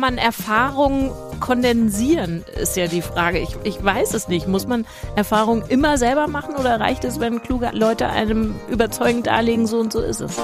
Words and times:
kann 0.00 0.14
man 0.14 0.18
Erfahrungen 0.18 1.10
kondensieren, 1.40 2.42
ist 2.58 2.74
ja 2.74 2.86
die 2.86 3.02
Frage. 3.02 3.38
Ich, 3.38 3.50
ich 3.64 3.84
weiß 3.84 4.14
es 4.14 4.28
nicht. 4.28 4.48
Muss 4.48 4.66
man 4.66 4.86
Erfahrungen 5.14 5.62
immer 5.68 5.98
selber 5.98 6.26
machen 6.26 6.54
oder 6.56 6.80
reicht 6.80 7.04
es, 7.04 7.20
wenn 7.20 7.42
kluge 7.42 7.68
Leute 7.74 8.08
einem 8.08 8.54
überzeugend 8.70 9.26
darlegen, 9.26 9.66
so 9.66 9.78
und 9.78 9.92
so 9.92 10.00
ist 10.00 10.22
es? 10.22 10.38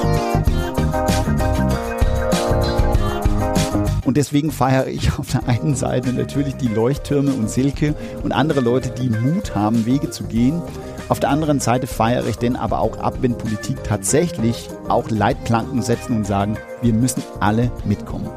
Und 4.04 4.18
deswegen 4.18 4.50
feiere 4.50 4.88
ich 4.88 5.18
auf 5.18 5.30
der 5.30 5.48
einen 5.48 5.74
Seite 5.74 6.12
natürlich 6.12 6.56
die 6.56 6.68
Leuchttürme 6.68 7.32
und 7.32 7.48
Silke 7.48 7.94
und 8.22 8.32
andere 8.32 8.60
Leute, 8.60 8.90
die 8.90 9.08
Mut 9.08 9.54
haben, 9.54 9.86
Wege 9.86 10.10
zu 10.10 10.24
gehen. 10.24 10.60
Auf 11.08 11.18
der 11.18 11.30
anderen 11.30 11.60
Seite 11.60 11.86
feiere 11.86 12.26
ich 12.26 12.36
denn 12.36 12.56
aber 12.56 12.80
auch 12.80 12.98
ab, 12.98 13.18
wenn 13.22 13.38
Politik 13.38 13.82
tatsächlich 13.84 14.68
auch 14.88 15.08
Leitplanken 15.08 15.80
setzen 15.80 16.14
und 16.14 16.26
sagen, 16.26 16.58
wir 16.82 16.92
müssen 16.92 17.22
alle 17.40 17.72
mitkommen. 17.86 18.28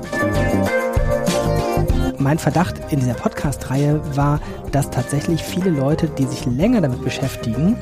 Mein 2.20 2.38
Verdacht 2.38 2.76
in 2.91 3.00
dieser 3.00 3.14
Podcast-Reihe 3.14 4.02
war, 4.16 4.41
dass 4.73 4.91
tatsächlich 4.91 5.41
viele 5.41 5.70
Leute, 5.70 6.10
die 6.10 6.26
sich 6.26 6.46
länger 6.46 6.82
damit 6.82 7.02
beschäftigen, 7.02 7.77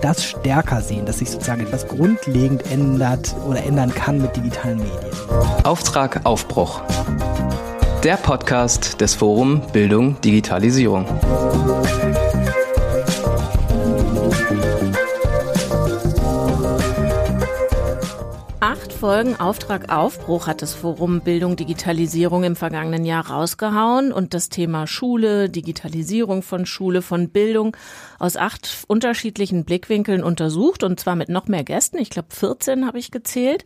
das 0.00 0.24
stärker 0.24 0.80
sehen, 0.80 1.06
dass 1.06 1.18
sich 1.18 1.28
sozusagen 1.28 1.62
etwas 1.62 1.88
grundlegend 1.88 2.70
ändert 2.70 3.34
oder 3.48 3.64
ändern 3.64 3.92
kann 3.92 4.22
mit 4.22 4.36
digitalen 4.36 4.78
Medien. 4.78 5.64
Auftrag 5.64 6.20
Aufbruch. 6.24 6.82
Der 8.04 8.16
Podcast 8.16 9.00
des 9.00 9.16
Forum 9.16 9.60
Bildung 9.72 10.20
Digitalisierung. 10.20 11.04
Folgen 19.00 19.40
Auftrag 19.40 19.90
Aufbruch 19.90 20.46
hat 20.46 20.60
das 20.60 20.74
Forum 20.74 21.22
Bildung 21.22 21.56
Digitalisierung 21.56 22.44
im 22.44 22.54
vergangenen 22.54 23.06
Jahr 23.06 23.30
rausgehauen 23.30 24.12
und 24.12 24.34
das 24.34 24.50
Thema 24.50 24.86
Schule, 24.86 25.48
Digitalisierung 25.48 26.42
von 26.42 26.66
Schule, 26.66 27.00
von 27.00 27.30
Bildung 27.30 27.74
aus 28.18 28.36
acht 28.36 28.84
unterschiedlichen 28.88 29.64
Blickwinkeln 29.64 30.22
untersucht 30.22 30.82
und 30.82 31.00
zwar 31.00 31.16
mit 31.16 31.30
noch 31.30 31.48
mehr 31.48 31.64
Gästen. 31.64 31.96
Ich 31.96 32.10
glaube 32.10 32.28
14 32.28 32.86
habe 32.86 32.98
ich 32.98 33.10
gezählt. 33.10 33.64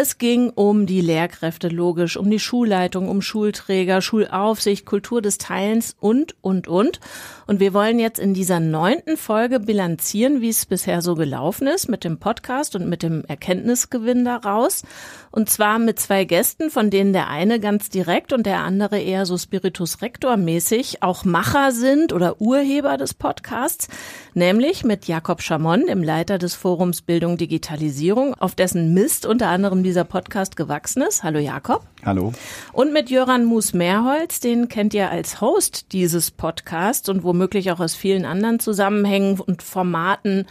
Es 0.00 0.16
ging 0.16 0.50
um 0.50 0.86
die 0.86 1.00
Lehrkräfte 1.00 1.66
logisch, 1.66 2.16
um 2.16 2.30
die 2.30 2.38
Schulleitung, 2.38 3.08
um 3.08 3.20
Schulträger, 3.20 4.00
Schulaufsicht, 4.00 4.86
Kultur 4.86 5.20
des 5.20 5.38
Teilens 5.38 5.96
und, 5.98 6.36
und, 6.40 6.68
und. 6.68 7.00
Und 7.48 7.58
wir 7.58 7.74
wollen 7.74 7.98
jetzt 7.98 8.20
in 8.20 8.32
dieser 8.32 8.60
neunten 8.60 9.16
Folge 9.16 9.58
bilanzieren, 9.58 10.40
wie 10.40 10.50
es 10.50 10.66
bisher 10.66 11.02
so 11.02 11.16
gelaufen 11.16 11.66
ist 11.66 11.88
mit 11.88 12.04
dem 12.04 12.18
Podcast 12.18 12.76
und 12.76 12.88
mit 12.88 13.02
dem 13.02 13.24
Erkenntnisgewinn 13.24 14.24
daraus. 14.24 14.84
Und 15.32 15.50
zwar 15.50 15.80
mit 15.80 15.98
zwei 15.98 16.24
Gästen, 16.24 16.70
von 16.70 16.90
denen 16.90 17.12
der 17.12 17.28
eine 17.28 17.58
ganz 17.58 17.90
direkt 17.90 18.32
und 18.32 18.46
der 18.46 18.60
andere 18.60 19.00
eher 19.00 19.26
so 19.26 19.36
Spiritus 19.36 20.00
Rector 20.00 20.36
mäßig 20.36 21.02
auch 21.02 21.24
Macher 21.24 21.72
sind 21.72 22.12
oder 22.12 22.40
Urheber 22.40 22.98
des 22.98 23.14
Podcasts, 23.14 23.88
nämlich 24.34 24.84
mit 24.84 25.06
Jakob 25.06 25.42
Schamon, 25.42 25.86
dem 25.86 26.04
Leiter 26.04 26.38
des 26.38 26.54
Forums 26.54 27.02
Bildung 27.02 27.36
Digitalisierung, 27.36 28.34
auf 28.34 28.54
dessen 28.54 28.94
Mist 28.94 29.26
unter 29.26 29.48
anderem 29.48 29.82
dieser 29.88 30.04
Podcast 30.04 30.54
gewachsen 30.54 31.00
ist. 31.00 31.22
Hallo 31.22 31.38
Jakob. 31.38 31.82
Hallo. 32.04 32.34
Und 32.74 32.92
mit 32.92 33.08
Jöran 33.08 33.46
Mus-Mehrholz, 33.46 34.38
den 34.38 34.68
kennt 34.68 34.92
ihr 34.92 35.10
als 35.10 35.40
Host 35.40 35.92
dieses 35.92 36.30
Podcasts 36.30 37.08
und 37.08 37.22
womöglich 37.22 37.72
auch 37.72 37.80
aus 37.80 37.94
vielen 37.94 38.26
anderen 38.26 38.60
Zusammenhängen 38.60 39.40
und 39.40 39.62
Formaten 39.62 40.46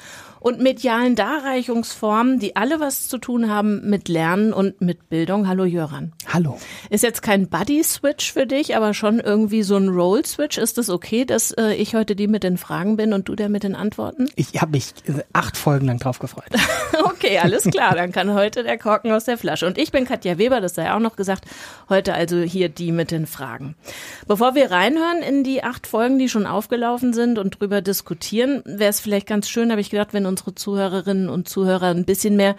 und 0.47 0.61
medialen 0.61 1.15
Darreichungsformen, 1.17 2.39
die 2.39 2.55
alle 2.55 2.79
was 2.79 3.09
zu 3.09 3.17
tun 3.17 3.49
haben 3.49 3.89
mit 3.89 4.07
Lernen 4.07 4.53
und 4.53 4.79
mit 4.79 5.09
Bildung. 5.09 5.45
Hallo 5.45 5.65
Jöran. 5.65 6.13
Hallo. 6.25 6.57
Ist 6.89 7.03
jetzt 7.03 7.21
kein 7.21 7.49
Buddy-Switch 7.49 8.31
für 8.31 8.47
dich, 8.47 8.77
aber 8.77 8.93
schon 8.93 9.19
irgendwie 9.19 9.63
so 9.63 9.75
ein 9.75 9.89
Roll-Switch. 9.89 10.57
Ist 10.57 10.77
es 10.77 10.87
das 10.87 10.89
okay, 10.89 11.25
dass 11.25 11.51
äh, 11.51 11.73
ich 11.73 11.95
heute 11.95 12.15
die 12.15 12.27
mit 12.27 12.43
den 12.43 12.57
Fragen 12.57 12.95
bin 12.95 13.11
und 13.11 13.27
du 13.27 13.35
der 13.35 13.49
mit 13.49 13.63
den 13.63 13.75
Antworten? 13.75 14.29
Ich 14.37 14.61
habe 14.61 14.71
mich 14.71 14.93
äh, 15.07 15.21
acht 15.33 15.57
Folgen 15.57 15.85
lang 15.85 15.99
drauf 15.99 16.19
gefreut. 16.19 16.47
okay, 17.03 17.39
alles 17.39 17.63
klar. 17.65 17.95
Dann 17.95 18.13
kann 18.13 18.33
heute 18.33 18.63
der 18.63 18.77
Korken 18.77 19.11
aus 19.11 19.25
der 19.25 19.37
Flasche. 19.37 19.67
Und 19.67 19.77
ich 19.77 19.91
bin 19.91 20.05
Katja 20.05 20.37
Weber, 20.37 20.61
das 20.61 20.75
sei 20.75 20.93
auch 20.93 20.99
noch 20.99 21.17
gesagt. 21.17 21.43
Heute 21.89 22.13
also 22.13 22.37
hier 22.37 22.69
die 22.69 22.93
mit 22.93 23.11
den 23.11 23.27
Fragen. 23.27 23.75
Bevor 24.27 24.55
wir 24.55 24.71
reinhören 24.71 25.23
in 25.27 25.43
die 25.43 25.61
acht 25.61 25.87
Folgen, 25.87 26.17
die 26.17 26.29
schon 26.29 26.45
aufgelaufen 26.45 27.11
sind 27.11 27.37
und 27.37 27.59
drüber 27.59 27.81
diskutieren, 27.81 28.61
wäre 28.63 28.91
es 28.91 29.01
vielleicht 29.01 29.27
ganz 29.27 29.49
schön, 29.49 29.71
habe 29.71 29.81
ich 29.81 29.89
gedacht, 29.89 30.13
wenn 30.13 30.25
unsere 30.37 30.55
Zuhörerinnen 30.55 31.29
und 31.29 31.49
Zuhörer 31.49 31.87
ein 31.87 32.05
bisschen 32.05 32.35
mehr 32.35 32.55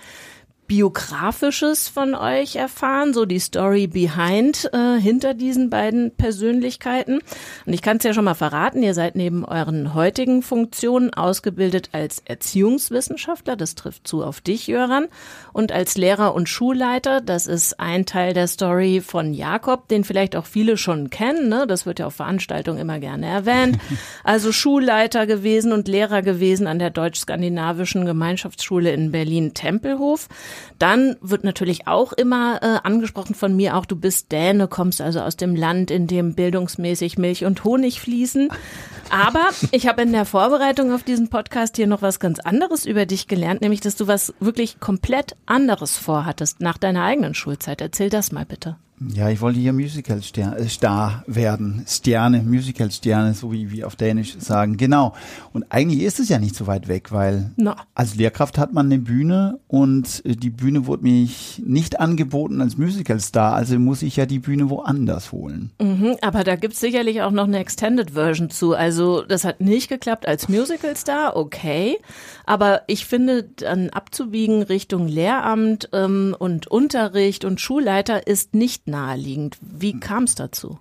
Biografisches 0.67 1.89
von 1.89 2.15
euch 2.15 2.57
erfahren, 2.57 3.15
so 3.15 3.25
die 3.25 3.39
Story 3.39 3.87
behind 3.87 4.69
äh, 4.75 5.01
hinter 5.01 5.33
diesen 5.33 5.71
beiden 5.71 6.15
Persönlichkeiten. 6.15 7.21
Und 7.65 7.73
ich 7.73 7.81
kann 7.81 7.97
es 7.97 8.05
ja 8.05 8.13
schon 8.13 8.27
mal 8.27 8.35
verraten, 8.35 8.83
ihr 8.83 8.93
seid 8.93 9.17
neben 9.17 9.47
euren 9.47 9.95
heutigen 9.95 10.43
Funktionen 10.43 11.15
ausgebildet 11.15 11.89
als 11.93 12.21
Erziehungswissenschaftler, 12.23 13.57
das 13.57 13.77
trifft 13.77 14.07
zu 14.07 14.23
auf 14.23 14.43
dich, 14.43 14.67
Jöran, 14.67 15.07
und 15.59 15.73
als 15.73 15.99
Lehrer 15.99 16.37
und 16.37 16.49
Schulleiter, 16.49 17.21
das 17.21 17.49
ist 17.49 17.81
ein 17.81 18.07
Teil 18.07 18.33
der 18.33 18.47
Story 18.47 19.03
von 19.05 19.35
Jakob, 19.35 19.89
den 19.89 20.05
vielleicht 20.05 20.37
auch 20.37 20.47
viele 20.47 20.77
schon 20.77 21.11
kennen, 21.11 21.49
ne? 21.49 21.67
das 21.67 21.85
wird 21.85 21.99
ja 21.99 22.07
auf 22.07 22.15
Veranstaltungen 22.15 22.79
immer 22.79 23.01
gerne 23.01 23.27
erwähnt. 23.27 23.77
Also 24.23 24.53
Schulleiter 24.53 25.27
gewesen 25.27 25.73
und 25.73 25.89
Lehrer 25.89 26.23
gewesen 26.23 26.67
an 26.67 26.79
der 26.79 26.91
deutsch-skandinavischen 26.91 28.05
Gemeinschaftsschule 28.05 28.93
in 28.93 29.11
Berlin-Tempelhof. 29.11 30.29
Dann 30.79 31.17
wird 31.21 31.45
natürlich 31.45 31.87
auch 31.89 32.13
immer 32.13 32.61
äh, 32.63 32.87
angesprochen 32.87 33.35
von 33.35 33.57
mir 33.57 33.77
auch, 33.77 33.87
du 33.87 33.97
bist 33.97 34.31
Däne, 34.31 34.69
kommst 34.69 35.01
also 35.01 35.21
aus 35.21 35.37
dem 35.37 35.57
Land, 35.57 35.91
in 35.91 36.07
dem 36.07 36.35
bildungsmäßig 36.35 37.17
Milch 37.17 37.45
und 37.45 37.65
Honig 37.65 38.01
fließen. 38.01 38.51
Aber 39.11 39.49
ich 39.71 39.87
habe 39.89 40.03
in 40.03 40.13
der 40.13 40.25
Vorbereitung 40.27 40.93
auf 40.93 41.03
diesen 41.03 41.29
Podcast 41.29 41.77
hier 41.77 41.87
noch 41.87 42.03
was 42.03 42.21
ganz 42.21 42.39
anderes 42.41 42.85
über 42.85 43.07
dich 43.07 43.27
gelernt, 43.27 43.63
nämlich 43.63 43.81
dass 43.81 43.97
du 43.97 44.07
was 44.07 44.35
wirklich 44.41 44.81
komplett 44.81 45.35
anderes 45.51 45.97
vorhattest 45.97 46.61
nach 46.61 46.79
deiner 46.79 47.05
eigenen 47.05 47.35
Schulzeit. 47.35 47.81
Erzähl 47.81 48.11
das 48.11 48.33
mal 48.33 48.45
bitte. 48.45 48.77
Ja, 49.01 49.29
ich 49.29 49.41
wollte 49.41 49.61
hier 49.61 49.73
Musical-Star 49.73 51.25
äh, 51.27 51.35
werden. 51.35 51.85
Sterne, 51.87 52.43
Musical-Sterne, 52.43 53.35
so 53.35 53.53
wie 53.53 53.71
wir 53.71 53.87
auf 53.87 53.97
Dänisch 53.97 54.37
sagen. 54.39 54.77
Genau. 54.77 55.15
Und 55.53 55.67
eigentlich 55.71 56.03
ist 56.03 56.19
es 56.19 56.29
ja 56.29 56.39
nicht 56.39 56.57
so 56.57 56.67
weit 56.67 56.89
weg, 56.89 57.13
weil 57.13 57.53
no. 57.57 57.75
als 57.95 58.17
Lehrkraft 58.17 58.59
hat 58.59 58.73
man 58.73 58.87
eine 58.87 58.99
Bühne 58.99 59.61
und 59.69 60.23
äh, 60.25 60.35
die 60.35 60.51
Bühne 60.51 60.87
wurde 60.87 61.05
mich 61.05 61.63
nicht 61.65 62.01
angeboten 62.01 62.61
als 62.61 62.77
Musical-Star, 62.77 63.55
also 63.55 63.79
muss 63.79 64.03
ich 64.03 64.17
ja 64.17 64.27
die 64.27 64.41
Bühne 64.41 64.69
woanders 64.69 65.31
holen. 65.31 65.71
Mhm, 65.81 66.17
aber 66.21 66.43
da 66.43 66.57
gibt's 66.57 66.81
sicherlich 66.81 67.23
auch 67.23 67.31
noch 67.31 67.45
eine 67.45 67.59
Extended 67.59 68.13
Version 68.13 68.51
zu. 68.51 68.75
Also 68.75 69.23
das 69.23 69.45
hat 69.45 69.61
nicht 69.61 69.89
geklappt 69.89 70.27
als 70.27 70.49
Musical-Star, 70.49 71.37
okay. 71.37 71.99
Aber 72.47 72.83
ich 72.89 73.07
finde, 73.07 73.45
dann 73.45 73.91
abzubiegen 73.91 74.63
Richtung 74.63 75.07
Lehramt 75.07 75.89
ähm, 75.93 76.35
und 76.39 76.67
Unterricht 76.67 77.45
und 77.45 77.61
Schulleiter 77.61 78.27
ist 78.27 78.55
nicht 78.55 78.88
naheliegend. 78.89 79.57
Wie 79.61 79.99
kam 79.99 80.25
es 80.25 80.35
dazu? 80.35 80.79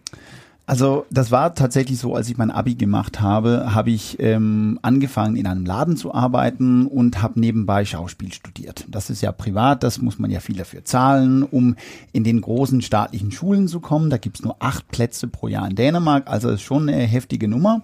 Also 0.70 1.06
das 1.10 1.32
war 1.32 1.56
tatsächlich 1.56 1.98
so, 1.98 2.14
als 2.14 2.28
ich 2.28 2.38
mein 2.38 2.52
Abi 2.52 2.76
gemacht 2.76 3.22
habe, 3.22 3.74
habe 3.74 3.90
ich 3.90 4.18
ähm, 4.20 4.80
angefangen 4.82 5.38
in 5.38 5.48
einem 5.48 5.66
Laden 5.66 5.96
zu 5.96 6.14
arbeiten 6.14 6.88
und 6.88 7.22
habe 7.22 7.40
nebenbei 7.40 7.86
Schauspiel 7.86 8.34
studiert. 8.34 8.84
Das 8.90 9.10
ist 9.10 9.22
ja 9.22 9.32
privat, 9.32 9.82
das 9.84 10.02
muss 10.02 10.20
man 10.20 10.30
ja 10.30 10.42
viel 10.42 10.58
dafür 10.58 10.84
zahlen, 10.84 11.44
um 11.44 11.78
in 12.12 12.26
den 12.26 12.42
großen 12.42 12.82
staatlichen 12.82 13.32
Schulen 13.32 13.70
zu 13.70 13.80
kommen. 13.80 14.10
Da 14.10 14.18
gibt's 14.18 14.44
nur 14.44 14.58
acht 14.60 14.90
Plätze 14.90 15.30
pro 15.30 15.48
Jahr 15.48 15.66
in 15.70 15.78
Dänemark, 15.78 16.30
also 16.30 16.50
ist 16.50 16.64
schon 16.64 16.90
eine 16.90 16.98
heftige 16.98 17.48
Nummer. 17.48 17.82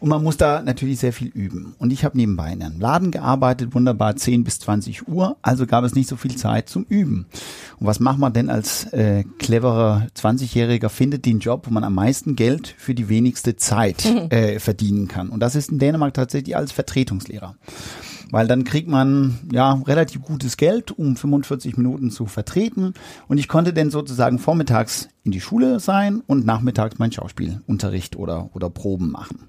Und 0.00 0.08
man 0.08 0.22
muss 0.22 0.38
da 0.38 0.62
natürlich 0.62 1.00
sehr 1.00 1.12
viel 1.12 1.28
üben. 1.28 1.74
Und 1.78 1.92
ich 1.92 2.02
habe 2.02 2.16
nebenbei 2.16 2.50
in 2.50 2.62
einem 2.62 2.80
Laden 2.80 3.10
gearbeitet, 3.10 3.74
wunderbar 3.74 4.16
10 4.16 4.42
bis 4.42 4.58
20 4.60 5.06
Uhr, 5.06 5.36
also 5.42 5.66
gab 5.66 5.84
es 5.84 5.94
nicht 5.94 6.08
so 6.08 6.16
viel 6.16 6.34
Zeit 6.36 6.70
zum 6.70 6.84
Üben. 6.84 7.26
Und 7.78 7.86
was 7.86 8.00
macht 8.00 8.18
man 8.18 8.32
denn 8.32 8.48
als 8.48 8.84
äh, 8.94 9.24
cleverer 9.38 10.06
20-Jähriger, 10.16 10.88
findet 10.88 11.26
den 11.26 11.40
Job, 11.40 11.66
wo 11.66 11.70
man 11.74 11.84
am 11.84 11.94
meisten 11.94 12.21
meisten 12.22 12.36
Geld 12.36 12.74
für 12.78 12.94
die 12.94 13.08
wenigste 13.08 13.56
Zeit 13.56 14.04
äh, 14.30 14.60
verdienen 14.60 15.08
kann. 15.08 15.28
Und 15.28 15.40
das 15.40 15.56
ist 15.56 15.70
in 15.70 15.78
Dänemark 15.78 16.14
tatsächlich 16.14 16.56
als 16.56 16.70
Vertretungslehrer. 16.70 17.56
Weil 18.30 18.46
dann 18.46 18.64
kriegt 18.64 18.88
man 18.88 19.40
ja 19.52 19.74
relativ 19.86 20.22
gutes 20.22 20.56
Geld, 20.56 20.90
um 20.90 21.16
45 21.16 21.76
Minuten 21.76 22.10
zu 22.10 22.24
vertreten. 22.24 22.94
Und 23.28 23.36
ich 23.36 23.46
konnte 23.46 23.74
dann 23.74 23.90
sozusagen 23.90 24.38
vormittags 24.38 25.08
in 25.22 25.32
die 25.32 25.40
Schule 25.40 25.80
sein 25.80 26.22
und 26.26 26.46
nachmittags 26.46 26.98
mein 26.98 27.12
Schauspielunterricht 27.12 28.16
oder, 28.16 28.48
oder 28.54 28.70
Proben 28.70 29.10
machen. 29.10 29.48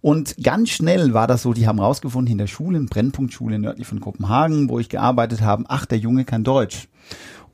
Und 0.00 0.36
ganz 0.42 0.70
schnell 0.70 1.14
war 1.14 1.26
das 1.26 1.42
so, 1.42 1.52
die 1.52 1.66
haben 1.66 1.80
rausgefunden, 1.80 2.30
in 2.30 2.38
der 2.38 2.46
Schule, 2.46 2.78
in 2.78 2.86
Brennpunktschule 2.86 3.58
nördlich 3.58 3.88
von 3.88 4.00
Kopenhagen, 4.00 4.68
wo 4.68 4.78
ich 4.78 4.88
gearbeitet 4.88 5.40
habe, 5.40 5.64
ach, 5.66 5.86
der 5.86 5.98
Junge 5.98 6.24
kann 6.24 6.44
Deutsch. 6.44 6.88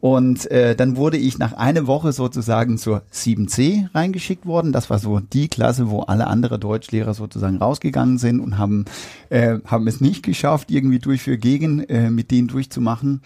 Und 0.00 0.49
äh, 0.50 0.77
dann 0.77 0.97
wurde 0.97 1.17
ich 1.17 1.39
nach 1.39 1.55
einer 1.55 1.87
Woche 1.89 2.12
sozusagen 2.12 2.79
zur 2.79 3.03
7c 3.12 3.93
reingeschickt 3.95 4.47
worden. 4.47 4.73
Das 4.73 4.91
war 4.91 4.99
so 5.00 5.19
die 5.19 5.49
Klasse, 5.49 5.91
wo 5.91 6.03
alle 6.03 6.29
andere 6.29 6.59
Deutschlehrer 6.59 7.15
sozusagen 7.15 7.56
rausgegangen 7.56 8.19
sind 8.19 8.39
und 8.39 8.59
haben, 8.59 8.85
äh, 9.29 9.59
haben 9.65 9.89
es 9.89 10.00
nicht 10.00 10.23
geschafft, 10.23 10.71
irgendwie 10.71 11.00
durch 11.00 11.23
für 11.23 11.37
gegen 11.37 11.81
äh, 11.81 12.11
mit 12.11 12.31
denen 12.31 12.47
durchzumachen. 12.47 13.23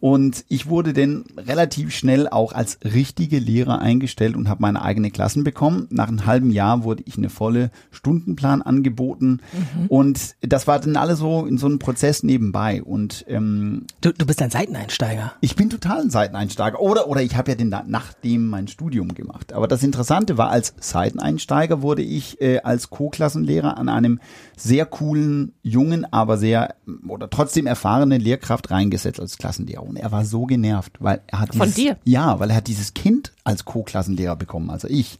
Und 0.00 0.46
ich 0.48 0.68
wurde 0.68 0.94
dann 0.94 1.24
relativ 1.36 1.94
schnell 1.94 2.26
auch 2.28 2.52
als 2.52 2.78
richtige 2.82 3.38
Lehrer 3.38 3.80
eingestellt 3.80 4.34
und 4.34 4.48
habe 4.48 4.62
meine 4.62 4.82
eigene 4.82 5.10
Klassen 5.10 5.44
bekommen. 5.44 5.86
Nach 5.90 6.08
einem 6.08 6.24
halben 6.24 6.50
Jahr 6.50 6.84
wurde 6.84 7.02
ich 7.06 7.18
eine 7.18 7.28
volle 7.28 7.70
Stundenplan 7.90 8.62
angeboten. 8.62 9.40
Mhm. 9.52 9.86
Und 9.88 10.36
das 10.40 10.66
war 10.66 10.80
dann 10.80 10.96
alles 10.96 11.18
so 11.18 11.44
in 11.44 11.58
so 11.58 11.66
einem 11.66 11.78
Prozess 11.78 12.22
nebenbei. 12.22 12.82
Und 12.82 13.26
ähm, 13.28 13.86
du, 14.00 14.12
du 14.12 14.24
bist 14.24 14.40
ein 14.40 14.50
Seiteneinsteiger. 14.50 15.34
Ich 15.42 15.54
bin 15.54 15.68
total 15.68 16.00
ein 16.00 16.10
Seiteneinsteiger. 16.10 16.80
Oder, 16.80 17.06
oder 17.08 17.22
ich 17.22 17.36
habe 17.36 17.50
ja 17.50 17.54
den 17.54 17.70
nachdem 17.86 18.48
mein 18.48 18.68
Studium 18.68 19.14
gemacht. 19.14 19.52
Aber 19.52 19.68
das 19.68 19.82
Interessante 19.82 20.38
war, 20.38 20.50
als 20.50 20.74
Seiteneinsteiger 20.80 21.82
wurde 21.82 22.02
ich 22.02 22.40
äh, 22.40 22.60
als 22.60 22.90
Co-Klassenlehrer 22.90 23.76
an 23.76 23.88
einem 23.88 24.20
sehr 24.60 24.86
coolen, 24.86 25.52
jungen, 25.62 26.10
aber 26.12 26.36
sehr 26.38 26.74
oder 27.08 27.30
trotzdem 27.30 27.66
erfahrenen 27.66 28.20
Lehrkraft 28.20 28.70
reingesetzt 28.70 29.20
als 29.20 29.38
Klassenlehrer. 29.38 29.82
Und 29.82 29.96
er 29.96 30.12
war 30.12 30.24
so 30.24 30.46
genervt, 30.46 30.96
weil 31.00 31.22
er 31.26 31.40
hat 31.40 31.54
Von 31.54 31.66
dieses, 31.66 31.74
dir? 31.74 31.96
Ja, 32.04 32.38
weil 32.40 32.50
er 32.50 32.56
hat 32.56 32.66
dieses 32.66 32.94
Kind 32.94 33.32
als 33.44 33.64
Co-Klassenlehrer 33.64 34.36
bekommen, 34.36 34.70
also 34.70 34.88
ich. 34.88 35.18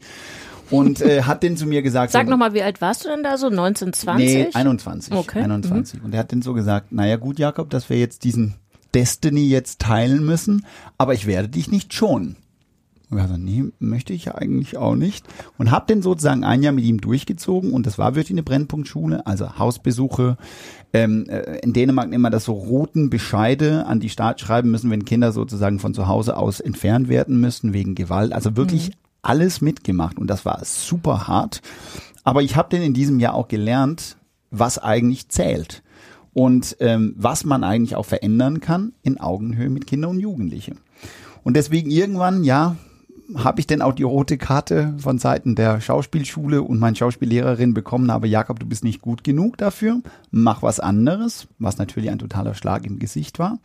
Und 0.69 1.01
äh, 1.01 1.23
hat 1.23 1.43
denn 1.43 1.57
zu 1.57 1.65
mir 1.65 1.81
gesagt. 1.81 2.13
Sag 2.13 2.25
so, 2.25 2.31
nochmal, 2.31 2.53
wie 2.53 2.61
alt 2.61 2.79
warst 2.79 3.03
du 3.03 3.09
denn 3.09 3.23
da 3.23 3.37
so? 3.37 3.49
19, 3.49 3.93
20? 3.93 4.25
Nee, 4.25 4.49
21. 4.53 5.13
Okay. 5.13 5.41
21. 5.41 5.99
Mhm. 5.99 6.05
Und 6.05 6.13
er 6.13 6.19
hat 6.21 6.31
denn 6.31 6.41
so 6.41 6.53
gesagt, 6.53 6.91
naja 6.91 7.17
gut, 7.17 7.39
Jakob, 7.39 7.69
dass 7.69 7.89
wir 7.89 7.97
jetzt 7.97 8.23
diesen 8.23 8.55
Destiny 8.93 9.47
jetzt 9.47 9.79
teilen 9.79 10.25
müssen, 10.25 10.65
aber 10.97 11.13
ich 11.13 11.27
werde 11.27 11.49
dich 11.49 11.71
nicht 11.71 11.93
schonen. 11.93 12.37
Und 13.11 13.17
wir 13.17 13.23
haben 13.23 13.43
gesagt, 13.43 13.43
nee, 13.43 13.71
möchte 13.79 14.13
ich 14.13 14.33
eigentlich 14.33 14.77
auch 14.77 14.95
nicht. 14.95 15.27
Und 15.57 15.69
habe 15.69 15.85
den 15.85 16.01
sozusagen 16.01 16.45
ein 16.45 16.63
Jahr 16.63 16.71
mit 16.71 16.85
ihm 16.85 17.01
durchgezogen 17.01 17.73
und 17.73 17.85
das 17.85 17.97
war 17.97 18.15
wirklich 18.15 18.31
eine 18.31 18.41
Brennpunktschule, 18.41 19.27
also 19.27 19.59
Hausbesuche. 19.59 20.37
Ähm, 20.93 21.27
äh, 21.27 21.59
in 21.59 21.73
Dänemark 21.73 22.13
immer 22.13 22.29
das 22.29 22.45
so 22.45 22.53
roten 22.53 23.09
Bescheide 23.09 23.85
an 23.85 23.99
die 23.99 24.09
Staat 24.09 24.39
schreiben 24.39 24.71
müssen, 24.71 24.89
wenn 24.89 25.03
Kinder 25.03 25.33
sozusagen 25.33 25.79
von 25.79 25.93
zu 25.93 26.07
Hause 26.07 26.37
aus 26.37 26.61
entfernt 26.61 27.09
werden 27.09 27.39
müssen 27.41 27.73
wegen 27.73 27.95
Gewalt. 27.95 28.31
Also 28.31 28.55
wirklich 28.55 28.89
mhm. 28.89 28.93
alles 29.23 29.59
mitgemacht 29.59 30.17
und 30.17 30.27
das 30.27 30.45
war 30.45 30.63
super 30.63 31.27
hart. 31.27 31.61
Aber 32.23 32.41
ich 32.43 32.55
habe 32.55 32.69
denn 32.69 32.81
in 32.81 32.93
diesem 32.93 33.19
Jahr 33.19 33.33
auch 33.33 33.49
gelernt, 33.49 34.15
was 34.51 34.77
eigentlich 34.77 35.27
zählt 35.27 35.83
und 36.33 36.77
ähm, 36.79 37.13
was 37.17 37.43
man 37.43 37.65
eigentlich 37.65 37.97
auch 37.97 38.05
verändern 38.05 38.61
kann 38.61 38.93
in 39.01 39.19
Augenhöhe 39.19 39.69
mit 39.69 39.85
Kindern 39.85 40.11
und 40.11 40.19
Jugendlichen. 40.21 40.79
Und 41.43 41.55
deswegen 41.57 41.91
irgendwann, 41.91 42.45
ja, 42.45 42.77
habe 43.35 43.59
ich 43.59 43.67
denn 43.67 43.81
auch 43.81 43.93
die 43.93 44.03
rote 44.03 44.37
Karte 44.37 44.93
von 44.97 45.17
Seiten 45.17 45.55
der 45.55 45.81
Schauspielschule 45.81 46.61
und 46.61 46.79
meine 46.79 46.95
Schauspiellehrerin 46.95 47.73
bekommen 47.73 48.11
habe, 48.11 48.27
Jakob, 48.27 48.59
du 48.59 48.65
bist 48.65 48.83
nicht 48.83 49.01
gut 49.01 49.23
genug 49.23 49.57
dafür, 49.57 50.01
mach 50.31 50.61
was 50.61 50.79
anderes, 50.79 51.47
was 51.59 51.77
natürlich 51.77 52.09
ein 52.09 52.19
totaler 52.19 52.53
Schlag 52.53 52.85
im 52.85 52.99
Gesicht 52.99 53.39
war. 53.39 53.59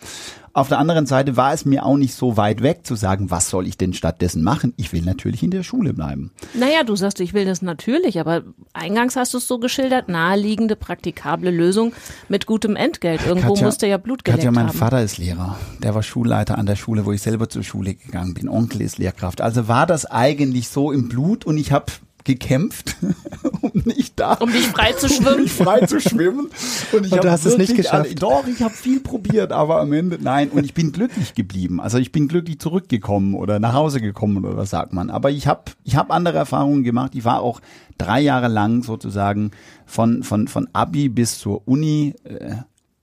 Auf 0.56 0.68
der 0.68 0.78
anderen 0.78 1.04
Seite 1.04 1.36
war 1.36 1.52
es 1.52 1.66
mir 1.66 1.84
auch 1.84 1.98
nicht 1.98 2.14
so 2.14 2.38
weit 2.38 2.62
weg 2.62 2.86
zu 2.86 2.94
sagen, 2.94 3.30
was 3.30 3.50
soll 3.50 3.66
ich 3.66 3.76
denn 3.76 3.92
stattdessen 3.92 4.42
machen? 4.42 4.72
Ich 4.78 4.90
will 4.90 5.02
natürlich 5.02 5.42
in 5.42 5.50
der 5.50 5.62
Schule 5.62 5.92
bleiben. 5.92 6.32
Naja, 6.54 6.82
du 6.82 6.96
sagst, 6.96 7.20
ich 7.20 7.34
will 7.34 7.44
das 7.44 7.60
natürlich, 7.60 8.18
aber 8.18 8.42
eingangs 8.72 9.16
hast 9.16 9.34
du 9.34 9.38
es 9.38 9.46
so 9.46 9.58
geschildert, 9.58 10.08
naheliegende, 10.08 10.74
praktikable 10.74 11.50
Lösung 11.50 11.92
mit 12.30 12.46
gutem 12.46 12.74
Entgelt. 12.74 13.20
Irgendwo 13.26 13.50
Katja, 13.50 13.66
musste 13.66 13.86
ja 13.86 13.98
Blut 13.98 14.24
geleckt 14.24 14.44
Katja, 14.44 14.50
mein 14.50 14.68
haben. 14.68 14.78
Vater 14.78 15.02
ist 15.02 15.18
Lehrer. 15.18 15.58
Der 15.82 15.94
war 15.94 16.02
Schulleiter 16.02 16.56
an 16.56 16.64
der 16.64 16.76
Schule, 16.76 17.04
wo 17.04 17.12
ich 17.12 17.20
selber 17.20 17.50
zur 17.50 17.62
Schule 17.62 17.92
gegangen 17.92 18.32
bin. 18.32 18.48
Onkel 18.48 18.80
ist 18.80 18.96
Lehrkraft. 18.96 19.42
Also 19.42 19.68
war 19.68 19.86
das 19.86 20.06
eigentlich 20.06 20.68
so 20.68 20.90
im 20.90 21.10
Blut 21.10 21.44
und 21.44 21.58
ich 21.58 21.70
habe 21.70 21.92
gekämpft, 22.26 22.96
um 23.62 23.70
nicht 23.84 24.18
da, 24.18 24.34
um 24.34 24.50
dich 24.50 24.66
frei 24.66 24.92
zu 24.92 25.08
schwimmen, 25.08 25.34
um 25.34 25.42
mich 25.42 25.52
frei 25.52 25.86
zu 25.86 26.00
schwimmen. 26.00 26.50
Und, 26.92 27.06
ich 27.06 27.12
und 27.12 27.24
du 27.24 27.30
hast 27.30 27.46
es 27.46 27.56
nicht 27.56 27.76
geschafft. 27.76 28.06
Alle, 28.06 28.14
doch, 28.14 28.46
ich 28.46 28.62
habe 28.62 28.74
viel 28.74 29.00
probiert, 29.00 29.52
aber 29.52 29.80
am 29.80 29.92
Ende 29.92 30.18
nein. 30.20 30.50
Und 30.50 30.64
ich 30.64 30.74
bin 30.74 30.92
glücklich 30.92 31.34
geblieben. 31.34 31.80
Also 31.80 31.98
ich 31.98 32.12
bin 32.12 32.28
glücklich 32.28 32.58
zurückgekommen 32.58 33.34
oder 33.34 33.60
nach 33.60 33.72
Hause 33.72 34.00
gekommen 34.00 34.44
oder 34.44 34.56
was 34.56 34.70
sagt 34.70 34.92
man. 34.92 35.08
Aber 35.08 35.30
ich 35.30 35.46
habe 35.46 35.62
ich 35.84 35.96
hab 35.96 36.10
andere 36.10 36.36
Erfahrungen 36.36 36.82
gemacht. 36.82 37.12
Ich 37.14 37.24
war 37.24 37.40
auch 37.40 37.60
drei 37.96 38.20
Jahre 38.20 38.48
lang 38.48 38.82
sozusagen 38.82 39.52
von 39.86 40.24
von 40.24 40.48
von 40.48 40.68
Abi 40.72 41.08
bis 41.08 41.38
zur 41.38 41.66
Uni 41.66 42.14
äh, 42.24 42.56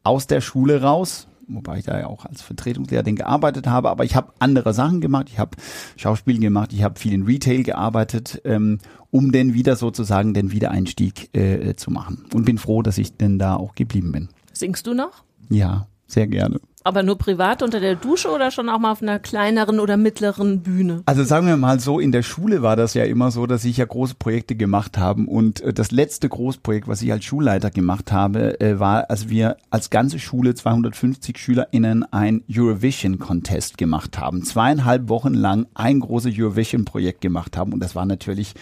aus 0.04 0.28
der 0.28 0.42
Schule 0.42 0.82
raus 0.82 1.28
wobei 1.48 1.80
ich 1.80 1.86
da 1.86 2.00
ja 2.00 2.08
auch 2.08 2.26
als 2.26 2.42
Vertretungslehrer 2.42 3.04
gearbeitet 3.04 3.68
habe, 3.68 3.90
aber 3.90 4.04
ich 4.04 4.16
habe 4.16 4.34
andere 4.40 4.74
Sachen 4.74 5.02
gemacht. 5.02 5.28
Ich 5.30 5.40
habe 5.40 5.58
Schauspiel 5.96 6.40
gemacht, 6.40 6.74
ich 6.74 6.84
habe 6.84 7.00
viel 7.00 7.14
in 7.14 7.24
Retail 7.24 7.64
gearbeitet 7.64 8.42
ähm, 8.46 8.80
um 9.14 9.32
denn 9.32 9.54
wieder 9.54 9.76
sozusagen 9.76 10.34
den 10.34 10.52
Wiedereinstieg 10.52 11.30
äh, 11.38 11.76
zu 11.76 11.92
machen. 11.92 12.26
Und 12.34 12.46
bin 12.46 12.58
froh, 12.58 12.82
dass 12.82 12.98
ich 12.98 13.16
denn 13.16 13.38
da 13.38 13.56
auch 13.56 13.76
geblieben 13.76 14.12
bin. 14.12 14.30
Singst 14.54 14.88
du 14.88 14.96
noch? 14.96 15.24
Ja, 15.50 15.88
sehr 16.08 16.26
gerne. 16.26 16.60
Aber 16.86 17.02
nur 17.02 17.18
privat 17.18 17.64
unter 17.64 17.80
der 17.80 17.96
Dusche 17.96 18.30
oder 18.30 18.52
schon 18.52 18.68
auch 18.68 18.80
mal 18.80 18.92
auf 18.92 19.02
einer 19.02 19.20
kleineren 19.20 19.80
oder 19.80 19.96
mittleren 19.96 20.62
Bühne? 20.62 21.02
Also 21.06 21.24
sagen 21.24 21.48
wir 21.48 21.56
mal 21.56 21.80
so, 21.80 22.00
in 22.00 22.12
der 22.12 22.24
Schule 22.24 22.62
war 22.62 22.76
das 22.76 22.94
ja 22.94 23.06
immer 23.06 23.32
so, 23.32 23.48
dass 23.48 23.64
ich 23.64 23.78
ja 23.78 23.86
große 23.86 24.16
Projekte 24.16 24.56
gemacht 24.56 24.98
habe. 24.98 25.24
Und 25.24 25.62
äh, 25.62 25.74
das 25.74 25.92
letzte 25.92 26.28
Großprojekt, 26.28 26.88
was 26.88 27.02
ich 27.02 27.12
als 27.12 27.24
Schulleiter 27.24 27.72
gemacht 27.72 28.12
habe, 28.12 28.60
äh, 28.60 28.80
war, 28.80 29.10
als 29.10 29.30
wir 29.30 29.58
als 29.70 29.90
ganze 29.90 30.20
Schule 30.20 30.56
250 30.56 31.38
SchülerInnen 31.38 32.06
ein 32.12 32.44
Eurovision 32.52 33.18
Contest 33.18 33.78
gemacht 33.78 34.18
haben. 34.18 34.44
Zweieinhalb 34.44 35.08
Wochen 35.08 35.34
lang 35.34 35.68
ein 35.76 36.02
großes 36.02 36.34
Eurovision 36.38 36.84
Projekt 36.84 37.22
gemacht 37.22 37.56
haben. 37.56 37.72
Und 37.72 37.80
das 37.80 37.96
war 37.96 38.06
natürlich 38.06 38.56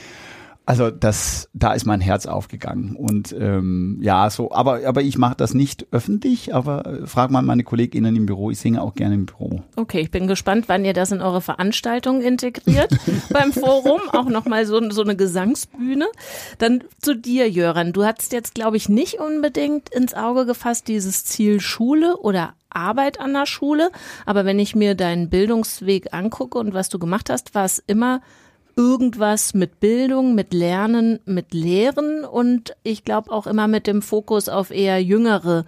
also 0.66 0.92
das, 0.92 1.50
da 1.54 1.74
ist 1.74 1.86
mein 1.86 2.02
Herz 2.02 2.28
aufgegangen 2.28 2.96
und 2.96 3.34
ähm, 3.34 3.98
ja, 4.02 4.30
so, 4.30 4.52
aber 4.52 4.82
aber 4.86 5.02
ich 5.02 5.18
mache 5.18 5.36
das 5.36 5.54
nicht 5.54 5.88
öffentlich, 5.92 6.54
aber 6.54 6.86
äh, 6.86 7.08
frag 7.08 7.32
mal 7.32 7.42
meine 7.42 7.64
KollegInnen 7.64 8.16
im 8.16 8.26
Büro. 8.28 8.52
Ich 8.52 8.60
singe 8.60 8.82
auch 8.82 8.94
gerne 8.94 9.16
im 9.16 9.26
Büro. 9.26 9.64
Okay, 9.76 10.02
ich 10.02 10.12
bin 10.12 10.28
gespannt, 10.28 10.66
wann 10.68 10.86
ihr 10.86 10.94
das 10.94 11.12
in 11.12 11.22
eure 11.22 11.42
Veranstaltung 11.42 12.22
integriert 12.22 12.96
beim 13.30 13.54
Forum, 13.54 14.02
auch 14.14 14.30
nochmal 14.30 14.66
so, 14.68 14.80
so 14.92 15.02
eine 15.02 15.16
Gesangsbühne. 15.16 16.06
Dann 16.60 16.84
zu 17.02 17.16
dir, 17.16 17.50
Jöran. 17.50 17.92
Du 17.92 18.06
hattest 18.06 18.32
jetzt, 18.32 18.54
glaube 18.54 18.78
ich, 18.78 18.88
nicht 18.88 19.16
unbedingt 19.20 19.90
ins 19.90 20.14
Auge 20.14 20.46
gefasst 20.46 20.88
dieses 20.88 21.26
Ziel 21.26 21.60
Schule 21.60 22.18
oder 22.18 22.54
Arbeit 22.70 23.20
an 23.20 23.34
der 23.34 23.46
Schule, 23.46 23.92
aber 24.26 24.46
wenn 24.46 24.60
ich 24.60 24.76
mir 24.76 24.96
deinen 24.96 25.30
Bildungsweg 25.30 26.14
angucke 26.14 26.58
und 26.58 26.74
was 26.74 26.90
du 26.90 27.00
gemacht 27.00 27.30
hast, 27.30 27.54
war 27.56 27.66
es 27.66 27.80
immer 27.80 28.22
irgendwas 28.76 29.54
mit 29.54 29.80
Bildung, 29.80 30.36
mit 30.36 30.54
Lernen, 30.54 31.20
mit 31.26 31.54
Lehren 31.54 32.24
und 32.24 32.76
ich 32.84 33.04
glaube 33.04 33.32
auch 33.32 33.48
immer 33.48 33.68
mit 33.68 33.88
dem 33.88 34.02
Fokus 34.02 34.50
auf 34.50 34.72
eher 34.72 35.02
jüngere 35.02 35.66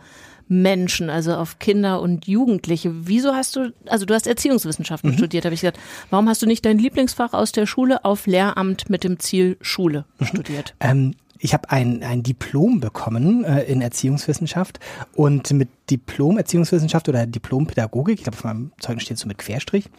Menschen, 0.47 1.09
also 1.09 1.33
auf 1.33 1.59
Kinder 1.59 2.01
und 2.01 2.27
Jugendliche. 2.27 2.91
Wieso 3.07 3.33
hast 3.33 3.55
du, 3.55 3.73
also 3.87 4.05
du 4.05 4.13
hast 4.13 4.27
Erziehungswissenschaften 4.27 5.11
mhm. 5.11 5.17
studiert, 5.17 5.45
habe 5.45 5.55
ich 5.55 5.61
gesagt. 5.61 5.79
Warum 6.09 6.29
hast 6.29 6.41
du 6.41 6.45
nicht 6.45 6.65
dein 6.65 6.77
Lieblingsfach 6.77 7.33
aus 7.33 7.51
der 7.51 7.65
Schule 7.65 8.05
auf 8.05 8.27
Lehramt 8.27 8.89
mit 8.89 9.03
dem 9.03 9.19
Ziel 9.19 9.57
Schule 9.61 10.05
mhm. 10.19 10.25
studiert? 10.25 10.75
Ähm, 10.79 11.15
ich 11.43 11.53
habe 11.53 11.69
ein, 11.69 12.03
ein 12.03 12.23
Diplom 12.23 12.79
bekommen 12.79 13.43
äh, 13.43 13.63
in 13.63 13.81
Erziehungswissenschaft 13.81 14.79
und 15.13 15.51
mit 15.51 15.67
Diplom 15.89 16.37
Erziehungswissenschaft 16.37 17.09
oder 17.09 17.27
Diplom-Pädagogik, 17.27 18.17
ich 18.17 18.23
glaube, 18.23 18.37
auf 18.37 18.45
meinem 18.45 18.71
Zeugnis 18.79 19.03
steht 19.03 19.17
so 19.17 19.27
mit 19.27 19.39
Querstrich, 19.39 19.89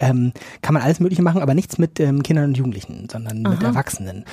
ähm, 0.00 0.32
kann 0.62 0.72
man 0.72 0.82
alles 0.82 1.00
Mögliche 1.00 1.20
machen, 1.20 1.42
aber 1.42 1.52
nichts 1.52 1.76
mit 1.76 2.00
ähm, 2.00 2.22
Kindern 2.22 2.46
und 2.46 2.56
Jugendlichen, 2.56 3.06
sondern 3.12 3.44
Aha. 3.44 3.54
mit 3.54 3.62
Erwachsenen. 3.62 4.24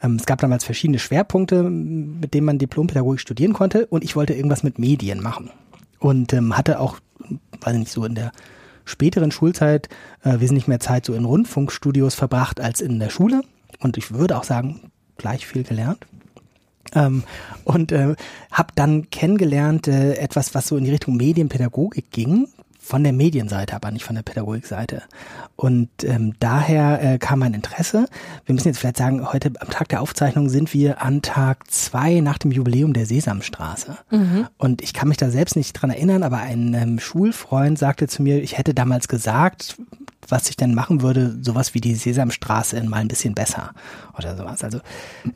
Ähm, 0.00 0.16
es 0.16 0.24
gab 0.24 0.40
damals 0.40 0.62
verschiedene 0.62 1.00
Schwerpunkte, 1.00 1.64
mit 1.64 2.32
denen 2.32 2.46
man 2.46 2.58
Diplompädagogik 2.58 3.18
studieren 3.18 3.52
konnte 3.52 3.86
und 3.86 4.04
ich 4.04 4.14
wollte 4.14 4.34
irgendwas 4.34 4.62
mit 4.62 4.78
Medien 4.78 5.20
machen. 5.20 5.50
Und 5.98 6.32
ähm, 6.32 6.56
hatte 6.56 6.78
auch, 6.78 7.00
weiß 7.60 7.76
nicht, 7.76 7.90
so 7.90 8.04
in 8.04 8.14
der 8.14 8.30
späteren 8.84 9.32
Schulzeit 9.32 9.88
äh, 10.22 10.38
wesentlich 10.38 10.68
mehr 10.68 10.80
Zeit 10.80 11.06
so 11.06 11.14
in 11.14 11.24
Rundfunkstudios 11.24 12.14
verbracht 12.14 12.60
als 12.60 12.80
in 12.80 13.00
der 13.00 13.10
Schule. 13.10 13.42
Und 13.80 13.98
ich 13.98 14.12
würde 14.12 14.38
auch 14.38 14.44
sagen, 14.44 14.92
gleich 15.16 15.44
viel 15.44 15.64
gelernt. 15.64 16.06
Ähm, 16.94 17.24
und 17.64 17.92
äh, 17.92 18.14
habe 18.50 18.72
dann 18.74 19.10
kennengelernt 19.10 19.88
äh, 19.88 20.14
etwas, 20.14 20.54
was 20.54 20.66
so 20.66 20.76
in 20.76 20.84
die 20.84 20.90
Richtung 20.90 21.16
Medienpädagogik 21.16 22.10
ging, 22.10 22.48
von 22.90 23.04
der 23.04 23.12
Medienseite, 23.12 23.76
aber 23.76 23.92
nicht 23.92 24.04
von 24.04 24.16
der 24.16 24.22
Pädagogikseite. 24.22 25.02
Und 25.54 25.88
ähm, 26.02 26.34
daher 26.40 27.00
äh, 27.00 27.18
kam 27.18 27.38
mein 27.38 27.54
Interesse. 27.54 28.06
Wir 28.46 28.54
müssen 28.54 28.66
jetzt 28.66 28.78
vielleicht 28.78 28.96
sagen, 28.96 29.32
heute 29.32 29.52
am 29.60 29.70
Tag 29.70 29.88
der 29.90 30.00
Aufzeichnung 30.00 30.48
sind 30.48 30.74
wir 30.74 31.00
an 31.00 31.22
Tag 31.22 31.70
zwei 31.70 32.18
nach 32.20 32.38
dem 32.38 32.50
Jubiläum 32.50 32.92
der 32.92 33.06
Sesamstraße. 33.06 33.96
Mhm. 34.10 34.48
Und 34.58 34.82
ich 34.82 34.92
kann 34.92 35.08
mich 35.08 35.18
da 35.18 35.30
selbst 35.30 35.54
nicht 35.54 35.74
dran 35.74 35.90
erinnern, 35.90 36.24
aber 36.24 36.38
ein 36.38 36.74
ähm, 36.74 36.98
Schulfreund 36.98 37.78
sagte 37.78 38.08
zu 38.08 38.22
mir, 38.22 38.42
ich 38.42 38.58
hätte 38.58 38.74
damals 38.74 39.06
gesagt, 39.06 39.76
was 40.30 40.48
ich 40.48 40.56
denn 40.56 40.74
machen 40.74 41.02
würde, 41.02 41.36
sowas 41.40 41.74
wie 41.74 41.80
die 41.80 41.94
Sesamstraße 41.94 42.76
in 42.76 42.88
mal 42.88 42.98
ein 42.98 43.08
bisschen 43.08 43.34
besser 43.34 43.72
oder 44.16 44.36
sowas. 44.36 44.62
Also 44.64 44.80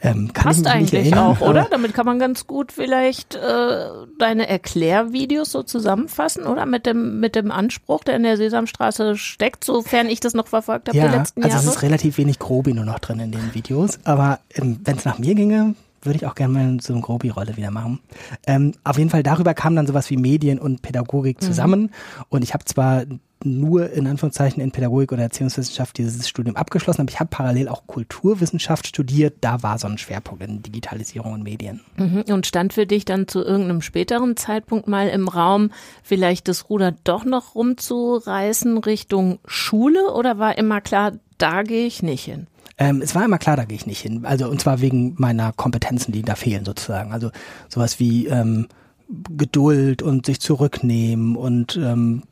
ähm, 0.01 0.33
kann 0.33 0.45
Passt 0.45 0.61
ich 0.61 0.65
mich 0.65 0.73
eigentlich 0.73 0.93
nicht 0.93 1.13
erinnern, 1.13 1.37
auch, 1.37 1.41
oder? 1.41 1.67
Damit 1.71 1.95
kann 1.95 2.07
man 2.07 2.19
ganz 2.19 2.47
gut 2.47 2.73
vielleicht 2.73 3.35
äh, 3.35 3.87
deine 4.19 4.49
Erklärvideos 4.49 5.51
so 5.51 5.63
zusammenfassen, 5.63 6.45
oder? 6.45 6.67
Mit 6.67 6.87
dem 6.87 7.21
mit 7.21 7.35
dem 7.35 7.51
Anspruch, 7.51 8.05
der 8.05 8.17
in 8.17 8.23
der 8.23 8.37
Sesamstraße 8.37 9.17
steckt, 9.17 9.65
sofern 9.65 10.09
ich 10.09 10.21
das 10.21 10.35
noch 10.35 10.49
verfolgt 10.49 10.89
habe 10.89 10.99
ja, 10.99 11.09
die 11.09 11.17
letzten 11.17 11.41
Jahre. 11.41 11.55
Also 11.55 11.69
es 11.69 11.77
ist 11.77 11.83
relativ 11.83 12.19
wenig 12.19 12.39
Grobi 12.39 12.73
nur 12.73 12.85
noch 12.85 12.99
drin 12.99 13.21
in 13.21 13.33
den 13.33 13.55
Videos, 13.55 13.99
aber 14.05 14.41
ähm, 14.55 14.81
wenn 14.85 14.97
es 14.97 15.05
nach 15.05 15.19
mir 15.19 15.35
ginge, 15.35 15.75
würde 16.05 16.17
ich 16.17 16.27
auch 16.27 16.35
gerne 16.35 16.53
mal 16.53 16.81
so 16.81 16.93
eine 16.93 17.03
Grobi-Rolle 17.03 17.57
wieder 17.57 17.71
machen. 17.71 18.01
Ähm, 18.47 18.73
auf 18.85 18.99
jeden 18.99 19.11
Fall 19.11 19.23
darüber 19.23 19.55
kam 19.55 19.77
dann 19.77 19.87
sowas 19.87 20.11
wie 20.11 20.17
Medien 20.17 20.59
und 20.59 20.83
Pädagogik 20.83 21.41
mhm. 21.41 21.47
zusammen. 21.47 21.81
Mhm. 21.81 21.91
Und 22.29 22.43
ich 22.43 22.55
habe 22.55 22.65
zwar 22.65 23.05
nur 23.45 23.91
in 23.91 24.07
Anführungszeichen 24.07 24.63
in 24.63 24.71
Pädagogik 24.71 25.13
oder 25.13 25.23
Erziehungswissenschaft 25.23 25.99
dieses 25.99 26.29
Studium 26.29 26.57
abgeschlossen, 26.57 27.03
aber 27.03 27.11
ich 27.11 27.21
habe 27.21 27.31
parallel 27.31 27.69
auch 27.69 27.87
Kulturwissenschaft 27.87 28.87
studiert. 28.87 29.37
Da 29.41 29.63
war 29.63 29.79
so 29.79 29.87
ein 29.87 29.99
Schwerpunkt 29.99 30.43
in 30.43 30.63
Digitalisierung 30.63 31.33
und 31.33 31.43
Medien. 31.43 31.81
Mhm. 31.97 32.25
Und 32.29 32.47
stand 32.47 32.73
für 32.73 32.87
dich 32.87 33.05
dann 33.05 33.29
zu 33.29 33.41
irgendeinem 33.43 33.83
späteren 33.83 34.37
Zeitpunkt 34.37 34.89
mal 34.89 35.09
im 35.09 35.29
Raum, 35.29 35.71
vielleicht 36.03 36.49
das 36.49 36.71
Ruder 36.71 36.95
doch 37.05 37.25
noch 37.25 37.55
rumzureißen 37.55 38.79
Richtung 38.79 39.39
Schule 39.47 40.13
oder 40.13 40.39
war 40.39 40.59
immer 40.59 40.81
klar, 40.81 41.13
da 41.39 41.63
gehe 41.63 41.87
ich 41.87 42.03
nicht 42.03 42.25
hin? 42.25 42.47
Ähm, 42.77 43.03
es 43.03 43.15
war 43.15 43.25
immer 43.25 43.39
klar, 43.39 43.57
da 43.57 43.65
gehe 43.65 43.77
ich 43.77 43.87
nicht 43.87 44.01
hin. 44.01 44.25
Also 44.25 44.49
und 44.49 44.61
zwar 44.61 44.81
wegen 44.81 45.15
meiner 45.19 45.53
Kompetenzen, 45.53 46.13
die 46.13 46.23
da 46.23 46.35
fehlen 46.35 46.65
sozusagen. 46.65 47.13
Also 47.13 47.31
sowas 47.69 48.01
wie 48.01 48.27
ähm, 48.27 48.67
Geduld 49.09 50.03
und 50.03 50.27
sich 50.27 50.41
zurücknehmen 50.41 51.37
und 51.37 51.77
ähm, 51.77 52.23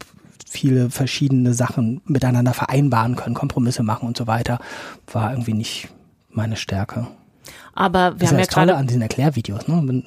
viele 0.53 0.91
verschiedene 0.91 1.55
Sachen 1.55 2.03
miteinander 2.05 2.53
vereinbaren 2.53 3.17
können, 3.17 3.35
Kompromisse 3.35 3.83
machen 3.83 4.07
und 4.07 4.17
so 4.17 4.27
weiter, 4.27 4.59
war 5.11 5.31
irgendwie 5.31 5.55
nicht 5.55 5.89
meine 6.31 6.57
Stärke. 6.57 7.07
Aber 7.75 8.13
wir 8.13 8.19
das 8.21 8.31
haben 8.31 8.39
ja 8.39 8.45
ja 8.45 8.51
gerade 8.51 8.77
an 8.77 8.87
diesen 8.87 9.03
Erklärvideos. 9.03 9.67
Ne? 9.67 10.05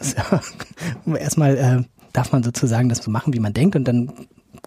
Erstmal 1.20 1.58
äh, 1.58 1.84
darf 2.14 2.32
man 2.32 2.44
sozusagen 2.44 2.90
das 2.90 3.00
so 3.00 3.10
machen, 3.12 3.34
wie 3.34 3.40
man 3.40 3.54
denkt, 3.54 3.76
und 3.76 3.88
dann 3.88 4.12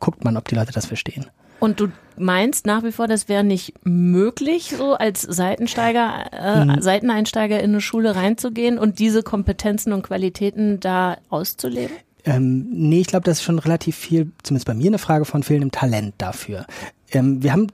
guckt 0.00 0.24
man, 0.24 0.36
ob 0.36 0.48
die 0.48 0.54
Leute 0.54 0.72
das 0.72 0.86
verstehen. 0.86 1.26
Und 1.60 1.80
du 1.80 1.88
meinst 2.16 2.66
nach 2.66 2.84
wie 2.84 2.92
vor, 2.92 3.08
das 3.08 3.28
wäre 3.28 3.42
nicht 3.42 3.74
möglich, 3.84 4.74
so 4.76 4.94
als 4.94 5.22
Seitensteiger, 5.22 6.26
äh, 6.32 6.64
mhm. 6.64 6.80
Seiteneinsteiger 6.80 7.60
in 7.60 7.70
eine 7.70 7.80
Schule 7.80 8.14
reinzugehen 8.14 8.78
und 8.78 8.98
diese 8.98 9.22
Kompetenzen 9.22 9.92
und 9.92 10.02
Qualitäten 10.02 10.78
da 10.80 11.18
auszuleben? 11.30 11.96
Ähm, 12.28 12.66
nee, 12.70 13.00
ich 13.00 13.06
glaube, 13.06 13.24
das 13.24 13.38
ist 13.38 13.44
schon 13.44 13.58
relativ 13.58 13.96
viel, 13.96 14.30
zumindest 14.42 14.66
bei 14.66 14.74
mir, 14.74 14.88
eine 14.88 14.98
Frage 14.98 15.24
von 15.24 15.42
fehlendem 15.42 15.70
Talent 15.70 16.14
dafür. 16.18 16.66
Ähm, 17.10 17.42
wir 17.42 17.52
haben 17.52 17.68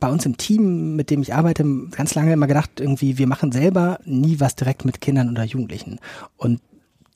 bei 0.00 0.08
uns 0.08 0.26
im 0.26 0.36
Team, 0.36 0.96
mit 0.96 1.10
dem 1.10 1.22
ich 1.22 1.32
arbeite, 1.32 1.64
ganz 1.92 2.14
lange 2.14 2.32
immer 2.32 2.48
gedacht, 2.48 2.80
irgendwie, 2.80 3.18
wir 3.18 3.28
machen 3.28 3.52
selber 3.52 4.00
nie 4.04 4.40
was 4.40 4.56
direkt 4.56 4.84
mit 4.84 5.00
Kindern 5.00 5.30
oder 5.30 5.44
Jugendlichen. 5.44 6.00
Und 6.36 6.60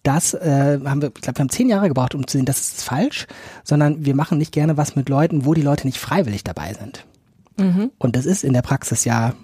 das 0.04 0.34
äh, 0.34 0.78
haben 0.84 1.02
wir, 1.02 1.08
ich 1.08 1.22
glaube, 1.22 1.38
wir 1.38 1.42
haben 1.42 1.48
zehn 1.48 1.68
Jahre 1.68 1.88
gebraucht, 1.88 2.14
um 2.14 2.26
zu 2.26 2.36
sehen, 2.36 2.44
das 2.44 2.60
ist 2.60 2.84
falsch, 2.84 3.26
sondern 3.64 4.04
wir 4.04 4.14
machen 4.14 4.38
nicht 4.38 4.52
gerne 4.52 4.76
was 4.76 4.94
mit 4.94 5.08
Leuten, 5.08 5.46
wo 5.46 5.54
die 5.54 5.62
Leute 5.62 5.86
nicht 5.86 5.98
freiwillig 5.98 6.44
dabei 6.44 6.74
sind. 6.74 7.06
Mhm. 7.56 7.90
Und 7.98 8.14
das 8.14 8.26
ist 8.26 8.44
in 8.44 8.52
der 8.52 8.62
Praxis 8.62 9.04
ja 9.04 9.34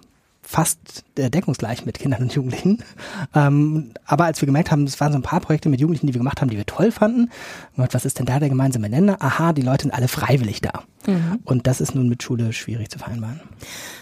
fast 0.50 1.04
äh, 1.16 1.30
deckungsgleich 1.30 1.86
mit 1.86 2.00
Kindern 2.00 2.22
und 2.22 2.34
Jugendlichen. 2.34 2.82
Ähm, 3.36 3.92
aber 4.04 4.24
als 4.24 4.42
wir 4.42 4.46
gemerkt 4.46 4.72
haben, 4.72 4.82
es 4.82 4.98
waren 4.98 5.12
so 5.12 5.18
ein 5.18 5.22
paar 5.22 5.38
Projekte 5.38 5.68
mit 5.68 5.80
Jugendlichen, 5.80 6.08
die 6.08 6.14
wir 6.14 6.18
gemacht 6.18 6.40
haben, 6.40 6.50
die 6.50 6.56
wir 6.56 6.66
toll 6.66 6.90
fanden, 6.90 7.30
was 7.76 8.04
ist 8.04 8.18
denn 8.18 8.26
da 8.26 8.40
der 8.40 8.48
gemeinsame 8.48 8.88
Nenner? 8.88 9.18
Aha, 9.20 9.52
die 9.52 9.62
Leute 9.62 9.82
sind 9.82 9.92
alle 9.92 10.08
freiwillig 10.08 10.60
da. 10.60 10.82
Mhm. 11.06 11.40
Und 11.44 11.66
das 11.66 11.80
ist 11.80 11.94
nun 11.94 12.08
mit 12.08 12.22
Schule 12.22 12.52
schwierig 12.52 12.90
zu 12.90 12.98
vereinbaren. 12.98 13.40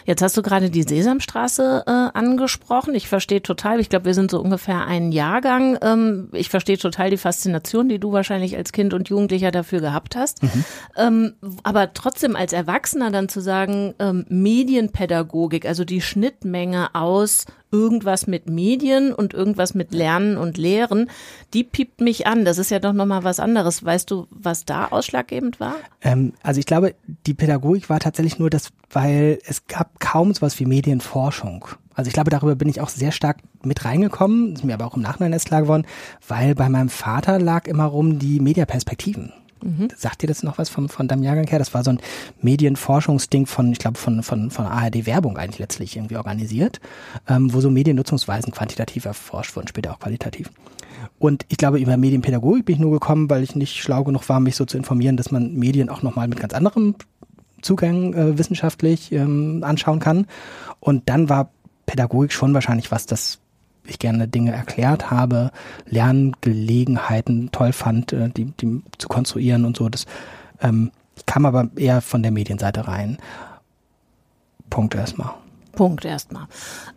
Jetzt 0.05 0.23
hast 0.23 0.37
du 0.37 0.43
gerade 0.43 0.71
die 0.71 0.83
Sesamstraße 0.83 1.85
äh, 1.87 1.91
angesprochen. 1.91 2.95
Ich 2.95 3.09
verstehe 3.09 3.43
total, 3.43 3.79
ich 3.81 3.89
glaube, 3.89 4.07
wir 4.07 4.15
sind 4.15 4.31
so 4.31 4.41
ungefähr 4.41 4.87
ein 4.87 5.13
Jahrgang. 5.13 5.79
Ähm, 5.83 6.29
ich 6.33 6.49
verstehe 6.49 6.79
total 6.79 7.11
die 7.11 7.17
Faszination, 7.17 7.89
die 7.89 7.99
du 7.99 8.13
wahrscheinlich 8.13 8.57
als 8.57 8.73
Kind 8.73 8.95
und 8.95 9.09
Jugendlicher 9.09 9.51
dafür 9.51 9.81
gehabt 9.81 10.17
hast. 10.17 10.43
Mhm. 10.43 10.65
Ähm, 10.97 11.33
aber 11.63 11.93
trotzdem 11.93 12.37
als 12.37 12.53
Erwachsener 12.53 13.11
dann 13.11 13.29
zu 13.29 13.41
sagen, 13.41 13.95
ähm, 13.99 14.25
Medienpädagogik, 14.29 15.67
also 15.67 15.85
die 15.85 16.01
Schnittmenge 16.01 16.95
aus 16.95 17.45
irgendwas 17.71 18.27
mit 18.27 18.49
Medien 18.49 19.13
und 19.13 19.35
irgendwas 19.35 19.75
mit 19.75 19.93
Lernen 19.93 20.37
und 20.37 20.57
Lehren, 20.57 21.11
die 21.55 21.65
piept 21.65 22.01
mich 22.01 22.27
an. 22.27 22.45
Das 22.45 22.59
ist 22.59 22.71
ja 22.71 22.79
doch 22.79 22.93
nochmal 22.93 23.25
was 23.25 23.41
anderes. 23.41 23.85
Weißt 23.85 24.11
du, 24.11 24.27
was 24.31 24.65
da 24.65 24.87
ausschlaggebend 24.87 25.61
war? 25.61 25.77
Ähm, 26.01 26.33
also 26.43 26.61
ich 26.61 26.67
glaube, 26.67 26.95
die 27.27 27.35
Pädagogik 27.35 27.91
war 27.91 28.01
tatsächlich 28.01 28.39
nur 28.39 28.51
das, 28.51 28.71
weil 28.91 29.39
es 29.47 29.67
gab 29.67 30.01
kaum 30.01 30.33
sowas 30.33 30.59
wie 30.59 30.67
Medienforschung. 30.67 31.67
Also 31.95 32.09
ich 32.09 32.15
glaube, 32.15 32.31
darüber 32.31 32.55
bin 32.55 32.69
ich 32.69 32.81
auch 32.81 32.91
sehr 32.91 33.11
stark 33.11 33.39
mit 33.65 33.85
reingekommen, 33.85 34.55
ist 34.55 34.65
mir 34.65 34.75
aber 34.75 34.87
auch 34.87 34.95
im 34.95 35.03
Nachhinein 35.03 35.33
erst 35.33 35.47
klar 35.47 35.63
geworden, 35.63 35.85
weil 36.29 36.55
bei 36.55 36.69
meinem 36.69 36.91
Vater 36.91 37.41
lag 37.41 37.67
immer 37.67 37.87
rum 37.87 38.21
die 38.21 38.39
Mediaperspektiven. 38.39 39.33
Mhm. 39.63 39.89
Sagt 39.97 40.23
dir 40.23 40.27
das 40.27 40.43
noch 40.43 40.59
was 40.59 40.69
von, 40.69 40.89
von 40.89 41.09
deinem 41.09 41.23
Jahrgang 41.23 41.47
her? 41.47 41.59
Das 41.59 41.75
war 41.75 41.85
so 41.85 41.91
ein 41.91 42.01
Medienforschungsding 42.41 43.47
von, 43.47 43.73
ich 43.73 43.79
glaube, 43.79 43.99
von, 43.99 44.23
von, 44.23 44.51
von 44.51 44.67
ARD 44.67 45.07
Werbung 45.07 45.37
eigentlich 45.37 45.59
letztlich 45.59 45.97
irgendwie 45.97 46.17
organisiert, 46.17 46.81
ähm, 47.29 47.53
wo 47.53 47.61
so 47.61 47.71
Mediennutzungsweisen 47.71 48.53
quantitativ 48.53 49.05
erforscht 49.05 49.57
wurden, 49.57 49.69
später 49.69 49.93
auch 49.93 49.99
qualitativ. 49.99 50.51
Und 51.19 51.45
ich 51.49 51.57
glaube, 51.57 51.79
über 51.79 51.97
Medienpädagogik 51.97 52.65
bin 52.65 52.75
ich 52.77 52.81
nur 52.81 52.93
gekommen, 52.93 53.29
weil 53.31 53.43
ich 53.43 53.55
nicht 53.55 53.83
schlau 53.83 54.05
genug 54.05 54.29
war, 54.29 54.41
mich 54.41 54.57
so 54.57 54.65
zu 54.65 54.77
informieren, 54.77 55.17
dass 55.17 55.31
man 55.31 55.55
Medien 55.55 55.89
auch 55.89 56.03
nochmal 56.03 56.29
mit 56.29 56.41
ganz 56.41 56.55
anderem 56.55 56.95
Zugang 57.61 58.15
äh, 58.15 58.39
wissenschaftlich 58.39 59.13
ähm, 59.13 59.63
anschauen 59.65 59.99
kann. 59.99 60.27
Und 60.81 61.09
dann 61.09 61.29
war 61.29 61.51
Pädagogik 61.87 62.33
schon 62.33 62.55
wahrscheinlich 62.55 62.91
was, 62.93 63.07
das 63.07 63.39
ich 63.89 63.99
gerne 63.99 64.29
Dinge 64.29 64.53
erklärt 64.53 65.11
habe, 65.11 65.51
Lerngelegenheiten 65.87 67.51
toll 67.53 67.73
fand, 67.73 68.13
äh, 68.13 68.29
die, 68.31 68.47
die 68.47 68.83
zu 68.99 69.09
konstruieren 69.09 69.65
und 69.65 69.77
so. 69.77 69.89
Das 69.89 70.07
ähm, 70.61 70.91
kam 71.27 71.47
aber 71.47 71.69
eher 71.77 72.01
von 72.01 72.23
der 72.23 72.33
Medienseite 72.33 72.87
rein. 72.87 73.19
Punkt 74.71 74.95
erstmal. 74.95 75.35
Punkt 75.79 76.05
erstmal. 76.05 76.47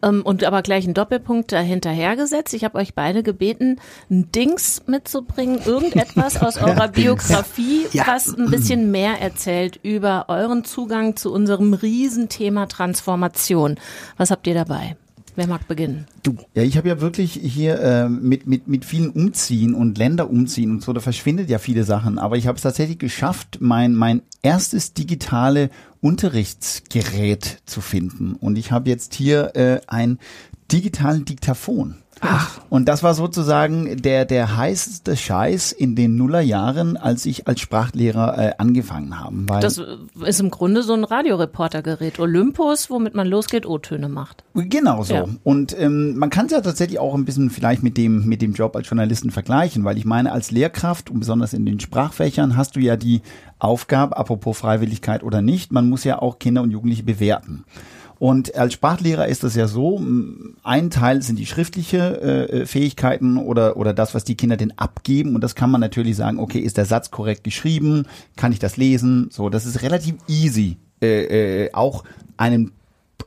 Ähm, 0.02 0.24
und 0.24 0.44
aber 0.44 0.64
gleich 0.64 0.86
einen 0.86 0.96
Doppelpunkt 0.96 1.52
dahinterhergesetzt. 1.52 2.52
Ich 2.56 2.64
habe 2.64 2.80
euch 2.80 2.96
beide 2.96 3.22
gebeten, 3.22 3.80
ein 4.10 4.32
Dings 4.32 4.82
mitzubringen, 4.88 5.62
irgendetwas 5.64 6.38
aus 6.42 6.58
eurer 6.58 6.88
Biografie, 6.88 7.86
ja. 7.92 8.08
was 8.08 8.36
ein 8.36 8.50
bisschen 8.50 8.90
mehr 8.90 9.22
erzählt 9.22 9.80
über 9.84 10.26
euren 10.30 10.64
Zugang 10.64 11.16
zu 11.16 11.32
unserem 11.32 11.76
Riesenthema 11.76 12.66
Transformation. 12.66 13.76
Was 14.18 14.32
habt 14.32 14.48
ihr 14.48 14.56
dabei? 14.56 14.98
Wer 15.36 15.48
mag 15.48 15.68
beginnen? 15.68 16.08
Du. 16.24 16.38
Ja, 16.54 16.64
ich 16.64 16.78
habe 16.78 16.90
ja 16.90 17.00
wirklich 17.00 17.34
hier 17.34 17.80
äh, 17.80 18.10
mit, 18.10 18.48
mit, 18.48 18.68
mit 18.68 18.86
vielen 18.86 19.10
Umziehen 19.10 19.74
und 19.74 19.98
Länder 19.98 20.30
umziehen 20.30 20.72
und 20.72 20.84
so, 20.84 20.92
da 20.94 21.00
verschwindet 21.00 21.50
ja 21.50 21.58
viele 21.58 21.84
Sachen. 21.84 22.20
Aber 22.20 22.38
ich 22.38 22.48
habe 22.48 22.58
es 22.58 22.64
tatsächlich 22.64 23.00
geschafft, 23.00 23.60
mein, 23.62 23.96
mein 23.96 24.22
erstes 24.42 24.94
digitale 24.94 25.70
Unterrichtsgerät 26.02 27.62
zu 27.66 27.82
finden. 27.82 28.34
Und 28.34 28.58
ich 28.58 28.72
habe 28.72 28.90
jetzt 28.90 29.14
hier 29.14 29.56
äh, 29.56 29.80
ein 29.88 30.20
digitalen 30.72 31.26
Diktaphon. 31.26 32.01
Ach. 32.22 32.62
Und 32.70 32.88
das 32.88 33.02
war 33.02 33.16
sozusagen 33.16 33.98
der, 34.02 34.26
der 34.26 34.56
heißeste 34.56 35.18
Scheiß 35.18 35.72
in 35.72 35.96
den 35.96 36.16
Nullerjahren, 36.16 36.96
als 36.96 37.26
ich 37.26 37.48
als 37.48 37.60
Sprachlehrer 37.60 38.38
äh, 38.38 38.52
angefangen 38.60 39.20
habe. 39.20 39.36
Weil 39.48 39.62
das 39.62 39.82
ist 40.24 40.40
im 40.40 40.52
Grunde 40.52 40.84
so 40.84 40.94
ein 40.94 41.04
Radioreportergerät, 41.04 42.20
Olympus, 42.20 42.90
womit 42.92 43.16
man 43.16 43.28
losgeht, 43.28 43.66
O-Töne 43.66 44.08
macht. 44.08 44.44
Genau 44.54 45.02
so. 45.04 45.14
Ja. 45.14 45.26
Und 45.44 45.78
ähm, 45.78 46.16
man 46.16 46.30
kann 46.30 46.46
es 46.46 46.52
ja 46.52 46.62
tatsächlich 46.62 47.00
auch 47.00 47.16
ein 47.16 47.26
bisschen 47.26 47.50
vielleicht 47.50 47.82
mit 47.82 47.98
dem, 47.98 48.26
mit 48.28 48.42
dem 48.42 48.54
Job 48.54 48.76
als 48.76 48.88
Journalisten 48.88 49.32
vergleichen, 49.32 49.84
weil 49.84 49.98
ich 49.98 50.06
meine, 50.06 50.32
als 50.32 50.52
Lehrkraft 50.52 51.10
und 51.10 51.20
besonders 51.20 51.54
in 51.54 51.66
den 51.66 51.80
Sprachfächern 51.80 52.56
hast 52.56 52.76
du 52.76 52.80
ja 52.80 52.98
die 52.98 53.22
Aufgabe, 53.58 54.16
apropos 54.16 54.58
Freiwilligkeit 54.58 55.24
oder 55.24 55.42
nicht, 55.42 55.72
man 55.72 55.90
muss 55.90 56.04
ja 56.04 56.20
auch 56.20 56.40
Kinder 56.40 56.62
und 56.62 56.72
Jugendliche 56.72 57.04
bewerten. 57.04 57.64
Und 58.22 58.54
als 58.54 58.74
Sprachlehrer 58.74 59.28
ist 59.28 59.44
das 59.44 59.56
ja 59.56 59.68
so, 59.68 60.00
ein 60.62 60.92
Teil 60.92 61.24
sind 61.24 61.40
die 61.40 61.48
schriftliche 61.48 62.22
äh, 62.22 62.66
Fähigkeiten 62.68 63.38
oder, 63.38 63.78
oder 63.78 63.96
das, 63.96 64.14
was 64.14 64.24
die 64.24 64.36
Kinder 64.36 64.58
denn 64.58 64.78
abgeben. 64.78 65.34
Und 65.34 65.44
das 65.44 65.56
kann 65.56 65.72
man 65.72 65.82
natürlich 65.82 66.18
sagen, 66.18 66.38
okay, 66.38 66.60
ist 66.60 66.78
der 66.78 66.86
Satz 66.86 67.10
korrekt 67.10 67.44
geschrieben? 67.44 68.06
Kann 68.36 68.52
ich 68.52 68.60
das 68.60 68.78
lesen? 68.78 69.30
So, 69.32 69.50
das 69.50 69.66
ist 69.66 69.82
relativ 69.82 70.18
easy, 70.28 70.78
äh, 71.02 71.64
äh, 71.64 71.74
auch 71.74 72.04
einen 72.38 72.74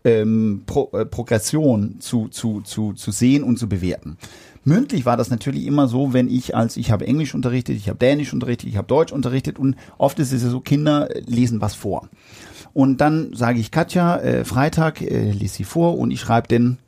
ähm, 0.04 0.62
Pro, 0.64 0.88
äh, 0.92 1.04
Progression 1.04 1.96
zu, 1.98 2.28
zu, 2.28 2.60
zu, 2.60 2.92
zu 2.92 3.10
sehen 3.10 3.42
und 3.42 3.58
zu 3.58 3.68
bewerten. 3.68 4.16
Mündlich 4.62 5.04
war 5.04 5.16
das 5.16 5.28
natürlich 5.28 5.66
immer 5.66 5.88
so, 5.88 6.12
wenn 6.12 6.28
ich 6.28 6.54
als 6.54 6.76
ich 6.76 6.92
habe 6.92 7.04
Englisch 7.04 7.34
unterrichtet, 7.34 7.76
ich 7.76 7.88
habe 7.88 7.98
Dänisch 7.98 8.32
unterrichtet, 8.32 8.68
ich 8.68 8.76
habe 8.76 8.86
Deutsch 8.86 9.12
unterrichtet 9.12 9.58
und 9.58 9.74
oft 9.98 10.20
ist 10.20 10.32
es 10.32 10.44
ja 10.44 10.50
so, 10.50 10.60
Kinder 10.60 11.08
lesen 11.26 11.60
was 11.60 11.74
vor. 11.74 12.08
Und 12.75 13.00
dann 13.00 13.33
sage 13.35 13.61
ich 13.61 13.71
Katja, 13.71 14.19
äh, 14.19 14.45
Freitag, 14.45 15.00
äh, 15.00 15.31
lies 15.31 15.54
sie 15.54 15.64
vor 15.64 15.97
und 15.97 16.11
ich 16.11 16.21
schreibe 16.21 16.49
denn 16.49 16.78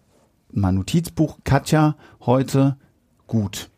mein 0.52 0.74
Notizbuch, 0.74 1.38
Katja, 1.44 1.96
heute 2.20 2.76
gut. 3.26 3.70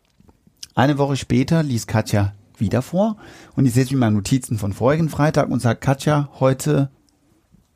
Eine 0.75 0.99
Woche 0.99 1.17
später 1.17 1.62
liest 1.62 1.87
Katja 1.87 2.33
wieder 2.57 2.83
vor 2.83 3.19
und 3.57 3.67
ich 3.67 3.75
setze 3.75 3.95
mir 3.95 4.00
meine 4.00 4.17
Notizen 4.17 4.59
von 4.59 4.73
vorigen 4.73 5.11
Freitag 5.11 5.50
und 5.50 5.61
sage, 5.61 5.81
Katja, 5.81 6.31
heute 6.41 6.91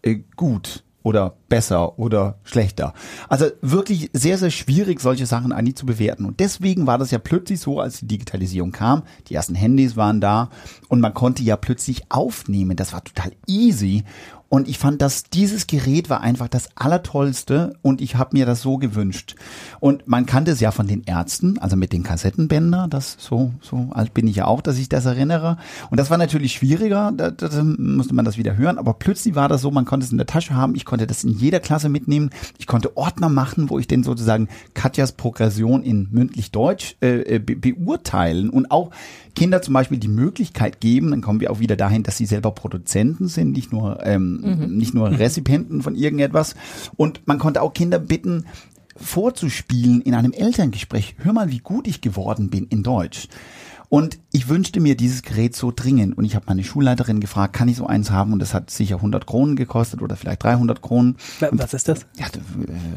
äh, 0.03 0.21
gut 0.35 0.83
oder 1.03 1.37
besser 1.49 1.99
oder 1.99 2.39
schlechter. 2.45 2.95
Also 3.29 3.47
wirklich 3.61 4.11
sehr, 4.13 4.39
sehr 4.39 4.51
schwierig, 4.51 5.01
solche 5.01 5.27
Sachen 5.27 5.53
eigentlich 5.53 5.77
zu 5.77 5.87
bewerten. 5.87 6.25
Und 6.25 6.41
deswegen 6.41 6.87
war 6.87 6.99
das 6.99 7.11
ja 7.11 7.19
plötzlich 7.19 7.61
so, 7.61 7.81
als 7.81 8.01
die 8.01 8.07
Digitalisierung 8.07 8.73
kam, 8.73 9.03
die 9.29 9.35
ersten 9.35 9.55
Handys 9.55 9.97
waren 9.97 10.21
da 10.21 10.51
und 10.89 11.01
man 11.01 11.15
konnte 11.15 11.43
ja 11.43 11.57
plötzlich 11.57 12.03
aufnehmen. 12.11 12.77
Das 12.77 12.93
war 12.93 13.03
total 13.05 13.33
easy. 13.47 14.05
Und 14.53 14.69
ich 14.69 14.77
fand, 14.77 15.01
dass 15.01 15.25
dieses 15.25 15.67
Gerät 15.67 16.11
war 16.11 16.21
einfach 16.21 16.47
das 16.47 16.69
Allertollste 16.75 17.73
und 17.81 18.03
ich 18.03 18.17
habe 18.17 18.37
mir 18.37 18.45
das 18.45 18.61
so 18.61 18.77
gewünscht. 18.77 19.35
Und 19.81 20.07
man 20.07 20.27
kannte 20.27 20.51
es 20.51 20.61
ja 20.61 20.73
von 20.73 20.87
den 20.87 21.05
Ärzten, 21.05 21.57
also 21.57 21.75
mit 21.75 21.95
den 21.95 22.03
Kassettenbänder, 22.03 22.87
das 22.91 23.17
so, 23.19 23.55
so 23.63 23.89
alt 23.93 24.13
bin 24.13 24.27
ich 24.27 24.37
ja 24.37 24.45
auch, 24.45 24.61
dass 24.61 24.77
ich 24.77 24.91
das 24.91 25.07
erinnere. 25.07 25.57
Und 25.89 25.99
das 25.99 26.11
war 26.11 26.19
natürlich 26.19 26.53
schwieriger, 26.53 27.13
da, 27.17 27.31
da 27.31 27.49
musste 27.65 28.15
man 28.15 28.27
das 28.27 28.37
wieder 28.37 28.59
hören, 28.59 28.77
aber 28.77 28.93
plötzlich 28.93 29.35
war 29.35 29.49
das 29.49 29.63
so, 29.63 29.71
man 29.71 29.87
konnte 29.87 30.05
es 30.05 30.13
in 30.13 30.19
der 30.19 30.27
Tasche 30.27 30.55
haben, 30.55 30.75
ich 30.75 30.85
konnte 30.85 31.07
das 31.07 31.25
in 31.25 31.31
jeder 31.31 31.59
Klasse 31.59 31.89
mitnehmen, 31.89 32.29
ich 32.59 32.67
konnte 32.67 32.95
Ordner 32.95 33.31
machen, 33.31 33.71
wo 33.71 33.79
ich 33.79 33.89
denn 33.89 34.03
sozusagen 34.03 34.49
Katjas 34.75 35.13
Progression 35.13 35.83
in 35.83 36.09
mündlich 36.11 36.51
Deutsch 36.51 36.97
äh, 37.01 37.39
be 37.39 37.57
beurteilen 37.57 38.51
und 38.51 38.71
auch 38.71 38.91
Kinder 39.35 39.63
zum 39.63 39.73
Beispiel 39.73 39.99
die 39.99 40.09
Möglichkeit 40.09 40.81
geben, 40.81 41.11
dann 41.11 41.23
kommen 41.23 41.41
wir 41.41 41.51
auch 41.51 41.59
wieder 41.59 41.77
dahin, 41.77 42.03
dass 42.03 42.19
sie 42.19 42.27
selber 42.27 42.51
Produzenten 42.51 43.29
sind, 43.29 43.53
nicht 43.53 43.73
nur, 43.73 44.05
ähm, 44.05 44.42
mhm. 44.43 44.77
nicht 44.77 44.95
nur 44.95 45.11
Rezipienten 45.11 45.83
von 45.83 45.95
irgendetwas. 45.95 46.55
Und 46.97 47.27
man 47.27 47.39
konnte 47.39 47.63
auch 47.63 47.73
Kinder 47.73 47.99
bitten, 47.99 48.45
vorzuspielen 48.97 50.03
in 50.03 50.15
einem 50.15 50.33
Elterngespräch. 50.33 51.17
Hör 51.19 51.33
mal, 51.33 51.51
wie 51.51 51.59
gut 51.59 51.87
ich 51.87 52.01
geworden 52.01 52.51
bin 52.51 52.67
in 52.67 52.83
Deutsch. 52.83 53.29
Und 53.93 54.19
ich 54.33 54.49
wünschte 54.49 54.81
mir 54.81 54.97
dieses 54.97 55.21
Gerät 55.21 55.55
so 55.55 55.71
dringend. 55.71 56.17
Und 56.17 56.25
ich 56.25 56.35
habe 56.35 56.47
meine 56.49 56.65
Schulleiterin 56.65 57.21
gefragt, 57.21 57.53
kann 57.53 57.69
ich 57.69 57.77
so 57.77 57.87
eins 57.87 58.11
haben? 58.11 58.33
Und 58.33 58.39
das 58.39 58.55
hat 58.55 58.71
sicher 58.71 58.97
100 58.97 59.27
Kronen 59.27 59.55
gekostet 59.55 60.01
oder 60.01 60.17
vielleicht 60.17 60.43
300 60.45 60.81
Kronen. 60.81 61.19
Was 61.51 61.75
ist 61.75 61.89
das? 61.89 62.07
Ja, 62.17 62.25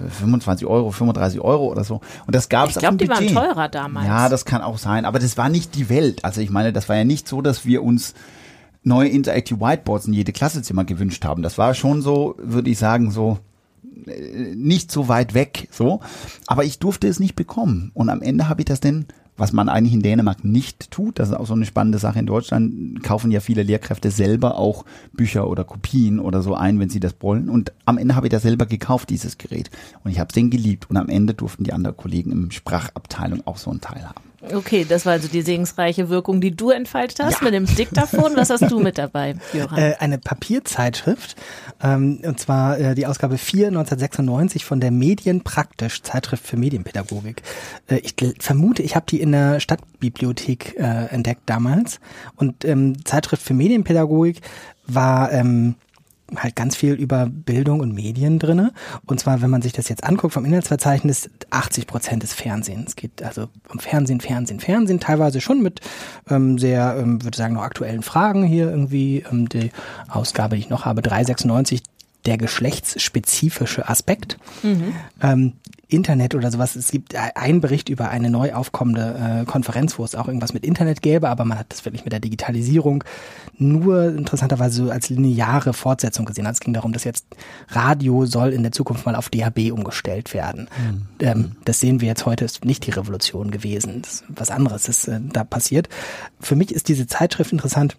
25 0.09 0.65
Euro, 0.65 0.91
35 0.91 1.41
Euro 1.41 1.65
oder 1.65 1.83
so. 1.83 1.95
Und 2.25 2.33
das 2.33 2.47
gab 2.47 2.69
es 2.69 2.77
Ich 2.77 2.79
glaube, 2.79 2.95
die 2.95 3.07
Budget. 3.07 3.35
waren 3.35 3.47
teurer 3.47 3.67
damals. 3.67 4.07
Ja, 4.07 4.29
das 4.29 4.45
kann 4.45 4.61
auch 4.61 4.77
sein. 4.77 5.03
Aber 5.03 5.19
das 5.19 5.37
war 5.37 5.49
nicht 5.49 5.75
die 5.75 5.89
Welt. 5.89 6.23
Also 6.23 6.39
ich 6.39 6.49
meine, 6.49 6.71
das 6.71 6.87
war 6.87 6.95
ja 6.95 7.03
nicht 7.03 7.27
so, 7.27 7.41
dass 7.41 7.65
wir 7.65 7.83
uns 7.83 8.13
neue 8.85 9.09
Interactive 9.09 9.59
Whiteboards 9.59 10.07
in 10.07 10.13
jede 10.13 10.31
Klassezimmer 10.31 10.85
gewünscht 10.85 11.25
haben. 11.25 11.43
Das 11.43 11.57
war 11.57 11.73
schon 11.73 12.01
so, 12.01 12.35
würde 12.37 12.69
ich 12.69 12.77
sagen, 12.77 13.11
so 13.11 13.39
äh, 14.05 14.55
nicht 14.55 14.91
so 14.91 15.07
weit 15.07 15.33
weg, 15.33 15.67
so. 15.71 16.01
Aber 16.47 16.63
ich 16.63 16.79
durfte 16.79 17.07
es 17.07 17.19
nicht 17.19 17.35
bekommen. 17.35 17.91
Und 17.93 18.09
am 18.09 18.21
Ende 18.21 18.47
habe 18.47 18.61
ich 18.61 18.65
das 18.65 18.79
denn 18.79 19.07
was 19.37 19.51
man 19.51 19.69
eigentlich 19.69 19.93
in 19.93 20.01
Dänemark 20.01 20.43
nicht 20.43 20.91
tut. 20.91 21.19
Das 21.19 21.29
ist 21.29 21.35
auch 21.35 21.45
so 21.45 21.53
eine 21.53 21.65
spannende 21.65 21.97
Sache. 21.97 22.19
In 22.19 22.25
Deutschland 22.25 23.03
kaufen 23.03 23.31
ja 23.31 23.39
viele 23.39 23.63
Lehrkräfte 23.63 24.11
selber 24.11 24.57
auch 24.57 24.85
Bücher 25.13 25.49
oder 25.49 25.63
Kopien 25.63 26.19
oder 26.19 26.41
so 26.41 26.55
ein, 26.55 26.79
wenn 26.79 26.89
sie 26.89 26.99
das 26.99 27.15
wollen. 27.19 27.49
Und 27.49 27.73
am 27.85 27.97
Ende 27.97 28.15
habe 28.15 28.27
ich 28.27 28.31
das 28.31 28.43
selber 28.43 28.65
gekauft, 28.65 29.09
dieses 29.09 29.37
Gerät. 29.37 29.69
Und 30.03 30.11
ich 30.11 30.19
habe 30.19 30.29
es 30.29 30.35
den 30.35 30.49
geliebt. 30.49 30.89
Und 30.89 30.97
am 30.97 31.09
Ende 31.09 31.33
durften 31.33 31.65
die 31.65 31.73
anderen 31.73 31.97
Kollegen 31.97 32.31
im 32.31 32.51
Sprachabteilung 32.51 33.45
auch 33.45 33.57
so 33.57 33.71
einen 33.71 33.81
Teil 33.81 34.07
haben. 34.07 34.23
Okay, 34.41 34.85
das 34.87 35.05
war 35.05 35.13
also 35.13 35.27
die 35.27 35.41
segensreiche 35.41 36.09
Wirkung, 36.09 36.41
die 36.41 36.55
du 36.55 36.69
entfaltet 36.69 37.19
hast 37.19 37.41
ja. 37.41 37.45
mit 37.45 37.53
dem 37.53 37.65
Diktaphon. 37.65 38.35
Was 38.35 38.49
hast 38.49 38.69
du 38.69 38.79
mit 38.79 38.97
dabei, 38.97 39.35
Johann? 39.53 39.77
Äh, 39.77 39.95
eine 39.99 40.17
Papierzeitschrift, 40.17 41.35
ähm, 41.81 42.19
und 42.23 42.39
zwar 42.39 42.77
äh, 42.79 42.95
die 42.95 43.07
Ausgabe 43.07 43.37
4 43.37 43.67
1996 43.67 44.65
von 44.65 44.79
der 44.79 44.91
Medienpraktisch, 44.91 46.01
Zeitschrift 46.03 46.45
für 46.45 46.57
Medienpädagogik. 46.57 47.41
Äh, 47.87 47.97
ich 47.97 48.15
vermute, 48.39 48.83
ich 48.83 48.95
habe 48.95 49.05
die 49.09 49.21
in 49.21 49.31
der 49.31 49.59
Stadtbibliothek 49.59 50.75
äh, 50.77 51.05
entdeckt 51.07 51.43
damals. 51.45 51.99
Und 52.35 52.65
ähm, 52.65 53.03
Zeitschrift 53.05 53.43
für 53.43 53.53
Medienpädagogik 53.53 54.41
war 54.87 55.31
ähm, 55.31 55.75
halt 56.35 56.55
ganz 56.55 56.75
viel 56.75 56.93
über 56.93 57.27
Bildung 57.29 57.79
und 57.79 57.93
Medien 57.93 58.39
drinne. 58.39 58.73
Und 59.05 59.19
zwar, 59.19 59.41
wenn 59.41 59.49
man 59.49 59.61
sich 59.61 59.73
das 59.73 59.89
jetzt 59.89 60.03
anguckt 60.03 60.33
vom 60.33 60.45
Inhaltsverzeichnis, 60.45 61.29
80 61.51 61.87
Prozent 61.87 62.23
des 62.23 62.33
Fernsehens. 62.33 62.89
Es 62.89 62.95
geht 62.95 63.21
also 63.21 63.47
um 63.69 63.79
Fernsehen, 63.79 64.21
Fernsehen, 64.21 64.59
Fernsehen, 64.59 64.99
teilweise 64.99 65.39
schon 65.41 65.61
mit 65.61 65.81
ähm, 66.29 66.57
sehr, 66.57 66.97
ähm, 66.97 67.23
würde 67.23 67.37
sagen, 67.37 67.53
noch 67.53 67.63
aktuellen 67.63 68.01
Fragen 68.01 68.43
hier 68.43 68.69
irgendwie. 68.69 69.23
Ähm, 69.31 69.49
die 69.49 69.71
Ausgabe, 70.09 70.55
die 70.55 70.61
ich 70.61 70.69
noch 70.69 70.85
habe, 70.85 71.01
396, 71.01 71.83
der 72.25 72.37
geschlechtsspezifische 72.37 73.87
Aspekt. 73.87 74.37
Mhm. 74.63 74.93
Ähm, 75.21 75.53
Internet 75.87 76.33
oder 76.33 76.51
sowas. 76.51 76.75
Es 76.75 76.91
gibt 76.91 77.15
einen 77.15 77.61
Bericht 77.61 77.89
über 77.89 78.09
eine 78.09 78.29
neu 78.29 78.53
aufkommende 78.53 79.41
äh, 79.41 79.45
Konferenz, 79.45 79.99
wo 79.99 80.03
es 80.03 80.15
auch 80.15 80.27
irgendwas 80.27 80.53
mit 80.53 80.65
Internet 80.65 81.01
gäbe, 81.01 81.29
aber 81.29 81.45
man 81.45 81.59
hat 81.59 81.67
das 81.69 81.85
wirklich 81.85 82.03
mit 82.03 82.11
der 82.11 82.19
Digitalisierung 82.19 83.03
nur 83.57 84.05
interessanterweise 84.05 84.85
so 84.85 84.91
als 84.91 85.09
lineare 85.09 85.73
Fortsetzung 85.73 86.25
gesehen. 86.25 86.47
Also 86.47 86.57
es 86.57 86.59
ging 86.61 86.73
darum, 86.73 86.91
dass 86.91 87.03
jetzt 87.03 87.27
Radio 87.69 88.25
soll 88.25 88.51
in 88.51 88.63
der 88.63 88.71
Zukunft 88.71 89.05
mal 89.05 89.15
auf 89.15 89.29
DHB 89.29 89.71
umgestellt 89.71 90.33
werden. 90.33 90.67
Mhm. 90.77 91.07
Ähm, 91.19 91.51
das 91.65 91.79
sehen 91.79 92.01
wir 92.01 92.07
jetzt 92.07 92.25
heute, 92.25 92.45
ist 92.45 92.65
nicht 92.65 92.85
die 92.87 92.91
Revolution 92.91 93.51
gewesen. 93.51 94.01
Das 94.01 94.15
ist 94.15 94.23
was 94.27 94.49
anderes 94.49 94.89
ist 94.89 95.07
äh, 95.07 95.19
da 95.21 95.43
passiert. 95.43 95.87
Für 96.39 96.55
mich 96.55 96.73
ist 96.73 96.87
diese 96.87 97.05
Zeitschrift 97.05 97.51
interessant, 97.51 97.95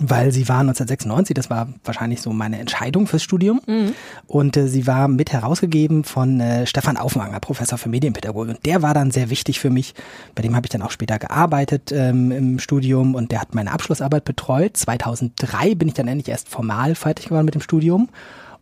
weil 0.00 0.32
sie 0.32 0.48
war 0.48 0.60
1996, 0.60 1.34
das 1.34 1.50
war 1.50 1.68
wahrscheinlich 1.84 2.20
so 2.20 2.32
meine 2.32 2.58
Entscheidung 2.58 3.06
fürs 3.06 3.22
Studium. 3.22 3.60
Mhm. 3.66 3.94
Und 4.26 4.56
äh, 4.56 4.66
sie 4.66 4.86
war 4.86 5.06
mit 5.06 5.32
herausgegeben 5.32 6.02
von 6.02 6.40
äh, 6.40 6.66
Stefan 6.66 6.96
Aufmanger, 6.96 7.38
Professor 7.38 7.78
für 7.78 7.88
Medienpädagogik. 7.88 8.56
Und 8.56 8.66
der 8.66 8.82
war 8.82 8.92
dann 8.92 9.12
sehr 9.12 9.30
wichtig 9.30 9.60
für 9.60 9.70
mich. 9.70 9.94
Bei 10.34 10.42
dem 10.42 10.56
habe 10.56 10.66
ich 10.66 10.70
dann 10.70 10.82
auch 10.82 10.90
später 10.90 11.18
gearbeitet 11.18 11.92
ähm, 11.92 12.32
im 12.32 12.58
Studium 12.58 13.14
und 13.14 13.30
der 13.30 13.40
hat 13.40 13.54
meine 13.54 13.70
Abschlussarbeit 13.70 14.24
betreut. 14.24 14.76
2003 14.76 15.76
bin 15.76 15.88
ich 15.88 15.94
dann 15.94 16.08
endlich 16.08 16.28
erst 16.28 16.48
formal 16.48 16.96
fertig 16.96 17.26
geworden 17.26 17.44
mit 17.44 17.54
dem 17.54 17.62
Studium. 17.62 18.08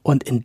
Und 0.03 0.25
in, 0.25 0.45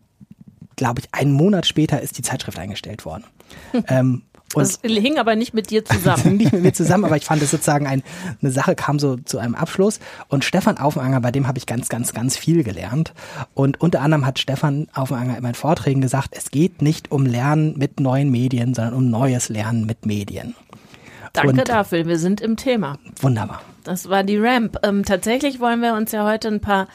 glaube 0.77 1.01
ich, 1.01 1.09
einen 1.11 1.33
Monat 1.33 1.65
später 1.65 2.01
ist 2.01 2.17
die 2.17 2.21
Zeitschrift 2.21 2.59
eingestellt 2.59 3.03
worden. 3.03 3.25
ähm, 3.89 4.21
und 4.53 4.61
das 4.61 4.79
hing 4.81 5.17
aber 5.17 5.35
nicht 5.35 5.53
mit 5.53 5.69
dir 5.69 5.83
zusammen. 5.85 6.37
nicht 6.37 6.53
mit 6.53 6.61
mir 6.61 6.73
zusammen, 6.73 7.05
aber 7.05 7.17
ich 7.17 7.25
fand 7.25 7.41
es 7.41 7.51
sozusagen 7.51 7.85
ein, 7.85 8.03
eine 8.41 8.51
Sache 8.51 8.75
kam 8.75 8.97
so 8.97 9.17
zu 9.17 9.39
einem 9.39 9.55
Abschluss. 9.55 9.99
Und 10.29 10.45
Stefan 10.45 10.77
Aufenanger, 10.77 11.19
bei 11.19 11.31
dem 11.31 11.47
habe 11.47 11.57
ich 11.57 11.65
ganz, 11.65 11.89
ganz, 11.89 12.13
ganz 12.13 12.37
viel 12.37 12.63
gelernt. 12.63 13.13
Und 13.53 13.81
unter 13.81 14.01
anderem 14.01 14.25
hat 14.25 14.39
Stefan 14.39 14.87
Aufenanger 14.93 15.37
in 15.37 15.43
meinen 15.43 15.55
Vorträgen 15.55 16.01
gesagt, 16.01 16.29
es 16.31 16.51
geht 16.51 16.81
nicht 16.81 17.11
um 17.11 17.25
Lernen 17.25 17.77
mit 17.77 17.99
neuen 17.99 18.31
Medien, 18.31 18.73
sondern 18.73 18.93
um 18.93 19.09
neues 19.09 19.49
Lernen 19.49 19.85
mit 19.85 20.05
Medien. 20.05 20.55
Danke 21.33 21.49
Und 21.51 21.69
dafür, 21.69 22.05
wir 22.07 22.17
sind 22.17 22.41
im 22.41 22.55
Thema. 22.55 22.97
Wunderbar. 23.21 23.61
Das 23.83 24.09
war 24.09 24.23
die 24.23 24.37
Ramp. 24.37 24.77
Ähm, 24.83 25.03
tatsächlich 25.03 25.59
wollen 25.59 25.81
wir 25.81 25.93
uns 25.93 26.11
ja 26.11 26.25
heute 26.25 26.47
ein 26.47 26.59
paar 26.59 26.87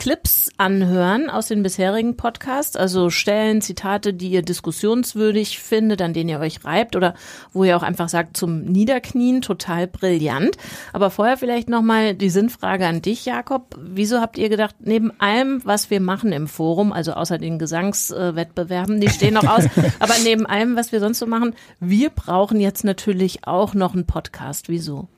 Clips 0.00 0.48
anhören 0.56 1.28
aus 1.28 1.48
den 1.48 1.62
bisherigen 1.62 2.16
Podcasts, 2.16 2.74
also 2.74 3.10
Stellen, 3.10 3.60
Zitate, 3.60 4.14
die 4.14 4.30
ihr 4.30 4.40
diskussionswürdig 4.40 5.58
findet, 5.58 6.00
an 6.00 6.14
denen 6.14 6.30
ihr 6.30 6.40
euch 6.40 6.64
reibt 6.64 6.96
oder 6.96 7.12
wo 7.52 7.64
ihr 7.64 7.76
auch 7.76 7.82
einfach 7.82 8.08
sagt, 8.08 8.34
zum 8.34 8.62
Niederknien 8.64 9.42
total 9.42 9.86
brillant. 9.86 10.56
Aber 10.94 11.10
vorher 11.10 11.36
vielleicht 11.36 11.68
nochmal 11.68 12.14
die 12.14 12.30
Sinnfrage 12.30 12.86
an 12.86 13.02
dich, 13.02 13.26
Jakob. 13.26 13.78
Wieso 13.78 14.22
habt 14.22 14.38
ihr 14.38 14.48
gedacht, 14.48 14.74
neben 14.78 15.12
allem, 15.20 15.60
was 15.64 15.90
wir 15.90 16.00
machen 16.00 16.32
im 16.32 16.48
Forum, 16.48 16.94
also 16.94 17.12
außer 17.12 17.36
den 17.36 17.58
Gesangswettbewerben, 17.58 19.02
die 19.02 19.10
stehen 19.10 19.34
noch 19.34 19.46
aus, 19.46 19.64
aber 19.98 20.14
neben 20.24 20.46
allem, 20.46 20.76
was 20.76 20.92
wir 20.92 21.00
sonst 21.00 21.18
so 21.18 21.26
machen, 21.26 21.54
wir 21.78 22.08
brauchen 22.08 22.58
jetzt 22.58 22.84
natürlich 22.84 23.46
auch 23.46 23.74
noch 23.74 23.92
einen 23.92 24.06
Podcast. 24.06 24.70
Wieso? 24.70 25.08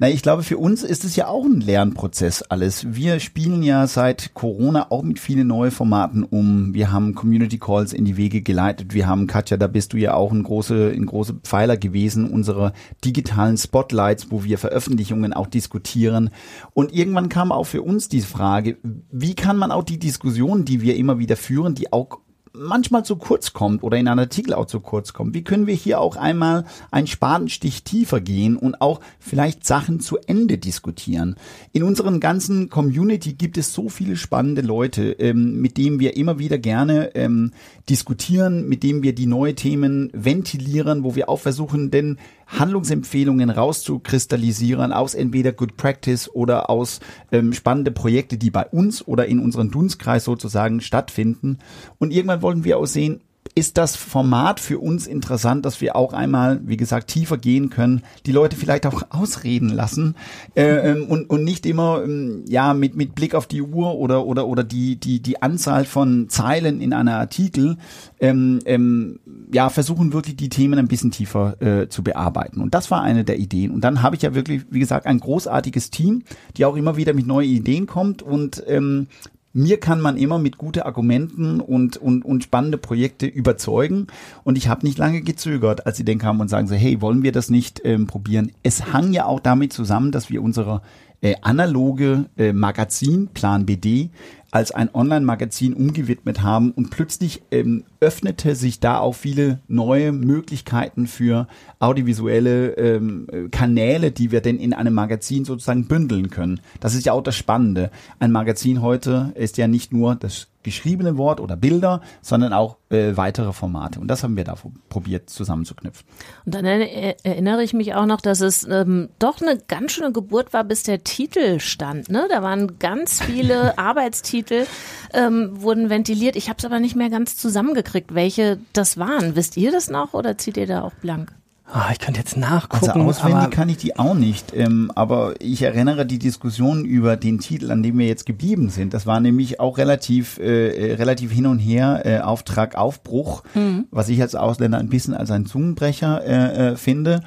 Na, 0.00 0.08
ich 0.08 0.22
glaube, 0.22 0.44
für 0.44 0.58
uns 0.58 0.84
ist 0.84 1.04
es 1.04 1.16
ja 1.16 1.26
auch 1.26 1.44
ein 1.44 1.60
Lernprozess 1.60 2.42
alles. 2.42 2.94
Wir 2.94 3.18
spielen 3.18 3.64
ja 3.64 3.88
seit 3.88 4.32
Corona 4.32 4.92
auch 4.92 5.02
mit 5.02 5.18
vielen 5.18 5.48
neuen 5.48 5.72
Formaten 5.72 6.22
um. 6.22 6.72
Wir 6.72 6.92
haben 6.92 7.16
Community 7.16 7.58
Calls 7.58 7.92
in 7.92 8.04
die 8.04 8.16
Wege 8.16 8.40
geleitet. 8.40 8.94
Wir 8.94 9.08
haben, 9.08 9.26
Katja, 9.26 9.56
da 9.56 9.66
bist 9.66 9.92
du 9.92 9.96
ja 9.96 10.14
auch 10.14 10.30
ein 10.30 10.44
große, 10.44 10.92
ein 10.94 11.06
große 11.06 11.40
Pfeiler 11.42 11.76
gewesen, 11.76 12.30
unsere 12.30 12.74
digitalen 13.04 13.56
Spotlights, 13.56 14.30
wo 14.30 14.44
wir 14.44 14.58
Veröffentlichungen 14.58 15.32
auch 15.32 15.48
diskutieren. 15.48 16.30
Und 16.74 16.94
irgendwann 16.94 17.28
kam 17.28 17.50
auch 17.50 17.64
für 17.64 17.82
uns 17.82 18.08
die 18.08 18.20
Frage, 18.20 18.76
wie 19.10 19.34
kann 19.34 19.56
man 19.56 19.72
auch 19.72 19.82
die 19.82 19.98
Diskussionen, 19.98 20.64
die 20.64 20.80
wir 20.80 20.94
immer 20.94 21.18
wieder 21.18 21.34
führen, 21.34 21.74
die 21.74 21.92
auch 21.92 22.20
manchmal 22.58 23.04
zu 23.04 23.16
kurz 23.16 23.52
kommt 23.52 23.82
oder 23.82 23.96
in 23.96 24.08
einem 24.08 24.20
Artikel 24.20 24.54
auch 24.54 24.66
zu 24.66 24.80
kurz 24.80 25.12
kommt. 25.12 25.34
Wie 25.34 25.44
können 25.44 25.66
wir 25.66 25.74
hier 25.74 26.00
auch 26.00 26.16
einmal 26.16 26.64
einen 26.90 27.06
Spatenstich 27.06 27.84
tiefer 27.84 28.20
gehen 28.20 28.56
und 28.56 28.80
auch 28.80 29.00
vielleicht 29.18 29.66
Sachen 29.66 30.00
zu 30.00 30.18
Ende 30.26 30.58
diskutieren? 30.58 31.36
In 31.72 31.82
unseren 31.82 32.20
ganzen 32.20 32.68
Community 32.68 33.34
gibt 33.34 33.58
es 33.58 33.72
so 33.72 33.88
viele 33.88 34.16
spannende 34.16 34.62
Leute, 34.62 35.12
ähm, 35.12 35.60
mit 35.60 35.76
denen 35.76 36.00
wir 36.00 36.16
immer 36.16 36.38
wieder 36.38 36.58
gerne 36.58 37.14
ähm, 37.14 37.52
diskutieren, 37.88 38.68
mit 38.68 38.82
denen 38.82 39.02
wir 39.02 39.14
die 39.14 39.26
neuen 39.26 39.56
Themen 39.56 40.10
ventilieren, 40.12 41.04
wo 41.04 41.14
wir 41.14 41.28
auch 41.28 41.40
versuchen, 41.40 41.90
denn 41.90 42.18
Handlungsempfehlungen 42.48 43.50
rauszukristallisieren 43.50 44.92
aus 44.92 45.14
entweder 45.14 45.52
Good 45.52 45.76
Practice 45.76 46.30
oder 46.32 46.70
aus 46.70 47.00
ähm, 47.30 47.52
spannende 47.52 47.90
Projekte, 47.90 48.38
die 48.38 48.50
bei 48.50 48.66
uns 48.66 49.06
oder 49.06 49.26
in 49.26 49.38
unserem 49.38 49.70
Dunstkreis 49.70 50.24
sozusagen 50.24 50.80
stattfinden. 50.80 51.58
Und 51.98 52.10
irgendwann 52.10 52.42
wollen 52.48 52.64
wir 52.64 52.78
auch 52.78 52.86
sehen, 52.86 53.20
ist 53.54 53.76
das 53.76 53.94
Format 53.94 54.58
für 54.58 54.78
uns 54.78 55.06
interessant, 55.06 55.66
dass 55.66 55.82
wir 55.82 55.96
auch 55.96 56.14
einmal, 56.14 56.60
wie 56.64 56.78
gesagt, 56.78 57.08
tiefer 57.08 57.36
gehen 57.36 57.68
können, 57.68 58.02
die 58.24 58.32
Leute 58.32 58.56
vielleicht 58.56 58.86
auch 58.86 59.02
ausreden 59.10 59.68
lassen 59.68 60.14
äh, 60.54 60.92
ähm, 60.92 61.04
und, 61.08 61.28
und 61.28 61.44
nicht 61.44 61.66
immer 61.66 62.02
ähm, 62.02 62.44
ja 62.48 62.72
mit, 62.72 62.96
mit 62.96 63.14
Blick 63.14 63.34
auf 63.34 63.46
die 63.46 63.60
Uhr 63.60 63.96
oder 63.96 64.24
oder 64.24 64.46
oder 64.46 64.64
die 64.64 64.96
die 64.96 65.20
die 65.20 65.42
Anzahl 65.42 65.84
von 65.84 66.30
Zeilen 66.30 66.80
in 66.80 66.94
einer 66.94 67.18
Artikel 67.18 67.76
ähm, 68.18 68.60
ähm, 68.64 69.20
ja 69.52 69.68
versuchen 69.68 70.14
wirklich 70.14 70.36
die 70.36 70.48
Themen 70.48 70.78
ein 70.78 70.88
bisschen 70.88 71.10
tiefer 71.10 71.60
äh, 71.60 71.88
zu 71.88 72.02
bearbeiten. 72.02 72.62
Und 72.62 72.74
das 72.74 72.90
war 72.90 73.02
eine 73.02 73.24
der 73.24 73.38
Ideen. 73.38 73.72
Und 73.72 73.82
dann 73.82 74.02
habe 74.02 74.16
ich 74.16 74.22
ja 74.22 74.34
wirklich 74.34 74.66
wie 74.70 74.80
gesagt 74.80 75.04
ein 75.04 75.20
großartiges 75.20 75.90
Team, 75.90 76.22
die 76.56 76.64
auch 76.64 76.76
immer 76.76 76.96
wieder 76.96 77.12
mit 77.12 77.26
neuen 77.26 77.50
Ideen 77.50 77.86
kommt 77.86 78.22
und 78.22 78.62
ähm, 78.66 79.08
mir 79.52 79.80
kann 79.80 80.00
man 80.00 80.16
immer 80.16 80.38
mit 80.38 80.58
guten 80.58 80.80
Argumenten 80.80 81.60
und, 81.60 81.96
und, 81.96 82.24
und 82.24 82.44
spannende 82.44 82.78
Projekte 82.78 83.26
überzeugen. 83.26 84.06
Und 84.44 84.58
ich 84.58 84.68
habe 84.68 84.86
nicht 84.86 84.98
lange 84.98 85.22
gezögert, 85.22 85.86
als 85.86 85.96
sie 85.96 86.04
dann 86.04 86.18
kamen 86.18 86.40
und 86.40 86.48
sagen 86.48 86.68
so, 86.68 86.74
hey, 86.74 87.00
wollen 87.00 87.22
wir 87.22 87.32
das 87.32 87.50
nicht 87.50 87.80
ähm, 87.84 88.06
probieren? 88.06 88.52
Es 88.62 88.92
hang 88.92 89.12
ja 89.12 89.24
auch 89.24 89.40
damit 89.40 89.72
zusammen, 89.72 90.12
dass 90.12 90.30
wir 90.30 90.42
unsere 90.42 90.82
äh, 91.20 91.34
analoge 91.42 92.26
äh, 92.36 92.52
Magazin 92.52 93.28
Plan 93.28 93.66
BD 93.66 94.10
als 94.50 94.70
ein 94.70 94.94
Online-Magazin 94.94 95.74
umgewidmet 95.74 96.42
haben 96.42 96.70
und 96.72 96.90
plötzlich 96.90 97.42
ähm, 97.50 97.84
öffnete 98.00 98.54
sich 98.54 98.80
da 98.80 98.98
auch 98.98 99.14
viele 99.14 99.60
neue 99.68 100.12
Möglichkeiten 100.12 101.06
für 101.06 101.48
audiovisuelle 101.80 102.70
ähm, 102.76 103.26
Kanäle, 103.50 104.10
die 104.10 104.30
wir 104.30 104.40
denn 104.40 104.58
in 104.58 104.72
einem 104.72 104.94
Magazin 104.94 105.44
sozusagen 105.44 105.86
bündeln 105.86 106.30
können. 106.30 106.60
Das 106.80 106.94
ist 106.94 107.06
ja 107.06 107.12
auch 107.12 107.22
das 107.22 107.36
Spannende. 107.36 107.90
Ein 108.20 108.32
Magazin 108.32 108.80
heute 108.80 109.32
ist 109.34 109.58
ja 109.58 109.68
nicht 109.68 109.92
nur 109.92 110.14
das 110.14 110.48
geschriebene 110.62 111.16
Wort 111.16 111.40
oder 111.40 111.56
Bilder, 111.56 112.00
sondern 112.20 112.52
auch 112.52 112.76
äh, 112.90 113.16
weitere 113.16 113.52
Formate. 113.52 114.00
Und 114.00 114.08
das 114.08 114.22
haben 114.22 114.36
wir 114.36 114.44
da 114.44 114.56
probiert 114.88 115.30
zusammenzuknüpfen. 115.30 116.06
Und 116.44 116.54
dann 116.54 116.64
erinnere 116.64 117.62
ich 117.62 117.72
mich 117.72 117.94
auch 117.94 118.06
noch, 118.06 118.20
dass 118.20 118.40
es 118.40 118.66
ähm, 118.68 119.08
doch 119.18 119.40
eine 119.40 119.58
ganz 119.58 119.92
schöne 119.92 120.12
Geburt 120.12 120.52
war, 120.52 120.64
bis 120.64 120.82
der 120.82 121.04
Titel 121.04 121.60
stand. 121.60 122.10
Ne? 122.10 122.26
Da 122.28 122.42
waren 122.42 122.78
ganz 122.78 123.22
viele 123.22 123.78
Arbeitstitel, 123.78 124.66
ähm, 125.14 125.50
wurden 125.62 125.90
ventiliert. 125.90 126.36
Ich 126.36 126.48
habe 126.48 126.58
es 126.58 126.64
aber 126.64 126.80
nicht 126.80 126.96
mehr 126.96 127.10
ganz 127.10 127.36
zusammengekriegt, 127.36 128.14
welche 128.14 128.58
das 128.72 128.98
waren. 128.98 129.36
Wisst 129.36 129.56
ihr 129.56 129.70
das 129.70 129.88
noch 129.88 130.12
oder 130.12 130.38
zieht 130.38 130.56
ihr 130.56 130.66
da 130.66 130.82
auch 130.82 130.94
blank? 130.94 131.37
Oh, 131.74 131.92
ich 131.92 131.98
könnte 131.98 132.18
jetzt 132.18 132.36
nachgucken. 132.36 132.88
Also 132.88 133.00
auswendig 133.00 133.50
kann 133.50 133.68
ich 133.68 133.76
die 133.76 133.98
auch 133.98 134.14
nicht. 134.14 134.54
Ähm, 134.54 134.90
aber 134.94 135.34
ich 135.38 135.60
erinnere 135.60 136.06
die 136.06 136.18
Diskussion 136.18 136.86
über 136.86 137.18
den 137.18 137.40
Titel, 137.40 137.70
an 137.70 137.82
dem 137.82 137.98
wir 137.98 138.06
jetzt 138.06 138.24
geblieben 138.24 138.70
sind. 138.70 138.94
Das 138.94 139.04
war 139.04 139.20
nämlich 139.20 139.60
auch 139.60 139.76
relativ, 139.76 140.38
äh, 140.38 140.68
äh 140.68 140.94
relativ 140.94 141.30
hin 141.30 141.46
und 141.46 141.58
her 141.58 142.02
äh, 142.04 142.20
Auftrag 142.20 142.74
Aufbruch, 142.76 143.42
mhm. 143.54 143.86
was 143.90 144.08
ich 144.08 144.22
als 144.22 144.34
Ausländer 144.34 144.78
ein 144.78 144.88
bisschen 144.88 145.12
als 145.12 145.30
ein 145.30 145.44
Zungenbrecher 145.44 146.24
äh, 146.24 146.68
äh, 146.70 146.76
finde. 146.76 147.20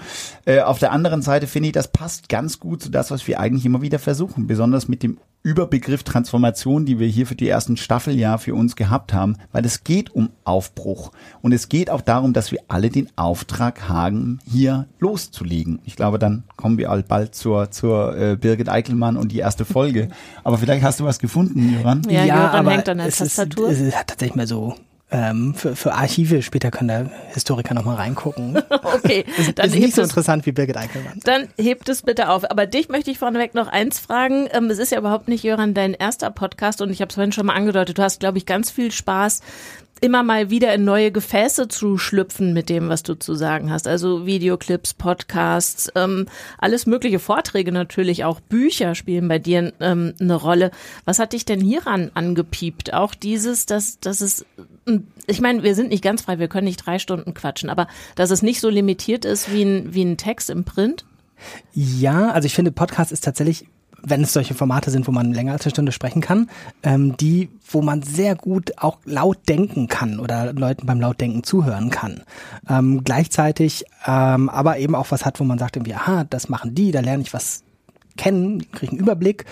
Äh, 0.46 0.62
auf 0.62 0.80
der 0.80 0.92
anderen 0.92 1.22
Seite 1.22 1.46
finde 1.46 1.68
ich, 1.68 1.74
das 1.74 1.90
passt 1.90 2.28
ganz 2.28 2.60
gut 2.60 2.82
zu 2.82 2.90
das, 2.90 3.12
was 3.12 3.28
wir 3.28 3.40
eigentlich 3.40 3.66
immer 3.66 3.84
wieder 3.84 4.00
versuchen, 4.00 4.48
besonders 4.48 4.88
mit 4.88 5.04
dem 5.04 5.18
Überbegriff 5.44 6.04
Transformation, 6.04 6.86
die 6.86 7.00
wir 7.00 7.08
hier 7.08 7.26
für 7.26 7.36
die 7.36 7.50
ersten 7.50 7.76
Staffel 7.76 8.16
ja 8.16 8.38
für 8.38 8.54
uns 8.54 8.76
gehabt 8.76 9.14
haben, 9.14 9.38
weil 9.52 9.66
es 9.66 9.84
geht 9.84 10.14
um 10.14 10.30
Aufbruch 10.44 11.12
und 11.42 11.52
es 11.52 11.68
geht 11.68 11.90
auch 11.90 12.02
darum, 12.02 12.34
dass 12.34 12.52
wir 12.52 12.60
alle 12.68 12.90
den 12.90 13.10
Auftrag 13.16 13.90
haben, 13.90 14.40
hier 14.50 14.88
loszulegen. 15.00 15.80
Ich 15.84 15.96
glaube, 15.96 16.20
dann 16.20 16.44
kommen 16.58 16.78
wir 16.78 16.90
bald 17.08 17.34
zur 17.34 17.72
zur 17.72 18.16
äh, 18.16 18.36
Birgit 18.36 18.70
Eichelmann 18.70 19.18
und 19.18 19.32
die 19.32 19.40
erste 19.40 19.66
Folge. 19.66 20.10
Aber 20.44 20.58
vielleicht 20.58 20.84
hast 20.84 21.00
du 21.00 21.06
was 21.06 21.18
gefunden, 21.18 21.74
Joran? 21.74 22.04
Ja, 22.08 22.24
ja 22.24 22.46
Joran 22.46 22.68
hängt 22.68 22.90
an 22.90 23.00
der 23.00 23.10
Tastatur. 23.10 23.70
Ist, 23.70 23.80
es 23.80 23.88
ist 23.88 24.08
tatsächlich 24.08 24.36
mal 24.36 24.48
so 24.48 24.76
ähm, 25.12 25.54
für, 25.54 25.76
für 25.76 25.94
Archive 25.94 26.42
später 26.42 26.72
kann 26.72 26.88
der 26.88 27.10
Historiker 27.34 27.74
nochmal 27.74 27.98
reingucken. 27.98 28.58
okay. 28.70 29.26
ist, 29.38 29.60
dann 29.60 29.68
ist 29.68 29.76
nicht 29.76 29.96
so 29.96 30.02
interessant 30.02 30.46
wie 30.46 30.52
Birgit 30.52 30.78
Eichelmann. 30.78 31.20
Dann 31.24 31.50
hebt 31.58 31.90
es 31.90 32.02
bitte 32.02 32.30
auf. 32.30 32.50
Aber 32.50 32.66
dich 32.66 32.90
möchte 32.90 33.12
ich 33.12 33.20
vorneweg 33.20 33.54
noch 33.54 33.68
eins 33.68 34.00
fragen. 34.00 34.48
Ähm, 34.52 34.70
es 34.70 34.80
ist 34.80 34.92
ja 34.92 34.98
überhaupt 34.98 35.28
nicht, 35.28 35.44
Jöran, 35.44 35.74
dein 35.74 35.94
erster 35.94 36.32
Podcast 36.32 36.82
und 36.82 36.90
ich 36.90 37.02
habe 37.02 37.10
es 37.10 37.16
vorhin 37.16 37.32
schon 37.34 37.46
mal 37.46 37.54
angedeutet. 37.54 37.98
Du 37.98 38.04
hast, 38.04 38.20
glaube 38.20 38.38
ich, 38.38 38.46
ganz 38.46 38.72
viel 38.72 38.92
Spaß 38.92 39.42
immer 40.02 40.24
mal 40.24 40.50
wieder 40.50 40.74
in 40.74 40.84
neue 40.84 41.12
Gefäße 41.12 41.68
zu 41.68 41.98
schlüpfen 42.00 42.54
mit 42.54 42.70
dem, 42.70 42.90
was 42.90 43.04
du 43.04 43.14
zu 43.14 43.36
sagen 43.36 43.72
hast. 43.72 43.88
Also 43.88 44.26
Videoclips, 44.26 44.96
Podcasts, 44.96 45.92
ähm, 45.96 46.26
alles 46.58 46.88
mögliche 46.88 47.20
Vorträge 47.20 47.72
natürlich, 47.72 48.26
auch 48.26 48.40
Bücher 48.40 48.96
spielen 48.96 49.28
bei 49.28 49.38
dir 49.38 49.72
ähm, 49.80 50.14
eine 50.20 50.36
Rolle. 50.36 50.72
Was 51.06 51.20
hat 51.20 51.34
dich 51.34 51.46
denn 51.46 51.62
hieran 51.62 52.10
angepiept? 52.16 52.94
Auch 52.94 53.14
dieses, 53.14 53.68
dass, 53.68 54.00
dass 54.00 54.22
es, 54.22 54.44
ich 55.28 55.40
meine, 55.40 55.62
wir 55.62 55.76
sind 55.76 55.90
nicht 55.90 56.04
ganz 56.04 56.24
frei, 56.24 56.40
wir 56.40 56.48
können 56.48 56.66
nicht 56.66 56.84
drei 56.84 56.98
Stunden 56.98 57.36
quatschen, 57.36 57.70
aber 57.70 57.88
dass 58.16 58.32
es 58.32 58.42
nicht 58.42 58.60
so 58.60 58.70
limitiert 58.70 59.24
ist 59.24 59.54
wie 59.54 59.64
ein, 59.64 59.94
wie 59.94 60.04
ein 60.04 60.18
Text 60.18 60.50
im 60.50 60.64
Print? 60.64 61.06
Ja, 61.74 62.32
also 62.32 62.48
ich 62.48 62.56
finde, 62.56 62.72
Podcast 62.72 63.12
ist 63.12 63.24
tatsächlich 63.24 63.68
wenn 64.04 64.24
es 64.24 64.34
solche 64.34 64.54
Formate 64.54 64.92
sind, 64.92 65.08
wo 65.08 65.12
man 65.12 65.34
länger 65.34 65.54
als 65.54 65.66
eine 65.66 65.72
Stunde 65.72 65.92
sprechen 65.92 66.22
kann, 66.22 66.50
ähm, 66.84 67.16
die, 67.18 67.50
wo 67.70 67.82
man 67.82 68.02
sehr 68.02 68.36
gut 68.36 68.74
auch 68.78 69.00
laut 69.06 69.38
denken 69.48 69.88
kann 69.88 70.20
oder 70.20 70.54
Leuten 70.54 70.86
beim 70.86 71.00
Lautdenken 71.00 71.44
zuhören 71.44 71.90
kann. 71.90 72.24
Ähm, 72.70 73.04
gleichzeitig 73.04 73.86
ähm, 74.06 74.50
aber 74.50 74.78
eben 74.80 74.96
auch 74.96 75.12
was 75.12 75.26
hat, 75.26 75.40
wo 75.40 75.44
man 75.44 75.60
sagt 75.60 75.76
irgendwie, 75.76 75.96
aha, 75.96 76.26
das 76.26 76.50
machen 76.50 76.76
die, 76.76 76.92
da 76.92 77.00
lerne 77.00 77.24
ich 77.24 77.34
was 77.34 77.64
kennen, 78.18 78.72
kriege 78.72 78.92
einen 78.92 79.00
Überblick, 79.00 79.46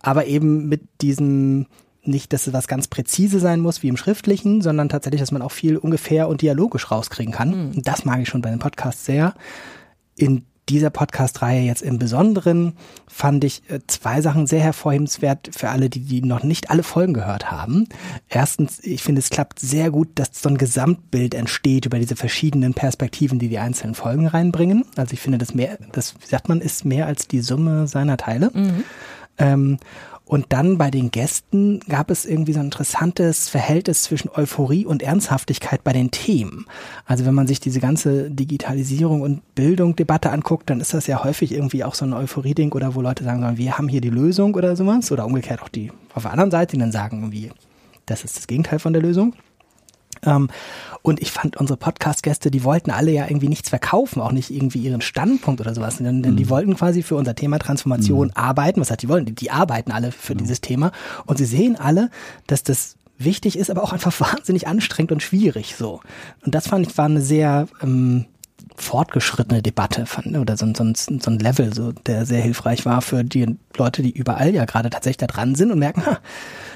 aber 0.00 0.26
eben 0.26 0.68
mit 0.68 0.82
diesem 1.00 1.66
nicht, 2.02 2.32
dass 2.32 2.46
es 2.46 2.52
was 2.52 2.68
ganz 2.68 2.86
präzise 2.86 3.40
sein 3.40 3.60
muss 3.60 3.82
wie 3.82 3.88
im 3.88 3.96
Schriftlichen, 3.96 4.62
sondern 4.62 4.88
tatsächlich, 4.88 5.20
dass 5.20 5.32
man 5.32 5.42
auch 5.42 5.50
viel 5.50 5.76
ungefähr 5.76 6.28
und 6.28 6.40
dialogisch 6.40 6.90
rauskriegen 6.90 7.34
kann. 7.34 7.70
Mhm. 7.70 7.82
Das 7.82 8.04
mag 8.04 8.20
ich 8.20 8.28
schon 8.28 8.42
bei 8.42 8.50
den 8.50 8.60
Podcasts 8.60 9.04
sehr. 9.04 9.34
In 10.16 10.44
dieser 10.68 10.90
Podcast-Reihe 10.90 11.62
jetzt 11.62 11.82
im 11.82 11.98
Besonderen 11.98 12.74
fand 13.06 13.44
ich 13.44 13.62
äh, 13.70 13.80
zwei 13.86 14.20
Sachen 14.20 14.46
sehr 14.46 14.60
hervorhebenswert 14.60 15.50
für 15.56 15.70
alle, 15.70 15.88
die, 15.88 16.00
die 16.00 16.22
noch 16.22 16.42
nicht 16.42 16.70
alle 16.70 16.82
Folgen 16.82 17.14
gehört 17.14 17.50
haben. 17.50 17.88
Erstens, 18.28 18.80
ich 18.82 19.02
finde, 19.02 19.20
es 19.20 19.30
klappt 19.30 19.60
sehr 19.60 19.90
gut, 19.90 20.08
dass 20.16 20.30
so 20.34 20.48
ein 20.48 20.58
Gesamtbild 20.58 21.34
entsteht 21.34 21.86
über 21.86 21.98
diese 21.98 22.16
verschiedenen 22.16 22.74
Perspektiven, 22.74 23.38
die 23.38 23.48
die 23.48 23.58
einzelnen 23.58 23.94
Folgen 23.94 24.26
reinbringen. 24.26 24.84
Also 24.96 25.12
ich 25.12 25.20
finde, 25.20 25.38
das 25.38 25.54
mehr, 25.54 25.78
das, 25.92 26.14
wie 26.20 26.26
sagt 26.26 26.48
man, 26.48 26.60
ist 26.60 26.84
mehr 26.84 27.06
als 27.06 27.28
die 27.28 27.40
Summe 27.40 27.86
seiner 27.86 28.16
Teile. 28.16 28.50
Mhm. 28.52 28.84
Ähm, 29.38 29.78
und 30.28 30.46
dann 30.48 30.76
bei 30.76 30.90
den 30.90 31.12
Gästen 31.12 31.78
gab 31.88 32.10
es 32.10 32.24
irgendwie 32.24 32.52
so 32.52 32.58
ein 32.58 32.66
interessantes 32.66 33.48
Verhältnis 33.48 34.02
zwischen 34.02 34.28
Euphorie 34.28 34.84
und 34.84 35.00
Ernsthaftigkeit 35.04 35.84
bei 35.84 35.92
den 35.92 36.10
Themen. 36.10 36.66
Also 37.04 37.24
wenn 37.26 37.34
man 37.34 37.46
sich 37.46 37.60
diese 37.60 37.78
ganze 37.78 38.28
Digitalisierung 38.28 39.20
und 39.20 39.54
Bildung 39.54 39.94
Debatte 39.94 40.32
anguckt, 40.32 40.68
dann 40.68 40.80
ist 40.80 40.92
das 40.94 41.06
ja 41.06 41.22
häufig 41.22 41.52
irgendwie 41.52 41.84
auch 41.84 41.94
so 41.94 42.04
ein 42.04 42.12
Euphorie-Ding 42.12 42.72
oder 42.72 42.96
wo 42.96 43.02
Leute 43.02 43.22
sagen, 43.22 43.56
wir 43.56 43.78
haben 43.78 43.88
hier 43.88 44.00
die 44.00 44.10
Lösung 44.10 44.54
oder 44.54 44.74
sowas. 44.74 45.12
Oder 45.12 45.26
umgekehrt 45.26 45.62
auch 45.62 45.68
die 45.68 45.92
auf 46.12 46.24
der 46.24 46.32
anderen 46.32 46.50
Seite, 46.50 46.76
die 46.76 46.80
dann 46.80 46.92
sagen 46.92 47.18
irgendwie, 47.18 47.52
das 48.06 48.24
ist 48.24 48.36
das 48.36 48.48
Gegenteil 48.48 48.80
von 48.80 48.92
der 48.92 49.02
Lösung. 49.02 49.34
Ähm, 50.24 50.48
und 51.06 51.22
ich 51.22 51.30
fand 51.30 51.56
unsere 51.56 51.76
Podcast-Gäste, 51.76 52.50
die 52.50 52.64
wollten 52.64 52.90
alle 52.90 53.12
ja 53.12 53.26
irgendwie 53.28 53.48
nichts 53.48 53.68
verkaufen, 53.68 54.20
auch 54.20 54.32
nicht 54.32 54.50
irgendwie 54.50 54.80
ihren 54.80 55.00
Standpunkt 55.00 55.60
oder 55.60 55.72
sowas, 55.72 55.98
denn, 55.98 56.20
denn 56.20 56.32
mhm. 56.32 56.36
die 56.36 56.50
wollten 56.50 56.74
quasi 56.74 57.04
für 57.04 57.14
unser 57.14 57.36
Thema 57.36 57.60
Transformation 57.60 58.26
mhm. 58.26 58.32
arbeiten. 58.34 58.80
Was 58.80 58.90
heißt, 58.90 59.02
die 59.02 59.08
wollen? 59.08 59.24
Die, 59.24 59.32
die 59.32 59.52
arbeiten 59.52 59.92
alle 59.92 60.10
für 60.10 60.34
mhm. 60.34 60.38
dieses 60.38 60.60
Thema 60.60 60.90
und 61.24 61.38
sie 61.38 61.44
sehen 61.44 61.76
alle, 61.76 62.10
dass 62.48 62.64
das 62.64 62.96
wichtig 63.18 63.56
ist, 63.56 63.70
aber 63.70 63.84
auch 63.84 63.92
einfach 63.92 64.18
wahnsinnig 64.20 64.66
anstrengend 64.66 65.12
und 65.12 65.22
schwierig 65.22 65.76
so. 65.76 66.00
Und 66.44 66.56
das 66.56 66.66
fand 66.66 66.88
ich 66.88 66.98
war 66.98 67.04
eine 67.04 67.20
sehr 67.20 67.68
ähm, 67.84 68.24
fortgeschrittene 68.74 69.62
Debatte 69.62 70.06
fand, 70.06 70.36
oder 70.36 70.56
so, 70.56 70.66
so, 70.74 70.92
so 70.92 71.30
ein 71.30 71.38
Level, 71.38 71.72
so, 71.72 71.92
der 71.92 72.26
sehr 72.26 72.40
hilfreich 72.42 72.84
war 72.84 73.00
für 73.00 73.22
die 73.22 73.56
Leute, 73.76 74.02
die 74.02 74.10
überall 74.10 74.52
ja 74.52 74.64
gerade 74.64 74.90
tatsächlich 74.90 75.18
da 75.18 75.28
dran 75.28 75.54
sind 75.54 75.70
und 75.70 75.78
merken, 75.78 76.04
ha, 76.04 76.18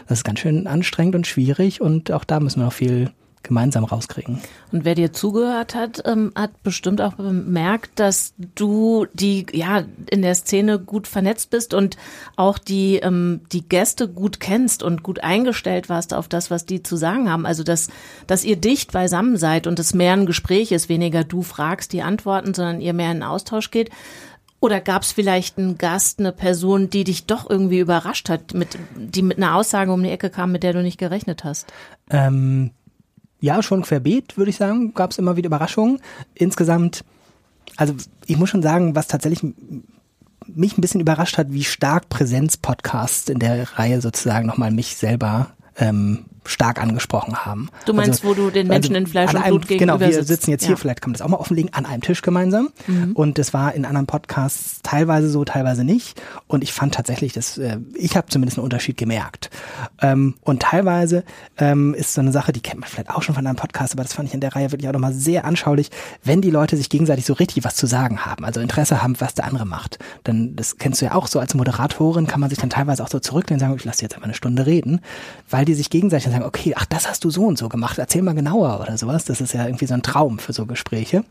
das 0.06 0.18
ist 0.18 0.24
ganz 0.24 0.38
schön 0.38 0.68
anstrengend 0.68 1.16
und 1.16 1.26
schwierig 1.26 1.80
und 1.80 2.12
auch 2.12 2.22
da 2.22 2.38
müssen 2.38 2.60
wir 2.60 2.66
noch 2.66 2.72
viel 2.72 3.10
gemeinsam 3.42 3.85
rauskriegen. 3.85 4.40
Und 4.70 4.85
wer 4.85 4.94
dir 4.94 5.12
zugehört 5.12 5.74
hat, 5.74 6.03
ähm, 6.05 6.33
hat 6.35 6.62
bestimmt 6.62 7.00
auch 7.00 7.14
bemerkt, 7.14 7.98
dass 7.98 8.35
du 8.55 9.07
die 9.14 9.46
ja 9.53 9.85
in 10.11 10.22
der 10.22 10.35
Szene 10.35 10.79
gut 10.79 11.07
vernetzt 11.07 11.50
bist 11.50 11.72
und 11.72 11.96
auch 12.37 12.59
die 12.59 12.96
ähm, 12.96 13.40
die 13.53 13.66
Gäste 13.66 14.09
gut 14.09 14.40
kennst 14.40 14.83
und 14.83 15.03
gut 15.03 15.22
eingestellt 15.24 15.88
warst 15.88 16.12
auf 16.12 16.29
das, 16.29 16.50
was 16.50 16.66
die 16.66 16.83
zu 16.83 16.96
sagen 16.96 17.31
haben. 17.31 17.46
Also 17.46 17.62
dass 17.64 17.88
dass 18.26 18.44
ihr 18.44 18.57
dicht 18.57 18.92
beisammen 18.92 19.37
seid 19.37 19.66
und 19.66 19.79
es 19.79 19.94
mehr 19.94 20.12
ein 20.12 20.26
Gespräch 20.26 20.70
ist, 20.72 20.88
weniger 20.88 21.24
du 21.24 21.42
fragst 21.42 21.92
die 21.92 22.03
Antworten, 22.03 22.55
sondern 22.55 22.81
ihr 22.81 22.92
mehr 22.92 23.12
in 23.12 23.22
Austausch 23.22 23.70
geht. 23.70 23.90
Oder 24.61 24.83
gab 24.83 25.03
es 25.03 25.12
vielleicht 25.12 25.57
einen 25.57 25.79
Gast, 25.79 26.18
eine 26.18 26.33
Person, 26.33 26.90
die 26.90 27.05
dich 27.05 27.24
doch 27.24 27.48
irgendwie 27.48 27.79
überrascht 27.79 28.29
hat, 28.29 28.53
mit, 28.53 28.79
die 28.94 29.22
mit 29.22 29.38
einer 29.38 29.57
Aussage 29.57 29.90
um 29.90 30.03
die 30.03 30.11
Ecke 30.11 30.29
kam, 30.29 30.53
mit 30.53 30.62
der 30.62 30.74
du 30.74 30.83
nicht 30.83 30.98
gerechnet 30.98 31.44
hast? 31.44 31.72
Ähm, 32.11 32.72
ja, 33.40 33.62
schon 33.62 33.83
querbeet, 33.83 34.37
würde 34.37 34.50
ich 34.50 34.57
sagen, 34.57 34.94
gab 34.94 35.11
es 35.11 35.18
immer 35.18 35.37
wieder 35.37 35.46
Überraschungen. 35.46 36.00
Insgesamt, 36.35 37.05
also 37.76 37.94
ich 38.26 38.37
muss 38.37 38.50
schon 38.50 38.62
sagen, 38.62 38.94
was 38.94 39.09
tatsächlich 39.09 39.42
mich 40.46 40.76
ein 40.76 40.81
bisschen 40.81 41.00
überrascht 41.00 41.38
hat, 41.38 41.53
wie 41.53 41.64
stark 41.64 42.09
Präsenz-Podcast 42.09 43.31
in 43.31 43.38
der 43.38 43.79
Reihe 43.79 44.00
sozusagen 44.00 44.46
nochmal 44.46 44.70
mich 44.70 44.96
selber 44.96 45.50
ähm, 45.76 46.26
stark 46.50 46.80
angesprochen 46.80 47.44
haben. 47.44 47.68
Du 47.86 47.92
meinst, 47.92 48.24
also, 48.24 48.28
wo 48.28 48.34
du 48.34 48.50
den 48.50 48.68
Menschen 48.68 48.94
also 48.94 49.04
in 49.04 49.06
Fleisch 49.06 49.30
und 49.30 49.40
einem, 49.40 49.50
Blut 49.50 49.68
gegenüber 49.68 49.98
Genau, 49.98 50.06
wir 50.06 50.12
sitzt. 50.14 50.28
sitzen 50.28 50.50
jetzt 50.50 50.62
hier, 50.62 50.70
ja. 50.70 50.76
vielleicht 50.76 51.00
kann 51.00 51.10
man 51.10 51.14
das 51.14 51.22
auch 51.22 51.28
mal 51.28 51.38
offenlegen, 51.38 51.72
an 51.72 51.86
einem 51.86 52.02
Tisch 52.02 52.22
gemeinsam. 52.22 52.70
Mhm. 52.86 53.12
Und 53.12 53.38
das 53.38 53.54
war 53.54 53.74
in 53.74 53.84
anderen 53.84 54.06
Podcasts 54.06 54.80
teilweise 54.82 55.28
so, 55.28 55.44
teilweise 55.44 55.84
nicht. 55.84 56.20
Und 56.46 56.62
ich 56.62 56.72
fand 56.72 56.94
tatsächlich, 56.94 57.32
dass 57.32 57.58
äh, 57.58 57.78
ich 57.94 58.16
habe 58.16 58.28
zumindest 58.28 58.58
einen 58.58 58.64
Unterschied 58.64 58.96
gemerkt. 58.96 59.50
Ähm, 60.02 60.34
und 60.42 60.62
teilweise 60.62 61.24
ähm, 61.58 61.94
ist 61.94 62.14
so 62.14 62.20
eine 62.20 62.32
Sache, 62.32 62.52
die 62.52 62.60
kennt 62.60 62.80
man 62.80 62.88
vielleicht 62.88 63.10
auch 63.10 63.22
schon 63.22 63.34
von 63.34 63.46
einem 63.46 63.56
Podcast, 63.56 63.94
aber 63.94 64.02
das 64.02 64.12
fand 64.12 64.28
ich 64.28 64.34
in 64.34 64.40
der 64.40 64.54
Reihe 64.54 64.72
wirklich 64.72 64.88
auch 64.88 64.92
nochmal 64.92 65.12
sehr 65.12 65.44
anschaulich, 65.44 65.90
wenn 66.24 66.40
die 66.40 66.50
Leute 66.50 66.76
sich 66.76 66.88
gegenseitig 66.88 67.24
so 67.24 67.34
richtig 67.34 67.64
was 67.64 67.76
zu 67.76 67.86
sagen 67.86 68.24
haben, 68.26 68.44
also 68.44 68.60
Interesse 68.60 69.02
haben, 69.02 69.20
was 69.20 69.34
der 69.34 69.44
andere 69.44 69.66
macht. 69.66 69.98
Dann, 70.24 70.56
das 70.56 70.78
kennst 70.78 71.00
du 71.00 71.06
ja 71.06 71.14
auch 71.14 71.26
so 71.26 71.38
als 71.38 71.54
Moderatorin, 71.54 72.26
kann 72.26 72.40
man 72.40 72.50
sich 72.50 72.58
dann 72.58 72.70
teilweise 72.70 73.02
auch 73.02 73.08
so 73.08 73.20
zurücklehnen 73.20 73.60
und 73.60 73.68
sagen, 73.68 73.76
ich 73.78 73.84
lasse 73.84 74.02
jetzt 74.02 74.14
einfach 74.14 74.26
eine 74.26 74.34
Stunde 74.34 74.66
reden, 74.66 75.00
weil 75.48 75.64
die 75.64 75.74
sich 75.74 75.90
gegenseitig 75.90 76.32
dann 76.32 76.39
sagen, 76.40 76.48
okay, 76.48 76.74
ach, 76.76 76.87
das 76.87 77.09
hast 77.09 77.24
du 77.24 77.31
so 77.31 77.44
und 77.44 77.59
so 77.59 77.68
gemacht, 77.68 77.98
erzähl 77.98 78.22
mal 78.22 78.35
genauer 78.35 78.81
oder 78.81 78.96
sowas. 78.96 79.24
Das 79.24 79.40
ist 79.40 79.53
ja 79.53 79.66
irgendwie 79.66 79.87
so 79.87 79.94
ein 79.94 80.03
Traum 80.03 80.38
für 80.38 80.53
so 80.53 80.66
Gespräche. 80.66 81.24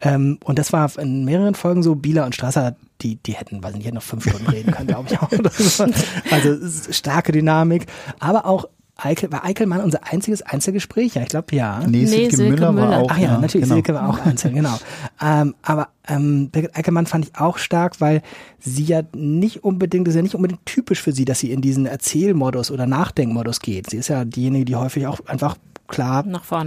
Ähm, 0.00 0.38
und 0.44 0.58
das 0.58 0.72
war 0.72 0.90
in 0.98 1.24
mehreren 1.24 1.54
Folgen 1.54 1.82
so, 1.82 1.94
Bieler 1.94 2.26
und 2.26 2.34
Strasser, 2.34 2.76
die, 3.00 3.16
die 3.16 3.32
hätten, 3.32 3.62
weiß 3.62 3.74
nicht, 3.74 3.92
noch 3.92 4.02
fünf 4.02 4.28
Stunden 4.28 4.48
reden 4.48 4.72
können, 4.72 4.88
glaube 4.88 5.08
ich 5.10 5.18
auch. 5.18 5.30
Also 6.30 6.92
starke 6.92 7.32
Dynamik, 7.32 7.86
aber 8.18 8.46
auch 8.46 8.66
Eikel, 9.04 9.32
war 9.32 9.44
Eickelmann 9.44 9.80
unser 9.80 10.06
einziges 10.10 10.42
Einzelgespräch? 10.42 11.14
Ja, 11.14 11.22
ich 11.22 11.28
glaube 11.28 11.54
ja. 11.54 11.80
Nee, 11.86 12.06
Silke, 12.06 12.36
nee, 12.36 12.50
Müller, 12.50 12.72
Müller, 12.72 12.90
war 12.90 12.98
auch. 12.98 13.10
Ach 13.10 13.18
ja, 13.18 13.32
ja 13.32 13.38
natürlich, 13.38 13.64
genau. 13.64 13.74
Silke 13.76 13.94
war 13.94 14.08
auch 14.08 14.18
Einzel, 14.18 14.52
genau. 14.52 14.78
Ähm, 15.22 15.54
aber 15.62 15.88
ähm, 16.08 16.48
Birgit 16.48 16.74
Eickelmann 16.74 17.04
fand 17.04 17.26
ich 17.26 17.36
auch 17.36 17.58
stark, 17.58 18.00
weil 18.00 18.22
sie 18.58 18.84
ja 18.84 19.02
nicht 19.14 19.64
unbedingt, 19.64 20.06
das 20.06 20.12
ist 20.12 20.16
ja 20.16 20.22
nicht 20.22 20.34
unbedingt 20.34 20.64
typisch 20.64 21.02
für 21.02 21.12
sie, 21.12 21.26
dass 21.26 21.40
sie 21.40 21.50
in 21.52 21.60
diesen 21.60 21.84
Erzählmodus 21.84 22.70
oder 22.70 22.86
Nachdenkmodus 22.86 23.60
geht. 23.60 23.90
Sie 23.90 23.98
ist 23.98 24.08
ja 24.08 24.24
diejenige, 24.24 24.64
die 24.64 24.76
häufig 24.76 25.06
auch 25.06 25.20
einfach 25.26 25.56
klar 25.90 26.24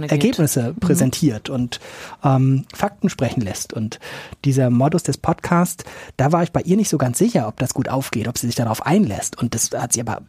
Ergebnisse 0.08 0.62
geht. 0.62 0.76
Mhm. 0.76 0.80
präsentiert 0.80 1.48
mhm. 1.48 1.54
und 1.54 1.80
ähm, 2.22 2.64
Fakten 2.72 3.08
sprechen 3.08 3.40
lässt. 3.40 3.72
Und 3.72 3.98
dieser 4.44 4.70
Modus 4.70 5.02
des 5.02 5.18
Podcasts, 5.18 5.84
da 6.16 6.30
war 6.30 6.44
ich 6.44 6.52
bei 6.52 6.60
ihr 6.60 6.76
nicht 6.76 6.90
so 6.90 6.98
ganz 6.98 7.18
sicher, 7.18 7.48
ob 7.48 7.58
das 7.58 7.74
gut 7.74 7.88
aufgeht, 7.88 8.28
ob 8.28 8.38
sie 8.38 8.46
sich 8.46 8.56
darauf 8.56 8.86
einlässt. 8.86 9.36
Und 9.36 9.54
das 9.54 9.70
hat 9.72 9.92
sie 9.92 10.00
aber 10.00 10.22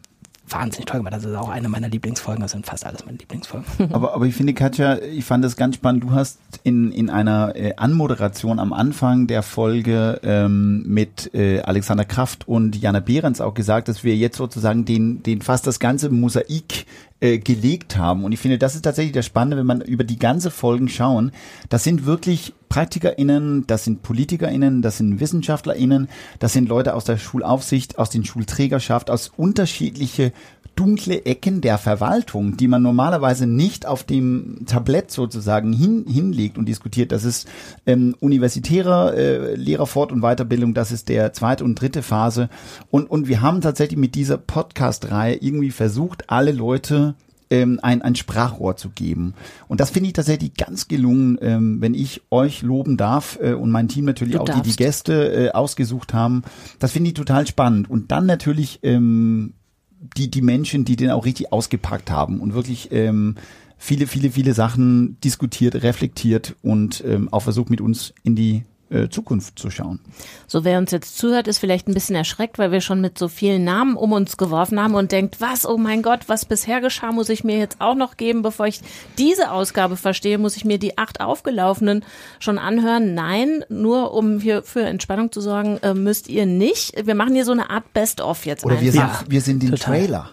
wahnsinnig 0.50 0.86
toll 0.86 1.00
gemacht. 1.00 1.14
Das 1.14 1.24
ist 1.24 1.36
auch 1.36 1.50
eine 1.50 1.70
meiner 1.70 1.90
Lieblingsfolgen. 1.90 2.42
Das 2.42 2.52
sind 2.52 2.66
fast 2.66 2.86
alles 2.86 3.06
meine 3.06 3.18
Lieblingsfolgen. 3.18 3.66
Aber, 3.94 4.14
aber 4.14 4.26
ich 4.26 4.36
finde, 4.36 4.54
Katja, 4.54 5.00
ich 5.00 5.26
fand 5.26 5.44
das 5.44 5.56
ganz 5.56 5.76
spannend. 5.76 6.04
Du 6.04 6.12
hast 6.12 6.40
in, 6.64 6.92
in 6.92 7.10
einer 7.10 7.56
äh, 7.56 7.74
Anmoderation 7.78 8.60
am 8.60 8.74
Anfang 8.74 9.28
der 9.28 9.44
Folge 9.44 10.20
ähm, 10.24 10.84
mit 10.86 11.34
äh, 11.34 11.62
Alexander 11.62 12.06
Kraft 12.06 12.48
und 12.48 12.76
Jana 12.76 13.00
Behrens 13.00 13.42
auch 13.42 13.54
gesagt, 13.54 13.88
dass 13.88 14.04
wir 14.04 14.16
jetzt 14.16 14.38
sozusagen 14.38 14.86
den, 14.86 15.24
den 15.24 15.42
fast 15.42 15.68
das 15.68 15.80
ganze 15.80 16.10
Mosaik 16.10 16.86
äh, 17.26 17.40
gelegt 17.40 17.98
haben. 17.98 18.24
Und 18.24 18.32
ich 18.32 18.40
finde, 18.40 18.58
das 18.58 18.76
ist 18.76 18.84
tatsächlich 18.84 19.14
das 19.14 19.26
Spannende, 19.26 19.58
wenn 19.58 19.66
man 19.66 19.82
über 19.82 20.04
die 20.04 20.20
ganze 20.20 20.52
Folgen 20.52 20.88
schauen. 20.88 21.32
Das 21.70 21.84
sind 21.84 22.06
wirklich 22.06 22.54
PraktikerInnen, 22.70 23.66
das 23.68 23.84
sind 23.84 24.04
PolitikerInnen, 24.04 24.82
das 24.82 24.98
sind 24.98 25.20
WissenschaftlerInnen, 25.20 26.08
das 26.40 26.54
sind 26.54 26.70
Leute 26.70 26.94
aus 26.94 27.06
der 27.06 27.18
Schulaufsicht, 27.18 27.98
aus 27.98 28.10
den 28.10 28.26
Schulträgerschaft, 28.26 29.10
aus 29.10 29.32
unterschiedliche 29.36 30.34
dunkle 30.76 31.26
Ecken 31.26 31.62
der 31.62 31.78
Verwaltung, 31.78 32.58
die 32.58 32.68
man 32.68 32.82
normalerweise 32.82 33.48
nicht 33.48 33.86
auf 33.86 34.04
dem 34.04 34.66
Tablett 34.66 35.12
sozusagen 35.12 35.74
hin, 35.74 36.06
hinlegt 36.08 36.58
und 36.58 36.66
diskutiert. 36.66 37.12
Das 37.12 37.24
ist 37.24 37.48
ähm, 37.86 38.16
universitäre 38.20 39.16
äh, 39.16 39.56
Lehrerfort- 39.56 40.12
und 40.12 40.22
Weiterbildung, 40.22 40.74
das 40.74 40.92
ist 40.92 41.10
der 41.10 41.34
zweite 41.34 41.64
und 41.64 41.80
dritte 41.80 42.02
Phase. 42.02 42.50
Und, 42.92 43.10
und 43.10 43.28
wir 43.28 43.42
haben 43.42 43.62
tatsächlich 43.62 44.00
mit 44.00 44.16
dieser 44.16 44.38
Podcast-Reihe 44.38 45.36
irgendwie 45.36 45.72
versucht, 45.72 46.30
alle 46.30 46.52
Leute 46.52 47.16
ähm, 47.50 47.80
ein, 47.82 48.02
ein 48.02 48.16
Sprachrohr 48.16 48.76
zu 48.76 48.90
geben. 48.90 49.34
Und 49.68 49.80
das 49.80 49.92
finde 49.92 50.08
ich 50.08 50.14
tatsächlich 50.14 50.56
ganz 50.56 50.88
gelungen, 50.88 51.38
ähm, 51.42 51.82
wenn 51.82 51.94
ich 51.94 52.22
euch 52.32 52.62
loben 52.62 52.98
darf 52.98 53.38
äh, 53.42 53.54
und 53.54 53.72
mein 53.72 53.88
Team 53.88 54.06
natürlich 54.06 54.36
du 54.36 54.42
auch, 54.42 54.46
darfst. 54.46 54.66
die 54.66 54.72
die 54.72 54.76
Gäste 54.76 55.32
äh, 55.32 55.52
ausgesucht 55.52 56.14
haben. 56.14 56.44
Das 56.80 56.92
finde 56.92 57.10
ich 57.10 57.14
total 57.14 57.48
spannend. 57.48 57.90
Und 57.90 58.12
dann 58.12 58.26
natürlich 58.26 58.80
ähm, 58.84 59.54
die, 60.18 60.30
die 60.30 60.42
Menschen, 60.42 60.86
die 60.86 60.96
den 60.96 61.12
auch 61.12 61.26
richtig 61.26 61.52
ausgepackt 61.52 62.12
haben 62.12 62.40
und 62.40 62.54
wirklich 62.54 62.92
ähm, 62.92 63.36
viele, 63.78 64.08
viele, 64.08 64.32
viele 64.32 64.54
Sachen 64.54 65.20
diskutiert, 65.22 65.76
reflektiert 65.76 66.56
und 66.62 67.04
ähm, 67.06 67.32
auch 67.32 67.42
versucht 67.42 67.70
mit 67.70 67.82
uns 67.82 68.14
in 68.24 68.36
die 68.36 68.64
Zukunft 69.10 69.58
zu 69.58 69.72
schauen. 69.72 70.00
So, 70.48 70.64
wer 70.64 70.78
uns 70.78 70.92
jetzt 70.92 71.18
zuhört, 71.18 71.48
ist 71.48 71.58
vielleicht 71.58 71.88
ein 71.88 71.94
bisschen 71.94 72.16
erschreckt, 72.16 72.60
weil 72.60 72.72
wir 72.72 72.82
schon 72.82 73.02
mit 73.02 73.18
so 73.18 73.28
vielen 73.28 73.64
Namen 73.64 73.96
um 73.96 74.12
uns 74.12 74.38
geworfen 74.38 74.80
haben 74.80 74.94
und 74.94 75.12
denkt, 75.12 75.42
was, 75.42 75.66
oh 75.68 75.78
mein 75.78 76.02
Gott, 76.02 76.22
was 76.28 76.46
bisher 76.46 76.82
geschah, 76.82 77.12
muss 77.12 77.30
ich 77.30 77.44
mir 77.44 77.58
jetzt 77.58 77.82
auch 77.82 77.96
noch 77.96 78.16
geben, 78.18 78.44
bevor 78.44 78.68
ich 78.68 78.82
diese 79.18 79.52
Ausgabe 79.52 79.98
verstehe, 79.98 80.38
muss 80.38 80.56
ich 80.56 80.66
mir 80.66 80.78
die 80.78 80.98
acht 80.98 81.20
aufgelaufenen 81.20 82.06
schon 82.40 82.60
anhören. 82.60 83.16
Nein, 83.16 83.66
nur 83.70 84.14
um 84.14 84.40
hier 84.40 84.62
für 84.64 84.84
Entspannung 84.84 85.32
zu 85.32 85.42
sorgen, 85.42 85.78
äh, 85.82 85.94
müsst 85.94 86.30
ihr 86.30 86.46
nicht. 86.46 87.06
Wir 87.06 87.16
machen 87.16 87.34
hier 87.34 87.46
so 87.46 87.54
eine 87.54 87.70
Art 87.70 87.92
Best-of 87.94 88.46
jetzt 88.46 88.66
Oder 88.66 88.78
einfach. 88.78 88.84
Wir 88.84 88.92
sind, 88.92 89.32
wir 89.32 89.42
sind 89.42 89.64
den 89.64 89.72
Total. 89.72 90.00
Trailer. 90.00 90.32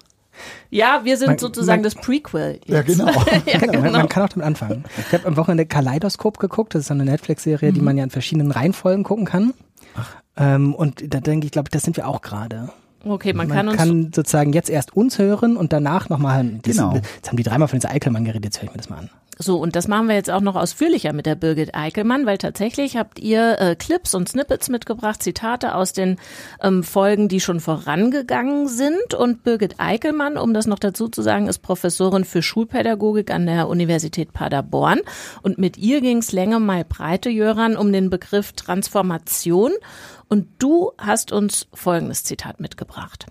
Ja, 0.70 1.00
wir 1.04 1.16
sind 1.16 1.28
man, 1.28 1.38
sozusagen 1.38 1.82
man, 1.82 1.90
das 1.90 1.94
Prequel. 1.94 2.60
Jetzt. 2.64 2.68
Ja, 2.68 2.82
genau. 2.82 3.12
ja, 3.46 3.58
genau. 3.58 3.80
Man, 3.80 3.92
man, 3.92 4.08
kann 4.08 4.22
auch 4.24 4.28
damit 4.28 4.46
anfangen. 4.46 4.84
Ich 4.98 5.12
habe 5.12 5.26
am 5.26 5.36
Wochenende 5.36 5.66
Kaleidoskop 5.66 6.38
geguckt. 6.38 6.74
Das 6.74 6.80
ist 6.80 6.88
so 6.88 6.94
eine 6.94 7.04
Netflix-Serie, 7.04 7.70
mhm. 7.70 7.74
die 7.74 7.80
man 7.80 7.96
ja 7.96 8.04
in 8.04 8.10
verschiedenen 8.10 8.50
Reihenfolgen 8.50 9.04
gucken 9.04 9.24
kann. 9.24 9.54
Ach. 9.94 10.16
Ähm, 10.36 10.74
und 10.74 11.12
da 11.12 11.20
denke 11.20 11.46
ich, 11.46 11.52
glaube 11.52 11.66
ich, 11.66 11.70
das 11.70 11.82
sind 11.82 11.96
wir 11.96 12.08
auch 12.08 12.22
gerade. 12.22 12.70
Okay, 13.04 13.32
man, 13.32 13.48
man 13.48 13.56
kann 13.56 13.68
uns 13.68 13.76
kann 13.76 14.10
sozusagen 14.14 14.52
jetzt 14.52 14.70
erst 14.70 14.96
uns 14.96 15.18
hören 15.18 15.56
und 15.56 15.72
danach 15.72 16.08
nochmal. 16.08 16.44
Genau. 16.62 16.94
Jetzt 16.94 17.28
haben 17.28 17.36
die 17.36 17.42
dreimal 17.42 17.68
von 17.68 17.78
dieser 17.78 17.90
Eichelmann 17.90 18.24
geredet, 18.24 18.44
jetzt 18.44 18.58
höre 18.58 18.64
ich 18.64 18.70
mir 18.70 18.76
das 18.76 18.90
mal 18.90 18.98
an. 18.98 19.10
So, 19.42 19.58
und 19.58 19.74
das 19.74 19.88
machen 19.88 20.08
wir 20.08 20.14
jetzt 20.14 20.30
auch 20.30 20.40
noch 20.40 20.54
ausführlicher 20.54 21.12
mit 21.12 21.26
der 21.26 21.34
Birgit 21.34 21.74
Eickelmann, 21.74 22.26
weil 22.26 22.38
tatsächlich 22.38 22.96
habt 22.96 23.18
ihr 23.18 23.58
äh, 23.58 23.74
Clips 23.74 24.14
und 24.14 24.28
Snippets 24.28 24.68
mitgebracht, 24.68 25.22
Zitate 25.22 25.74
aus 25.74 25.92
den 25.92 26.18
ähm, 26.62 26.84
Folgen, 26.84 27.28
die 27.28 27.40
schon 27.40 27.60
vorangegangen 27.60 28.68
sind. 28.68 29.14
Und 29.14 29.42
Birgit 29.42 29.74
Eickelmann, 29.78 30.38
um 30.38 30.54
das 30.54 30.66
noch 30.66 30.78
dazu 30.78 31.08
zu 31.08 31.22
sagen, 31.22 31.48
ist 31.48 31.58
Professorin 31.58 32.24
für 32.24 32.42
Schulpädagogik 32.42 33.32
an 33.32 33.46
der 33.46 33.68
Universität 33.68 34.32
Paderborn. 34.32 35.00
Und 35.42 35.58
mit 35.58 35.76
ihr 35.76 36.00
ging 36.00 36.18
es 36.18 36.32
länger 36.32 36.60
mal 36.60 36.84
breite, 36.84 37.28
Jöran, 37.28 37.76
um 37.76 37.92
den 37.92 38.10
Begriff 38.10 38.52
Transformation. 38.52 39.72
Und 40.28 40.46
du 40.58 40.92
hast 40.98 41.32
uns 41.32 41.66
folgendes 41.74 42.24
Zitat 42.24 42.60
mitgebracht. 42.60 43.26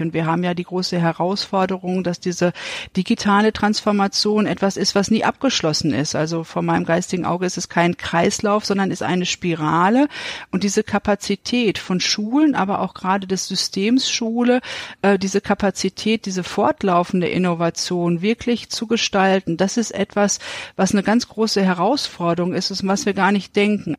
Und 0.00 0.14
wir 0.14 0.26
haben 0.26 0.44
ja 0.44 0.54
die 0.54 0.64
große 0.64 0.98
Herausforderung, 0.98 2.04
dass 2.04 2.20
diese 2.20 2.52
digitale 2.96 3.52
Transformation 3.52 4.46
etwas 4.46 4.76
ist, 4.76 4.94
was 4.94 5.10
nie 5.10 5.24
abgeschlossen 5.24 5.92
ist. 5.92 6.14
Also 6.14 6.44
vor 6.44 6.62
meinem 6.62 6.84
geistigen 6.84 7.24
Auge 7.24 7.46
ist 7.46 7.58
es 7.58 7.68
kein 7.68 7.96
Kreislauf, 7.96 8.64
sondern 8.64 8.90
ist 8.90 9.02
eine 9.02 9.26
Spirale. 9.26 10.08
Und 10.50 10.64
diese 10.64 10.82
Kapazität 10.82 11.78
von 11.78 12.00
Schulen, 12.00 12.54
aber 12.54 12.80
auch 12.80 12.94
gerade 12.94 13.26
des 13.26 13.46
Systems 13.46 14.10
Schule, 14.10 14.60
äh, 15.02 15.18
diese 15.18 15.40
Kapazität, 15.40 16.26
diese 16.26 16.44
fortlaufende 16.44 17.28
Innovation 17.28 18.22
wirklich 18.22 18.70
zu 18.70 18.86
gestalten, 18.86 19.56
das 19.56 19.76
ist 19.76 19.90
etwas, 19.92 20.38
was 20.76 20.92
eine 20.92 21.02
ganz 21.02 21.28
große 21.28 21.62
Herausforderung 21.62 22.54
ist 22.54 22.70
und 22.70 22.88
was 22.88 23.06
wir 23.06 23.14
gar 23.14 23.32
nicht 23.32 23.56
denken. 23.56 23.96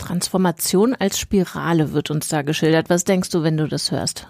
Transformation 0.00 0.94
als 0.94 1.18
Spirale 1.18 1.92
wird 1.92 2.10
uns 2.10 2.28
da 2.28 2.42
geschildert. 2.42 2.90
Was 2.90 3.04
denkst 3.04 3.30
du, 3.30 3.42
wenn 3.42 3.56
du 3.56 3.68
das 3.68 3.90
hörst? 3.90 4.26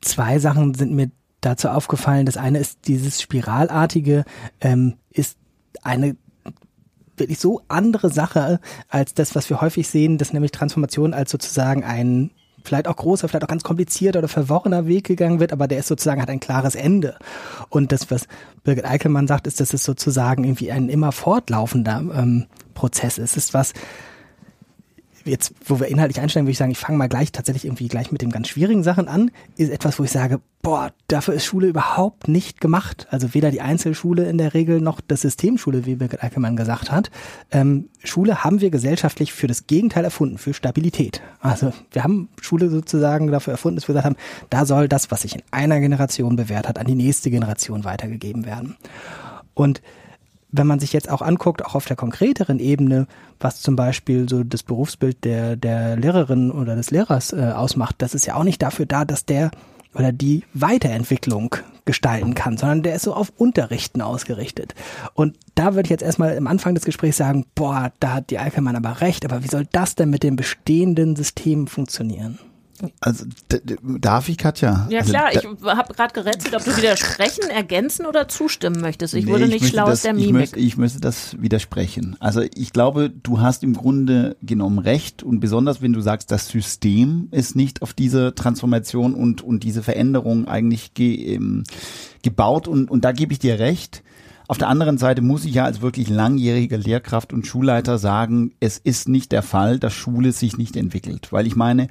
Zwei 0.00 0.38
Sachen 0.38 0.74
sind 0.74 0.92
mir 0.92 1.10
dazu 1.40 1.68
aufgefallen. 1.68 2.26
Das 2.26 2.36
eine 2.36 2.58
ist 2.58 2.80
dieses 2.86 3.20
Spiralartige, 3.20 4.24
ähm, 4.60 4.96
ist 5.10 5.36
eine 5.82 6.16
wirklich 7.16 7.38
so 7.38 7.62
andere 7.68 8.10
Sache 8.10 8.60
als 8.88 9.14
das, 9.14 9.34
was 9.34 9.48
wir 9.50 9.60
häufig 9.60 9.88
sehen, 9.88 10.18
dass 10.18 10.32
nämlich 10.32 10.52
Transformation 10.52 11.14
als 11.14 11.30
sozusagen 11.30 11.84
ein 11.84 12.30
vielleicht 12.64 12.88
auch 12.88 12.96
großer, 12.96 13.28
vielleicht 13.28 13.44
auch 13.44 13.48
ganz 13.48 13.62
komplizierter 13.62 14.18
oder 14.18 14.28
verworrener 14.28 14.86
Weg 14.86 15.04
gegangen 15.04 15.40
wird, 15.40 15.52
aber 15.52 15.66
der 15.66 15.78
ist 15.78 15.88
sozusagen 15.88 16.20
hat 16.20 16.28
ein 16.28 16.40
klares 16.40 16.74
Ende. 16.74 17.16
Und 17.68 17.92
das, 17.92 18.10
was 18.10 18.26
Birgit 18.64 18.84
Eickelmann 18.84 19.26
sagt, 19.26 19.46
ist, 19.46 19.60
dass 19.60 19.72
es 19.72 19.84
sozusagen 19.84 20.44
irgendwie 20.44 20.70
ein 20.70 20.88
immer 20.88 21.12
fortlaufender 21.12 22.02
ähm, 22.14 22.46
Prozess 22.74 23.18
ist. 23.18 23.32
Es 23.32 23.44
ist 23.44 23.54
was, 23.54 23.72
jetzt, 25.24 25.52
wo 25.64 25.80
wir 25.80 25.88
inhaltlich 25.88 26.20
einsteigen, 26.20 26.46
würde 26.46 26.52
ich 26.52 26.58
sagen, 26.58 26.70
ich 26.70 26.78
fange 26.78 26.98
mal 26.98 27.08
gleich 27.08 27.32
tatsächlich 27.32 27.64
irgendwie 27.64 27.88
gleich 27.88 28.12
mit 28.12 28.22
den 28.22 28.30
ganz 28.30 28.48
schwierigen 28.48 28.82
Sachen 28.82 29.08
an, 29.08 29.30
ist 29.56 29.70
etwas, 29.70 29.98
wo 29.98 30.04
ich 30.04 30.10
sage, 30.10 30.40
boah, 30.62 30.92
dafür 31.08 31.34
ist 31.34 31.44
Schule 31.44 31.68
überhaupt 31.68 32.28
nicht 32.28 32.60
gemacht. 32.60 33.06
Also 33.10 33.34
weder 33.34 33.50
die 33.50 33.60
Einzelschule 33.60 34.28
in 34.28 34.38
der 34.38 34.54
Regel 34.54 34.80
noch 34.80 35.00
das 35.00 35.22
Systemschule, 35.22 35.86
wie 35.86 35.96
Birgit 35.96 36.22
Eickelmann 36.22 36.56
gesagt 36.56 36.90
hat. 36.90 37.10
Ähm, 37.50 37.88
Schule 38.04 38.44
haben 38.44 38.60
wir 38.60 38.70
gesellschaftlich 38.70 39.32
für 39.32 39.46
das 39.46 39.66
Gegenteil 39.66 40.04
erfunden, 40.04 40.38
für 40.38 40.54
Stabilität. 40.54 41.22
Also 41.40 41.72
wir 41.92 42.04
haben 42.04 42.28
Schule 42.40 42.68
sozusagen 42.68 43.28
dafür 43.28 43.52
erfunden, 43.52 43.76
dass 43.76 43.88
wir 43.88 43.94
gesagt 43.94 44.06
haben, 44.06 44.16
da 44.50 44.66
soll 44.66 44.88
das, 44.88 45.10
was 45.10 45.22
sich 45.22 45.34
in 45.34 45.42
einer 45.50 45.80
Generation 45.80 46.36
bewährt 46.36 46.68
hat, 46.68 46.78
an 46.78 46.86
die 46.86 46.94
nächste 46.94 47.30
Generation 47.30 47.84
weitergegeben 47.84 48.44
werden. 48.44 48.76
Und 49.54 49.82
wenn 50.52 50.66
man 50.66 50.80
sich 50.80 50.92
jetzt 50.92 51.10
auch 51.10 51.22
anguckt, 51.22 51.64
auch 51.64 51.74
auf 51.74 51.86
der 51.86 51.96
konkreteren 51.96 52.58
Ebene, 52.58 53.06
was 53.38 53.60
zum 53.60 53.76
Beispiel 53.76 54.28
so 54.28 54.44
das 54.44 54.62
Berufsbild 54.62 55.24
der, 55.24 55.56
der 55.56 55.96
Lehrerin 55.96 56.50
oder 56.50 56.76
des 56.76 56.90
Lehrers 56.90 57.32
äh, 57.32 57.52
ausmacht, 57.54 57.96
das 57.98 58.14
ist 58.14 58.26
ja 58.26 58.34
auch 58.34 58.44
nicht 58.44 58.62
dafür 58.62 58.86
da, 58.86 59.04
dass 59.04 59.24
der 59.24 59.50
oder 59.94 60.12
die 60.12 60.44
Weiterentwicklung 60.54 61.56
gestalten 61.84 62.34
kann, 62.34 62.56
sondern 62.56 62.82
der 62.82 62.94
ist 62.94 63.02
so 63.02 63.14
auf 63.14 63.32
Unterrichten 63.36 64.00
ausgerichtet. 64.02 64.74
Und 65.14 65.36
da 65.56 65.74
würde 65.74 65.86
ich 65.86 65.90
jetzt 65.90 66.02
erstmal 66.02 66.36
am 66.36 66.46
Anfang 66.46 66.74
des 66.74 66.84
Gesprächs 66.84 67.16
sagen, 67.16 67.46
boah, 67.54 67.92
da 67.98 68.14
hat 68.14 68.30
die 68.30 68.38
Eickelmann 68.38 68.76
aber 68.76 69.00
recht, 69.00 69.24
aber 69.24 69.42
wie 69.42 69.48
soll 69.48 69.66
das 69.72 69.96
denn 69.96 70.10
mit 70.10 70.22
dem 70.22 70.36
bestehenden 70.36 71.16
System 71.16 71.66
funktionieren? 71.66 72.38
Also 73.00 73.24
darf 73.82 74.28
ich, 74.28 74.38
Katja? 74.38 74.86
Ja 74.90 75.00
also, 75.00 75.12
klar, 75.12 75.32
ich 75.32 75.44
habe 75.44 75.94
gerade 75.94 76.14
gerätselt, 76.14 76.54
ob 76.54 76.64
du 76.64 76.76
widersprechen, 76.76 77.48
ergänzen 77.50 78.06
oder 78.06 78.28
zustimmen 78.28 78.80
möchtest. 78.80 79.14
Ich 79.14 79.26
nee, 79.26 79.32
wurde 79.32 79.48
nicht 79.48 79.66
schlau 79.66 79.86
das, 79.86 79.92
aus 79.92 80.02
der 80.02 80.14
Mimik. 80.14 80.26
Ich 80.26 80.32
möchte, 80.32 80.58
ich 80.58 80.76
müsste 80.76 81.00
das 81.00 81.40
widersprechen. 81.40 82.16
Also 82.20 82.42
ich 82.54 82.72
glaube, 82.72 83.10
du 83.10 83.40
hast 83.40 83.62
im 83.62 83.74
Grunde 83.74 84.36
genommen 84.42 84.78
recht 84.78 85.22
und 85.22 85.40
besonders 85.40 85.82
wenn 85.82 85.92
du 85.92 86.00
sagst, 86.00 86.30
das 86.30 86.48
System 86.48 87.28
ist 87.30 87.56
nicht 87.56 87.82
auf 87.82 87.92
diese 87.92 88.34
Transformation 88.34 89.14
und, 89.14 89.42
und 89.42 89.62
diese 89.62 89.82
Veränderung 89.82 90.48
eigentlich 90.48 90.94
ge, 90.94 91.34
ähm, 91.34 91.64
gebaut 92.22 92.68
und, 92.68 92.90
und 92.90 93.04
da 93.04 93.12
gebe 93.12 93.32
ich 93.32 93.38
dir 93.38 93.58
recht. 93.58 94.02
Auf 94.50 94.58
der 94.58 94.66
anderen 94.66 94.98
Seite 94.98 95.22
muss 95.22 95.44
ich 95.44 95.54
ja 95.54 95.64
als 95.64 95.80
wirklich 95.80 96.08
langjähriger 96.08 96.76
Lehrkraft 96.76 97.32
und 97.32 97.46
Schulleiter 97.46 97.98
sagen, 97.98 98.50
es 98.58 98.78
ist 98.78 99.08
nicht 99.08 99.30
der 99.30 99.44
Fall, 99.44 99.78
dass 99.78 99.92
Schule 99.92 100.32
sich 100.32 100.58
nicht 100.58 100.76
entwickelt. 100.76 101.32
Weil 101.32 101.46
ich 101.46 101.54
meine, 101.54 101.86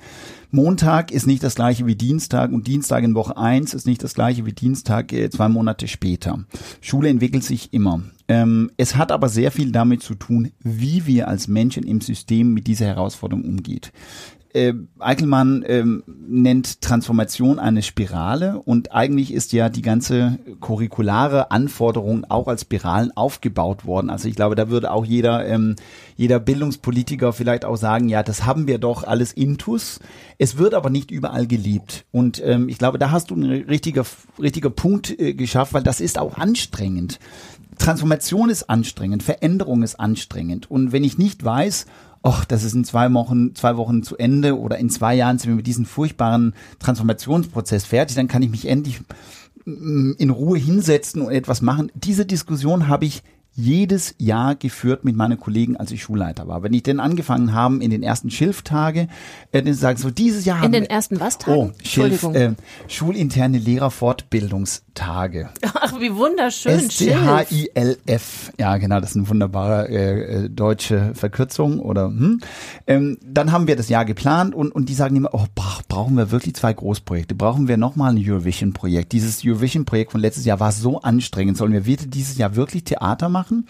Montag 0.52 1.10
ist 1.12 1.26
nicht 1.26 1.42
das 1.42 1.56
gleiche 1.56 1.86
wie 1.86 1.96
Dienstag 1.96 2.52
und 2.52 2.68
Dienstag 2.68 3.06
in 3.06 3.16
Woche 3.16 3.38
eins 3.38 3.74
ist 3.74 3.86
nicht 3.86 4.04
das 4.04 4.14
gleiche 4.14 4.46
wie 4.46 4.52
Dienstag 4.52 5.14
äh, 5.14 5.30
zwei 5.30 5.48
Monate 5.48 5.88
später. 5.88 6.44
Schule 6.82 7.08
entwickelt 7.08 7.46
sich 7.46 7.72
immer. 7.72 8.02
Ähm, 8.28 8.72
es 8.76 8.98
hat 8.98 9.14
aber 9.14 9.30
sehr 9.30 9.54
viel 9.54 9.72
damit 9.72 10.04
zu 10.04 10.16
tun, 10.16 10.52
wie 10.60 11.06
wir 11.06 11.30
als 11.30 11.48
Menschen 11.48 11.84
im 11.84 12.02
System 12.02 12.54
mit 12.54 12.68
dieser 12.68 12.88
Herausforderung 12.88 13.46
umgeht 13.46 13.94
äh, 14.54 14.74
Eichelmann 14.98 15.64
ähm, 15.68 16.04
nennt 16.08 16.82
Transformation 16.82 17.60
eine 17.60 17.84
Spirale 17.84 18.60
und 18.60 18.92
eigentlich 18.92 19.34
ist 19.34 19.54
ja 19.54 19.70
die 19.70 19.82
ganze 19.82 20.40
curriculare 20.60 21.52
Anforderung 21.52 22.26
auch 22.30 22.48
als 22.48 22.62
Spiralen 22.62 23.16
aufgebaut 23.16 23.86
worden. 23.86 24.10
Also 24.10 24.28
ich 24.28 24.36
glaube, 24.36 24.56
da 24.56 24.70
würde 24.70 24.92
auch 24.92 25.06
jeder, 25.06 25.46
ähm, 25.48 25.76
jeder 26.16 26.40
Bildungspolitiker 26.40 27.32
vielleicht 27.32 27.64
auch 27.64 27.78
sagen, 27.78 28.10
ja, 28.10 28.24
das 28.24 28.46
haben 28.46 28.68
wir 28.68 28.80
doch 28.80 29.04
alles 29.04 29.34
intus. 29.34 30.00
Es 30.38 30.58
wird 30.58 30.74
aber 30.74 30.90
nicht 30.90 31.12
überall 31.12 31.46
geliebt. 31.46 32.06
Und 32.12 32.42
ähm, 32.44 32.70
ich 32.70 32.78
glaube, 32.78 32.98
da 32.98 33.12
hast 33.12 33.30
du 33.32 33.36
einen 33.36 33.64
richtiger, 33.64 34.04
richtiger 34.40 34.70
Punkt 34.70 35.20
äh, 35.20 35.34
geschafft, 35.34 35.74
weil 35.74 35.84
das 35.84 36.02
ist 36.02 36.18
auch 36.18 36.38
anstrengend. 36.38 37.20
Transformation 37.78 38.50
ist 38.50 38.70
anstrengend, 38.70 39.24
Veränderung 39.24 39.84
ist 39.84 40.00
anstrengend. 40.00 40.70
Und 40.70 40.92
wenn 40.92 41.04
ich 41.04 41.18
nicht 41.18 41.44
weiß, 41.44 41.86
ach, 42.24 42.46
das 42.46 42.64
ist 42.64 42.74
in 42.74 42.84
zwei 42.84 43.12
Wochen, 43.14 43.56
zwei 43.56 43.78
Wochen 43.78 44.04
zu 44.04 44.18
Ende 44.18 44.58
oder 44.58 44.78
in 44.78 44.90
zwei 44.90 45.16
Jahren 45.16 45.38
sind 45.38 45.50
wir 45.50 45.56
mit 45.56 45.68
diesem 45.68 45.86
furchtbaren 45.86 46.54
Transformationsprozess 46.80 47.86
fertig, 47.86 48.16
dann 48.16 48.28
kann 48.28 48.42
ich 48.42 48.50
mich 48.50 48.68
endlich 48.68 49.02
mm, 49.66 50.14
in 50.18 50.30
Ruhe 50.30 50.58
hinsetzen 50.58 51.22
und 51.22 51.32
etwas 51.32 51.62
machen. 51.62 51.92
Diese 51.96 52.26
Diskussion 52.26 52.88
habe 52.88 53.06
ich 53.06 53.24
jedes 53.60 54.16
Jahr 54.18 54.56
geführt 54.56 55.04
mit 55.04 55.16
meinen 55.16 55.40
Kollegen, 55.40 55.76
als 55.76 55.92
ich 55.92 56.02
Schulleiter 56.02 56.48
war. 56.48 56.64
Wenn 56.64 56.74
ich 56.74 56.84
denn 56.84 57.00
angefangen 57.00 57.54
haben 57.54 57.82
in 57.82 57.92
den 57.92 58.04
ersten 58.04 58.32
Schilftage, 58.32 59.08
äh, 59.52 59.62
dann 59.62 59.74
sagen 59.74 59.98
so 59.98 60.10
dieses 60.10 60.46
Jahr 60.46 60.64
in 60.64 60.72
den 60.72 60.86
ersten 60.86 61.20
was 61.20 61.38
Tagen? 61.38 61.58
Oh, 61.58 61.72
Schilf, 61.84 62.24
äh, 62.24 62.54
schulinterne 62.88 63.58
Lehrerfortbildungstage. 63.58 65.50
Ach, 65.74 66.00
wie 66.00 66.16
wunderschön. 66.16 66.72
S 66.72 66.88
C 66.98 67.16
H 67.16 67.46
I 67.52 67.70
L 67.74 67.98
F. 68.06 68.52
Ja, 68.58 68.78
genau, 68.78 69.00
das 69.02 69.12
ist 69.12 69.18
eine 69.18 69.28
wunderbare 69.28 69.90
äh, 69.90 70.46
äh, 70.46 70.50
deutsche 70.50 71.14
Verkürzung 71.16 71.80
oder 71.80 72.08
hm. 72.08 72.40
Ähm, 72.88 73.18
dann 73.24 73.52
haben 73.52 73.68
wir 73.68 73.76
das 73.76 73.90
Jahr 73.90 74.06
geplant 74.06 74.56
und 74.56 74.72
und 74.72 74.88
die 74.88 74.94
sagen 74.94 75.16
immer, 75.16 75.34
oh, 75.34 75.46
brauchen 75.88 76.16
wir 76.16 76.32
wirklich 76.32 76.56
zwei 76.56 76.74
Großprojekte? 76.74 77.36
Brauchen 77.36 77.68
wir 77.68 77.78
nochmal 77.78 78.12
ein 78.16 78.24
Eurovision 78.26 78.74
Projekt? 78.74 79.12
Dieses 79.12 79.44
Eurovision 79.46 79.84
Projekt 79.86 80.12
von 80.14 80.22
letztes 80.22 80.46
Jahr 80.46 80.60
war 80.60 80.72
so 80.72 81.02
anstrengend. 81.02 81.58
Sollen 81.58 81.74
wir 81.74 81.82
dieses 81.82 82.38
Jahr 82.38 82.56
wirklich 82.56 82.84
Theater 82.86 83.28
machen? 83.28 83.49
Machen. 83.50 83.68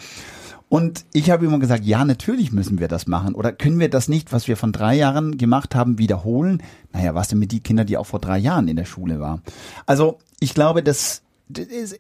Und 0.68 1.06
ich 1.14 1.32
habe 1.32 1.46
immer 1.46 1.58
gesagt, 1.58 1.84
ja, 1.86 2.06
natürlich 2.06 2.52
müssen 2.52 2.80
wir 2.80 2.88
das 2.88 3.08
machen. 3.08 3.34
Oder 3.34 3.52
können 3.52 3.80
wir 3.80 3.90
das 3.90 4.08
nicht, 4.08 4.32
was 4.32 4.48
wir 4.48 4.56
von 4.56 4.72
drei 4.72 4.96
Jahren 4.96 5.38
gemacht 5.38 5.74
haben, 5.74 5.98
wiederholen? 5.98 6.62
Naja, 6.94 7.16
was 7.16 7.30
denn 7.30 7.40
mit 7.40 7.52
die 7.52 7.62
Kinder, 7.62 7.86
die 7.86 7.98
auch 7.98 8.06
vor 8.06 8.20
drei 8.20 8.38
Jahren 8.38 8.68
in 8.68 8.76
der 8.76 8.86
Schule 8.86 9.20
waren? 9.20 9.42
Also 9.88 10.20
ich 10.40 10.54
glaube, 10.54 10.84
dass 10.84 11.24
es, 11.58 12.00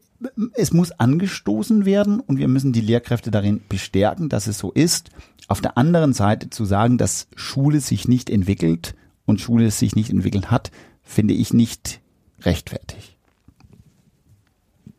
es 0.54 0.72
muss 0.72 0.92
angestoßen 0.92 1.86
werden 1.86 2.20
und 2.20 2.38
wir 2.38 2.48
müssen 2.48 2.72
die 2.72 2.82
Lehrkräfte 2.82 3.32
darin 3.32 3.62
bestärken, 3.68 4.30
dass 4.30 4.46
es 4.46 4.60
so 4.60 4.72
ist. 4.72 5.10
Auf 5.48 5.62
der 5.62 5.76
anderen 5.76 6.14
Seite 6.14 6.52
zu 6.52 6.64
sagen, 6.64 7.00
dass 7.00 7.28
Schule 7.36 7.80
sich 7.80 8.08
nicht 8.08 8.30
entwickelt 8.30 8.94
und 9.26 9.42
Schule 9.42 9.72
sich 9.72 9.96
nicht 9.96 10.12
entwickelt 10.12 10.52
hat, 10.52 10.70
finde 11.02 11.34
ich 11.34 11.54
nicht 11.54 12.02
rechtfertig. 12.42 13.18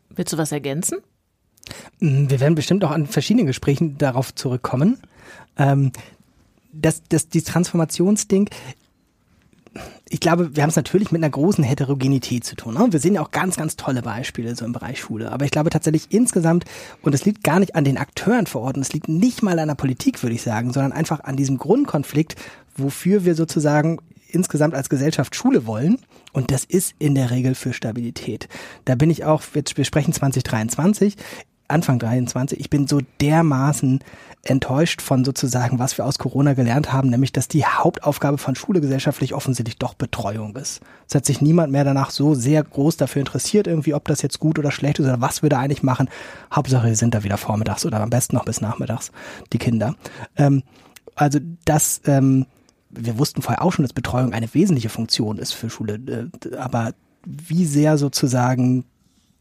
Willst 0.09 0.33
du 0.33 0.37
was 0.37 0.51
ergänzen? 0.51 0.97
Mm, 1.99 2.29
wir 2.29 2.39
werden 2.39 2.55
bestimmt 2.55 2.83
auch 2.83 2.91
an 2.91 3.07
verschiedenen 3.07 3.47
Gesprächen 3.47 3.97
darauf 3.97 4.33
zurückkommen. 4.35 4.97
Ähm, 5.57 5.91
das, 6.73 7.01
das, 7.09 7.29
die 7.29 7.41
Transformationsding, 7.41 8.49
ich 10.09 10.19
glaube, 10.19 10.55
wir 10.55 10.63
haben 10.63 10.69
es 10.69 10.75
natürlich 10.75 11.11
mit 11.11 11.23
einer 11.23 11.29
großen 11.29 11.63
Heterogenität 11.63 12.43
zu 12.43 12.55
tun. 12.55 12.73
Ne? 12.73 12.87
Wir 12.91 12.99
sehen 12.99 13.13
ja 13.13 13.21
auch 13.21 13.31
ganz, 13.31 13.55
ganz 13.55 13.77
tolle 13.77 14.01
Beispiele 14.01 14.55
so 14.55 14.65
im 14.65 14.73
Bereich 14.73 14.99
Schule. 14.99 15.31
Aber 15.31 15.45
ich 15.45 15.51
glaube 15.51 15.69
tatsächlich 15.69 16.07
insgesamt, 16.09 16.65
und 17.01 17.15
es 17.15 17.23
liegt 17.23 17.43
gar 17.43 17.59
nicht 17.59 17.75
an 17.75 17.85
den 17.85 17.97
Akteuren 17.97 18.47
vor 18.47 18.61
Ort, 18.61 18.75
und 18.75 18.81
es 18.81 18.91
liegt 18.91 19.07
nicht 19.07 19.41
mal 19.41 19.57
an 19.59 19.69
der 19.69 19.75
Politik, 19.75 20.21
würde 20.23 20.35
ich 20.35 20.41
sagen, 20.41 20.73
sondern 20.73 20.91
einfach 20.91 21.21
an 21.21 21.37
diesem 21.37 21.57
Grundkonflikt, 21.57 22.35
wofür 22.75 23.23
wir 23.23 23.35
sozusagen 23.35 23.99
insgesamt 24.27 24.75
als 24.75 24.89
Gesellschaft 24.89 25.35
Schule 25.35 25.65
wollen. 25.65 25.99
Und 26.33 26.51
das 26.51 26.65
ist 26.65 26.93
in 26.99 27.15
der 27.15 27.31
Regel 27.31 27.55
für 27.55 27.73
Stabilität. 27.73 28.49
Da 28.85 28.95
bin 28.95 29.09
ich 29.09 29.23
auch, 29.23 29.43
wir 29.53 29.85
sprechen 29.85 30.13
2023. 30.13 31.15
Anfang 31.71 31.99
23, 31.99 32.59
ich 32.59 32.69
bin 32.69 32.87
so 32.87 32.99
dermaßen 33.19 33.99
enttäuscht 34.43 35.01
von 35.01 35.23
sozusagen, 35.23 35.77
was 35.77 35.97
wir 35.97 36.05
aus 36.05 36.17
Corona 36.17 36.53
gelernt 36.53 36.91
haben, 36.91 37.09
nämlich, 37.09 37.31
dass 37.31 37.47
die 37.47 37.65
Hauptaufgabe 37.65 38.37
von 38.37 38.55
Schule 38.55 38.81
gesellschaftlich 38.81 39.33
offensichtlich 39.33 39.77
doch 39.77 39.93
Betreuung 39.93 40.55
ist. 40.55 40.81
Es 41.07 41.15
hat 41.15 41.25
sich 41.25 41.41
niemand 41.41 41.71
mehr 41.71 41.83
danach 41.83 42.09
so 42.09 42.33
sehr 42.33 42.63
groß 42.63 42.97
dafür 42.97 43.19
interessiert, 43.19 43.67
irgendwie, 43.67 43.93
ob 43.93 44.05
das 44.05 44.21
jetzt 44.21 44.39
gut 44.39 44.57
oder 44.57 44.71
schlecht 44.71 44.99
ist 44.99 45.05
oder 45.05 45.21
was 45.21 45.43
wir 45.43 45.49
da 45.49 45.59
eigentlich 45.59 45.83
machen. 45.83 46.09
Hauptsache, 46.53 46.87
wir 46.87 46.95
sind 46.95 47.13
da 47.13 47.23
wieder 47.23 47.37
vormittags 47.37 47.85
oder 47.85 47.99
am 47.99 48.09
besten 48.09 48.35
noch 48.35 48.45
bis 48.45 48.61
nachmittags, 48.61 49.11
die 49.53 49.59
Kinder. 49.59 49.95
Ähm, 50.37 50.63
also 51.15 51.39
das, 51.65 52.01
ähm, 52.05 52.47
wir 52.89 53.19
wussten 53.19 53.43
vorher 53.43 53.61
auch 53.61 53.73
schon, 53.73 53.83
dass 53.83 53.93
Betreuung 53.93 54.33
eine 54.33 54.51
wesentliche 54.53 54.89
Funktion 54.89 55.37
ist 55.37 55.53
für 55.53 55.69
Schule, 55.69 55.95
äh, 55.95 56.55
aber 56.55 56.93
wie 57.25 57.65
sehr 57.65 57.99
sozusagen 57.99 58.85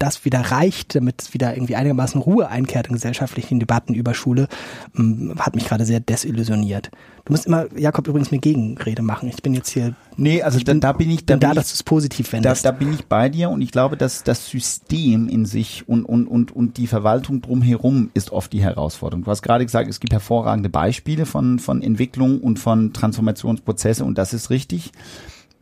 das 0.00 0.24
wieder 0.24 0.40
reicht, 0.40 0.94
damit 0.94 1.32
wieder 1.34 1.54
irgendwie 1.54 1.76
einigermaßen 1.76 2.20
Ruhe 2.20 2.48
einkehrt 2.48 2.88
in 2.88 2.94
gesellschaftlichen 2.94 3.60
Debatten 3.60 3.94
über 3.94 4.14
Schule, 4.14 4.48
hm, 4.94 5.34
hat 5.38 5.54
mich 5.54 5.66
gerade 5.66 5.84
sehr 5.84 6.00
desillusioniert. 6.00 6.90
Du 7.26 7.34
musst 7.34 7.46
immer, 7.46 7.66
Jakob, 7.78 8.08
übrigens 8.08 8.30
mir 8.30 8.38
Gegenrede 8.38 9.02
machen. 9.02 9.28
Ich 9.28 9.42
bin 9.42 9.52
jetzt 9.52 9.68
hier. 9.68 9.94
Nee, 10.16 10.42
also 10.42 10.58
da, 10.58 10.72
da 10.72 10.92
bin 10.92 11.10
ich 11.10 11.26
da, 11.26 11.34
bin 11.34 11.40
da 11.40 11.50
ich, 11.50 11.54
dass 11.54 11.68
du 11.68 11.74
es 11.74 11.82
positiv 11.82 12.32
wendest. 12.32 12.64
Da, 12.64 12.72
da 12.72 12.78
bin 12.78 12.92
ich 12.94 13.06
bei 13.06 13.28
dir 13.28 13.50
und 13.50 13.60
ich 13.60 13.72
glaube, 13.72 13.98
dass 13.98 14.24
das 14.24 14.48
System 14.48 15.28
in 15.28 15.44
sich 15.44 15.86
und, 15.86 16.04
und, 16.04 16.26
und, 16.26 16.50
und 16.50 16.78
die 16.78 16.86
Verwaltung 16.86 17.42
drumherum 17.42 18.10
ist 18.14 18.32
oft 18.32 18.52
die 18.54 18.62
Herausforderung. 18.62 19.24
Du 19.24 19.30
hast 19.30 19.42
gerade 19.42 19.64
gesagt, 19.64 19.88
es 19.90 20.00
gibt 20.00 20.14
hervorragende 20.14 20.70
Beispiele 20.70 21.26
von, 21.26 21.58
von 21.58 21.82
Entwicklung 21.82 22.40
und 22.40 22.58
von 22.58 22.94
Transformationsprozesse 22.94 24.04
und 24.04 24.16
das 24.16 24.32
ist 24.32 24.48
richtig 24.48 24.92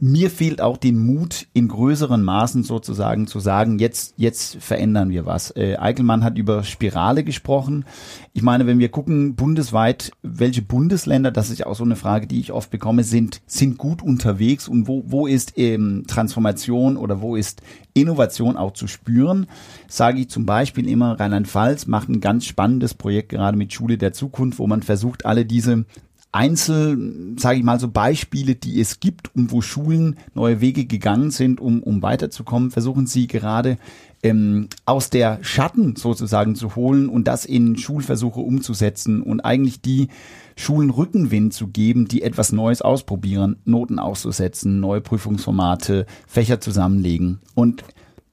mir 0.00 0.30
fehlt 0.30 0.60
auch 0.60 0.76
den 0.76 0.98
Mut, 0.98 1.48
in 1.54 1.66
größeren 1.66 2.22
Maßen 2.22 2.62
sozusagen 2.62 3.26
zu 3.26 3.40
sagen, 3.40 3.78
jetzt, 3.78 4.14
jetzt 4.16 4.56
verändern 4.60 5.10
wir 5.10 5.26
was. 5.26 5.50
Äh, 5.56 5.76
Eichelmann 5.76 6.22
hat 6.22 6.38
über 6.38 6.62
Spirale 6.62 7.24
gesprochen. 7.24 7.84
Ich 8.32 8.42
meine, 8.42 8.66
wenn 8.66 8.78
wir 8.78 8.90
gucken, 8.90 9.34
bundesweit, 9.34 10.12
welche 10.22 10.62
Bundesländer, 10.62 11.32
das 11.32 11.50
ist 11.50 11.66
auch 11.66 11.74
so 11.74 11.82
eine 11.82 11.96
Frage, 11.96 12.28
die 12.28 12.38
ich 12.38 12.52
oft 12.52 12.70
bekomme, 12.70 13.02
sind, 13.02 13.40
sind 13.46 13.76
gut 13.76 14.00
unterwegs 14.00 14.68
und 14.68 14.86
wo, 14.86 15.02
wo 15.06 15.26
ist 15.26 15.54
ähm, 15.56 16.04
Transformation 16.06 16.96
oder 16.96 17.20
wo 17.20 17.34
ist 17.34 17.60
Innovation 17.94 18.56
auch 18.56 18.74
zu 18.74 18.86
spüren, 18.86 19.46
sage 19.88 20.20
ich 20.20 20.30
zum 20.30 20.46
Beispiel 20.46 20.88
immer, 20.88 21.18
Rheinland-Pfalz 21.18 21.86
macht 21.86 22.08
ein 22.08 22.20
ganz 22.20 22.44
spannendes 22.44 22.94
Projekt 22.94 23.30
gerade 23.30 23.58
mit 23.58 23.72
Schule 23.72 23.98
der 23.98 24.12
Zukunft, 24.12 24.60
wo 24.60 24.68
man 24.68 24.82
versucht, 24.82 25.26
alle 25.26 25.44
diese 25.44 25.84
Einzel, 26.30 27.36
sage 27.38 27.58
ich 27.58 27.64
mal, 27.64 27.80
so 27.80 27.88
Beispiele, 27.88 28.54
die 28.54 28.80
es 28.80 29.00
gibt 29.00 29.34
und 29.34 29.50
wo 29.50 29.62
Schulen 29.62 30.16
neue 30.34 30.60
Wege 30.60 30.84
gegangen 30.84 31.30
sind, 31.30 31.60
um, 31.60 31.82
um 31.82 32.02
weiterzukommen, 32.02 32.70
versuchen 32.70 33.06
sie 33.06 33.26
gerade 33.26 33.78
ähm, 34.22 34.68
aus 34.84 35.10
der 35.10 35.38
Schatten 35.42 35.96
sozusagen 35.96 36.54
zu 36.54 36.76
holen 36.76 37.08
und 37.08 37.28
das 37.28 37.44
in 37.44 37.76
Schulversuche 37.76 38.40
umzusetzen 38.40 39.22
und 39.22 39.40
eigentlich 39.40 39.80
die 39.80 40.08
Schulen 40.56 40.90
Rückenwind 40.90 41.54
zu 41.54 41.68
geben, 41.68 42.08
die 42.08 42.22
etwas 42.22 42.52
Neues 42.52 42.82
ausprobieren, 42.82 43.56
Noten 43.64 43.98
auszusetzen, 43.98 44.80
neue 44.80 45.00
Prüfungsformate, 45.00 46.04
Fächer 46.26 46.60
zusammenlegen. 46.60 47.38
Und 47.54 47.84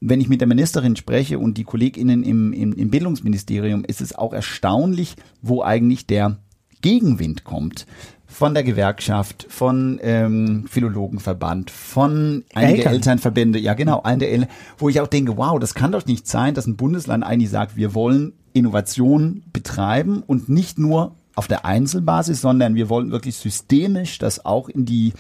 wenn 0.02 0.20
ich 0.20 0.28
mit 0.28 0.42
der 0.42 0.48
Ministerin 0.48 0.96
spreche 0.96 1.40
und 1.40 1.58
die 1.58 1.64
KollegInnen 1.64 2.24
im, 2.24 2.52
im, 2.52 2.74
im 2.74 2.90
Bildungsministerium, 2.90 3.86
ist 3.86 4.02
es 4.02 4.16
auch 4.16 4.34
erstaunlich, 4.34 5.16
wo 5.42 5.62
eigentlich 5.62 6.08
der 6.08 6.38
Gegenwind 6.86 7.44
kommt. 7.44 7.88
von 8.28 8.54
der 8.54 8.64
Gewerkschaft, 8.64 9.48
von 9.50 10.00
ähm, 10.04 10.66
Philologenverband, 10.70 11.72
von 11.72 12.44
einigen 12.54 12.78
Eltern. 12.80 12.94
Elternverbände, 12.94 13.60
ja 13.60 13.76
genau, 13.76 14.02
eine 14.02 14.20
der 14.20 14.32
El 14.32 14.48
wo 14.78 14.90
ich 14.90 15.00
auch 15.00 15.08
denke, 15.08 15.38
wow, 15.38 15.58
das 15.58 15.74
kann 15.74 15.94
doch 15.94 16.06
nicht 16.06 16.28
sein, 16.28 16.54
dass 16.54 16.68
ein 16.68 16.76
Bundesland 16.76 17.24
eigentlich 17.24 17.50
sagt, 17.50 17.76
wir 17.76 17.94
wollen 17.94 18.34
Innovation 18.54 19.44
betreiben 19.54 20.22
und 20.26 20.50
nicht 20.50 20.78
nur 20.78 21.16
auf 21.36 21.48
der 21.48 21.66
Einzelbasis, 21.66 22.42
sondern 22.42 22.76
wir 22.76 22.90
wollen 22.90 23.12
wirklich 23.12 23.36
systemisch 23.36 24.18
das 24.18 24.46
auch 24.46 24.70
in 24.70 24.86
die 24.86 25.14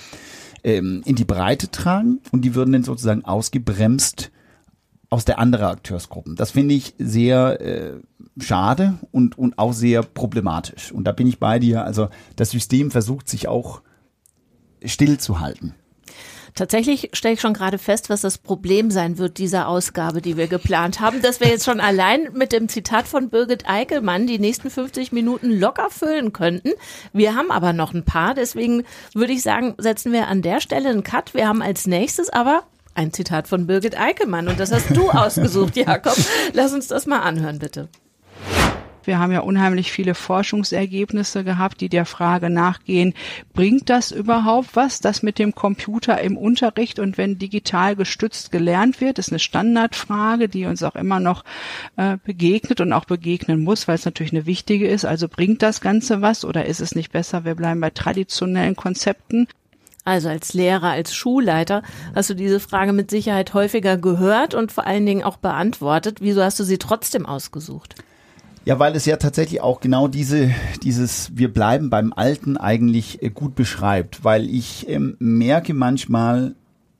ähm, 0.63 1.01
in 1.05 1.15
die 1.15 1.25
Breite 1.25 1.71
tragen 1.71 2.19
und 2.31 2.41
die 2.41 2.53
würden 2.53 2.73
dann 2.73 2.83
sozusagen 2.83 3.23
ausgebremst 3.23 4.31
aus 5.15 5.23
der 5.23 5.39
anderen 5.39 5.67
Akteursgruppen. 5.67 6.35
Das 6.35 6.51
finde 6.51 6.73
ich 6.73 6.93
sehr 6.99 7.61
äh, 7.61 7.93
schade 8.37 8.95
und, 9.11 9.37
und 9.37 9.57
auch 9.57 9.71
sehr 9.71 10.03
problematisch. 10.03 10.91
Und 10.91 11.05
da 11.05 11.13
bin 11.13 11.25
ich 11.25 11.39
bei 11.39 11.57
dir. 11.57 11.85
Also 11.85 12.09
das 12.35 12.51
System 12.51 12.91
versucht 12.91 13.29
sich 13.29 13.47
auch 13.47 13.81
stillzuhalten. 14.83 15.73
Tatsächlich 16.53 17.11
stelle 17.13 17.35
ich 17.35 17.41
schon 17.41 17.53
gerade 17.53 17.77
fest, 17.77 18.09
was 18.09 18.21
das 18.21 18.37
Problem 18.37 18.91
sein 18.91 19.17
wird 19.17 19.37
dieser 19.37 19.69
Ausgabe, 19.69 20.21
die 20.21 20.35
wir 20.35 20.47
geplant 20.47 20.99
haben, 20.99 21.21
dass 21.21 21.39
wir 21.39 21.47
jetzt 21.47 21.63
schon 21.63 21.79
allein 21.79 22.33
mit 22.33 22.51
dem 22.51 22.67
Zitat 22.67 23.07
von 23.07 23.29
Birgit 23.29 23.69
Eickelmann 23.69 24.27
die 24.27 24.39
nächsten 24.39 24.69
50 24.69 25.13
Minuten 25.13 25.49
locker 25.49 25.89
füllen 25.89 26.33
könnten. 26.33 26.71
Wir 27.13 27.35
haben 27.35 27.51
aber 27.51 27.71
noch 27.71 27.93
ein 27.93 28.03
paar, 28.03 28.33
deswegen 28.33 28.83
würde 29.13 29.31
ich 29.31 29.43
sagen, 29.43 29.75
setzen 29.77 30.11
wir 30.11 30.27
an 30.27 30.41
der 30.41 30.59
Stelle 30.59 30.89
einen 30.89 31.03
Cut. 31.03 31.33
Wir 31.33 31.47
haben 31.47 31.61
als 31.61 31.87
nächstes 31.87 32.29
aber 32.29 32.63
ein 32.95 33.13
Zitat 33.13 33.47
von 33.47 33.67
Birgit 33.67 33.99
Eickelmann 33.99 34.47
und 34.47 34.59
das 34.59 34.71
hast 34.71 34.95
du 34.95 35.09
ausgesucht, 35.11 35.75
Jakob. 35.75 36.17
Lass 36.53 36.73
uns 36.73 36.87
das 36.87 37.05
mal 37.05 37.19
anhören, 37.19 37.59
bitte. 37.59 37.89
Wir 39.05 39.19
haben 39.19 39.31
ja 39.31 39.41
unheimlich 39.41 39.91
viele 39.91 40.15
Forschungsergebnisse 40.15 41.43
gehabt, 41.43 41.81
die 41.81 41.89
der 41.89 42.05
Frage 42.05 42.49
nachgehen, 42.49 43.13
bringt 43.53 43.89
das 43.89 44.11
überhaupt 44.11 44.75
was, 44.75 44.99
das 44.99 45.21
mit 45.21 45.37
dem 45.37 45.53
Computer 45.53 46.19
im 46.21 46.37
Unterricht 46.37 46.97
und 46.99 47.17
wenn 47.17 47.37
digital 47.37 47.95
gestützt 47.95 48.51
gelernt 48.51 49.01
wird, 49.01 49.19
ist 49.19 49.29
eine 49.29 49.39
Standardfrage, 49.39 50.49
die 50.49 50.65
uns 50.65 50.81
auch 50.81 50.95
immer 50.95 51.19
noch 51.19 51.43
äh, 51.97 52.17
begegnet 52.23 52.81
und 52.81 52.93
auch 52.93 53.05
begegnen 53.05 53.63
muss, 53.63 53.87
weil 53.87 53.95
es 53.95 54.05
natürlich 54.05 54.33
eine 54.33 54.45
wichtige 54.45 54.87
ist. 54.87 55.05
Also 55.05 55.27
bringt 55.27 55.61
das 55.61 55.81
Ganze 55.81 56.21
was 56.21 56.43
oder 56.43 56.65
ist 56.65 56.81
es 56.81 56.95
nicht 56.95 57.11
besser, 57.11 57.45
wir 57.45 57.55
bleiben 57.55 57.81
bei 57.81 57.91
traditionellen 57.91 58.75
Konzepten? 58.75 59.47
Also 60.05 60.29
als 60.29 60.53
Lehrer, 60.53 60.91
als 60.91 61.15
Schulleiter 61.15 61.81
hast 62.13 62.29
du 62.29 62.35
diese 62.35 62.59
Frage 62.59 62.93
mit 62.93 63.09
Sicherheit 63.09 63.55
häufiger 63.55 63.97
gehört 63.97 64.53
und 64.53 64.71
vor 64.71 64.85
allen 64.85 65.05
Dingen 65.05 65.23
auch 65.23 65.37
beantwortet. 65.37 66.19
Wieso 66.21 66.43
hast 66.43 66.59
du 66.59 66.63
sie 66.63 66.77
trotzdem 66.77 67.25
ausgesucht? 67.25 67.95
Ja, 68.65 68.77
weil 68.77 68.95
es 68.95 69.05
ja 69.05 69.17
tatsächlich 69.17 69.61
auch 69.61 69.79
genau 69.79 70.07
diese, 70.07 70.51
dieses 70.83 71.35
Wir 71.35 71.51
bleiben 71.51 71.89
beim 71.89 72.13
Alten 72.13 72.55
eigentlich 72.57 73.21
äh, 73.23 73.29
gut 73.29 73.55
beschreibt, 73.55 74.23
weil 74.23 74.47
ich 74.47 74.87
ähm, 74.87 75.17
merke 75.19 75.73
manchmal 75.73 76.55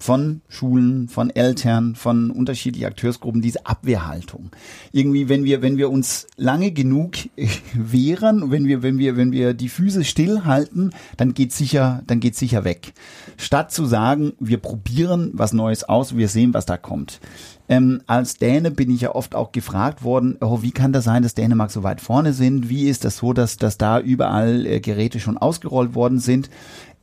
von 0.05 0.41
Schulen, 0.49 1.09
von 1.09 1.31
Eltern, 1.31 1.95
von 1.95 2.29
unterschiedlichen 2.29 2.85
Akteursgruppen 2.85 3.41
diese 3.41 3.65
Abwehrhaltung. 3.65 4.51
Irgendwie, 4.91 5.29
wenn 5.29 5.45
wir, 5.45 5.63
wenn 5.63 5.77
wir 5.77 5.89
uns 5.89 6.27
lange 6.37 6.71
genug 6.71 7.15
äh, 7.35 7.47
wehren, 7.73 8.51
wenn 8.51 8.67
wir, 8.67 8.83
wenn 8.83 8.99
wir, 8.99 9.17
wenn 9.17 9.31
wir 9.31 9.55
die 9.55 9.67
Füße 9.67 10.03
stillhalten, 10.03 10.93
dann 11.17 11.33
geht 11.33 11.53
sicher, 11.53 12.03
dann 12.05 12.19
geht 12.19 12.35
sicher 12.35 12.63
weg. 12.63 12.93
Statt 13.37 13.71
zu 13.71 13.85
sagen, 13.85 14.33
wir 14.39 14.59
probieren 14.59 15.31
was 15.33 15.53
Neues 15.53 15.83
aus, 15.83 16.15
wir 16.15 16.27
sehen, 16.27 16.53
was 16.53 16.67
da 16.67 16.77
kommt. 16.77 17.19
Ähm, 17.67 18.01
als 18.05 18.35
Däne 18.35 18.69
bin 18.69 18.91
ich 18.91 19.01
ja 19.01 19.15
oft 19.15 19.33
auch 19.33 19.51
gefragt 19.51 20.03
worden, 20.03 20.37
oh, 20.39 20.61
wie 20.61 20.71
kann 20.71 20.93
das 20.93 21.05
sein, 21.05 21.23
dass 21.23 21.33
Dänemark 21.33 21.71
so 21.71 21.81
weit 21.81 21.99
vorne 21.99 22.33
sind? 22.33 22.69
Wie 22.69 22.87
ist 22.87 23.05
das 23.05 23.17
so, 23.17 23.33
dass, 23.33 23.57
dass 23.57 23.79
da 23.79 23.99
überall 23.99 24.67
äh, 24.67 24.79
Geräte 24.79 25.19
schon 25.19 25.39
ausgerollt 25.39 25.95
worden 25.95 26.19
sind? 26.19 26.49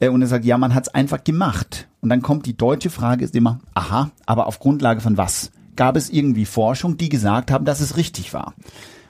Äh, 0.02 0.08
und 0.08 0.20
er 0.20 0.28
sagt, 0.28 0.44
ja, 0.44 0.58
man 0.58 0.74
hat 0.74 0.88
es 0.88 0.94
einfach 0.94 1.22
gemacht. 1.24 1.86
Und 2.00 2.08
dann 2.08 2.20
kommt 2.20 2.46
die 2.46 2.56
deutsche 2.56 2.90
Frage, 2.90 3.24
ist 3.24 3.36
immer, 3.36 3.60
aha, 3.74 4.10
aber 4.26 4.46
auf 4.46 4.58
Grundlage 4.58 5.00
von 5.00 5.16
was? 5.16 5.52
Gab 5.76 5.96
es 5.96 6.10
irgendwie 6.10 6.44
Forschung, 6.44 6.98
die 6.98 7.08
gesagt 7.08 7.50
haben, 7.50 7.64
dass 7.64 7.80
es 7.80 7.96
richtig 7.96 8.34
war? 8.34 8.54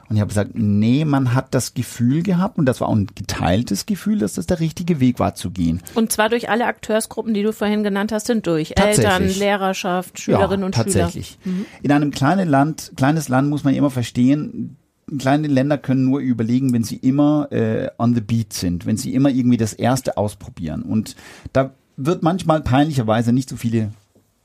Und 0.08 0.16
ich 0.16 0.20
habe 0.20 0.28
gesagt, 0.28 0.50
nee, 0.54 1.06
man 1.06 1.32
hat 1.32 1.54
das 1.54 1.72
Gefühl 1.72 2.22
gehabt, 2.22 2.58
und 2.58 2.66
das 2.66 2.82
war 2.82 2.88
auch 2.88 2.94
ein 2.94 3.06
geteiltes 3.14 3.86
Gefühl, 3.86 4.18
dass 4.18 4.34
das 4.34 4.44
der 4.44 4.60
richtige 4.60 5.00
Weg 5.00 5.18
war 5.18 5.34
zu 5.34 5.50
gehen. 5.50 5.80
Und 5.94 6.12
zwar 6.12 6.28
durch 6.28 6.50
alle 6.50 6.66
Akteursgruppen, 6.66 7.32
die 7.32 7.42
du 7.42 7.54
vorhin 7.54 7.82
genannt 7.82 8.12
hast, 8.12 8.26
sind 8.26 8.46
durch. 8.46 8.74
Eltern, 8.76 9.04
Tatsächlich. 9.04 9.38
Lehrerschaft, 9.38 10.20
Schülerinnen 10.20 10.60
ja, 10.60 10.66
und 10.66 10.74
tatsächlich. 10.74 11.38
Schüler. 11.42 11.56
Mhm. 11.56 11.66
In 11.82 11.92
einem 11.92 12.10
kleinen 12.10 12.48
Land, 12.48 12.92
kleines 12.96 13.30
Land 13.30 13.48
muss 13.48 13.64
man 13.64 13.74
immer 13.74 13.90
verstehen, 13.90 14.76
kleine 15.18 15.48
Länder 15.48 15.78
können 15.78 16.04
nur 16.04 16.20
überlegen, 16.20 16.72
wenn 16.72 16.84
sie 16.84 16.96
immer 16.96 17.50
äh, 17.50 17.90
on 17.98 18.14
the 18.14 18.20
beat 18.20 18.52
sind, 18.52 18.86
wenn 18.86 18.96
sie 18.96 19.14
immer 19.14 19.30
irgendwie 19.30 19.56
das 19.56 19.72
Erste 19.72 20.16
ausprobieren. 20.16 20.82
Und 20.82 21.16
da 21.52 21.72
wird 21.96 22.22
manchmal 22.22 22.62
peinlicherweise 22.62 23.32
nicht 23.32 23.48
so 23.48 23.56
viele 23.56 23.92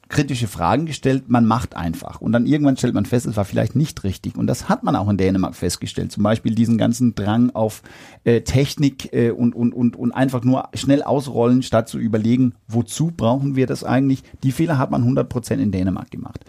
kritische 0.10 0.48
Fragen 0.48 0.86
gestellt, 0.86 1.26
man 1.28 1.46
macht 1.46 1.76
einfach. 1.76 2.22
Und 2.22 2.32
dann 2.32 2.46
irgendwann 2.46 2.78
stellt 2.78 2.94
man 2.94 3.06
fest, 3.06 3.26
es 3.26 3.36
war 3.36 3.46
vielleicht 3.46 3.76
nicht 3.76 4.04
richtig. 4.04 4.38
Und 4.38 4.48
das 4.48 4.70
hat 4.70 4.84
man 4.84 4.96
auch 4.96 5.10
in 5.10 5.18
Dänemark 5.18 5.56
festgestellt. 5.56 6.12
Zum 6.12 6.24
Beispiel 6.24 6.56
diesen 6.56 6.78
ganzen 6.78 7.16
Drang 7.16 7.50
auf 7.52 7.82
äh, 8.24 8.42
Technik 8.42 9.12
äh, 9.14 9.32
und, 9.32 9.54
und, 9.54 9.74
und, 9.74 9.96
und 9.96 10.12
einfach 10.12 10.44
nur 10.44 10.70
schnell 10.74 11.04
ausrollen, 11.04 11.62
statt 11.62 11.90
zu 11.90 12.00
überlegen, 12.00 12.54
wozu 12.68 13.12
brauchen 13.16 13.56
wir 13.56 13.68
das 13.68 13.84
eigentlich. 13.84 14.24
Die 14.44 14.52
Fehler 14.52 14.78
hat 14.78 14.92
man 14.92 15.02
100 15.02 15.28
Prozent 15.28 15.62
in 15.62 15.72
Dänemark 15.72 16.10
gemacht. 16.10 16.46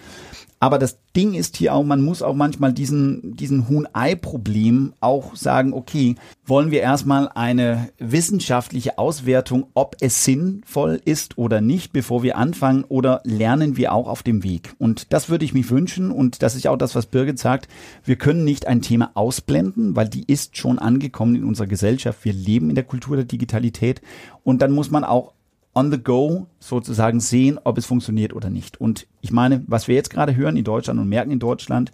Aber 0.60 0.78
das 0.78 0.98
Ding 1.14 1.34
ist 1.34 1.56
hier 1.56 1.74
auch, 1.74 1.84
man 1.84 2.02
muss 2.02 2.22
auch 2.22 2.34
manchmal 2.34 2.72
diesen, 2.72 3.36
diesen 3.36 3.68
Huhn-Ei-Problem 3.68 4.92
auch 5.00 5.36
sagen, 5.36 5.72
okay, 5.72 6.16
wollen 6.44 6.70
wir 6.70 6.80
erstmal 6.80 7.28
eine 7.28 7.90
wissenschaftliche 7.98 8.98
Auswertung, 8.98 9.66
ob 9.74 9.96
es 10.00 10.24
sinnvoll 10.24 11.00
ist 11.04 11.38
oder 11.38 11.60
nicht, 11.60 11.92
bevor 11.92 12.22
wir 12.22 12.36
anfangen, 12.36 12.84
oder 12.84 13.20
lernen 13.24 13.76
wir 13.76 13.92
auch 13.92 14.08
auf 14.08 14.22
dem 14.22 14.42
Weg? 14.42 14.74
Und 14.78 15.12
das 15.12 15.28
würde 15.28 15.44
ich 15.44 15.54
mich 15.54 15.70
wünschen, 15.70 16.10
und 16.10 16.42
das 16.42 16.56
ist 16.56 16.66
auch 16.66 16.76
das, 16.76 16.94
was 16.94 17.06
Birgit 17.06 17.38
sagt, 17.38 17.68
wir 18.04 18.16
können 18.16 18.44
nicht 18.44 18.66
ein 18.66 18.82
Thema 18.82 19.12
ausblenden, 19.14 19.94
weil 19.94 20.08
die 20.08 20.24
ist 20.26 20.56
schon 20.56 20.78
angekommen 20.78 21.36
in 21.36 21.44
unserer 21.44 21.66
Gesellschaft. 21.68 22.24
Wir 22.24 22.32
leben 22.32 22.68
in 22.68 22.74
der 22.74 22.84
Kultur 22.84 23.16
der 23.16 23.24
Digitalität. 23.24 24.00
Und 24.42 24.62
dann 24.62 24.72
muss 24.72 24.90
man 24.90 25.04
auch 25.04 25.32
on 25.74 25.90
the 25.90 25.98
go 25.98 26.46
sozusagen 26.60 27.20
sehen, 27.20 27.58
ob 27.62 27.78
es 27.78 27.86
funktioniert 27.86 28.32
oder 28.32 28.50
nicht. 28.50 28.80
Und 28.80 29.06
ich 29.20 29.30
meine, 29.32 29.62
was 29.66 29.88
wir 29.88 29.94
jetzt 29.94 30.10
gerade 30.10 30.34
hören 30.34 30.56
in 30.56 30.64
Deutschland 30.64 30.98
und 31.00 31.08
merken 31.08 31.30
in 31.30 31.38
Deutschland, 31.38 31.92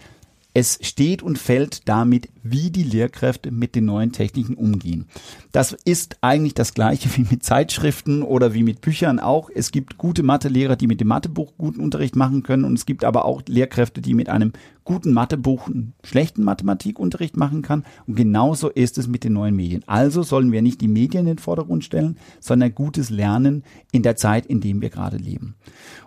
es 0.56 0.78
steht 0.82 1.20
und 1.20 1.36
fällt 1.36 1.88
damit, 1.88 2.28
wie 2.44 2.70
die 2.70 2.84
Lehrkräfte 2.84 3.50
mit 3.50 3.74
den 3.74 3.86
neuen 3.86 4.12
Techniken 4.12 4.54
umgehen. 4.54 5.06
Das 5.50 5.72
ist 5.84 6.16
eigentlich 6.20 6.54
das 6.54 6.74
gleiche 6.74 7.08
wie 7.16 7.26
mit 7.28 7.42
Zeitschriften 7.42 8.22
oder 8.22 8.54
wie 8.54 8.62
mit 8.62 8.80
Büchern 8.80 9.18
auch. 9.18 9.50
Es 9.52 9.72
gibt 9.72 9.98
gute 9.98 10.22
Mathelehrer, 10.22 10.76
die 10.76 10.86
mit 10.86 11.00
dem 11.00 11.08
Mathebuch 11.08 11.54
guten 11.58 11.80
Unterricht 11.80 12.14
machen 12.14 12.44
können 12.44 12.64
und 12.64 12.74
es 12.74 12.86
gibt 12.86 13.04
aber 13.04 13.24
auch 13.24 13.42
Lehrkräfte, 13.48 14.00
die 14.00 14.14
mit 14.14 14.28
einem 14.28 14.52
guten 14.84 15.12
Mathebuch 15.12 15.66
einen 15.66 15.94
schlechten 16.04 16.44
Mathematikunterricht 16.44 17.36
machen 17.36 17.62
kann. 17.62 17.84
Und 18.06 18.14
genauso 18.14 18.68
ist 18.68 18.96
es 18.96 19.08
mit 19.08 19.24
den 19.24 19.32
neuen 19.32 19.56
Medien. 19.56 19.82
Also 19.86 20.22
sollen 20.22 20.52
wir 20.52 20.62
nicht 20.62 20.80
die 20.80 20.88
Medien 20.88 21.22
in 21.22 21.36
den 21.36 21.38
Vordergrund 21.38 21.84
stellen, 21.84 22.18
sondern 22.38 22.74
gutes 22.74 23.10
Lernen 23.10 23.64
in 23.90 24.02
der 24.02 24.14
Zeit, 24.14 24.46
in 24.46 24.60
dem 24.60 24.82
wir 24.82 24.90
gerade 24.90 25.16
leben. 25.16 25.56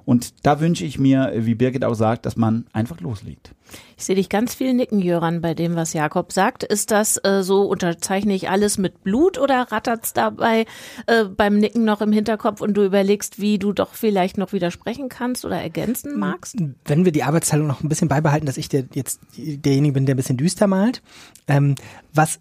Und 0.06 0.45
da 0.45 0.62
wünsche 0.62 0.86
ich 0.86 1.00
mir, 1.00 1.34
wie 1.36 1.56
Birgit 1.56 1.84
auch 1.84 1.95
sagt, 1.95 2.26
dass 2.26 2.38
man 2.38 2.66
einfach 2.72 3.02
loslegt. 3.02 3.54
Ich 3.97 4.05
sehe 4.05 4.15
dich 4.15 4.30
ganz 4.30 4.53
viel 4.53 4.74
nicken, 4.74 4.99
Jöran, 4.99 5.41
bei 5.41 5.53
dem, 5.53 5.76
was 5.76 5.93
Jakob 5.93 6.32
sagt. 6.32 6.63
Ist 6.63 6.91
das 6.91 7.20
äh, 7.24 7.41
so, 7.41 7.63
unterzeichne 7.63 8.34
ich 8.34 8.49
alles 8.49 8.78
mit 8.78 9.03
Blut 9.03 9.38
oder 9.38 9.72
rattert's 9.72 10.13
dabei 10.13 10.65
äh, 11.07 11.24
beim 11.26 11.57
Nicken 11.57 11.84
noch 11.84 12.01
im 12.01 12.11
Hinterkopf 12.11 12.61
und 12.61 12.76
du 12.76 12.84
überlegst, 12.84 13.39
wie 13.39 13.57
du 13.57 13.74
doch 13.74 13.93
vielleicht 13.93 14.38
noch 14.38 14.53
widersprechen 14.53 15.09
kannst 15.09 15.45
oder 15.45 15.59
ergänzen 15.59 16.18
magst? 16.20 16.57
Wenn 16.86 17.05
wir 17.05 17.11
die 17.11 17.24
Arbeitsteilung 17.24 17.68
noch 17.68 17.82
ein 17.82 17.89
bisschen 17.89 18.07
beibehalten, 18.07 18.45
dass 18.45 18.57
ich 18.57 18.70
der, 18.70 18.86
jetzt 18.93 19.20
derjenige 19.36 19.93
bin, 19.93 20.05
der 20.05 20.15
ein 20.15 20.18
bisschen 20.18 20.38
düster 20.38 20.68
malt. 20.68 21.01
Ähm, 21.47 21.76
was 22.13 22.39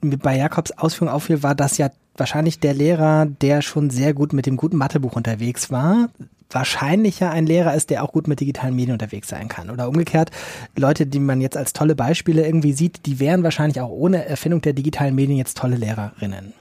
bei 0.00 0.36
Jakobs 0.36 0.72
Ausführung 0.72 1.12
auffiel, 1.12 1.42
war, 1.42 1.54
dass 1.54 1.78
ja 1.78 1.90
wahrscheinlich 2.18 2.60
der 2.60 2.74
Lehrer, 2.74 3.26
der 3.26 3.62
schon 3.62 3.90
sehr 3.90 4.14
gut 4.14 4.32
mit 4.32 4.46
dem 4.46 4.56
guten 4.56 4.76
Mathebuch 4.76 5.16
unterwegs 5.16 5.70
war, 5.70 6.10
wahrscheinlicher 6.50 7.30
ein 7.30 7.46
Lehrer 7.46 7.74
ist, 7.74 7.90
der 7.90 8.04
auch 8.04 8.12
gut 8.12 8.28
mit 8.28 8.40
digitalen 8.40 8.74
Medien 8.74 8.92
unterwegs 8.92 9.28
sein 9.28 9.48
kann. 9.48 9.70
Oder 9.70 9.88
umgekehrt, 9.88 10.30
Leute, 10.76 11.06
die 11.06 11.18
man 11.18 11.40
jetzt 11.40 11.56
als 11.56 11.72
tolle 11.72 11.94
Beispiele 11.94 12.46
irgendwie 12.46 12.72
sieht, 12.72 13.06
die 13.06 13.18
wären 13.18 13.42
wahrscheinlich 13.42 13.80
auch 13.80 13.90
ohne 13.90 14.24
Erfindung 14.24 14.60
der 14.60 14.72
digitalen 14.72 15.14
Medien 15.14 15.38
jetzt 15.38 15.56
tolle 15.56 15.76
Lehrerinnen. 15.76 16.52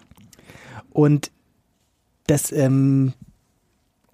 Und 0.92 1.32
das 2.28 2.52
ähm, 2.52 3.14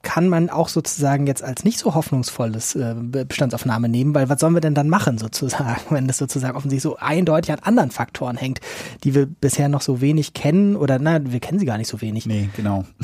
kann 0.02 0.30
man 0.30 0.50
auch 0.50 0.68
sozusagen 0.68 1.28
jetzt 1.28 1.44
als 1.44 1.64
nicht 1.64 1.80
so 1.80 1.94
hoffnungsvolles 1.96 2.76
äh, 2.76 2.96
Bestandsaufnahme 2.96 3.90
nehmen, 3.90 4.16
weil 4.16 4.30
was 4.30 4.40
sollen 4.40 4.54
wir 4.54 4.62
denn 4.62 4.74
dann 4.74 4.90
machen 4.90 5.18
sozusagen, 5.18 5.82
wenn 5.90 6.08
das 6.08 6.18
sozusagen 6.18 6.56
offensichtlich 6.56 6.84
so 6.84 6.98
eindeutig 6.98 7.52
an 7.52 7.60
anderen 7.60 7.92
Faktoren 7.92 8.38
hängt, 8.38 8.60
die 9.04 9.16
wir 9.16 9.26
bisher 9.26 9.70
noch 9.70 9.82
so 9.82 10.02
wenig 10.02 10.34
kennen 10.34 10.76
oder 10.76 11.00
na, 11.00 11.32
wir 11.32 11.40
kennen 11.40 11.60
sie 11.60 11.66
gar 11.66 11.78
nicht 11.78 11.90
so 11.90 12.02
wenig. 12.02 12.26
Nee, 12.26 12.50
genau. 12.56 12.86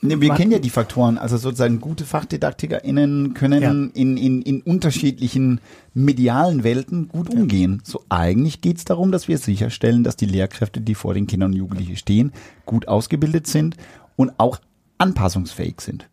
Nee, 0.00 0.20
wir 0.20 0.32
kennen 0.34 0.52
ja 0.52 0.60
die 0.60 0.70
Faktoren. 0.70 1.18
Also 1.18 1.36
sozusagen 1.36 1.80
gute 1.80 2.04
FachdidaktikerInnen 2.04 3.34
können 3.34 3.62
ja. 3.62 3.70
in, 3.70 4.16
in, 4.16 4.42
in 4.42 4.60
unterschiedlichen 4.62 5.60
medialen 5.92 6.62
Welten 6.62 7.08
gut 7.08 7.30
umgehen. 7.30 7.82
So 7.84 8.04
eigentlich 8.08 8.60
geht's 8.60 8.84
darum, 8.84 9.10
dass 9.10 9.26
wir 9.26 9.38
sicherstellen, 9.38 10.04
dass 10.04 10.14
die 10.14 10.26
Lehrkräfte, 10.26 10.80
die 10.80 10.94
vor 10.94 11.14
den 11.14 11.26
Kindern 11.26 11.50
und 11.50 11.56
Jugendlichen 11.56 11.96
stehen, 11.96 12.32
gut 12.64 12.86
ausgebildet 12.86 13.48
sind 13.48 13.76
und 14.14 14.38
auch 14.38 14.60
anpassungsfähig 14.98 15.80
sind. 15.80 16.08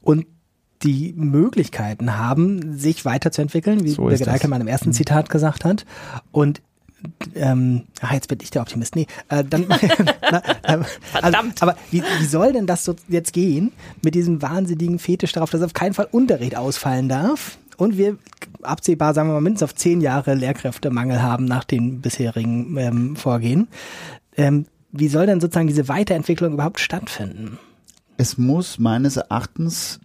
Und 0.00 0.26
die 0.82 1.12
Möglichkeiten 1.16 2.16
haben, 2.16 2.78
sich 2.78 3.04
weiterzuentwickeln, 3.04 3.82
wie 3.84 3.90
so 3.90 4.04
Birgit 4.04 4.28
Eickelmann 4.28 4.60
im 4.60 4.68
ersten 4.68 4.90
mhm. 4.90 4.94
Zitat 4.94 5.28
gesagt 5.28 5.64
hat. 5.64 5.84
Und 6.30 6.62
ähm, 7.34 7.84
ah, 8.00 8.14
jetzt 8.14 8.28
bin 8.28 8.38
ich 8.42 8.50
der 8.50 8.62
Optimist. 8.62 8.96
Nee, 8.96 9.06
äh, 9.28 9.44
dann, 9.44 9.66
na, 10.30 10.42
äh, 10.62 10.84
Verdammt. 11.12 11.62
Also, 11.62 11.62
aber 11.62 11.76
wie, 11.90 12.02
wie 12.02 12.24
soll 12.24 12.52
denn 12.52 12.66
das 12.66 12.84
so 12.84 12.96
jetzt 13.08 13.32
gehen 13.32 13.72
mit 14.02 14.14
diesem 14.14 14.42
wahnsinnigen 14.42 14.98
Fetisch 14.98 15.32
darauf, 15.32 15.50
dass 15.50 15.62
auf 15.62 15.74
keinen 15.74 15.94
Fall 15.94 16.08
Unterricht 16.10 16.56
ausfallen 16.56 17.08
darf? 17.08 17.58
Und 17.76 17.96
wir 17.96 18.18
absehbar, 18.62 19.14
sagen 19.14 19.28
wir 19.28 19.34
mal, 19.34 19.40
mindestens 19.40 19.70
auf 19.70 19.76
zehn 19.76 20.00
Jahre 20.00 20.34
Lehrkräftemangel 20.34 21.22
haben 21.22 21.44
nach 21.44 21.62
den 21.62 22.00
bisherigen 22.00 22.76
ähm, 22.76 23.16
Vorgehen. 23.16 23.68
Ähm, 24.36 24.66
wie 24.98 25.08
soll 25.08 25.26
denn 25.26 25.40
sozusagen 25.40 25.68
diese 25.68 25.88
Weiterentwicklung 25.88 26.54
überhaupt 26.54 26.80
stattfinden? 26.80 27.58
Es 28.16 28.36
muss 28.36 28.78
meines 28.78 29.16
Erachtens 29.16 30.00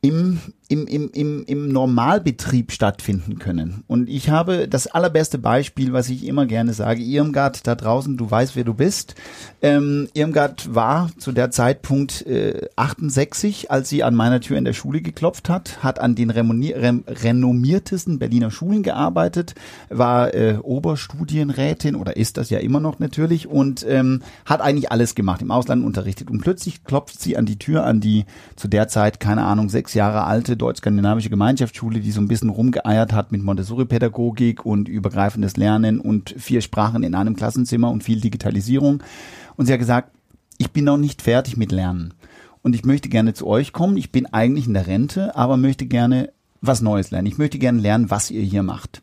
im 0.00 0.40
im, 0.72 0.86
im, 0.86 1.10
im, 1.12 1.44
im 1.44 1.68
Normalbetrieb 1.68 2.72
stattfinden 2.72 3.38
können. 3.38 3.84
Und 3.88 4.08
ich 4.08 4.30
habe 4.30 4.66
das 4.68 4.86
allerbeste 4.86 5.36
Beispiel, 5.36 5.92
was 5.92 6.08
ich 6.08 6.26
immer 6.26 6.46
gerne 6.46 6.72
sage, 6.72 7.02
Irmgard 7.02 7.66
da 7.66 7.74
draußen, 7.74 8.16
du 8.16 8.30
weißt, 8.30 8.56
wer 8.56 8.64
du 8.64 8.72
bist. 8.72 9.14
Ähm, 9.60 10.08
Irmgard 10.14 10.74
war 10.74 11.10
zu 11.18 11.32
der 11.32 11.50
Zeitpunkt 11.50 12.26
äh, 12.26 12.68
68, 12.76 13.70
als 13.70 13.90
sie 13.90 14.02
an 14.02 14.14
meiner 14.14 14.40
Tür 14.40 14.56
in 14.56 14.64
der 14.64 14.72
Schule 14.72 15.02
geklopft 15.02 15.50
hat, 15.50 15.84
hat 15.84 15.98
an 15.98 16.14
den 16.14 16.30
rem 16.30 17.04
renommiertesten 17.06 18.18
Berliner 18.18 18.50
Schulen 18.50 18.82
gearbeitet, 18.82 19.54
war 19.90 20.32
äh, 20.32 20.56
Oberstudienrätin 20.62 21.96
oder 21.96 22.16
ist 22.16 22.38
das 22.38 22.48
ja 22.48 22.60
immer 22.60 22.80
noch 22.80 22.98
natürlich 22.98 23.46
und 23.46 23.84
ähm, 23.86 24.22
hat 24.46 24.62
eigentlich 24.62 24.90
alles 24.90 25.14
gemacht, 25.14 25.42
im 25.42 25.50
Ausland 25.50 25.84
unterrichtet. 25.84 26.30
Und 26.30 26.40
plötzlich 26.40 26.82
klopft 26.82 27.20
sie 27.20 27.36
an 27.36 27.44
die 27.44 27.58
Tür 27.58 27.84
an 27.84 28.00
die 28.00 28.24
zu 28.56 28.68
der 28.68 28.88
Zeit, 28.88 29.20
keine 29.20 29.44
Ahnung, 29.44 29.68
sechs 29.68 29.92
Jahre 29.92 30.24
alte 30.24 30.56
deutsch-skandinavische 30.62 31.30
Gemeinschaftsschule, 31.30 32.00
die 32.00 32.12
so 32.12 32.20
ein 32.20 32.28
bisschen 32.28 32.48
rumgeeiert 32.48 33.12
hat 33.12 33.32
mit 33.32 33.42
Montessori-Pädagogik 33.42 34.64
und 34.64 34.88
übergreifendes 34.88 35.56
Lernen 35.56 36.00
und 36.00 36.34
vier 36.38 36.60
Sprachen 36.60 37.02
in 37.02 37.14
einem 37.14 37.36
Klassenzimmer 37.36 37.90
und 37.90 38.04
viel 38.04 38.20
Digitalisierung. 38.20 39.02
Und 39.56 39.66
sie 39.66 39.72
hat 39.72 39.80
gesagt, 39.80 40.12
ich 40.58 40.70
bin 40.70 40.84
noch 40.84 40.98
nicht 40.98 41.22
fertig 41.22 41.56
mit 41.56 41.72
Lernen. 41.72 42.14
Und 42.62 42.74
ich 42.74 42.84
möchte 42.84 43.08
gerne 43.08 43.34
zu 43.34 43.46
euch 43.46 43.72
kommen. 43.72 43.96
Ich 43.96 44.12
bin 44.12 44.26
eigentlich 44.26 44.66
in 44.66 44.74
der 44.74 44.86
Rente, 44.86 45.36
aber 45.36 45.56
möchte 45.56 45.86
gerne 45.86 46.32
was 46.60 46.80
Neues 46.80 47.10
lernen. 47.10 47.26
Ich 47.26 47.38
möchte 47.38 47.58
gerne 47.58 47.80
lernen, 47.80 48.10
was 48.10 48.30
ihr 48.30 48.42
hier 48.42 48.62
macht. 48.62 49.02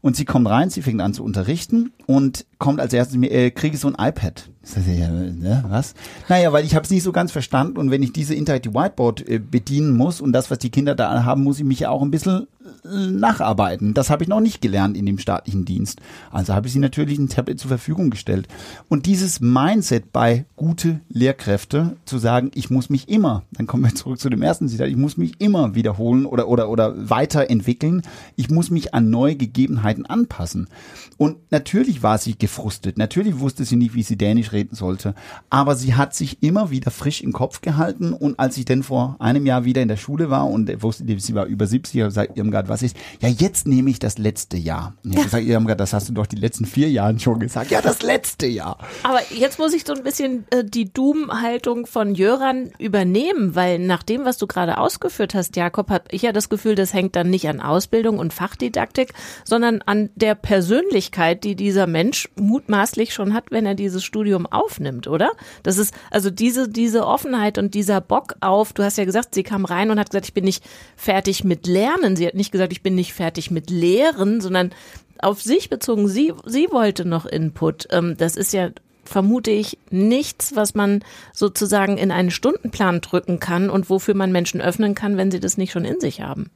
Und 0.00 0.16
sie 0.16 0.24
kommt 0.24 0.48
rein, 0.48 0.70
sie 0.70 0.82
fängt 0.82 1.00
an 1.00 1.14
zu 1.14 1.24
unterrichten 1.24 1.92
und 2.06 2.46
kommt 2.58 2.80
als 2.80 2.92
erstes 2.92 3.20
äh, 3.22 3.50
kriege 3.50 3.76
so 3.76 3.88
ein 3.88 3.96
iPad. 3.98 4.50
Ja, 4.76 5.08
ne, 5.08 5.64
was? 5.68 5.94
Naja, 6.28 6.52
weil 6.52 6.64
ich 6.64 6.74
habe 6.74 6.84
es 6.84 6.90
nicht 6.90 7.02
so 7.02 7.12
ganz 7.12 7.32
verstanden 7.32 7.78
und 7.78 7.90
wenn 7.90 8.02
ich 8.02 8.12
diese 8.12 8.34
Interactive 8.34 8.74
Whiteboard 8.74 9.28
äh, 9.28 9.38
bedienen 9.38 9.96
muss 9.96 10.20
und 10.20 10.32
das, 10.32 10.50
was 10.50 10.58
die 10.58 10.70
Kinder 10.70 10.94
da 10.94 11.24
haben, 11.24 11.42
muss 11.42 11.58
ich 11.58 11.64
mich 11.64 11.80
ja 11.80 11.90
auch 11.90 12.02
ein 12.02 12.10
bisschen 12.10 12.46
äh, 12.84 13.10
nacharbeiten. 13.10 13.94
Das 13.94 14.10
habe 14.10 14.22
ich 14.22 14.28
noch 14.28 14.40
nicht 14.40 14.60
gelernt 14.60 14.96
in 14.96 15.06
dem 15.06 15.18
staatlichen 15.18 15.64
Dienst. 15.64 16.00
Also 16.30 16.54
habe 16.54 16.66
ich 16.66 16.72
sie 16.72 16.78
natürlich 16.78 17.18
ein 17.18 17.28
Tablet 17.28 17.58
zur 17.58 17.68
Verfügung 17.68 18.10
gestellt. 18.10 18.48
Und 18.88 19.06
dieses 19.06 19.40
Mindset 19.40 20.12
bei 20.12 20.44
gute 20.56 21.00
Lehrkräfte 21.08 21.96
zu 22.04 22.18
sagen, 22.18 22.50
ich 22.54 22.70
muss 22.70 22.90
mich 22.90 23.08
immer, 23.08 23.42
dann 23.52 23.66
kommen 23.66 23.84
wir 23.84 23.94
zurück 23.94 24.20
zu 24.20 24.28
dem 24.28 24.42
ersten 24.42 24.68
Zitat, 24.68 24.88
ich 24.88 24.96
muss 24.96 25.16
mich 25.16 25.40
immer 25.40 25.74
wiederholen 25.74 26.26
oder 26.26 26.48
oder 26.48 26.68
oder 26.68 27.10
weiterentwickeln. 27.10 28.02
Ich 28.36 28.50
muss 28.50 28.70
mich 28.70 28.94
an 28.94 29.10
neue 29.10 29.36
Gegebenheiten 29.36 30.06
anpassen. 30.06 30.68
Und 31.16 31.36
natürlich 31.50 32.02
war 32.02 32.18
sie 32.18 32.38
gefrustet. 32.38 32.98
Natürlich 32.98 33.40
wusste 33.40 33.64
sie 33.64 33.76
nicht, 33.76 33.94
wie 33.94 34.02
sie 34.02 34.16
Dänisch 34.16 34.52
reden 34.58 34.74
sollte. 34.74 35.14
Aber 35.50 35.76
sie 35.76 35.94
hat 35.94 36.14
sich 36.14 36.42
immer 36.42 36.70
wieder 36.70 36.90
frisch 36.90 37.22
im 37.22 37.32
Kopf 37.32 37.60
gehalten. 37.60 38.12
Und 38.12 38.38
als 38.38 38.56
ich 38.56 38.64
dann 38.64 38.82
vor 38.82 39.16
einem 39.18 39.46
Jahr 39.46 39.64
wieder 39.64 39.82
in 39.82 39.88
der 39.88 39.96
Schule 39.96 40.30
war 40.30 40.48
und 40.48 40.82
wusste, 40.82 41.04
sie 41.18 41.34
war 41.34 41.46
über 41.46 41.66
70, 41.66 42.00
habe 42.00 42.08
gesagt, 42.08 42.36
Irmgard, 42.36 42.68
was 42.68 42.82
ist? 42.82 42.96
Ja, 43.20 43.28
jetzt 43.28 43.66
nehme 43.66 43.90
ich 43.90 43.98
das 43.98 44.18
letzte 44.18 44.56
Jahr. 44.56 44.94
Und 45.04 45.12
ich 45.12 45.16
habe 45.16 45.26
gesagt, 45.26 45.46
Irmgard, 45.46 45.80
das 45.80 45.92
hast 45.92 46.08
du 46.08 46.12
doch 46.12 46.26
die 46.26 46.36
letzten 46.36 46.66
vier 46.66 46.90
Jahren 46.90 47.18
schon 47.18 47.38
gesagt. 47.38 47.70
Ja, 47.70 47.80
das 47.80 48.02
letzte 48.02 48.46
Jahr. 48.46 48.78
Aber 49.02 49.20
jetzt 49.30 49.58
muss 49.58 49.72
ich 49.72 49.84
so 49.86 49.94
ein 49.94 50.02
bisschen 50.02 50.44
äh, 50.50 50.64
die 50.64 50.92
Doom-Haltung 50.92 51.86
von 51.86 52.14
Jöran 52.14 52.70
übernehmen, 52.78 53.54
weil 53.54 53.78
nach 53.78 54.02
dem, 54.02 54.24
was 54.24 54.38
du 54.38 54.46
gerade 54.46 54.78
ausgeführt 54.78 55.34
hast, 55.34 55.56
Jakob, 55.56 55.90
habe 55.90 56.04
ich 56.10 56.22
ja 56.22 56.32
das 56.32 56.48
Gefühl, 56.48 56.74
das 56.74 56.92
hängt 56.92 57.16
dann 57.16 57.30
nicht 57.30 57.48
an 57.48 57.60
Ausbildung 57.60 58.18
und 58.18 58.32
Fachdidaktik, 58.32 59.14
sondern 59.44 59.82
an 59.82 60.10
der 60.16 60.34
Persönlichkeit, 60.34 61.44
die 61.44 61.54
dieser 61.54 61.86
Mensch 61.86 62.28
mutmaßlich 62.36 63.14
schon 63.14 63.34
hat, 63.34 63.50
wenn 63.50 63.66
er 63.66 63.74
dieses 63.74 64.02
Studium 64.02 64.46
aufnimmt, 64.52 65.08
oder? 65.08 65.30
Das 65.62 65.78
ist 65.78 65.94
also 66.10 66.30
diese, 66.30 66.68
diese 66.68 67.06
Offenheit 67.06 67.58
und 67.58 67.74
dieser 67.74 68.00
Bock 68.00 68.34
auf, 68.40 68.72
du 68.72 68.82
hast 68.82 68.98
ja 68.98 69.04
gesagt, 69.04 69.34
sie 69.34 69.42
kam 69.42 69.64
rein 69.64 69.90
und 69.90 69.98
hat 69.98 70.10
gesagt, 70.10 70.26
ich 70.26 70.34
bin 70.34 70.44
nicht 70.44 70.64
fertig 70.96 71.44
mit 71.44 71.66
Lernen. 71.66 72.16
Sie 72.16 72.26
hat 72.26 72.34
nicht 72.34 72.52
gesagt, 72.52 72.72
ich 72.72 72.82
bin 72.82 72.94
nicht 72.94 73.12
fertig 73.12 73.50
mit 73.50 73.70
Lehren, 73.70 74.40
sondern 74.40 74.72
auf 75.20 75.42
sich 75.42 75.68
bezogen, 75.68 76.08
sie, 76.08 76.32
sie 76.46 76.68
wollte 76.70 77.04
noch 77.04 77.26
Input. 77.26 77.88
Ähm, 77.90 78.16
das 78.16 78.36
ist 78.36 78.52
ja 78.52 78.70
vermute 79.08 79.50
ich 79.50 79.78
nichts, 79.90 80.54
was 80.54 80.74
man 80.74 81.02
sozusagen 81.32 81.96
in 81.96 82.10
einen 82.10 82.30
Stundenplan 82.30 83.00
drücken 83.00 83.40
kann 83.40 83.70
und 83.70 83.90
wofür 83.90 84.14
man 84.14 84.30
Menschen 84.30 84.60
öffnen 84.60 84.94
kann, 84.94 85.16
wenn 85.16 85.30
sie 85.30 85.40
das 85.40 85.56
nicht 85.56 85.72
schon 85.72 85.84
in 85.84 85.98
sich 85.98 86.20
haben. 86.20 86.50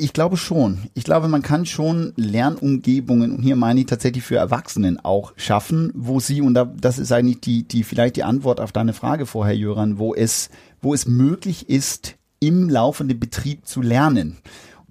Ich 0.00 0.12
glaube 0.12 0.36
schon. 0.36 0.78
Ich 0.94 1.02
glaube, 1.02 1.26
man 1.26 1.42
kann 1.42 1.66
schon 1.66 2.12
Lernumgebungen, 2.16 3.32
und 3.32 3.42
hier 3.42 3.56
meine 3.56 3.80
ich 3.80 3.86
tatsächlich 3.86 4.22
für 4.22 4.36
Erwachsenen 4.36 5.00
auch 5.00 5.32
schaffen, 5.36 5.90
wo 5.94 6.20
sie, 6.20 6.40
und 6.40 6.54
da, 6.54 6.64
das 6.64 6.98
ist 6.98 7.10
eigentlich 7.10 7.40
die, 7.40 7.66
die, 7.66 7.82
vielleicht 7.82 8.14
die 8.14 8.22
Antwort 8.22 8.60
auf 8.60 8.70
deine 8.70 8.92
Frage 8.92 9.26
vorher, 9.26 9.56
Jöran, 9.56 9.98
wo 9.98 10.14
es, 10.14 10.50
wo 10.80 10.94
es 10.94 11.06
möglich 11.06 11.68
ist, 11.68 12.14
im 12.38 12.68
laufenden 12.68 13.18
Betrieb 13.18 13.66
zu 13.66 13.82
lernen. 13.82 14.38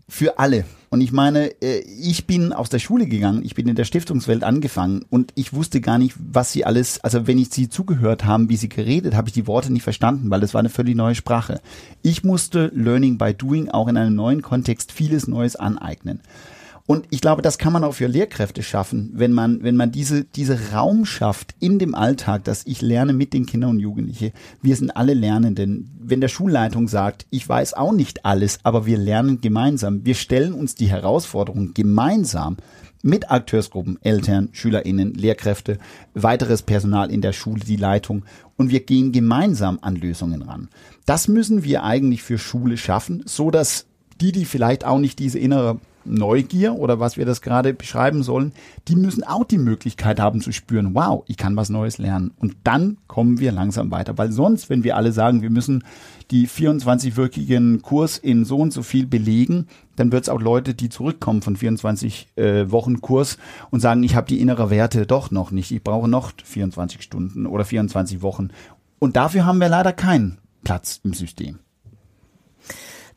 Für 0.10 0.40
alle. 0.40 0.66
Und 0.90 1.02
ich 1.02 1.12
meine, 1.12 1.50
äh, 1.62 1.80
ich 1.80 2.28
bin 2.28 2.54
aus 2.54 2.70
der 2.70 2.80
Schule 2.80 3.08
gegangen, 3.08 3.44
ich 3.44 3.56
bin 3.56 3.68
in 3.68 3.76
der 3.76 3.84
Stiftungswelt 3.84 4.44
angefangen 4.44 5.06
und 5.10 5.32
ich 5.36 5.54
wusste 5.54 5.82
gar 5.82 5.98
nicht, 5.98 6.16
was 6.18 6.52
sie 6.52 6.66
alles, 6.66 7.04
also 7.04 7.28
wenn 7.28 7.38
ich 7.38 7.50
sie 7.50 7.70
zugehört 7.70 8.26
haben, 8.26 8.50
wie 8.50 8.58
sie 8.58 8.70
geredet, 8.70 9.16
habe 9.16 9.28
ich 9.28 9.34
die 9.34 9.48
Worte 9.48 9.72
nicht 9.72 9.84
verstanden, 9.84 10.30
weil 10.30 10.40
das 10.40 10.54
war 10.54 10.60
eine 10.60 10.70
völlig 10.70 10.96
neue 10.96 11.16
Sprache. 11.16 11.60
Ich 12.04 12.24
musste 12.24 12.72
Learning 12.74 13.18
by 13.18 13.34
Doing 13.34 13.70
auch 13.70 13.88
in 13.88 13.98
einem 13.98 14.16
neuen 14.16 14.42
Kontext 14.42 14.92
vieles 14.92 15.28
Neues 15.28 15.56
aneignen. 15.56 16.22
Und 16.88 17.06
ich 17.10 17.20
glaube, 17.20 17.42
das 17.42 17.58
kann 17.58 17.74
man 17.74 17.84
auch 17.84 17.96
für 17.96 18.08
Lehrkräfte 18.08 18.64
schaffen, 18.64 19.12
wenn 19.14 19.34
man, 19.34 19.62
wenn 19.62 19.76
man 19.76 19.92
diese, 19.92 20.24
diese 20.24 20.72
Raum 20.72 21.06
schafft 21.06 21.54
in 21.60 21.80
dem 21.80 21.94
Alltag, 21.94 22.46
dass 22.46 22.66
ich 22.66 22.82
lerne 22.82 23.12
mit 23.12 23.34
den 23.34 23.46
Kindern 23.46 23.72
und 23.72 23.80
Jugendlichen. 23.80 24.32
Wir 24.62 24.78
sind 24.78 24.96
alle 24.96 25.14
Lernenden. 25.14 25.92
Wenn 26.00 26.22
der 26.22 26.30
Schulleitung 26.30 26.88
sagt, 26.88 27.28
ich 27.30 27.48
weiß 27.48 27.74
auch 27.74 27.92
nicht 27.92 28.26
alles, 28.26 28.60
aber 28.64 28.86
wir 28.86 28.98
lernen 28.98 29.42
gemeinsam. 29.42 30.06
Wir 30.06 30.16
stellen 30.16 30.54
uns 30.54 30.76
die 30.76 30.90
Herausforderung 30.90 31.74
gemeinsam 31.74 32.56
mit 33.04 33.30
Akteursgruppen, 33.30 34.00
Eltern, 34.02 34.50
SchülerInnen, 34.54 35.14
Lehrkräfte, 35.14 35.80
weiteres 36.14 36.62
Personal 36.62 37.12
in 37.12 37.22
der 37.22 37.34
Schule, 37.34 37.60
die 37.60 37.76
Leitung 37.76 38.24
und 38.56 38.72
wir 38.72 38.80
gehen 38.80 39.12
gemeinsam 39.12 39.78
an 39.82 39.98
Lösungen 39.98 40.42
ran. 40.42 40.70
Das 41.06 41.28
müssen 41.28 41.66
wir 41.66 41.84
eigentlich 41.84 42.24
für 42.24 42.38
Schule 42.38 42.78
schaffen, 42.78 43.24
so 43.26 43.52
dass 43.52 43.88
die, 44.22 44.32
die 44.32 44.46
vielleicht 44.46 44.86
auch 44.86 45.00
nicht 45.00 45.20
diese 45.20 45.38
innere 45.38 45.80
Neugier 46.08 46.76
oder 46.76 47.00
was 47.00 47.18
wir 47.18 47.26
das 47.26 47.42
gerade 47.42 47.74
beschreiben 47.74 48.24
sollen, 48.24 48.54
die 48.88 48.96
müssen 48.96 49.24
auch 49.24 49.44
die 49.44 49.58
Möglichkeit 49.58 50.20
haben 50.20 50.42
zu 50.42 50.52
spüren, 50.52 50.94
wow, 50.94 51.24
ich 51.28 51.38
kann 51.38 51.56
was 51.56 51.70
Neues 51.70 51.98
lernen. 51.98 52.32
Und 52.38 52.56
dann 52.64 52.98
kommen 53.08 53.40
wir 53.40 53.52
langsam 53.52 53.92
weiter. 53.92 54.18
Weil 54.18 54.32
sonst, 54.32 54.70
wenn 54.70 54.84
wir 54.84 54.96
alle 54.96 55.12
sagen, 55.12 55.42
wir 55.42 55.50
müssen 55.50 55.84
die 56.32 56.48
24-wöchigen 56.48 57.82
Kurs 57.82 58.18
in 58.18 58.46
so 58.46 58.58
und 58.58 58.74
so 58.74 58.84
viel 58.84 59.06
belegen, 59.06 59.68
dann 59.96 60.12
wird 60.12 60.24
es 60.24 60.30
auch 60.30 60.42
Leute, 60.42 60.74
die 60.74 60.90
zurückkommen 60.90 61.42
von 61.42 61.56
24 61.56 62.28
äh, 62.36 62.72
Wochen 62.72 63.02
Kurs 63.02 63.38
und 63.72 63.80
sagen, 63.80 64.04
ich 64.04 64.16
habe 64.16 64.28
die 64.28 64.40
innere 64.40 64.70
Werte 64.70 65.06
doch 65.06 65.32
noch 65.32 65.52
nicht, 65.52 65.72
ich 65.72 65.84
brauche 65.84 66.08
noch 66.08 66.32
24 66.44 67.02
Stunden 67.02 67.46
oder 67.46 67.66
24 67.66 68.22
Wochen. 68.22 68.50
Und 69.00 69.16
dafür 69.16 69.46
haben 69.46 69.60
wir 69.60 69.70
leider 69.70 69.94
keinen 69.94 70.38
Platz 70.64 71.00
im 71.04 71.14
System. 71.14 71.60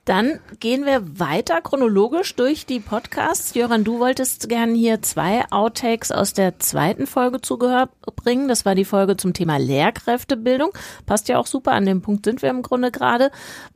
Dann 0.07 0.41
gehen 0.61 0.87
wir 0.87 1.19
weiter 1.19 1.61
chronologisch 1.61 2.35
durch 2.35 2.65
die 2.65 2.81
Podcasts. 2.81 3.55
Jöran, 3.55 3.85
du 3.85 3.99
wolltest 3.99 4.49
gerne 4.49 4.73
hier 4.75 5.03
zwei 5.03 5.45
Outtakes 5.51 6.11
aus 6.11 6.33
der 6.33 6.59
zweiten 6.59 7.07
Folge 7.07 7.43
zu 7.43 7.59
Gehör 7.59 7.91
bringen. 8.17 8.49
Das 8.49 8.65
war 8.65 8.75
die 8.75 8.87
Folge 8.87 9.17
zum 9.17 9.35
Thema 9.35 9.59
Lehrkräftebildung. 9.59 10.71
Passt 11.05 11.29
ja 11.29 11.39
auch 11.39 11.47
super, 11.47 11.73
an 11.73 11.85
dem 11.85 12.01
Punkt 12.01 12.25
sind 12.25 12.41
wir 12.41 12.49
im 12.49 12.63
Grunde 12.63 12.91
gerade. 12.91 13.31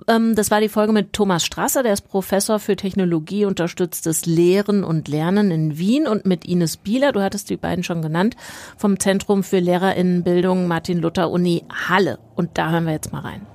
Ähm, 0.08 0.34
das 0.34 0.50
war 0.50 0.60
die 0.60 0.70
Folge 0.70 0.92
mit 0.92 1.12
Thomas 1.12 1.44
Strasser, 1.44 1.82
der 1.82 1.92
ist 1.92 2.08
Professor 2.08 2.58
für 2.58 2.76
Technologie, 2.76 3.44
unterstütztes 3.44 4.24
Lehren 4.24 4.82
und 4.82 5.08
Lernen 5.08 5.50
in 5.50 5.78
Wien 5.78 6.06
und 6.06 6.24
mit 6.24 6.46
Ines 6.46 6.78
Bieler, 6.78 7.12
du 7.12 7.22
hattest 7.22 7.50
die 7.50 7.56
beiden 7.56 7.84
schon 7.84 8.02
genannt, 8.02 8.34
vom 8.76 8.98
Zentrum 8.98 9.44
für 9.44 9.58
Lehrerinnenbildung 9.58 10.66
Martin 10.68 10.98
Luther 10.98 11.30
Uni 11.30 11.64
Halle. 11.88 12.18
Und 12.34 12.56
da 12.58 12.70
hören 12.70 12.86
wir 12.86 12.92
jetzt 12.92 13.12
mal 13.12 13.20
rein. 13.20 13.53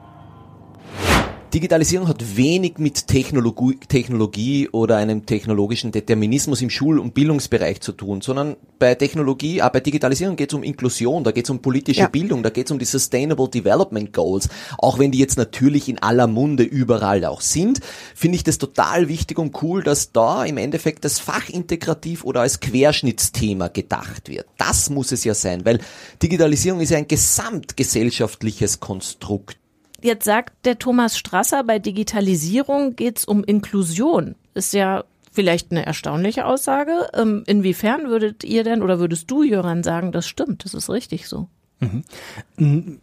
Digitalisierung 1.54 2.08
hat 2.08 2.38
wenig 2.38 2.78
mit 2.78 3.08
Technologie, 3.08 3.80
Technologie 3.88 4.70
oder 4.70 4.97
einem 4.97 5.26
technologischen 5.26 5.91
Determinismus 5.91 6.62
im 6.62 6.70
Schul- 6.70 7.00
und 7.00 7.16
Bildungsbereich 7.16 7.82
zu 7.82 7.91
tun, 7.91 8.22
sondern 8.22 8.56
bei 8.78 8.93
Technologie, 8.93 9.64
auch 9.64 9.70
bei 9.70 9.80
Digitalisierung 9.80 10.36
geht 10.36 10.52
es 10.52 10.54
um 10.54 10.62
Inklusion, 10.62 11.24
da 11.24 11.32
geht 11.32 11.45
es 11.45 11.50
um 11.50 11.60
politische 11.60 12.02
ja. 12.02 12.08
Bildung, 12.08 12.43
da 12.43 12.52
geht 12.52 12.68
es 12.68 12.72
um 12.72 12.78
die 12.78 12.86
Sustainable 12.86 13.50
Development 13.50 14.14
Goals. 14.14 14.47
Auch 14.78 15.00
wenn 15.00 15.10
die 15.10 15.18
jetzt 15.18 15.39
natürlich 15.39 15.89
in 15.89 15.97
aller 15.97 16.28
Munde 16.28 16.62
überall 16.62 17.26
auch 17.26 17.41
sind, 17.41 17.80
finde 18.14 18.36
ich 18.36 18.43
das 18.43 18.60
total 18.60 19.08
wichtig 19.08 19.39
und 19.39 19.64
cool, 19.64 19.82
dass 19.82 20.12
da 20.12 20.45
im 20.45 20.58
Endeffekt 20.58 21.04
das 21.04 21.20
Fach 21.20 21.50
integrativ 21.50 22.26
oder 22.26 22.41
als 22.41 22.60
Querschnittsthema 22.60 23.70
gedacht 23.70 24.30
wird. 24.30 24.45
Das 24.60 24.91
muss 24.91 25.12
es 25.12 25.24
ja 25.24 25.34
sein, 25.34 25.66
weil 25.66 25.80
Digitalisierung 26.22 26.80
ist 26.80 26.91
ja 26.91 27.00
ein 27.00 27.08
gesamtgesellschaftliches 27.08 28.80
Konstrukt. 28.80 29.58
Jetzt 30.02 30.26
sagt 30.26 30.66
der 30.66 30.80
Thomas 30.80 31.18
Strasser, 31.18 31.64
bei 31.64 31.80
Digitalisierung 31.80 32.95
geht 32.95 33.20
es 33.20 33.26
um 33.26 33.43
Inklusion. 33.43 34.36
Ist 34.54 34.74
ja 34.74 35.04
vielleicht 35.32 35.72
eine 35.72 35.86
erstaunliche 35.86 36.45
Aussage. 36.45 37.10
Ähm, 37.14 37.43
inwiefern 37.45 38.10
würdet 38.10 38.43
ihr 38.43 38.64
denn 38.64 38.82
oder 38.82 39.00
würdest 39.00 39.30
du, 39.32 39.43
Jöran, 39.43 39.84
sagen, 39.84 40.12
das 40.12 40.28
stimmt, 40.28 40.66
das 40.66 40.74
ist 40.74 40.89
richtig 40.89 41.28
so? 41.28 41.47
Mhm. 41.80 43.00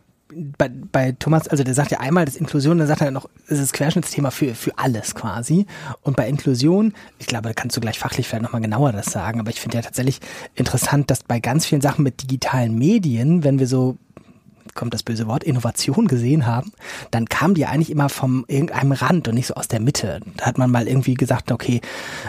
Bei, 0.58 0.68
bei 0.68 1.12
Thomas, 1.12 1.46
also 1.46 1.62
der 1.62 1.72
sagt 1.72 1.92
ja 1.92 2.00
einmal, 2.00 2.24
das 2.24 2.36
Inklusion, 2.36 2.78
dann 2.78 2.88
sagt 2.88 3.00
er 3.00 3.12
noch, 3.12 3.30
es 3.46 3.60
ist 3.60 3.72
Querschnittsthema 3.72 4.30
für, 4.30 4.54
für 4.54 4.76
alles 4.76 5.14
quasi. 5.14 5.66
Und 6.02 6.16
bei 6.16 6.28
Inklusion, 6.28 6.94
ich 7.18 7.26
glaube, 7.26 7.48
da 7.48 7.54
kannst 7.54 7.76
du 7.76 7.80
gleich 7.80 7.98
fachlich 7.98 8.26
vielleicht 8.26 8.42
nochmal 8.42 8.60
genauer 8.60 8.92
das 8.92 9.06
sagen, 9.06 9.38
aber 9.38 9.50
ich 9.50 9.60
finde 9.60 9.78
ja 9.78 9.82
tatsächlich 9.82 10.20
interessant, 10.54 11.10
dass 11.10 11.22
bei 11.22 11.38
ganz 11.38 11.64
vielen 11.64 11.80
Sachen 11.80 12.02
mit 12.02 12.22
digitalen 12.22 12.76
Medien, 12.76 13.44
wenn 13.44 13.60
wir 13.60 13.68
so 13.68 13.96
kommt 14.74 14.94
das 14.94 15.02
böse 15.02 15.26
Wort, 15.26 15.44
Innovation 15.44 16.06
gesehen 16.06 16.46
haben, 16.46 16.72
dann 17.10 17.26
kam 17.26 17.54
die 17.54 17.66
eigentlich 17.66 17.90
immer 17.90 18.08
vom 18.08 18.44
irgendeinem 18.48 18.92
Rand 18.92 19.28
und 19.28 19.34
nicht 19.34 19.46
so 19.46 19.54
aus 19.54 19.68
der 19.68 19.80
Mitte. 19.80 20.20
Da 20.36 20.46
hat 20.46 20.58
man 20.58 20.70
mal 20.70 20.88
irgendwie 20.88 21.14
gesagt, 21.14 21.52
okay, 21.52 21.80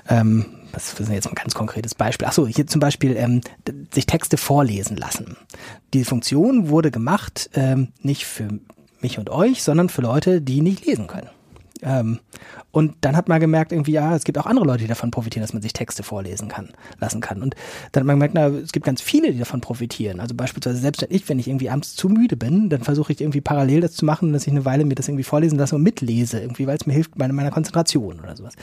ähm, 0.10 0.46
was 0.72 1.00
ist 1.00 1.10
jetzt 1.10 1.28
ein 1.28 1.36
ganz 1.36 1.54
konkretes 1.56 1.96
Beispiel? 1.96 2.28
Ach 2.28 2.34
so, 2.34 2.48
hier 2.48 2.68
zum 2.68 2.80
Beispiel 2.80 3.16
ähm, 3.18 3.42
sich 3.92 4.06
Texte 4.06 4.38
vorlesen 4.38 4.98
lassen. 4.98 5.38
Die 5.94 6.04
Funktion 6.04 6.70
wurde 6.70 6.92
gemacht 6.92 7.50
ähm, 7.54 7.90
nicht 8.02 8.26
für 8.26 8.48
mich 9.02 9.18
und 9.18 9.30
euch, 9.30 9.64
sondern 9.64 9.90
für 9.90 10.02
Leute, 10.02 10.42
die 10.42 10.62
nicht 10.62 10.86
lesen 10.86 11.08
können. 11.08 11.30
Ähm, 11.82 12.20
und 12.72 12.96
dann 13.02 13.16
hat 13.16 13.28
man 13.28 13.40
gemerkt, 13.40 13.72
irgendwie, 13.72 13.92
ja, 13.92 14.16
es 14.16 14.24
gibt 14.24 14.38
auch 14.38 14.46
andere 14.46 14.66
Leute, 14.66 14.80
die 14.80 14.88
davon 14.88 15.12
profitieren, 15.12 15.44
dass 15.44 15.54
man 15.54 15.62
sich 15.62 15.74
Texte 15.74 16.04
vorlesen 16.04 16.48
kann, 16.48 16.70
lassen 17.00 17.22
kann. 17.22 17.42
Und 17.42 17.56
dann 17.92 18.02
hat 18.02 18.08
man 18.08 18.16
gemerkt, 18.16 18.34
na, 18.34 18.48
es 18.48 18.72
gibt 18.72 18.86
ganz 18.86 19.02
viele, 19.02 19.32
die 19.32 19.40
davon 19.40 19.62
profitieren. 19.62 20.20
Also 20.20 20.36
beispielsweise 20.36 20.78
selbst 20.78 21.02
wenn 21.02 21.12
ich, 21.12 21.30
wenn 21.30 21.40
ich 21.40 21.48
irgendwie 21.48 21.70
abends 21.70 21.96
zu 21.96 22.10
müde 22.10 22.38
bin, 22.38 22.70
dann 22.70 22.82
versuche 22.82 23.12
ich 23.12 23.22
irgendwie 23.22 23.42
parallel 23.42 23.82
das 23.82 23.94
zu 23.94 24.06
machen, 24.06 24.34
dass 24.34 24.48
ich 24.48 24.52
eine 24.52 24.66
Weile 24.66 24.86
mir 24.86 24.96
das 24.96 25.08
irgendwie 25.08 25.24
vorlesen 25.24 25.58
lasse 25.58 25.76
und 25.76 25.84
mitlese, 25.84 26.40
irgendwie, 26.40 26.68
weil 26.68 26.78
es 26.78 26.86
mir 26.86 26.94
hilft 26.94 27.18
bei 27.18 27.28
meiner 27.28 27.52
Konzentration 27.52 28.20
oder 28.20 28.36
sowas. 28.36 28.54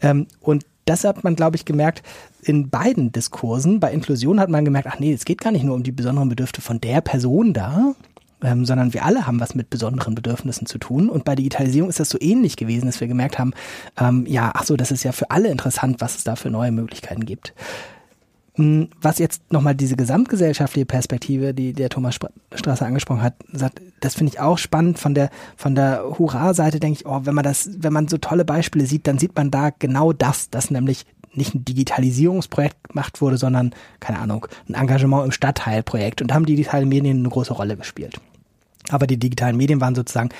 Ähm, 0.00 0.26
und 0.40 0.64
das 0.86 1.04
hat 1.04 1.22
man, 1.22 1.36
glaube 1.36 1.56
ich, 1.56 1.64
gemerkt 1.64 2.02
in 2.42 2.70
beiden 2.70 3.12
Diskursen. 3.12 3.80
Bei 3.80 3.92
Inklusion 3.92 4.40
hat 4.40 4.48
man 4.48 4.64
gemerkt, 4.64 4.88
ach 4.90 4.98
nee, 4.98 5.12
es 5.12 5.24
geht 5.24 5.40
gar 5.40 5.52
nicht 5.52 5.64
nur 5.64 5.74
um 5.74 5.82
die 5.82 5.92
besonderen 5.92 6.28
Bedürfnisse 6.28 6.62
von 6.62 6.80
der 6.80 7.00
Person 7.00 7.52
da, 7.52 7.94
ähm, 8.42 8.64
sondern 8.64 8.94
wir 8.94 9.04
alle 9.04 9.26
haben 9.26 9.40
was 9.40 9.54
mit 9.54 9.70
besonderen 9.70 10.14
Bedürfnissen 10.14 10.66
zu 10.66 10.78
tun. 10.78 11.08
Und 11.08 11.24
bei 11.24 11.34
Digitalisierung 11.34 11.90
ist 11.90 12.00
das 12.00 12.10
so 12.10 12.18
ähnlich 12.20 12.56
gewesen, 12.56 12.86
dass 12.86 13.00
wir 13.00 13.08
gemerkt 13.08 13.38
haben, 13.38 13.52
ähm, 13.98 14.26
ja, 14.26 14.50
ach 14.54 14.64
so, 14.64 14.76
das 14.76 14.90
ist 14.90 15.02
ja 15.02 15.12
für 15.12 15.30
alle 15.30 15.48
interessant, 15.48 16.00
was 16.00 16.16
es 16.16 16.24
da 16.24 16.36
für 16.36 16.50
neue 16.50 16.72
Möglichkeiten 16.72 17.24
gibt. 17.24 17.54
Hm, 18.54 18.88
was 19.00 19.18
jetzt 19.18 19.52
nochmal 19.52 19.74
diese 19.74 19.96
gesamtgesellschaftliche 19.96 20.86
Perspektive, 20.86 21.54
die 21.54 21.72
der 21.72 21.88
Thomas 21.88 22.18
Strasser 22.54 22.86
angesprochen 22.86 23.22
hat, 23.22 23.34
sagt, 23.52 23.80
das 24.00 24.14
finde 24.14 24.32
ich 24.32 24.40
auch 24.40 24.58
spannend. 24.58 24.98
Von 24.98 25.14
der, 25.14 25.30
von 25.56 25.74
der 25.74 26.02
Hurra-Seite 26.18 26.80
denke 26.80 27.00
ich, 27.00 27.06
oh, 27.06 27.20
wenn 27.24 27.34
man 27.34 27.44
das, 27.44 27.70
wenn 27.78 27.92
man 27.92 28.08
so 28.08 28.18
tolle 28.18 28.44
Beispiele 28.44 28.86
sieht, 28.86 29.06
dann 29.06 29.18
sieht 29.18 29.36
man 29.36 29.50
da 29.50 29.70
genau 29.78 30.12
das, 30.12 30.50
dass 30.50 30.70
nämlich 30.70 31.06
nicht 31.32 31.54
ein 31.54 31.64
Digitalisierungsprojekt 31.64 32.88
gemacht 32.88 33.20
wurde, 33.20 33.36
sondern, 33.36 33.72
keine 34.00 34.18
Ahnung, 34.18 34.46
ein 34.68 34.74
Engagement 34.74 35.24
im 35.24 35.32
Stadtteilprojekt. 35.32 36.20
Und 36.20 36.28
da 36.28 36.34
haben 36.34 36.44
digitale 36.44 36.86
Medien 36.86 37.20
eine 37.20 37.28
große 37.28 37.52
Rolle 37.52 37.76
gespielt. 37.76 38.20
Aber 38.88 39.06
die 39.06 39.18
digitalen 39.18 39.56
Medien 39.56 39.80
waren 39.80 39.94
sozusagen 39.94 40.30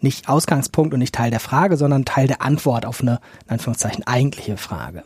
nicht 0.00 0.28
Ausgangspunkt 0.28 0.92
und 0.92 1.00
nicht 1.00 1.14
Teil 1.14 1.30
der 1.30 1.40
Frage, 1.40 1.76
sondern 1.76 2.04
Teil 2.04 2.26
der 2.26 2.42
Antwort 2.42 2.84
auf 2.84 3.00
eine, 3.00 3.20
in 3.46 3.52
Anführungszeichen, 3.52 4.06
eigentliche 4.06 4.56
Frage. 4.56 5.02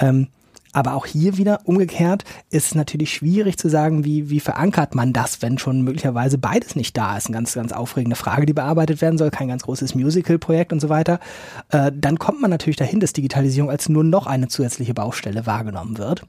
Ähm, 0.00 0.28
aber 0.76 0.92
auch 0.92 1.06
hier 1.06 1.38
wieder 1.38 1.60
umgekehrt 1.64 2.24
ist 2.50 2.66
es 2.66 2.74
natürlich 2.74 3.10
schwierig 3.10 3.56
zu 3.56 3.70
sagen, 3.70 4.04
wie, 4.04 4.28
wie 4.28 4.40
verankert 4.40 4.94
man 4.94 5.14
das, 5.14 5.40
wenn 5.40 5.56
schon 5.56 5.80
möglicherweise 5.80 6.36
beides 6.36 6.76
nicht 6.76 6.94
da 6.98 7.16
ist. 7.16 7.28
Eine 7.28 7.36
ganz, 7.36 7.54
ganz 7.54 7.72
aufregende 7.72 8.14
Frage, 8.14 8.44
die 8.44 8.52
bearbeitet 8.52 9.00
werden 9.00 9.16
soll, 9.16 9.30
kein 9.30 9.48
ganz 9.48 9.62
großes 9.62 9.94
Musical-Projekt 9.94 10.74
und 10.74 10.80
so 10.80 10.90
weiter. 10.90 11.18
Äh, 11.70 11.92
dann 11.94 12.18
kommt 12.18 12.42
man 12.42 12.50
natürlich 12.50 12.76
dahin, 12.76 13.00
dass 13.00 13.14
Digitalisierung 13.14 13.70
als 13.70 13.88
nur 13.88 14.04
noch 14.04 14.26
eine 14.26 14.48
zusätzliche 14.48 14.92
Baustelle 14.92 15.46
wahrgenommen 15.46 15.96
wird. 15.96 16.24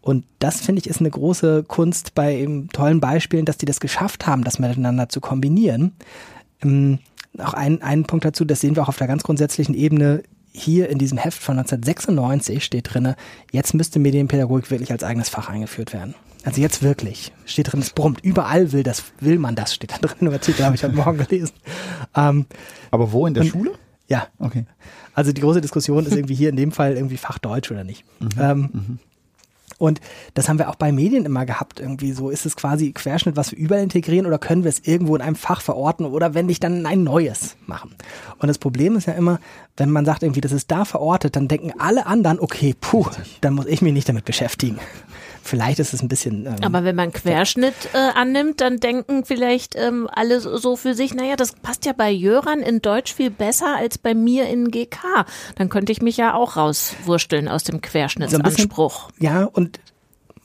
Und 0.00 0.24
das 0.38 0.62
finde 0.62 0.80
ich 0.80 0.88
ist 0.88 1.00
eine 1.00 1.10
große 1.10 1.64
Kunst 1.64 2.14
bei 2.14 2.34
eben 2.34 2.68
tollen 2.68 2.98
Beispielen, 2.98 3.44
dass 3.44 3.58
die 3.58 3.66
das 3.66 3.78
geschafft 3.78 4.26
haben, 4.26 4.42
das 4.42 4.58
miteinander 4.58 5.10
zu 5.10 5.20
kombinieren. 5.20 5.92
Ähm, 6.62 6.98
auch 7.38 7.52
ein, 7.52 7.82
ein 7.82 8.04
Punkt 8.04 8.24
dazu, 8.24 8.46
das 8.46 8.60
sehen 8.60 8.74
wir 8.74 8.82
auch 8.84 8.88
auf 8.88 8.96
der 8.96 9.06
ganz 9.06 9.22
grundsätzlichen 9.22 9.74
Ebene, 9.74 10.22
hier 10.52 10.88
in 10.88 10.98
diesem 10.98 11.18
Heft 11.18 11.42
von 11.42 11.58
1996 11.58 12.64
steht 12.64 12.92
drinne, 12.92 13.16
jetzt 13.50 13.74
müsste 13.74 13.98
Medienpädagogik 13.98 14.70
wirklich 14.70 14.92
als 14.92 15.04
eigenes 15.04 15.28
Fach 15.28 15.48
eingeführt 15.48 15.92
werden. 15.92 16.14
Also 16.44 16.60
jetzt 16.60 16.82
wirklich. 16.82 17.32
Steht 17.44 17.72
drin, 17.72 17.80
es 17.80 17.90
brummt. 17.90 18.20
Überall 18.22 18.72
will 18.72 18.82
das, 18.82 19.04
will 19.20 19.38
man 19.38 19.54
das, 19.54 19.74
steht 19.74 19.92
da 19.92 19.98
drin 19.98 20.28
im 20.28 20.32
Artikel, 20.32 20.64
habe 20.64 20.74
ich 20.74 20.82
heute 20.82 20.94
Morgen 20.94 21.18
gelesen. 21.18 21.52
Ähm, 22.14 22.46
Aber 22.90 23.12
wo 23.12 23.26
in 23.26 23.34
der 23.34 23.44
und, 23.44 23.50
Schule? 23.50 23.72
Ja. 24.08 24.26
Okay. 24.38 24.66
Also 25.14 25.32
die 25.32 25.40
große 25.40 25.60
Diskussion 25.60 26.04
ist 26.04 26.14
irgendwie 26.14 26.34
hier 26.34 26.48
in 26.48 26.56
dem 26.56 26.72
Fall 26.72 26.94
irgendwie 26.94 27.16
Fach 27.16 27.38
Deutsch 27.38 27.70
oder 27.70 27.84
nicht. 27.84 28.04
Mhm. 28.20 28.28
Ähm, 28.38 28.58
mhm. 28.72 28.98
Und 29.78 30.00
das 30.34 30.48
haben 30.48 30.58
wir 30.58 30.68
auch 30.68 30.76
bei 30.76 30.92
Medien 30.92 31.24
immer 31.24 31.46
gehabt. 31.46 31.80
Irgendwie 31.80 32.12
so 32.12 32.30
ist 32.30 32.46
es 32.46 32.56
quasi 32.56 32.92
Querschnitt, 32.92 33.36
was 33.36 33.52
wir 33.52 33.58
überall 33.58 33.82
integrieren 33.82 34.26
oder 34.26 34.38
können 34.38 34.64
wir 34.64 34.68
es 34.68 34.80
irgendwo 34.86 35.16
in 35.16 35.22
einem 35.22 35.36
Fach 35.36 35.60
verorten 35.60 36.06
oder 36.06 36.34
wenn 36.34 36.46
nicht 36.46 36.62
dann 36.64 36.86
ein 36.86 37.02
neues 37.02 37.56
machen. 37.66 37.94
Und 38.38 38.48
das 38.48 38.58
Problem 38.58 38.96
ist 38.96 39.06
ja 39.06 39.14
immer, 39.14 39.40
wenn 39.76 39.90
man 39.90 40.04
sagt 40.04 40.22
irgendwie, 40.22 40.40
das 40.40 40.52
ist 40.52 40.70
da 40.70 40.84
verortet, 40.84 41.36
dann 41.36 41.48
denken 41.48 41.72
alle 41.78 42.06
anderen, 42.06 42.40
okay, 42.40 42.74
puh, 42.80 43.06
dann 43.40 43.54
muss 43.54 43.66
ich 43.66 43.82
mich 43.82 43.92
nicht 43.92 44.08
damit 44.08 44.24
beschäftigen. 44.24 44.78
Vielleicht 45.42 45.78
ist 45.78 45.92
es 45.92 46.02
ein 46.02 46.08
bisschen. 46.08 46.46
Ähm, 46.46 46.56
Aber 46.62 46.84
wenn 46.84 46.96
man 46.96 47.12
Querschnitt 47.12 47.74
äh, 47.92 47.98
annimmt, 47.98 48.60
dann 48.60 48.78
denken 48.78 49.24
vielleicht 49.24 49.74
ähm, 49.76 50.08
alle 50.12 50.40
so 50.40 50.76
für 50.76 50.94
sich, 50.94 51.14
naja, 51.14 51.36
das 51.36 51.52
passt 51.54 51.84
ja 51.84 51.92
bei 51.92 52.10
Jöran 52.10 52.60
in 52.60 52.80
Deutsch 52.80 53.12
viel 53.14 53.30
besser 53.30 53.76
als 53.76 53.98
bei 53.98 54.14
mir 54.14 54.48
in 54.48 54.70
GK. 54.70 55.26
Dann 55.56 55.68
könnte 55.68 55.92
ich 55.92 56.00
mich 56.00 56.16
ja 56.16 56.34
auch 56.34 56.56
rauswursteln 56.56 57.48
aus 57.48 57.64
dem 57.64 57.80
Querschnittsanspruch. 57.80 59.10
So 59.18 59.24
ja, 59.24 59.44
und 59.44 59.80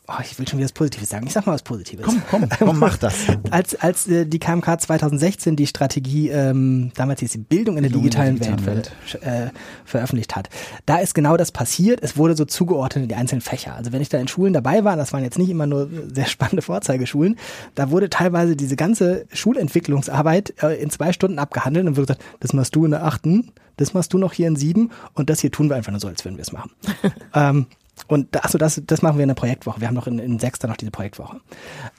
Oh, 0.10 0.22
ich 0.22 0.40
will 0.40 0.48
schon 0.48 0.58
wieder 0.58 0.68
was 0.68 0.72
Positives 0.72 1.10
sagen. 1.10 1.28
Ich 1.28 1.34
sag 1.34 1.46
mal 1.46 1.52
was 1.52 1.64
Positives. 1.64 2.06
Komm, 2.06 2.22
komm, 2.30 2.48
komm, 2.50 2.80
mach 2.80 2.96
das. 2.98 3.26
als 3.52 3.76
als 3.76 4.08
äh, 4.08 4.26
die 4.26 4.40
KMK 4.40 4.80
2016 4.80 5.58
die 5.58 5.68
Strategie, 5.68 6.30
ähm, 6.30 6.92
damals 6.96 7.20
hieß 7.20 7.34
die 7.34 7.40
Bildung 7.40 7.76
in 7.76 7.84
der 7.84 7.92
digitalen, 7.92 8.40
digitalen 8.40 8.66
Welt, 8.66 8.92
Welt. 9.12 9.24
Äh, 9.24 9.50
veröffentlicht 9.84 10.38
hat, 10.38 10.48
da 10.86 11.00
ist 11.00 11.14
genau 11.14 11.36
das 11.36 11.52
passiert. 11.52 12.00
Es 12.02 12.16
wurde 12.16 12.38
so 12.38 12.46
zugeordnet 12.46 13.04
in 13.04 13.10
die 13.10 13.16
einzelnen 13.16 13.42
Fächer. 13.42 13.76
Also 13.76 13.92
wenn 13.92 14.02
ich 14.02 14.08
da 14.08 14.18
in 14.18 14.30
Schulen 14.30 14.54
dabei 14.54 14.86
war, 14.86 14.96
das 14.96 15.12
waren 15.12 15.24
jetzt 15.24 15.38
nicht 15.38 15.50
immer 15.50 15.68
nur 15.68 15.90
sehr 16.14 16.28
spannende 16.28 16.62
Vorzeigeschulen, 16.62 17.38
da 17.76 17.92
wurde 17.92 18.10
teilweise 18.10 18.56
diese 18.56 18.78
ganze 18.78 19.26
Schulentwicklungsarbeit 19.34 20.54
äh, 20.64 20.82
in 20.82 20.90
zwei 20.90 21.12
Stunden 21.12 21.38
abgehandelt 21.38 21.86
und 21.86 21.98
wurde 21.98 22.14
gesagt, 22.14 22.24
das 22.40 22.54
machst 22.54 22.74
du 22.78 22.86
in 22.86 22.92
der 22.92 23.04
achten, 23.04 23.52
das 23.76 23.94
machst 23.94 24.14
du 24.14 24.18
noch 24.18 24.32
hier 24.32 24.48
in 24.48 24.56
sieben 24.56 24.92
und 25.16 25.30
das 25.30 25.42
hier 25.42 25.52
tun 25.52 25.70
wir 25.70 25.76
einfach 25.76 25.92
nur 25.92 26.00
so, 26.00 26.08
als 26.08 26.24
würden 26.24 26.38
wir 26.38 26.44
es 26.44 26.54
machen. 26.54 26.72
ähm, 27.34 27.68
und 28.08 28.44
achso, 28.44 28.58
das, 28.58 28.82
das 28.86 29.02
machen 29.02 29.18
wir 29.18 29.24
in 29.24 29.30
der 29.30 29.36
Projektwoche. 29.36 29.82
Wir 29.82 29.88
haben 29.88 29.96
noch 29.96 30.08
in, 30.08 30.20
in 30.20 30.40
Sechster 30.40 30.68
noch 30.68 30.78
diese 30.78 30.92
Projektwoche. 30.92 31.42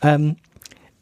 Ähm, 0.03 0.37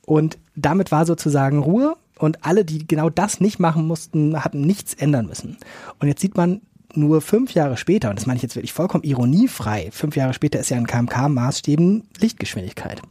und 0.07 0.39
damit 0.55 0.93
war 0.93 1.05
sozusagen 1.05 1.59
Ruhe 1.59 1.97
und 2.19 2.45
alle, 2.45 2.65
die 2.65 2.87
genau 2.87 3.11
das 3.11 3.41
nicht 3.41 3.59
machen 3.59 3.87
mussten, 3.87 4.43
hatten 4.43 4.63
nichts 4.63 4.95
ändern 4.95 5.27
müssen. 5.27 5.59
Und 5.99 6.09
jetzt 6.09 6.21
sieht 6.21 6.37
man 6.37 6.63
nur 6.95 7.21
fünf 7.21 7.53
Jahre 7.53 7.77
später, 7.77 8.11
und 8.11 8.19
das 8.19 8.27
meine 8.27 8.37
ich 8.39 8.43
jetzt 8.43 8.57
wirklich 8.57 8.73
vollkommen 8.73 9.05
ironiefrei, 9.05 9.91
fünf 9.93 10.17
Jahre 10.17 10.33
später 10.33 10.59
ist 10.59 10.71
ja 10.71 10.79
in 10.79 10.87
KMK-Maßstäben 10.87 12.05
Lichtgeschwindigkeit, 12.19 13.03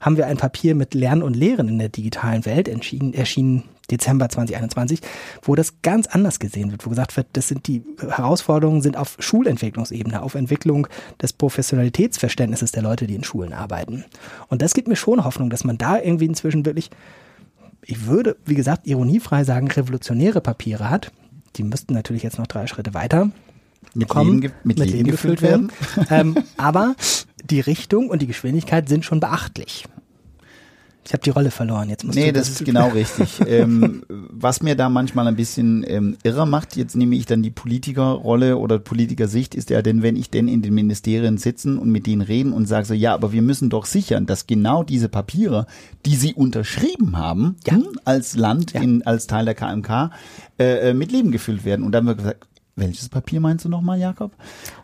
haben 0.00 0.16
wir 0.16 0.26
ein 0.26 0.36
Papier 0.36 0.74
mit 0.74 0.94
Lernen 0.94 1.22
und 1.22 1.34
Lehren 1.34 1.68
in 1.68 1.78
der 1.78 1.88
digitalen 1.88 2.44
Welt 2.44 2.68
entschieden, 2.68 3.14
erschienen 3.14 3.64
Dezember 3.90 4.28
2021, 4.28 5.00
wo 5.42 5.54
das 5.54 5.82
ganz 5.82 6.06
anders 6.06 6.38
gesehen 6.38 6.70
wird, 6.70 6.86
wo 6.86 6.90
gesagt 6.90 7.16
wird, 7.16 7.28
das 7.32 7.48
sind 7.48 7.66
die 7.66 7.82
Herausforderungen 8.00 8.82
sind 8.82 8.96
auf 8.96 9.16
Schulentwicklungsebene, 9.18 10.22
auf 10.22 10.34
Entwicklung 10.34 10.86
des 11.20 11.32
Professionalitätsverständnisses 11.32 12.72
der 12.72 12.82
Leute, 12.82 13.06
die 13.06 13.14
in 13.14 13.24
Schulen 13.24 13.52
arbeiten. 13.52 14.04
Und 14.48 14.62
das 14.62 14.74
gibt 14.74 14.88
mir 14.88 14.96
schon 14.96 15.24
Hoffnung, 15.24 15.50
dass 15.50 15.64
man 15.64 15.78
da 15.78 15.98
irgendwie 15.98 16.26
inzwischen 16.26 16.64
wirklich, 16.64 16.90
ich 17.82 18.06
würde, 18.06 18.36
wie 18.44 18.54
gesagt, 18.54 18.86
ironiefrei 18.86 19.44
sagen, 19.44 19.70
revolutionäre 19.70 20.40
Papiere 20.40 20.90
hat. 20.90 21.12
Die 21.56 21.64
müssten 21.64 21.94
natürlich 21.94 22.22
jetzt 22.22 22.38
noch 22.38 22.46
drei 22.46 22.66
Schritte 22.66 22.94
weiter 22.94 23.30
mit, 23.94 24.08
kommen, 24.08 24.40
Leben, 24.40 24.54
mit, 24.64 24.78
mit 24.78 24.86
Leben, 24.86 24.98
Leben 24.98 25.10
gefüllt 25.10 25.42
werden. 25.42 25.72
werden. 26.08 26.36
ähm, 26.36 26.44
aber 26.56 26.94
die 27.42 27.60
Richtung 27.60 28.08
und 28.08 28.22
die 28.22 28.26
Geschwindigkeit 28.26 28.88
sind 28.88 29.04
schon 29.04 29.20
beachtlich. 29.20 29.84
Ich 31.06 31.12
habe 31.12 31.22
die 31.22 31.30
Rolle 31.30 31.50
verloren. 31.50 31.88
Jetzt 31.88 32.04
musst 32.04 32.18
nee, 32.18 32.26
du 32.26 32.34
das, 32.34 32.48
das 32.48 32.60
ist 32.60 32.64
genau 32.64 32.88
richtig. 32.94 33.40
ähm, 33.46 34.04
was 34.08 34.62
mir 34.62 34.76
da 34.76 34.88
manchmal 34.88 35.26
ein 35.26 35.36
bisschen 35.36 35.84
ähm, 35.86 36.16
irrer 36.22 36.46
macht, 36.46 36.76
jetzt 36.76 36.94
nehme 36.94 37.16
ich 37.16 37.26
dann 37.26 37.42
die 37.42 37.50
Politikerrolle 37.50 38.58
oder 38.58 38.78
Politikersicht, 38.78 39.54
ist 39.54 39.70
ja, 39.70 39.82
denn 39.82 40.02
wenn 40.02 40.16
ich 40.16 40.30
denn 40.30 40.46
in 40.46 40.62
den 40.62 40.74
Ministerien 40.74 41.38
sitzen 41.38 41.78
und 41.78 41.90
mit 41.90 42.06
denen 42.06 42.22
reden 42.22 42.52
und 42.52 42.66
sage 42.66 42.86
so, 42.86 42.94
ja, 42.94 43.14
aber 43.14 43.32
wir 43.32 43.42
müssen 43.42 43.70
doch 43.70 43.86
sichern, 43.86 44.26
dass 44.26 44.46
genau 44.46 44.84
diese 44.84 45.08
Papiere, 45.08 45.66
die 46.06 46.16
sie 46.16 46.34
unterschrieben 46.34 47.16
haben, 47.16 47.56
ja. 47.66 47.74
Hm, 47.74 47.88
als 48.04 48.36
Land, 48.36 48.72
ja. 48.74 48.82
in, 48.82 49.06
als 49.06 49.26
Teil 49.26 49.46
der 49.46 49.54
KMK, 49.54 50.10
äh, 50.58 50.90
äh, 50.90 50.94
mit 50.94 51.12
Leben 51.12 51.32
gefüllt 51.32 51.64
werden. 51.64 51.84
Und 51.84 51.92
dann 51.92 52.06
wird 52.06 52.18
gesagt, 52.18 52.46
welches 52.80 53.08
Papier 53.08 53.40
meinst 53.40 53.64
du 53.64 53.68
nochmal, 53.68 54.00
Jakob? 54.00 54.32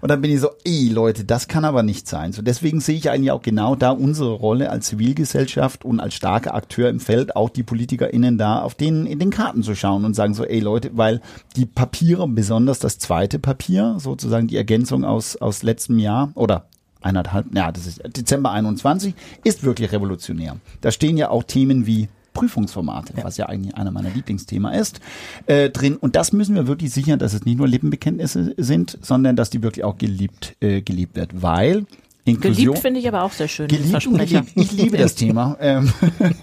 Und 0.01 0.11
dann 0.11 0.21
bin 0.21 0.31
ich 0.31 0.41
so, 0.41 0.51
ey 0.65 0.89
Leute, 0.89 1.25
das 1.25 1.49
kann 1.49 1.65
aber 1.65 1.83
nicht 1.83 2.07
sein. 2.07 2.33
So 2.33 2.43
deswegen 2.43 2.81
sehe 2.81 2.97
ich 2.97 3.11
eigentlich 3.11 3.33
auch 3.33 3.43
genau 3.43 3.75
da 3.75 3.91
unsere 3.91 4.33
Rolle 4.33 4.71
als 4.71 4.87
Zivilgesellschaft 4.87 5.85
und 5.85 5.99
als 5.99 6.15
starker 6.15 6.55
Akteur 6.55 6.89
im 6.89 7.01
Feld, 7.01 7.35
auch 7.35 7.51
die 7.51 7.65
PolitikerInnen 7.65 8.39
da 8.39 8.61
auf 8.61 8.75
denen 8.75 9.07
in 9.07 9.19
den 9.19 9.31
Karten 9.31 9.63
zu 9.63 9.75
schauen 9.75 10.05
und 10.05 10.15
sagen 10.15 10.35
so, 10.35 10.45
ey 10.45 10.61
Leute, 10.61 10.91
weil 10.95 11.21
die 11.57 11.67
Papiere, 11.67 12.29
besonders 12.29 12.79
das 12.79 12.99
zweite 12.99 13.39
Papier, 13.39 13.97
sozusagen 13.99 14.47
die 14.47 14.57
Ergänzung 14.57 15.05
aus, 15.05 15.37
aus 15.37 15.63
letztem 15.63 15.99
Jahr 15.99 16.31
oder 16.35 16.67
eineinhalb, 17.03 17.55
ja, 17.55 17.73
das 17.73 17.87
ist 17.87 18.03
Dezember 18.17 18.51
21, 18.51 19.15
ist 19.45 19.65
wirklich 19.65 19.93
revolutionär. 19.93 20.57
Da 20.81 20.91
stehen 20.91 21.17
ja 21.17 21.31
auch 21.31 21.45
Themen 21.45 21.87
wie 21.87 22.09
Prüfungsformate, 22.37 23.14
ja. 23.16 23.24
was 23.24 23.37
ja 23.37 23.47
eigentlich 23.47 23.74
einer 23.76 23.91
meiner 23.91 24.11
Lieblingsthema 24.11 24.72
ist, 24.72 25.01
äh, 25.47 25.70
drin. 25.70 25.97
Und 25.97 26.16
das 26.16 26.32
müssen 26.32 26.55
wir 26.55 26.66
wirklich 26.66 26.93
sichern, 26.93 27.18
dass 27.18 27.34
es 27.34 27.45
nicht 27.45 27.59
nur 27.59 27.66
Lippenbekenntnisse 27.66 28.55
sind, 28.57 28.99
sondern 29.03 29.37
dass 29.37 29.51
die 29.51 29.62
wirklich 29.62 29.84
auch 29.84 29.99
geliebt, 29.99 30.57
äh, 30.61 30.82
geliebt 30.82 31.16
wird, 31.16 31.43
weil 31.43 31.87
Inklusion. 32.26 32.66
Geliebt 32.66 32.78
finde 32.80 33.01
ich 33.01 33.09
aber 33.09 33.22
auch 33.22 33.32
sehr 33.32 33.47
schön. 33.47 33.68
Geliebt 33.68 34.07
und 34.07 34.18
geliebt. 34.18 34.53
Ich 34.57 34.72
liebe 34.72 34.97
das 34.97 35.14
Thema. 35.14 35.57
Ähm, 35.66 35.93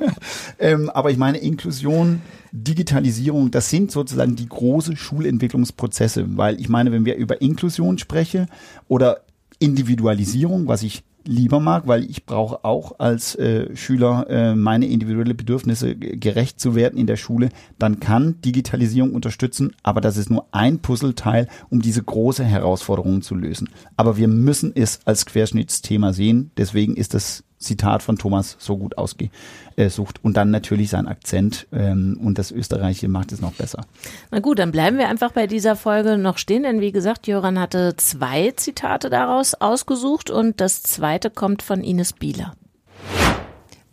ähm, 0.60 0.90
aber 0.90 1.12
ich 1.12 1.18
meine, 1.18 1.38
Inklusion, 1.38 2.22
Digitalisierung, 2.52 3.52
das 3.52 3.70
sind 3.70 3.92
sozusagen 3.92 4.36
die 4.36 4.48
große 4.48 4.96
Schulentwicklungsprozesse. 4.96 6.38
Weil 6.38 6.60
ich 6.60 6.68
meine, 6.68 6.92
wenn 6.92 7.06
wir 7.06 7.16
über 7.16 7.42
Inklusion 7.42 7.98
sprechen 7.98 8.48
oder 8.88 9.22
Individualisierung, 9.64 10.68
was 10.68 10.84
ich 10.84 11.04
lieber 11.26 11.62
mag, 11.62 11.88
weil 11.88 12.04
ich 12.04 12.26
brauche 12.26 12.66
auch 12.66 13.00
als 13.00 13.36
äh, 13.36 13.74
Schüler 13.78 14.30
äh, 14.30 14.56
meine 14.56 14.88
individuelle 14.88 15.34
Bedürfnisse 15.34 15.96
gerecht 15.96 16.60
zu 16.60 16.76
werden 16.76 17.00
in 17.00 17.08
der 17.08 17.16
Schule, 17.16 17.50
dann 17.80 18.02
kann 18.02 18.42
Digitalisierung 18.42 19.14
unterstützen, 19.14 19.74
aber 19.84 20.02
das 20.02 20.18
ist 20.18 20.30
nur 20.30 20.48
ein 20.52 20.80
Puzzleteil, 20.80 21.48
um 21.70 21.82
diese 21.82 22.04
große 22.04 22.44
Herausforderung 22.44 23.22
zu 23.22 23.36
lösen. 23.36 23.70
Aber 23.96 24.18
wir 24.18 24.28
müssen 24.28 24.74
es 24.76 25.00
als 25.06 25.26
Querschnittsthema 25.26 26.12
sehen, 26.12 26.52
deswegen 26.58 26.98
ist 26.98 27.14
das 27.14 27.46
Zitat 27.64 28.04
von 28.04 28.18
Thomas 28.18 28.56
so 28.60 28.78
gut 28.78 28.98
ausgesucht. 28.98 30.20
Und 30.24 30.38
dann 30.38 30.52
natürlich 30.52 30.90
sein 30.90 31.08
Akzent 31.08 31.68
ähm, 31.72 32.20
und 32.24 32.38
das 32.38 32.52
Österreichische 32.52 33.08
macht 33.08 33.32
es 33.32 33.42
noch 33.42 33.54
besser. 33.54 33.86
Na 34.32 34.40
gut, 34.40 34.60
dann 34.60 34.72
bleiben 34.72 34.98
wir 34.98 35.10
einfach 35.10 35.32
bei 35.32 35.48
dieser 35.48 35.76
Folge 35.76 36.18
noch 36.18 36.38
stehen, 36.38 36.64
denn 36.64 36.82
wie 36.82 36.92
gesagt, 36.92 37.28
Joran 37.28 37.60
hatte 37.60 37.96
zwei 37.98 38.52
Zitate 38.52 39.10
daraus 39.10 39.56
ausgesucht 39.56 40.30
und 40.30 40.62
das 40.62 40.84
zweite 40.84 41.30
kommt 41.30 41.62
von 41.62 41.84
Ines 41.84 42.14
Bieler. 42.14 42.54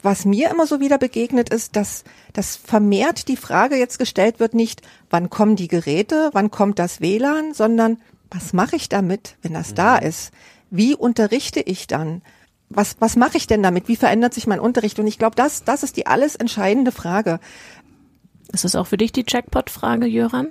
Was 0.03 0.25
mir 0.25 0.51
immer 0.51 0.67
so 0.67 0.81
wieder 0.81 0.99
begegnet 0.99 1.51
ist, 1.51 1.77
dass, 1.77 2.05
dass 2.33 2.57
vermehrt 2.57 3.29
die 3.29 3.37
Frage 3.37 3.77
jetzt 3.77 3.99
gestellt 3.99 4.41
wird, 4.41 4.55
nicht 4.55 4.83
wann 5.11 5.29
kommen 5.29 5.57
die 5.57 5.69
Geräte, 5.69 6.31
wann 6.33 6.51
kommt 6.51 6.79
das 6.79 7.01
WLAN, 7.01 7.53
sondern 7.53 7.99
was 8.31 8.53
mache 8.53 8.77
ich 8.77 8.89
damit, 8.89 9.37
wenn 9.43 9.53
das 9.53 9.75
da 9.75 9.99
mhm. 10.01 10.07
ist? 10.07 10.33
Wie 10.71 10.95
unterrichte 10.95 11.61
ich 11.61 11.87
dann? 11.87 12.23
Was, 12.71 12.97
was 13.01 13.17
mache 13.17 13.37
ich 13.37 13.47
denn 13.47 13.63
damit? 13.63 13.89
Wie 13.89 13.97
verändert 13.97 14.33
sich 14.33 14.47
mein 14.47 14.61
Unterricht? 14.61 14.99
Und 14.99 15.07
ich 15.07 15.19
glaube, 15.19 15.37
das, 15.37 15.65
das 15.65 15.83
ist 15.83 15.97
die 15.97 16.07
alles 16.07 16.37
entscheidende 16.37 16.93
Frage. 16.93 17.41
Ist 18.53 18.65
das 18.65 18.77
auch 18.77 18.87
für 18.87 18.97
dich 18.97 19.13
die 19.13 19.25
Jackpot-Frage, 19.27 20.07
Jöran? 20.07 20.49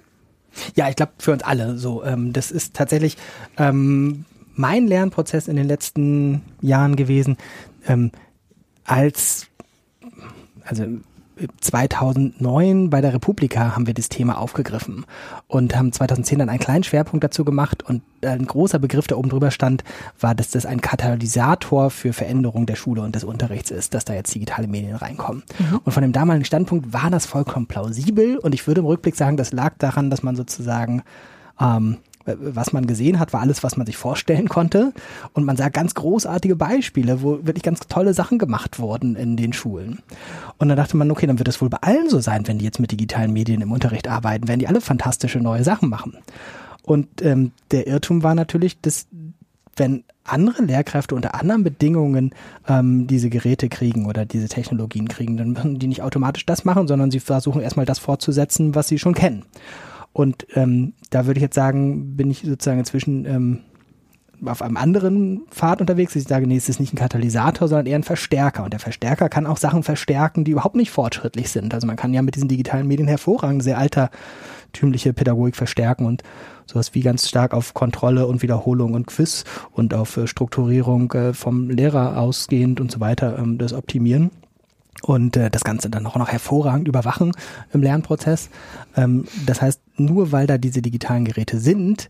Ja, 0.75 0.89
ich 0.89 0.95
glaube 0.95 1.13
für 1.17 1.31
uns 1.31 1.43
alle 1.43 1.77
so. 1.77 2.03
Ähm, 2.03 2.33
das 2.33 2.51
ist 2.51 2.75
tatsächlich 2.75 3.17
ähm, 3.57 4.25
mein 4.55 4.87
Lernprozess 4.87 5.47
in 5.47 5.55
den 5.55 5.67
letzten 5.67 6.41
Jahren 6.61 6.95
gewesen, 6.95 7.37
ähm, 7.87 8.11
als 8.83 9.47
also 10.65 10.85
2009 11.61 12.89
bei 12.89 13.01
der 13.01 13.13
Republika 13.13 13.75
haben 13.75 13.87
wir 13.87 13.93
das 13.93 14.09
Thema 14.09 14.37
aufgegriffen 14.37 15.05
und 15.47 15.75
haben 15.75 15.91
2010 15.91 16.39
dann 16.39 16.49
einen 16.49 16.59
kleinen 16.59 16.83
Schwerpunkt 16.83 17.23
dazu 17.23 17.45
gemacht 17.45 17.83
und 17.83 18.01
ein 18.21 18.45
großer 18.45 18.79
Begriff, 18.79 19.07
der 19.07 19.17
oben 19.17 19.29
drüber 19.29 19.51
stand, 19.51 19.83
war, 20.19 20.35
dass 20.35 20.51
das 20.51 20.65
ein 20.65 20.81
Katalysator 20.81 21.89
für 21.89 22.13
Veränderung 22.13 22.65
der 22.65 22.75
Schule 22.75 23.01
und 23.01 23.15
des 23.15 23.23
Unterrichts 23.23 23.71
ist, 23.71 23.93
dass 23.93 24.05
da 24.05 24.13
jetzt 24.13 24.33
digitale 24.35 24.67
Medien 24.67 24.95
reinkommen. 24.95 25.43
Mhm. 25.57 25.79
Und 25.83 25.91
von 25.91 26.01
dem 26.01 26.11
damaligen 26.11 26.45
Standpunkt 26.45 26.91
war 26.91 27.09
das 27.09 27.25
vollkommen 27.25 27.67
plausibel 27.67 28.37
und 28.37 28.53
ich 28.53 28.67
würde 28.67 28.79
im 28.81 28.87
Rückblick 28.87 29.15
sagen, 29.15 29.37
das 29.37 29.53
lag 29.53 29.73
daran, 29.77 30.09
dass 30.09 30.23
man 30.23 30.35
sozusagen 30.35 31.03
ähm, 31.59 31.97
was 32.39 32.73
man 32.73 32.87
gesehen 32.87 33.19
hat, 33.19 33.33
war 33.33 33.41
alles, 33.41 33.63
was 33.63 33.77
man 33.77 33.85
sich 33.85 33.97
vorstellen 33.97 34.49
konnte. 34.49 34.93
Und 35.33 35.45
man 35.45 35.57
sah 35.57 35.69
ganz 35.69 35.93
großartige 35.93 36.55
Beispiele, 36.55 37.21
wo 37.21 37.45
wirklich 37.45 37.63
ganz 37.63 37.81
tolle 37.87 38.13
Sachen 38.13 38.37
gemacht 38.37 38.79
wurden 38.79 39.15
in 39.15 39.37
den 39.37 39.53
Schulen. 39.53 39.99
Und 40.57 40.69
dann 40.69 40.77
dachte 40.77 40.97
man, 40.97 41.09
okay, 41.11 41.27
dann 41.27 41.39
wird 41.39 41.47
es 41.47 41.61
wohl 41.61 41.69
bei 41.69 41.79
allen 41.81 42.09
so 42.09 42.19
sein, 42.19 42.47
wenn 42.47 42.59
die 42.59 42.65
jetzt 42.65 42.79
mit 42.79 42.91
digitalen 42.91 43.33
Medien 43.33 43.61
im 43.61 43.71
Unterricht 43.71 44.07
arbeiten, 44.07 44.47
werden 44.47 44.59
die 44.59 44.67
alle 44.67 44.81
fantastische 44.81 45.39
neue 45.39 45.63
Sachen 45.63 45.89
machen. 45.89 46.17
Und 46.83 47.07
ähm, 47.21 47.51
der 47.71 47.87
Irrtum 47.87 48.23
war 48.23 48.35
natürlich, 48.35 48.79
dass 48.81 49.07
wenn 49.75 50.03
andere 50.25 50.63
Lehrkräfte 50.63 51.15
unter 51.15 51.35
anderen 51.35 51.63
Bedingungen 51.63 52.31
ähm, 52.67 53.07
diese 53.07 53.29
Geräte 53.29 53.69
kriegen 53.69 54.05
oder 54.05 54.25
diese 54.25 54.47
Technologien 54.47 55.07
kriegen, 55.07 55.37
dann 55.37 55.51
müssen 55.51 55.79
die 55.79 55.87
nicht 55.87 56.03
automatisch 56.03 56.45
das 56.45 56.65
machen, 56.65 56.87
sondern 56.87 57.11
sie 57.11 57.19
versuchen 57.19 57.61
erstmal 57.61 57.85
das 57.85 57.99
fortzusetzen, 57.99 58.75
was 58.75 58.87
sie 58.87 58.99
schon 58.99 59.15
kennen. 59.15 59.45
Und 60.13 60.47
ähm, 60.55 60.93
da 61.09 61.25
würde 61.25 61.37
ich 61.37 61.43
jetzt 61.43 61.55
sagen, 61.55 62.15
bin 62.15 62.31
ich 62.31 62.41
sozusagen 62.41 62.79
inzwischen 62.79 63.25
ähm, 63.25 63.59
auf 64.45 64.61
einem 64.61 64.77
anderen 64.77 65.41
Pfad 65.49 65.81
unterwegs. 65.81 66.15
Ich 66.15 66.23
sage, 66.23 66.47
nee, 66.47 66.57
es 66.57 66.69
ist 66.69 66.79
nicht 66.79 66.93
ein 66.93 66.97
Katalysator, 66.97 67.67
sondern 67.67 67.85
eher 67.85 67.97
ein 67.97 68.03
Verstärker. 68.03 68.63
Und 68.63 68.73
der 68.73 68.79
Verstärker 68.79 69.29
kann 69.29 69.45
auch 69.45 69.57
Sachen 69.57 69.83
verstärken, 69.83 70.43
die 70.43 70.51
überhaupt 70.51 70.75
nicht 70.75 70.91
fortschrittlich 70.91 71.49
sind. 71.49 71.73
Also 71.73 71.87
man 71.87 71.95
kann 71.95 72.13
ja 72.13 72.21
mit 72.21 72.35
diesen 72.35 72.47
digitalen 72.47 72.87
Medien 72.87 73.07
hervorragend 73.07 73.63
sehr 73.63 73.77
altertümliche 73.77 75.13
Pädagogik 75.13 75.55
verstärken 75.55 76.05
und 76.05 76.23
sowas 76.65 76.93
wie 76.93 77.01
ganz 77.01 77.27
stark 77.27 77.53
auf 77.53 77.73
Kontrolle 77.73 78.27
und 78.27 78.41
Wiederholung 78.41 78.93
und 78.93 79.07
Quiz 79.07 79.43
und 79.71 79.93
auf 79.93 80.17
äh, 80.17 80.27
Strukturierung 80.27 81.11
äh, 81.13 81.33
vom 81.33 81.69
Lehrer 81.69 82.17
ausgehend 82.17 82.79
und 82.79 82.91
so 82.91 82.99
weiter 82.99 83.37
ähm, 83.39 83.57
das 83.57 83.73
optimieren 83.73 84.31
und 85.03 85.37
äh, 85.37 85.49
das 85.49 85.63
Ganze 85.63 85.89
dann 85.89 86.05
auch 86.05 86.15
noch 86.15 86.29
hervorragend 86.29 86.87
überwachen 86.87 87.31
im 87.73 87.81
Lernprozess. 87.81 88.49
Ähm, 88.95 89.25
das 89.45 89.61
heißt, 89.61 89.81
nur 89.97 90.31
weil 90.31 90.47
da 90.47 90.57
diese 90.57 90.81
digitalen 90.81 91.25
Geräte 91.25 91.59
sind, 91.59 92.09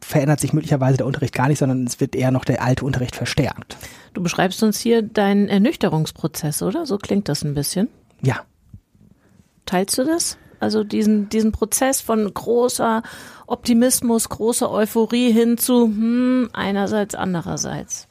verändert 0.00 0.40
sich 0.40 0.52
möglicherweise 0.52 0.98
der 0.98 1.06
Unterricht 1.06 1.34
gar 1.34 1.48
nicht, 1.48 1.58
sondern 1.58 1.84
es 1.84 2.00
wird 2.00 2.14
eher 2.14 2.30
noch 2.30 2.44
der 2.44 2.62
alte 2.62 2.84
Unterricht 2.84 3.16
verstärkt. 3.16 3.76
Du 4.14 4.22
beschreibst 4.22 4.62
uns 4.62 4.78
hier 4.78 5.02
deinen 5.02 5.48
Ernüchterungsprozess, 5.48 6.62
oder? 6.62 6.86
So 6.86 6.98
klingt 6.98 7.28
das 7.28 7.44
ein 7.44 7.54
bisschen. 7.54 7.88
Ja. 8.22 8.40
Teilst 9.64 9.96
du 9.96 10.04
das? 10.04 10.36
Also 10.60 10.84
diesen, 10.84 11.28
diesen 11.28 11.50
Prozess 11.50 12.00
von 12.00 12.32
großer 12.32 13.02
Optimismus, 13.46 14.28
großer 14.28 14.70
Euphorie 14.70 15.32
hin 15.32 15.58
zu 15.58 15.86
hm, 15.86 16.50
einerseits, 16.52 17.14
andererseits. 17.14 18.06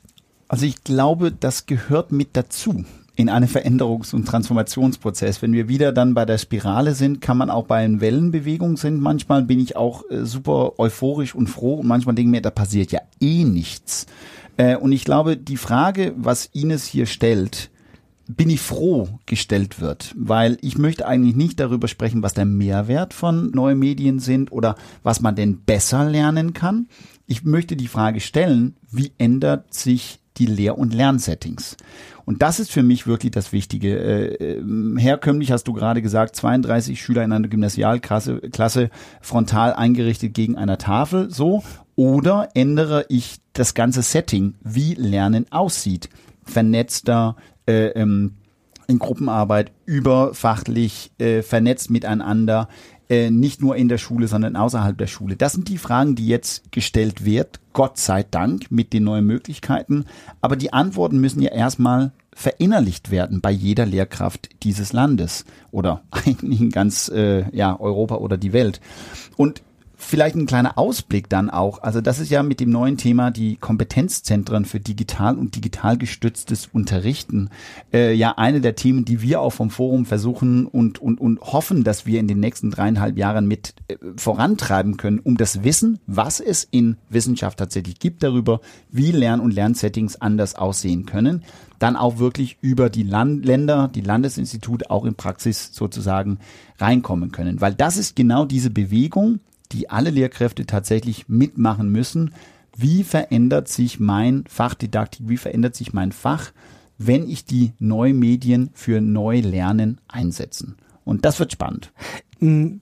Also 0.47 0.65
ich 0.65 0.83
glaube, 0.83 1.31
das 1.31 1.65
gehört 1.65 2.11
mit 2.11 2.29
dazu 2.33 2.83
in 3.15 3.29
einem 3.29 3.47
Veränderungs- 3.47 4.13
und 4.13 4.25
Transformationsprozess. 4.25 5.41
Wenn 5.41 5.53
wir 5.53 5.67
wieder 5.67 5.91
dann 5.91 6.13
bei 6.13 6.25
der 6.25 6.37
Spirale 6.37 6.93
sind, 6.95 7.21
kann 7.21 7.37
man 7.37 7.49
auch 7.49 7.65
bei 7.65 7.83
den 7.83 8.01
Wellenbewegungen 8.01 8.77
sind. 8.77 9.01
Manchmal 9.01 9.43
bin 9.43 9.59
ich 9.59 9.75
auch 9.75 10.09
äh, 10.09 10.25
super 10.25 10.79
euphorisch 10.79 11.35
und 11.35 11.47
froh 11.47 11.75
und 11.75 11.87
manchmal 11.87 12.15
denke 12.15 12.29
ich 12.29 12.31
mir, 12.31 12.41
da 12.41 12.51
passiert 12.51 12.91
ja 12.91 13.01
eh 13.19 13.43
nichts. 13.43 14.05
Äh, 14.57 14.77
und 14.77 14.91
ich 14.91 15.05
glaube, 15.05 15.37
die 15.37 15.57
Frage, 15.57 16.13
was 16.15 16.45
Ines 16.45 16.85
hier 16.85 17.05
stellt, 17.05 17.69
bin 18.27 18.49
ich 18.49 18.61
froh 18.61 19.09
gestellt 19.25 19.81
wird, 19.81 20.13
weil 20.15 20.57
ich 20.61 20.77
möchte 20.77 21.05
eigentlich 21.05 21.35
nicht 21.35 21.59
darüber 21.59 21.89
sprechen, 21.89 22.23
was 22.23 22.33
der 22.33 22.45
Mehrwert 22.45 23.13
von 23.13 23.51
neuen 23.51 23.79
Medien 23.79 24.19
sind 24.19 24.51
oder 24.53 24.75
was 25.03 25.19
man 25.19 25.35
denn 25.35 25.59
besser 25.65 26.09
lernen 26.09 26.53
kann. 26.53 26.87
Ich 27.27 27.43
möchte 27.43 27.75
die 27.75 27.87
Frage 27.87 28.21
stellen, 28.21 28.77
wie 28.89 29.11
ändert 29.17 29.73
sich 29.73 30.20
die 30.37 30.45
Lehr- 30.45 30.77
und 30.77 30.93
Lernsettings. 30.93 31.77
Und 32.25 32.41
das 32.41 32.59
ist 32.59 32.71
für 32.71 32.83
mich 32.83 33.07
wirklich 33.07 33.31
das 33.31 33.51
Wichtige. 33.51 33.97
Äh, 33.97 34.57
äh, 34.57 34.99
herkömmlich 34.99 35.51
hast 35.51 35.67
du 35.67 35.73
gerade 35.73 36.01
gesagt, 36.01 36.35
32 36.35 37.01
Schüler 37.01 37.23
in 37.23 37.31
einer 37.31 37.47
Gymnasialklasse 37.47 38.39
Klasse 38.51 38.89
frontal 39.21 39.73
eingerichtet 39.73 40.33
gegen 40.33 40.57
einer 40.57 40.77
Tafel, 40.77 41.29
so. 41.29 41.63
Oder 41.95 42.49
ändere 42.53 43.05
ich 43.09 43.39
das 43.53 43.73
ganze 43.73 44.01
Setting, 44.01 44.55
wie 44.61 44.93
Lernen 44.93 45.45
aussieht. 45.51 46.09
Vernetzter, 46.45 47.35
äh, 47.67 47.87
ähm, 47.87 48.37
in 48.87 48.99
Gruppenarbeit, 48.99 49.71
überfachlich, 49.85 51.11
äh, 51.17 51.41
vernetzt 51.41 51.89
miteinander, 51.89 52.67
äh, 53.11 53.29
nicht 53.29 53.61
nur 53.61 53.75
in 53.75 53.89
der 53.89 53.97
Schule, 53.97 54.29
sondern 54.29 54.55
außerhalb 54.55 54.97
der 54.97 55.07
Schule. 55.07 55.35
Das 55.35 55.51
sind 55.51 55.67
die 55.67 55.77
Fragen, 55.77 56.15
die 56.15 56.27
jetzt 56.27 56.71
gestellt 56.71 57.25
wird, 57.25 57.59
Gott 57.73 57.97
sei 57.97 58.23
Dank, 58.23 58.71
mit 58.71 58.93
den 58.93 59.03
neuen 59.03 59.25
Möglichkeiten. 59.25 60.05
Aber 60.39 60.55
die 60.55 60.71
Antworten 60.71 61.19
müssen 61.19 61.41
ja 61.41 61.51
erstmal 61.51 62.13
verinnerlicht 62.33 63.11
werden 63.11 63.41
bei 63.41 63.51
jeder 63.51 63.85
Lehrkraft 63.85 64.49
dieses 64.63 64.93
Landes 64.93 65.43
oder 65.71 66.03
eigentlich 66.11 66.61
in 66.61 66.69
ganz 66.69 67.09
äh, 67.09 67.53
ja, 67.53 67.77
Europa 67.77 68.15
oder 68.15 68.37
die 68.37 68.53
Welt. 68.53 68.79
Und 69.35 69.61
Vielleicht 70.03 70.35
ein 70.35 70.47
kleiner 70.47 70.79
Ausblick 70.79 71.29
dann 71.29 71.51
auch. 71.51 71.83
Also 71.83 72.01
das 72.01 72.19
ist 72.19 72.31
ja 72.31 72.41
mit 72.41 72.59
dem 72.59 72.71
neuen 72.71 72.97
Thema 72.97 73.29
die 73.29 73.55
Kompetenzzentren 73.55 74.65
für 74.65 74.79
digital 74.79 75.37
und 75.37 75.55
digital 75.55 75.95
gestütztes 75.95 76.67
Unterrichten 76.73 77.49
äh, 77.93 78.11
ja 78.11 78.31
eine 78.37 78.61
der 78.61 78.75
Themen, 78.75 79.05
die 79.05 79.21
wir 79.21 79.39
auch 79.39 79.51
vom 79.51 79.69
Forum 79.69 80.07
versuchen 80.07 80.65
und, 80.65 80.99
und, 80.99 81.21
und 81.21 81.39
hoffen, 81.39 81.83
dass 81.83 82.07
wir 82.07 82.19
in 82.19 82.27
den 82.27 82.39
nächsten 82.39 82.71
dreieinhalb 82.71 83.15
Jahren 83.15 83.47
mit 83.47 83.75
äh, 83.87 83.97
vorantreiben 84.17 84.97
können, 84.97 85.19
um 85.19 85.37
das 85.37 85.63
Wissen, 85.63 85.99
was 86.07 86.39
es 86.39 86.67
in 86.69 86.97
Wissenschaft 87.09 87.59
tatsächlich 87.59 87.99
gibt 87.99 88.23
darüber, 88.23 88.59
wie 88.89 89.11
Lern- 89.11 89.39
und 89.39 89.53
Lernsettings 89.53 90.15
anders 90.15 90.55
aussehen 90.55 91.05
können, 91.05 91.43
dann 91.77 91.95
auch 91.95 92.17
wirklich 92.17 92.57
über 92.61 92.89
die 92.89 93.03
Land 93.03 93.45
Länder, 93.45 93.87
die 93.87 94.01
Landesinstitute 94.01 94.89
auch 94.89 95.05
in 95.05 95.13
Praxis 95.13 95.69
sozusagen 95.73 96.39
reinkommen 96.79 97.31
können. 97.31 97.61
Weil 97.61 97.75
das 97.75 97.97
ist 97.97 98.15
genau 98.15 98.45
diese 98.45 98.71
Bewegung, 98.71 99.39
die 99.71 99.89
alle 99.89 100.09
Lehrkräfte 100.09 100.65
tatsächlich 100.65 101.27
mitmachen 101.27 101.89
müssen. 101.89 102.33
Wie 102.75 103.03
verändert 103.03 103.67
sich 103.67 103.99
mein 103.99 104.43
Fachdidaktik, 104.47 105.27
wie 105.27 105.37
verändert 105.37 105.75
sich 105.75 105.93
mein 105.93 106.11
Fach, 106.11 106.51
wenn 106.97 107.29
ich 107.29 107.45
die 107.45 107.73
Neumedien 107.79 108.69
für 108.73 109.01
Neulernen 109.01 109.99
einsetzen? 110.07 110.77
Und 111.03 111.25
das 111.25 111.39
wird 111.39 111.51
spannend. 111.51 111.91
Hm, 112.39 112.81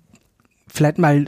vielleicht 0.68 1.00
mal 1.00 1.26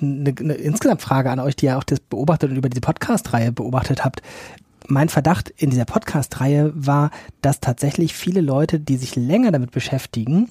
eine, 0.00 0.34
eine 0.38 0.54
insgesamt 0.54 1.02
Frage 1.02 1.30
an 1.30 1.40
euch, 1.40 1.56
die 1.56 1.66
ja 1.66 1.78
auch 1.78 1.84
das 1.84 2.00
beobachtet 2.00 2.50
und 2.50 2.56
über 2.56 2.68
diese 2.68 2.80
Podcast-Reihe 2.80 3.52
beobachtet 3.52 4.04
habt. 4.04 4.22
Mein 4.88 5.08
Verdacht 5.08 5.50
in 5.50 5.70
dieser 5.70 5.84
Podcast-Reihe 5.84 6.72
war, 6.74 7.10
dass 7.42 7.60
tatsächlich 7.60 8.14
viele 8.14 8.40
Leute, 8.40 8.80
die 8.80 8.96
sich 8.96 9.14
länger 9.14 9.52
damit 9.52 9.70
beschäftigen, 9.70 10.50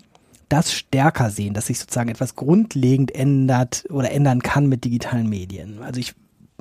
das 0.49 0.73
stärker 0.73 1.29
sehen, 1.29 1.53
dass 1.53 1.67
sich 1.67 1.79
sozusagen 1.79 2.09
etwas 2.09 2.35
grundlegend 2.35 3.13
ändert 3.13 3.85
oder 3.89 4.11
ändern 4.11 4.41
kann 4.41 4.67
mit 4.67 4.83
digitalen 4.83 5.29
Medien. 5.29 5.81
Also 5.81 5.99
ich 5.99 6.15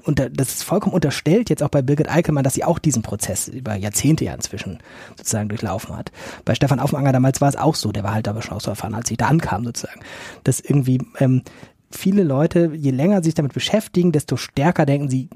und 0.05 0.20
das 0.20 0.49
ist 0.49 0.62
vollkommen 0.62 0.95
unterstellt 0.95 1.51
jetzt 1.51 1.62
auch 1.62 1.70
bei 1.70 1.82
Birgit 1.82 2.09
Eickelmann, 2.09 2.45
dass 2.45 2.55
sie 2.55 2.64
auch 2.64 2.78
diesen 2.78 3.03
Prozess 3.03 3.49
über 3.49 3.74
Jahrzehnte 3.74 4.24
ja 4.24 4.34
inzwischen 4.34 4.78
sozusagen 5.16 5.49
durchlaufen 5.49 5.97
hat. 5.97 6.12
Bei 6.45 6.55
Stefan 6.55 6.78
Aufmanger 6.78 7.12
damals 7.12 7.41
war 7.41 7.49
es 7.49 7.57
auch 7.57 7.74
so, 7.74 7.91
der 7.91 8.05
war 8.05 8.14
halt 8.14 8.28
aber 8.28 8.41
schon 8.41 8.57
auch 8.57 8.61
so 8.61 8.70
erfahren, 8.70 8.95
als 8.95 9.11
ich 9.11 9.16
da 9.16 9.26
ankam 9.26 9.64
sozusagen, 9.64 10.01
dass 10.45 10.61
irgendwie 10.61 11.01
ähm, 11.18 11.43
viele 11.91 12.22
Leute, 12.22 12.70
je 12.74 12.91
länger 12.91 13.22
sich 13.22 13.34
damit 13.34 13.55
beschäftigen, 13.55 14.12
desto 14.12 14.36
stärker 14.36 14.86
denken 14.86 15.11
sie, 15.11 15.28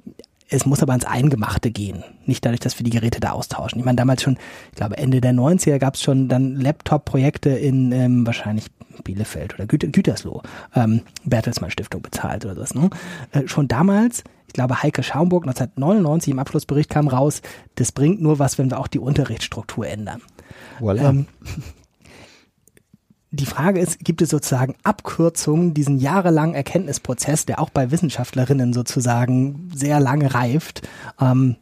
es 0.52 0.66
muss 0.66 0.82
aber 0.82 0.92
ans 0.92 1.04
Eingemachte 1.04 1.70
gehen. 1.70 2.04
Nicht 2.26 2.44
dadurch, 2.44 2.60
dass 2.60 2.78
wir 2.78 2.84
die 2.84 2.90
Geräte 2.90 3.20
da 3.20 3.30
austauschen. 3.30 3.78
Ich 3.78 3.84
meine, 3.84 3.96
damals 3.96 4.22
schon, 4.22 4.36
ich 4.70 4.76
glaube, 4.76 4.98
Ende 4.98 5.20
der 5.20 5.32
90er 5.32 5.78
gab 5.78 5.94
es 5.94 6.02
schon 6.02 6.28
dann 6.28 6.56
Laptop-Projekte 6.56 7.50
in 7.50 7.92
ähm, 7.92 8.26
wahrscheinlich 8.26 8.66
Bielefeld 9.04 9.54
oder 9.54 9.66
Güter 9.66 9.88
Gütersloh, 9.88 10.42
ähm, 10.74 11.02
Bertelsmann 11.24 11.70
Stiftung 11.70 12.02
bezahlt 12.02 12.44
oder 12.44 12.54
sowas. 12.54 12.74
Ne? 12.74 12.90
Äh, 13.32 13.48
schon 13.48 13.66
damals, 13.68 14.24
ich 14.46 14.52
glaube, 14.52 14.82
Heike 14.82 15.02
Schaumburg 15.02 15.44
1999 15.44 16.32
im 16.32 16.38
Abschlussbericht 16.38 16.90
kam 16.90 17.08
raus, 17.08 17.40
das 17.76 17.92
bringt 17.92 18.20
nur 18.20 18.38
was, 18.38 18.58
wenn 18.58 18.70
wir 18.70 18.78
auch 18.78 18.88
die 18.88 18.98
Unterrichtsstruktur 18.98 19.86
ändern. 19.86 20.20
Voilà. 20.80 21.08
Ähm, 21.08 21.26
die 23.32 23.46
Frage 23.46 23.80
ist, 23.80 23.98
gibt 24.00 24.20
es 24.20 24.28
sozusagen 24.28 24.74
Abkürzungen, 24.82 25.72
diesen 25.72 25.98
jahrelangen 25.98 26.54
Erkenntnisprozess, 26.54 27.46
der 27.46 27.60
auch 27.60 27.70
bei 27.70 27.90
Wissenschaftlerinnen 27.90 28.74
sozusagen 28.74 29.70
sehr 29.74 30.00
lange 30.00 30.34
reift, 30.34 30.86
ähm, 31.18 31.56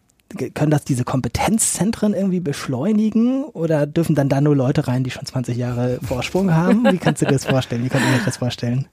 können 0.55 0.71
das 0.71 0.85
diese 0.85 1.05
Kompetenzzentren 1.05 2.15
irgendwie 2.15 2.41
beschleunigen 2.41 3.45
oder 3.45 3.87
dürfen 3.87 4.15
dann 4.15 4.29
da 4.29 4.41
nur 4.41 4.55
Leute 4.55 4.87
rein, 4.87 5.03
die 5.03 5.11
schon 5.11 5.27
20 5.27 5.57
Jahre 5.57 5.99
Vorsprung 6.03 6.55
haben? 6.55 6.85
Wie 6.93 6.99
kannst 6.99 7.23
du 7.23 7.27
dir 7.27 7.33
das 7.33 7.47
vorstellen? 7.47 7.85
Wie 7.85 7.89
kannst 7.89 8.07
du 8.07 8.13
dir 8.13 8.25
das 8.25 8.37
vorstellen? 8.37 8.89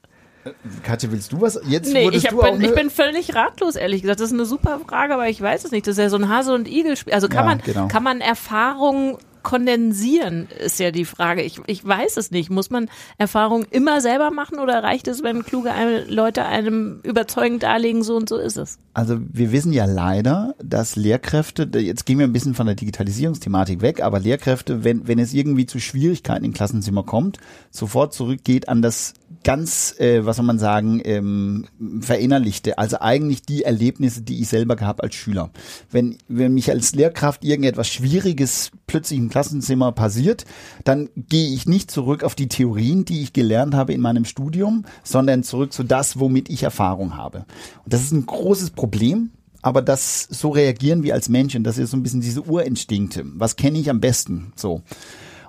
Katja, 0.84 1.11
willst 1.11 1.34
du 1.34 1.41
was? 1.41 1.59
Jetzt 1.67 1.91
nee, 1.91 2.09
ich, 2.09 2.28
hab, 2.28 2.39
bin, 2.39 2.61
ich 2.61 2.73
bin 2.73 2.89
völlig 2.89 3.36
ratlos, 3.36 3.75
ehrlich 3.75 4.01
gesagt. 4.01 4.19
Das 4.19 4.28
ist 4.28 4.34
eine 4.34 4.45
super 4.45 4.80
Frage, 4.88 5.13
aber 5.13 5.28
ich 5.28 5.41
weiß 5.41 5.65
es 5.65 5.71
nicht. 5.71 5.86
Das 5.86 5.97
ist 5.97 6.01
ja 6.01 6.09
so 6.09 6.17
ein 6.17 6.30
Hase- 6.30 6.53
und 6.53 6.67
Igel-Spiel. 6.67 7.13
Also 7.13 7.28
kann, 7.28 7.38
ja, 7.39 7.43
man, 7.43 7.57
genau. 7.59 7.88
kann 7.88 8.03
man 8.03 8.21
Erfahrungen 8.21 9.17
kondensieren, 9.47 10.49
ist 10.59 10.77
ja 10.77 10.91
die 10.91 11.05
Frage. 11.05 11.41
Ich, 11.41 11.61
ich 11.67 11.85
weiß 11.87 12.17
es 12.17 12.31
nicht. 12.31 12.49
Muss 12.49 12.69
man 12.69 12.89
Erfahrungen 13.17 13.65
immer 13.71 14.01
selber 14.01 14.29
machen 14.29 14.59
oder 14.59 14.83
reicht 14.83 15.07
es, 15.07 15.23
wenn 15.23 15.45
kluge 15.45 15.71
Leute 16.09 16.43
einem 16.43 16.99
überzeugend 17.03 17.63
darlegen, 17.63 18.03
so 18.03 18.17
und 18.17 18.27
so 18.27 18.35
ist 18.35 18.57
es? 18.57 18.77
Also 18.93 19.17
wir 19.21 19.53
wissen 19.53 19.71
ja 19.71 19.85
leider, 19.85 20.53
dass 20.61 20.97
Lehrkräfte, 20.97 21.69
jetzt 21.79 22.05
gehen 22.05 22.19
wir 22.19 22.27
ein 22.27 22.33
bisschen 22.33 22.55
von 22.55 22.65
der 22.65 22.75
Digitalisierungsthematik 22.75 23.81
weg, 23.81 24.01
aber 24.03 24.19
Lehrkräfte, 24.19 24.83
wenn, 24.83 25.07
wenn 25.07 25.17
es 25.17 25.33
irgendwie 25.33 25.65
zu 25.65 25.79
Schwierigkeiten 25.79 26.43
im 26.43 26.51
Klassenzimmer 26.51 27.03
kommt, 27.03 27.37
sofort 27.71 28.13
zurückgeht 28.13 28.67
an 28.67 28.81
das 28.81 29.13
ganz, 29.47 29.97
äh, 29.97 30.25
was 30.25 30.35
soll 30.35 30.45
man 30.45 30.59
sagen, 30.59 31.01
ähm, 31.05 31.67
verinnerlichte. 32.01 32.77
Also 32.77 32.99
eigentlich 32.99 33.43
die 33.43 33.63
Erlebnisse, 33.63 34.21
die 34.21 34.41
ich 34.41 34.49
selber 34.49 34.75
gehabt 34.75 35.01
als 35.01 35.15
Schüler. 35.15 35.51
Wenn, 35.89 36.17
wenn 36.27 36.53
mich 36.53 36.69
als 36.69 36.93
Lehrkraft 36.93 37.45
irgendetwas 37.45 37.87
Schwieriges 37.87 38.71
plötzlich 38.87 39.17
im 39.17 39.29
Klassenzimmer 39.29 39.93
passiert, 39.93 40.43
dann 40.83 41.07
gehe 41.15 41.47
ich 41.53 41.65
nicht 41.65 41.89
zurück 41.89 42.25
auf 42.25 42.35
die 42.35 42.49
Theorien, 42.49 43.05
die 43.05 43.21
ich 43.21 43.31
gelernt 43.31 43.73
habe 43.73 43.93
in 43.93 44.01
meinem 44.01 44.25
Studium, 44.25 44.83
sondern 45.05 45.43
zurück 45.43 45.71
zu 45.71 45.83
das, 45.83 46.19
womit 46.19 46.49
ich 46.49 46.63
Erfahrung 46.63 47.15
habe. 47.15 47.45
Und 47.85 47.93
das 47.93 48.03
ist 48.03 48.11
ein 48.11 48.25
großes 48.25 48.71
Problem, 48.71 49.29
aber 49.61 49.81
das 49.81 50.23
so 50.23 50.49
reagieren 50.49 51.03
wir 51.03 51.13
als 51.13 51.29
Menschen, 51.29 51.63
das 51.63 51.77
ist 51.77 51.91
so 51.91 51.95
ein 51.95 52.03
bisschen 52.03 52.19
diese 52.19 52.41
Urinstinkte. 52.41 53.23
Was 53.35 53.55
kenne 53.55 53.79
ich 53.79 53.89
am 53.89 54.01
besten? 54.01 54.51
So. 54.57 54.81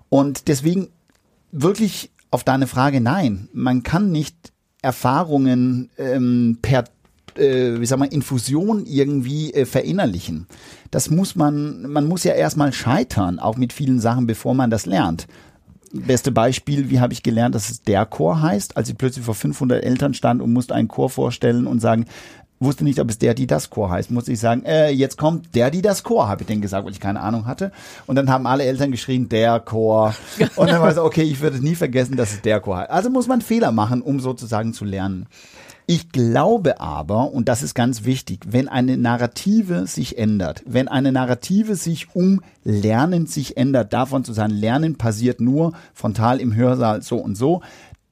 Und 0.09 0.47
deswegen 0.47 0.91
wirklich 1.51 2.13
auf 2.31 2.45
deine 2.45 2.67
Frage, 2.67 3.01
nein, 3.01 3.49
man 3.53 3.83
kann 3.83 4.13
nicht 4.13 4.53
Erfahrungen 4.83 5.91
ähm, 5.99 6.59
per 6.63 6.85
äh, 7.39 7.81
wie 7.81 7.87
sag 7.87 7.99
mal, 7.99 8.07
Infusion 8.07 8.85
irgendwie 8.87 9.53
äh, 9.55 9.65
verinnerlichen. 9.65 10.47
Das 10.91 11.11
muss 11.11 11.37
man, 11.37 11.83
man 11.83 12.07
muss 12.07 12.25
ja 12.25 12.33
erstmal 12.35 12.73
scheitern, 12.73 13.39
auch 13.39 13.57
mit 13.57 13.73
vielen 13.73 14.01
Sachen, 14.01 14.27
bevor 14.27 14.55
man 14.55 14.71
das 14.71 14.87
lernt. 14.87 15.27
Beste 15.93 16.33
Beispiel, 16.33 16.91
wie 16.91 17.01
habe 17.01 17.13
ich 17.13 17.23
gelernt, 17.23 17.55
dass 17.55 17.71
es 17.71 17.83
der 17.83 18.05
Chor 18.05 18.43
heißt, 18.43 18.77
als 18.77 18.89
ich 18.89 18.99
plötzlich 18.99 19.25
vor 19.25 19.35
500 19.35 19.83
Eltern 19.83 20.15
stand 20.15 20.43
und 20.43 20.53
musste 20.53 20.75
einen 20.75 20.89
Chor 20.89 21.09
vorstellen 21.09 21.67
und 21.67 21.81
sagen, 21.81 22.07
wusste 22.61 22.85
nicht, 22.85 22.99
ob 23.01 23.11
es 23.11 23.19
der, 23.19 23.35
die 23.35 23.47
das 23.47 23.71
Chor 23.71 23.91
heißt, 23.91 24.11
musste 24.11 24.33
ich 24.33 24.41
sagen, 24.41 24.65
äh, 24.65 24.91
jetzt 24.91 25.17
kommt 25.17 25.55
der, 25.55 25.71
die 25.71 25.83
das 25.83 26.03
Chor, 26.03 26.29
habe 26.29 26.43
ich 26.43 26.47
denn 26.47 26.61
gesagt, 26.61 26.85
weil 26.85 26.93
ich 26.93 27.01
keine 27.01 27.21
Ahnung 27.21 27.47
hatte. 27.47 27.73
Und 28.07 28.17
dann 28.17 28.31
haben 28.31 28.47
alle 28.47 28.65
Eltern 28.65 28.91
geschrien, 28.91 29.29
der 29.29 29.61
Chor. 29.61 30.15
Und 30.57 30.71
dann 30.71 30.83
war 30.83 30.95
so, 30.95 31.05
okay, 31.05 31.23
ich 31.23 31.41
würde 31.41 31.57
es 31.57 31.63
nie 31.63 31.75
vergessen, 31.75 32.17
dass 32.17 32.33
es 32.33 32.43
der 32.43 32.61
Chor 32.61 32.79
heißt. 32.79 32.91
Also 32.91 33.11
muss 33.11 33.27
man 33.27 33.41
Fehler 33.41 33.73
machen, 33.73 34.03
um 34.03 34.21
sozusagen 34.21 34.73
zu 34.73 34.85
lernen. 34.85 35.27
Ich 35.91 36.13
glaube 36.13 36.83
aber, 36.83 37.33
und 37.33 37.49
das 37.49 37.63
ist 37.63 37.75
ganz 37.75 38.05
wichtig, 38.05 38.41
wenn 38.47 38.69
eine 38.69 38.99
Narrative 38.99 39.87
sich 39.87 40.19
ändert, 40.19 40.63
wenn 40.67 40.87
eine 40.87 41.13
Narrative 41.13 41.77
sich 41.77 42.15
um 42.15 42.43
Lernen 42.63 43.25
sich 43.25 43.57
ändert, 43.57 43.95
davon 43.95 44.23
zu 44.23 44.35
sagen, 44.35 44.53
Lernen 44.53 44.99
passiert 44.99 45.41
nur 45.41 45.73
frontal 45.95 46.43
im 46.43 46.55
Hörsaal 46.55 47.01
so 47.01 47.17
und 47.17 47.37
so, 47.37 47.63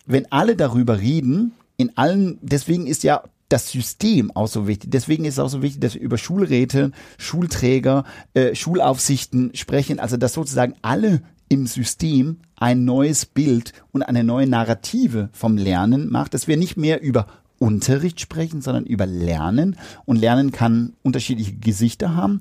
wenn 0.07 0.33
alle 0.33 0.57
darüber 0.57 1.01
reden, 1.01 1.53
in 1.77 1.99
allen, 1.99 2.39
deswegen 2.41 2.87
ist 2.87 3.03
ja 3.03 3.25
das 3.49 3.71
System 3.71 4.31
auch 4.35 4.49
so 4.49 4.67
wichtig. 4.67 4.91
Deswegen 4.91 5.25
ist 5.25 5.35
es 5.35 5.39
auch 5.39 5.49
so 5.49 5.63
wichtig, 5.63 5.81
dass 5.81 5.95
wir 5.95 6.01
über 6.01 6.19
Schulräte, 6.19 6.91
Schulträger, 7.19 8.05
äh, 8.35 8.55
Schulaufsichten 8.55 9.53
sprechen, 9.55 10.01
also 10.01 10.17
dass 10.17 10.33
sozusagen 10.33 10.75
alle 10.83 11.23
im 11.49 11.67
System 11.67 12.39
ein 12.57 12.85
neues 12.85 13.25
Bild 13.25 13.73
und 13.93 14.03
eine 14.03 14.25
neue 14.25 14.47
Narrative 14.47 15.29
vom 15.33 15.57
Lernen 15.57 16.11
macht, 16.11 16.35
dass 16.35 16.49
wir 16.49 16.57
nicht 16.57 16.77
mehr 16.77 17.01
über 17.03 17.27
Unterricht 17.59 18.21
sprechen, 18.21 18.61
sondern 18.61 18.85
über 18.85 19.07
Lernen 19.07 19.77
und 20.05 20.17
Lernen 20.17 20.53
kann 20.53 20.95
unterschiedliche 21.03 21.55
Gesichter 21.55 22.15
haben, 22.15 22.41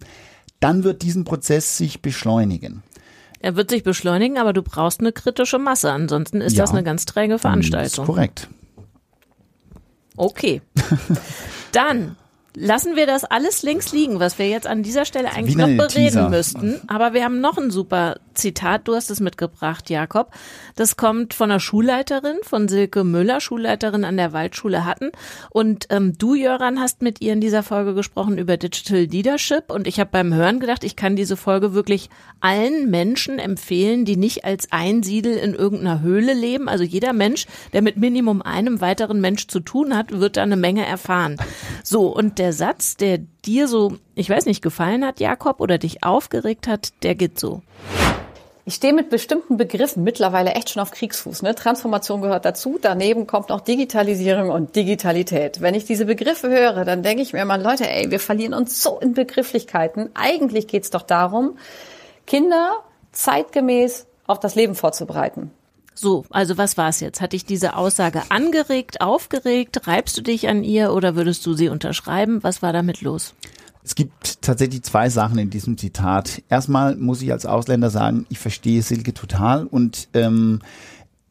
dann 0.60 0.84
wird 0.84 1.04
diesen 1.04 1.24
Prozess 1.24 1.78
sich 1.78 2.02
beschleunigen. 2.02 2.84
Er 3.40 3.56
wird 3.56 3.70
sich 3.70 3.84
beschleunigen, 3.84 4.38
aber 4.38 4.54
du 4.54 4.64
brauchst 4.64 5.02
eine 5.02 5.12
kritische 5.12 5.60
Masse, 5.60 5.92
ansonsten 5.92 6.42
ist 6.42 6.58
ja, 6.58 6.64
das 6.64 6.72
eine 6.72 6.84
ganz 6.84 7.06
träge 7.06 7.34
hm, 7.34 7.40
Veranstaltung. 7.40 8.04
Ist 8.04 8.08
korrekt. 8.08 8.50
Okay. 10.16 10.62
Dann 11.72 12.16
Lassen 12.58 12.96
wir 12.96 13.06
das 13.06 13.26
alles 13.26 13.64
links 13.64 13.92
liegen, 13.92 14.20
was 14.20 14.40
wir 14.40 14.48
jetzt 14.48 14.66
an 14.66 14.82
dieser 14.82 15.04
Stelle 15.04 15.32
eigentlich 15.32 15.58
noch 15.58 15.68
bereden 15.68 15.90
Teaser. 15.90 16.30
müssten. 16.30 16.80
Aber 16.88 17.14
wir 17.14 17.24
haben 17.24 17.42
noch 17.42 17.58
ein 17.58 17.70
super 17.70 18.16
Zitat. 18.36 18.88
Du 18.88 18.96
hast 18.96 19.10
es 19.10 19.20
mitgebracht, 19.20 19.90
Jakob. 19.90 20.32
Das 20.76 20.98
kommt 20.98 21.34
von 21.34 21.52
einer 21.52 21.60
Schulleiterin, 21.60 22.38
von 22.44 22.68
Silke 22.68 23.04
Müller, 23.04 23.42
Schulleiterin 23.42 24.06
an 24.06 24.18
der 24.18 24.34
Waldschule 24.34 24.86
Hatten. 24.86 25.12
Und 25.50 25.88
ähm, 25.90 26.18
du, 26.18 26.36
Jöran, 26.36 26.80
hast 26.80 27.02
mit 27.02 27.22
ihr 27.22 27.34
in 27.34 27.42
dieser 27.42 27.64
Folge 27.64 27.94
gesprochen 27.94 28.38
über 28.38 28.58
Digital 28.58 29.02
Leadership. 29.02 29.72
Und 29.72 29.88
ich 29.88 30.00
habe 30.00 30.10
beim 30.12 30.34
Hören 30.34 30.60
gedacht, 30.60 30.84
ich 30.84 30.96
kann 30.96 31.16
diese 31.16 31.38
Folge 31.38 31.74
wirklich 31.74 32.10
allen 32.40 32.90
Menschen 32.90 33.40
empfehlen, 33.40 34.06
die 34.06 34.18
nicht 34.18 34.46
als 34.46 34.72
Einsiedel 34.72 35.38
in 35.38 35.54
irgendeiner 35.54 36.02
Höhle 36.02 36.34
leben. 36.34 36.70
Also 36.70 36.84
jeder 36.84 37.14
Mensch, 37.14 37.48
der 37.74 37.82
mit 37.82 37.98
Minimum 37.98 38.42
einem 38.42 38.82
weiteren 38.82 39.22
Mensch 39.22 39.48
zu 39.48 39.60
tun 39.60 39.96
hat, 39.96 40.12
wird 40.20 40.38
da 40.38 40.44
eine 40.44 40.58
Menge 40.58 40.86
erfahren. 40.86 41.38
So, 41.84 42.08
und 42.08 42.40
der 42.40 42.54
Satz, 42.54 42.98
der 42.98 43.20
dir 43.46 43.68
so, 43.68 43.98
ich 44.16 44.30
weiß 44.30 44.46
nicht, 44.46 44.62
gefallen 44.62 45.06
hat, 45.06 45.20
Jakob, 45.20 45.60
oder 45.60 45.78
dich 45.78 46.04
aufgeregt 46.04 46.68
hat, 46.68 46.94
der 47.04 47.16
geht 47.16 47.40
so. 47.40 47.62
Ich 48.68 48.74
stehe 48.74 48.94
mit 48.94 49.12
bestimmten 49.12 49.58
Begriffen 49.58 50.04
mittlerweile 50.04 50.54
echt 50.54 50.72
schon 50.72 50.82
auf 50.82 50.90
Kriegsfuß. 50.90 51.44
Ne? 51.44 51.54
Transformation 51.54 52.24
gehört 52.24 52.46
dazu. 52.46 52.80
Daneben 52.82 53.28
kommt 53.28 53.50
noch 53.50 53.62
Digitalisierung 53.62 54.50
und 54.50 54.76
Digitalität. 54.76 55.62
Wenn 55.62 55.76
ich 55.76 55.86
diese 55.86 56.06
Begriffe 56.06 56.50
höre, 56.50 56.84
dann 56.84 57.04
denke 57.04 57.22
ich 57.22 57.32
mir 57.32 57.44
immer, 57.44 57.60
Leute, 57.60 57.88
ey, 57.88 58.10
wir 58.10 58.20
verlieren 58.20 58.56
uns 58.56 58.82
so 58.82 58.98
in 59.00 59.14
Begrifflichkeiten. 59.14 60.10
Eigentlich 60.16 60.68
geht's 60.68 60.90
doch 60.90 61.04
darum, 61.04 61.60
Kinder 62.26 62.72
zeitgemäß 63.12 64.08
auf 64.26 64.40
das 64.40 64.56
Leben 64.56 64.74
vorzubereiten. 64.74 65.52
So, 65.94 66.26
also 66.32 66.58
was 66.58 66.76
war 66.76 66.90
es 66.90 67.02
jetzt? 67.02 67.22
Hat 67.22 67.34
dich 67.34 67.46
diese 67.46 67.76
Aussage 67.76 68.24
angeregt, 68.30 69.00
aufgeregt? 69.00 69.86
Reibst 69.86 70.18
du 70.18 70.22
dich 70.24 70.48
an 70.48 70.64
ihr 70.64 70.92
oder 70.92 71.16
würdest 71.16 71.46
du 71.46 71.54
sie 71.54 71.70
unterschreiben? 71.70 72.42
Was 72.42 72.64
war 72.64 72.74
damit 72.74 73.02
los? 73.02 73.36
Es 73.86 73.94
gibt 73.94 74.42
tatsächlich 74.42 74.82
zwei 74.82 75.10
Sachen 75.10 75.38
in 75.38 75.52
diesem 75.52 75.78
Zitat. 75.78 76.42
Erstmal 76.50 76.96
muss 76.96 77.22
ich 77.22 77.32
als 77.32 77.46
Ausländer 77.46 77.92
sagen, 77.92 78.26
ich 78.30 78.40
verstehe 78.40 78.82
Silke 78.82 79.14
total 79.14 79.68
und 79.68 80.08
ähm, 80.16 80.60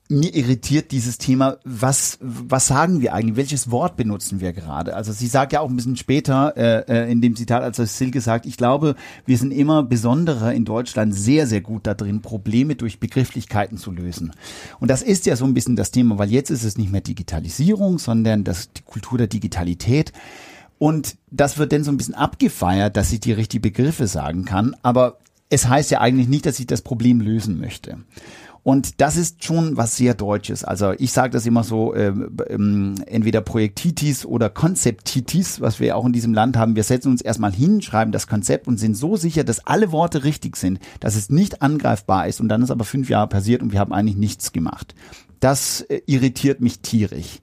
mir 0.09 0.33
irritiert 0.33 0.93
dieses 0.93 1.19
Thema, 1.19 1.57
was, 1.65 2.17
was 2.21 2.69
sagen 2.69 3.01
wir 3.01 3.13
eigentlich, 3.13 3.35
welches 3.35 3.73
Wort 3.73 3.97
benutzen 3.97 4.41
wir 4.41 4.53
gerade? 4.53 4.95
Also 4.95 5.13
sie 5.13 5.27
sagt 5.27 5.53
ja 5.53 5.61
auch 5.61 5.69
ein 5.69 5.75
bisschen 5.75 5.97
später 5.97 6.57
äh, 6.57 6.85
äh 6.87 7.11
in 7.11 7.21
dem 7.21 7.35
Zitat, 7.35 7.65
als 7.65 7.99
Silke 7.99 8.21
sagt, 8.21 8.47
ich 8.47 8.57
glaube, 8.57 8.95
wir 9.27 9.37
sind 9.37 9.51
immer 9.51 9.83
besonderer 9.83 10.53
in 10.53 10.65
Deutschland 10.65 11.13
sehr, 11.13 11.49
sehr 11.49 11.61
gut 11.61 11.89
da 11.89 11.95
drin, 11.95 12.23
Probleme 12.23 12.77
durch 12.77 13.01
Begrifflichkeiten 13.01 13.79
zu 13.79 13.91
lösen. 13.91 14.31
Und 14.79 14.93
das 14.93 15.03
ist 15.03 15.27
ja 15.27 15.35
so 15.35 15.45
ein 15.45 15.55
bisschen 15.55 15.75
das 15.75 15.91
Thema, 15.91 16.19
weil 16.19 16.31
jetzt 16.31 16.51
ist 16.51 16.63
es 16.63 16.79
nicht 16.79 16.93
mehr 16.93 17.01
Digitalisierung, 17.01 17.99
sondern 17.99 18.45
das, 18.45 18.73
die 18.73 18.83
Kultur 18.83 19.19
der 19.19 19.27
Digitalität. 19.27 20.13
Und 20.79 21.17
das 21.31 21.59
wird 21.59 21.73
dann 21.73 21.85
so 21.85 21.91
ein 21.91 21.97
bisschen 21.97 22.15
abgefeiert, 22.15 22.97
dass 22.97 23.13
ich 23.13 23.21
die 23.21 23.33
richtigen 23.33 23.63
Begriffe 23.63 24.07
sagen 24.07 24.45
kann. 24.45 24.77
Aber 24.83 25.19
es 25.51 25.69
heißt 25.69 25.91
ja 25.91 26.01
eigentlich 26.01 26.29
nicht, 26.29 26.47
dass 26.47 26.59
ich 26.59 26.67
das 26.67 26.83
Problem 26.83 27.21
lösen 27.21 27.61
möchte. 27.61 27.99
Und 28.65 29.03
das 29.03 29.19
ist 29.19 29.45
schon 29.45 29.77
was 29.77 29.95
sehr 29.95 30.15
Deutsches. 30.15 30.65
Also 30.65 30.93
ich 30.93 31.13
sage 31.13 31.31
das 31.31 31.45
immer 31.45 31.65
so, 31.65 31.95
ähm, 31.95 32.35
ähm, 32.49 32.95
entweder 33.07 33.43
Projektitis 33.43 34.25
oder 34.25 34.49
Konzeptitis, 34.49 35.61
was 35.61 35.81
wir 35.81 35.95
auch 35.97 36.07
in 36.07 36.15
diesem 36.15 36.33
Land 36.33 36.57
haben. 36.57 36.75
Wir 36.75 36.83
setzen 36.83 37.11
uns 37.11 37.21
erstmal 37.21 37.53
hin, 37.53 37.83
schreiben 37.83 38.11
das 38.11 38.27
Konzept 38.27 38.67
und 38.67 38.79
sind 38.79 38.97
so 38.97 39.17
sicher, 39.17 39.45
dass 39.45 39.67
alle 39.67 39.93
Worte 39.93 40.25
richtig 40.25 40.57
sind, 40.57 40.81
dass 41.01 41.15
es 41.15 41.29
nicht 41.29 41.61
angreifbar 41.61 42.27
ist. 42.27 42.41
Und 42.41 42.49
dann 42.49 42.63
ist 42.63 42.71
aber 42.71 42.87
fünf 42.87 43.11
Jahre 43.11 43.29
passiert 43.29 43.63
und 43.63 43.73
wir 43.73 43.81
haben 43.81 43.93
eigentlich 43.93 44.17
nichts 44.17 44.51
gemacht. 44.51 44.95
Das 45.41 45.83
äh, 45.83 46.01
irritiert 46.07 46.63
mich 46.63 46.81
tierisch. 46.81 47.41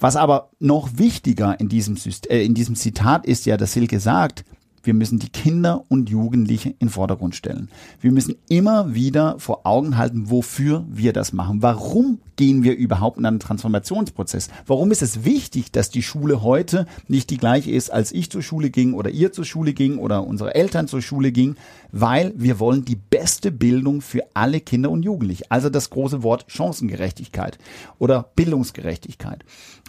Was 0.00 0.16
aber 0.16 0.50
noch 0.58 0.98
wichtiger 0.98 1.58
in 1.58 1.68
diesem, 1.68 1.96
äh, 2.28 2.44
in 2.44 2.54
diesem 2.54 2.74
Zitat 2.74 3.26
ist 3.26 3.46
ja, 3.46 3.56
dass 3.56 3.72
Silke 3.72 4.00
sagt, 4.00 4.44
wir 4.84 4.94
müssen 4.94 5.18
die 5.18 5.30
Kinder 5.30 5.84
und 5.88 6.10
Jugendliche 6.10 6.74
in 6.78 6.90
Vordergrund 6.90 7.34
stellen. 7.34 7.68
Wir 8.00 8.12
müssen 8.12 8.36
immer 8.48 8.94
wieder 8.94 9.38
vor 9.38 9.66
Augen 9.66 9.96
halten, 9.96 10.30
wofür 10.30 10.84
wir 10.88 11.12
das 11.12 11.32
machen. 11.32 11.62
Warum 11.62 12.18
gehen 12.36 12.62
wir 12.64 12.76
überhaupt 12.76 13.18
in 13.18 13.24
einen 13.24 13.40
Transformationsprozess? 13.40 14.48
Warum 14.66 14.90
ist 14.90 15.02
es 15.02 15.24
wichtig, 15.24 15.72
dass 15.72 15.90
die 15.90 16.02
Schule 16.02 16.42
heute 16.42 16.86
nicht 17.08 17.30
die 17.30 17.38
gleiche 17.38 17.70
ist, 17.70 17.90
als 17.90 18.12
ich 18.12 18.30
zur 18.30 18.42
Schule 18.42 18.70
ging 18.70 18.92
oder 18.94 19.10
ihr 19.10 19.32
zur 19.32 19.44
Schule 19.44 19.72
ging 19.72 19.98
oder 19.98 20.26
unsere 20.26 20.54
Eltern 20.54 20.88
zur 20.88 21.00
Schule 21.00 21.32
gingen? 21.32 21.56
Weil 21.90 22.34
wir 22.36 22.58
wollen 22.58 22.84
die 22.84 22.96
beste 22.96 23.50
Bildung 23.50 24.00
für 24.00 24.22
alle 24.34 24.60
Kinder 24.60 24.90
und 24.90 25.02
Jugendliche. 25.02 25.44
Also 25.48 25.70
das 25.70 25.90
große 25.90 26.22
Wort 26.22 26.44
Chancengerechtigkeit 26.48 27.58
oder 27.98 28.30
Bildungsgerechtigkeit. 28.34 29.44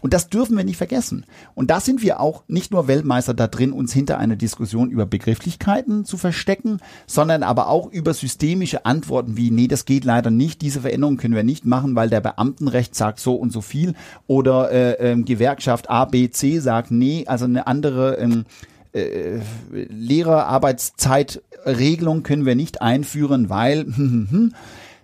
Und 0.05 0.13
das 0.13 0.29
dürfen 0.29 0.55
wir 0.55 0.63
nicht 0.63 0.77
vergessen. 0.77 1.25
Und 1.55 1.71
da 1.71 1.79
sind 1.79 2.03
wir 2.03 2.19
auch 2.19 2.43
nicht 2.47 2.71
nur 2.71 2.87
Weltmeister 2.87 3.33
da 3.33 3.47
drin, 3.47 3.71
uns 3.71 3.91
hinter 3.91 4.19
einer 4.19 4.35
Diskussion 4.35 4.91
über 4.91 5.07
Begrifflichkeiten 5.07 6.05
zu 6.05 6.17
verstecken, 6.17 6.77
sondern 7.07 7.41
aber 7.41 7.69
auch 7.69 7.91
über 7.91 8.13
systemische 8.13 8.85
Antworten 8.85 9.35
wie, 9.35 9.49
nee, 9.49 9.67
das 9.67 9.85
geht 9.85 10.05
leider 10.05 10.29
nicht, 10.29 10.61
diese 10.61 10.81
Veränderung 10.81 11.17
können 11.17 11.33
wir 11.33 11.41
nicht 11.41 11.65
machen, 11.65 11.95
weil 11.95 12.11
der 12.11 12.21
Beamtenrecht 12.21 12.93
sagt 12.93 13.19
so 13.19 13.33
und 13.33 13.51
so 13.51 13.61
viel 13.61 13.95
oder 14.27 14.71
äh, 14.71 15.13
äh, 15.13 15.19
Gewerkschaft 15.23 15.89
A, 15.89 16.05
B, 16.05 16.29
C 16.29 16.59
sagt, 16.59 16.91
nee, 16.91 17.23
also 17.25 17.45
eine 17.45 17.65
andere 17.65 18.17
ähm, 18.17 18.45
äh, 18.93 19.39
Lehrerarbeitszeitregelung 19.71 22.21
können 22.21 22.45
wir 22.45 22.53
nicht 22.53 22.79
einführen, 22.79 23.49
weil 23.49 23.87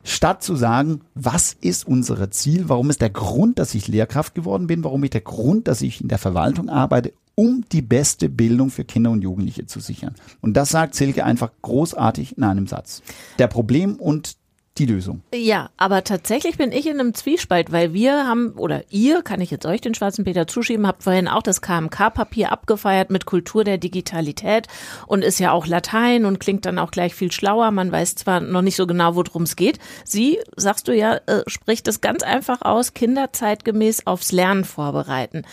statt 0.03 0.43
zu 0.43 0.55
sagen, 0.55 1.01
was 1.15 1.55
ist 1.61 1.87
unser 1.87 2.31
Ziel, 2.31 2.69
warum 2.69 2.89
ist 2.89 3.01
der 3.01 3.09
Grund, 3.09 3.59
dass 3.59 3.75
ich 3.75 3.87
Lehrkraft 3.87 4.35
geworden 4.35 4.67
bin, 4.67 4.83
warum 4.83 5.03
ist 5.03 5.13
der 5.13 5.21
Grund, 5.21 5.67
dass 5.67 5.81
ich 5.81 6.01
in 6.01 6.07
der 6.07 6.17
Verwaltung 6.17 6.69
arbeite, 6.69 7.13
um 7.35 7.63
die 7.71 7.81
beste 7.81 8.29
Bildung 8.29 8.69
für 8.69 8.83
Kinder 8.83 9.11
und 9.11 9.21
Jugendliche 9.21 9.65
zu 9.65 9.79
sichern. 9.79 10.15
Und 10.41 10.55
das 10.55 10.69
sagt 10.69 10.95
Silke 10.95 11.23
einfach 11.23 11.51
großartig 11.61 12.37
in 12.37 12.43
einem 12.43 12.67
Satz. 12.67 13.01
Der 13.39 13.47
Problem 13.47 13.95
und 13.95 14.35
die 14.77 14.85
Lösung. 14.85 15.21
Ja, 15.35 15.69
aber 15.75 16.03
tatsächlich 16.05 16.57
bin 16.57 16.71
ich 16.71 16.87
in 16.87 16.99
einem 16.99 17.13
Zwiespalt, 17.13 17.73
weil 17.73 17.93
wir 17.93 18.25
haben, 18.25 18.53
oder 18.53 18.83
ihr, 18.89 19.21
kann 19.21 19.41
ich 19.41 19.51
jetzt 19.51 19.65
euch 19.65 19.81
den 19.81 19.93
schwarzen 19.93 20.23
Peter 20.23 20.47
zuschieben, 20.47 20.87
habt 20.87 21.03
vorhin 21.03 21.27
auch 21.27 21.43
das 21.43 21.61
KMK-Papier 21.61 22.53
abgefeiert 22.53 23.09
mit 23.09 23.25
Kultur 23.25 23.65
der 23.65 23.77
Digitalität 23.77 24.67
und 25.07 25.25
ist 25.25 25.39
ja 25.39 25.51
auch 25.51 25.67
Latein 25.67 26.25
und 26.25 26.39
klingt 26.39 26.65
dann 26.65 26.79
auch 26.79 26.91
gleich 26.91 27.13
viel 27.13 27.33
schlauer. 27.33 27.71
Man 27.71 27.91
weiß 27.91 28.15
zwar 28.15 28.39
noch 28.39 28.61
nicht 28.61 28.77
so 28.77 28.87
genau, 28.87 29.15
worum 29.15 29.43
es 29.43 29.57
geht. 29.57 29.77
Sie, 30.05 30.39
sagst 30.55 30.87
du 30.87 30.95
ja, 30.95 31.15
äh, 31.25 31.43
spricht 31.47 31.89
es 31.89 31.99
ganz 31.99 32.23
einfach 32.23 32.61
aus, 32.61 32.93
Kinder 32.93 33.33
zeitgemäß 33.33 34.07
aufs 34.07 34.31
Lernen 34.31 34.63
vorbereiten. 34.63 35.43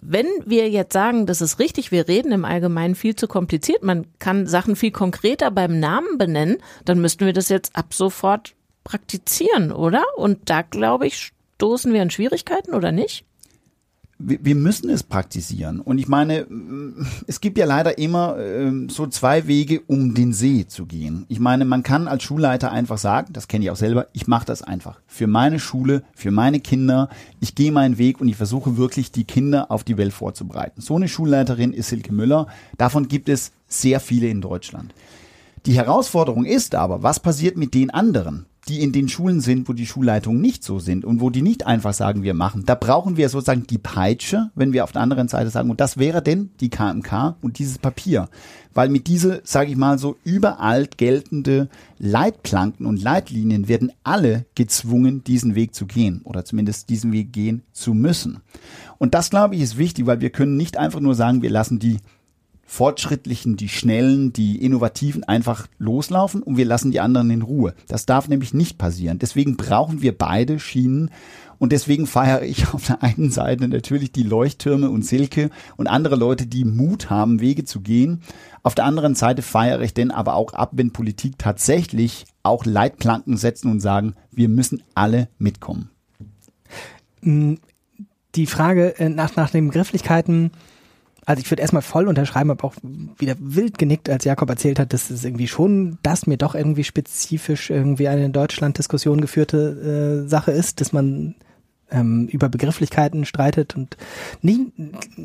Wenn 0.00 0.26
wir 0.46 0.70
jetzt 0.70 0.94
sagen, 0.94 1.26
das 1.26 1.40
ist 1.40 1.58
richtig, 1.58 1.90
wir 1.90 2.08
reden 2.08 2.32
im 2.32 2.46
Allgemeinen 2.46 2.94
viel 2.94 3.16
zu 3.16 3.26
kompliziert, 3.26 3.82
man 3.82 4.06
kann 4.18 4.46
Sachen 4.46 4.76
viel 4.76 4.92
konkreter 4.92 5.50
beim 5.50 5.78
Namen 5.78 6.16
benennen, 6.16 6.58
dann 6.84 7.00
müssten 7.00 7.26
wir 7.26 7.34
das 7.34 7.50
jetzt 7.50 7.76
ab 7.76 7.92
sofort 7.92 8.54
praktizieren, 8.84 9.72
oder? 9.72 10.04
Und 10.16 10.50
da, 10.50 10.62
glaube 10.62 11.06
ich, 11.06 11.32
stoßen 11.56 11.92
wir 11.92 12.02
an 12.02 12.10
Schwierigkeiten, 12.10 12.74
oder 12.74 12.92
nicht? 12.92 13.24
wir 14.22 14.54
müssen 14.54 14.90
es 14.90 15.02
praktisieren. 15.02 15.80
Und 15.80 15.98
ich 15.98 16.06
meine, 16.06 16.46
es 17.26 17.40
gibt 17.40 17.56
ja 17.56 17.64
leider 17.64 17.96
immer 17.98 18.38
äh, 18.38 18.70
so 18.88 19.06
zwei 19.06 19.46
Wege, 19.46 19.80
um 19.86 20.14
den 20.14 20.32
See 20.32 20.66
zu 20.66 20.84
gehen. 20.84 21.24
Ich 21.28 21.40
meine, 21.40 21.64
man 21.64 21.82
kann 21.82 22.06
als 22.06 22.22
Schulleiter 22.22 22.70
einfach 22.70 22.98
sagen, 22.98 23.32
das 23.32 23.48
kenne 23.48 23.64
ich 23.64 23.70
auch 23.70 23.76
selber, 23.76 24.08
ich 24.12 24.26
mache 24.26 24.44
das 24.44 24.62
einfach. 24.62 25.00
Für 25.06 25.26
meine 25.26 25.58
Schule, 25.58 26.02
für 26.14 26.30
meine 26.30 26.60
Kinder. 26.60 27.08
Ich 27.40 27.54
gehe 27.54 27.72
meinen 27.72 27.96
Weg 27.96 28.20
und 28.20 28.28
ich 28.28 28.36
versuche 28.36 28.76
wirklich, 28.76 29.10
die 29.10 29.24
Kinder 29.24 29.70
auf 29.70 29.84
die 29.84 29.96
Welt 29.96 30.12
vorzubereiten. 30.12 30.82
So 30.82 30.96
eine 30.96 31.08
Schulleiterin 31.08 31.72
ist 31.72 31.88
Silke 31.88 32.12
Müller. 32.12 32.46
Davon 32.76 33.08
gibt 33.08 33.28
es 33.28 33.52
sehr 33.68 34.00
viele 34.00 34.28
in 34.28 34.42
Deutschland. 34.42 34.94
Die 35.66 35.74
Herausforderung 35.74 36.44
ist 36.44 36.74
aber, 36.74 37.02
was 37.02 37.20
passiert 37.20 37.56
mit 37.56 37.74
den 37.74 37.90
anderen? 37.90 38.46
Die 38.68 38.82
in 38.82 38.92
den 38.92 39.08
Schulen 39.08 39.40
sind, 39.40 39.68
wo 39.68 39.72
die 39.72 39.86
Schulleitungen 39.86 40.40
nicht 40.40 40.62
so 40.62 40.78
sind 40.78 41.04
und 41.04 41.20
wo 41.20 41.30
die 41.30 41.42
nicht 41.42 41.66
einfach 41.66 41.94
sagen, 41.94 42.22
wir 42.22 42.34
machen. 42.34 42.64
Da 42.66 42.74
brauchen 42.74 43.16
wir 43.16 43.28
sozusagen 43.28 43.66
die 43.66 43.78
Peitsche, 43.78 44.50
wenn 44.54 44.72
wir 44.72 44.84
auf 44.84 44.92
der 44.92 45.02
anderen 45.02 45.28
Seite 45.28 45.50
sagen, 45.50 45.70
und 45.70 45.80
das 45.80 45.98
wäre 45.98 46.22
denn 46.22 46.50
die 46.60 46.70
KMK 46.70 47.36
und 47.40 47.58
dieses 47.58 47.78
Papier. 47.78 48.28
Weil 48.72 48.88
mit 48.88 49.08
diese, 49.08 49.40
sage 49.44 49.70
ich 49.70 49.76
mal 49.76 49.98
so, 49.98 50.16
überall 50.22 50.86
geltende 50.86 51.68
Leitplanken 51.98 52.86
und 52.86 53.02
Leitlinien 53.02 53.66
werden 53.66 53.92
alle 54.04 54.46
gezwungen, 54.54 55.24
diesen 55.24 55.54
Weg 55.54 55.74
zu 55.74 55.86
gehen 55.86 56.20
oder 56.24 56.44
zumindest 56.44 56.88
diesen 56.88 57.12
Weg 57.12 57.32
gehen 57.32 57.62
zu 57.72 57.94
müssen. 57.94 58.40
Und 58.98 59.14
das, 59.14 59.30
glaube 59.30 59.56
ich, 59.56 59.62
ist 59.62 59.78
wichtig, 59.78 60.06
weil 60.06 60.20
wir 60.20 60.30
können 60.30 60.56
nicht 60.56 60.76
einfach 60.76 61.00
nur 61.00 61.14
sagen, 61.14 61.42
wir 61.42 61.50
lassen 61.50 61.78
die 61.78 61.96
Fortschrittlichen, 62.70 63.56
die 63.56 63.68
Schnellen, 63.68 64.32
die 64.32 64.64
Innovativen 64.64 65.24
einfach 65.24 65.66
loslaufen 65.78 66.40
und 66.40 66.56
wir 66.56 66.64
lassen 66.64 66.92
die 66.92 67.00
anderen 67.00 67.28
in 67.30 67.42
Ruhe. 67.42 67.74
Das 67.88 68.06
darf 68.06 68.28
nämlich 68.28 68.54
nicht 68.54 68.78
passieren. 68.78 69.18
Deswegen 69.18 69.56
brauchen 69.56 70.02
wir 70.02 70.16
beide 70.16 70.60
Schienen 70.60 71.10
und 71.58 71.72
deswegen 71.72 72.06
feiere 72.06 72.42
ich 72.42 72.72
auf 72.72 72.86
der 72.86 73.02
einen 73.02 73.32
Seite 73.32 73.66
natürlich 73.66 74.12
die 74.12 74.22
Leuchttürme 74.22 74.88
und 74.88 75.04
Silke 75.04 75.50
und 75.76 75.88
andere 75.88 76.14
Leute, 76.14 76.46
die 76.46 76.64
Mut 76.64 77.10
haben, 77.10 77.40
Wege 77.40 77.64
zu 77.64 77.80
gehen. 77.80 78.22
Auf 78.62 78.76
der 78.76 78.84
anderen 78.84 79.16
Seite 79.16 79.42
feiere 79.42 79.80
ich 79.80 79.92
denn 79.92 80.12
aber 80.12 80.36
auch 80.36 80.52
ab, 80.52 80.70
wenn 80.74 80.92
Politik 80.92 81.38
tatsächlich 81.38 82.24
auch 82.44 82.64
Leitplanken 82.64 83.36
setzen 83.36 83.68
und 83.68 83.80
sagen, 83.80 84.14
wir 84.30 84.48
müssen 84.48 84.84
alle 84.94 85.28
mitkommen. 85.38 85.90
Die 87.20 88.46
Frage 88.46 88.96
äh, 89.00 89.08
nach, 89.08 89.34
nach 89.34 89.50
den 89.50 89.66
Begrifflichkeiten 89.66 90.52
Also 91.26 91.42
ich 91.42 91.50
würde 91.50 91.62
erstmal 91.62 91.82
voll 91.82 92.08
unterschreiben, 92.08 92.50
habe 92.50 92.64
auch 92.64 92.74
wieder 92.82 93.36
wild 93.38 93.78
genickt, 93.78 94.08
als 94.08 94.24
Jakob 94.24 94.48
erzählt 94.48 94.78
hat, 94.78 94.92
dass 94.92 95.10
es 95.10 95.24
irgendwie 95.24 95.48
schon 95.48 95.98
das 96.02 96.26
mir 96.26 96.36
doch 96.36 96.54
irgendwie 96.54 96.84
spezifisch 96.84 97.70
irgendwie 97.70 98.08
eine 98.08 98.24
in 98.24 98.32
Deutschland 98.32 98.78
Diskussion 98.78 99.20
geführte 99.20 100.24
äh, 100.24 100.28
Sache 100.28 100.52
ist, 100.52 100.80
dass 100.80 100.92
man 100.92 101.34
ähm, 101.90 102.28
über 102.28 102.48
Begrifflichkeiten 102.48 103.24
streitet 103.24 103.76
und 103.76 103.96
nie, 104.42 104.72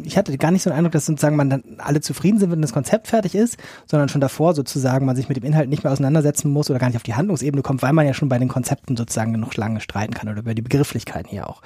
ich 0.03 0.17
hatte 0.17 0.37
gar 0.37 0.51
nicht 0.51 0.63
so 0.63 0.69
den 0.69 0.77
Eindruck, 0.77 0.93
dass 0.93 1.05
sozusagen 1.05 1.35
man 1.35 1.49
dann 1.49 1.63
alle 1.77 2.01
zufrieden 2.01 2.39
sind, 2.39 2.51
wenn 2.51 2.61
das 2.61 2.73
Konzept 2.73 3.07
fertig 3.07 3.35
ist, 3.35 3.57
sondern 3.85 4.09
schon 4.09 4.21
davor 4.21 4.53
sozusagen 4.53 5.05
man 5.05 5.15
sich 5.15 5.29
mit 5.29 5.37
dem 5.37 5.43
Inhalt 5.43 5.69
nicht 5.69 5.83
mehr 5.83 5.93
auseinandersetzen 5.93 6.51
muss 6.51 6.69
oder 6.69 6.79
gar 6.79 6.87
nicht 6.87 6.97
auf 6.97 7.03
die 7.03 7.15
Handlungsebene 7.15 7.61
kommt, 7.61 7.81
weil 7.81 7.93
man 7.93 8.05
ja 8.05 8.13
schon 8.13 8.29
bei 8.29 8.39
den 8.39 8.49
Konzepten 8.49 8.97
sozusagen 8.97 9.31
noch 9.33 9.55
lange 9.55 9.79
streiten 9.79 10.13
kann 10.13 10.29
oder 10.29 10.39
über 10.39 10.55
die 10.55 10.61
Begrifflichkeiten 10.61 11.29
hier 11.29 11.49
auch. 11.49 11.61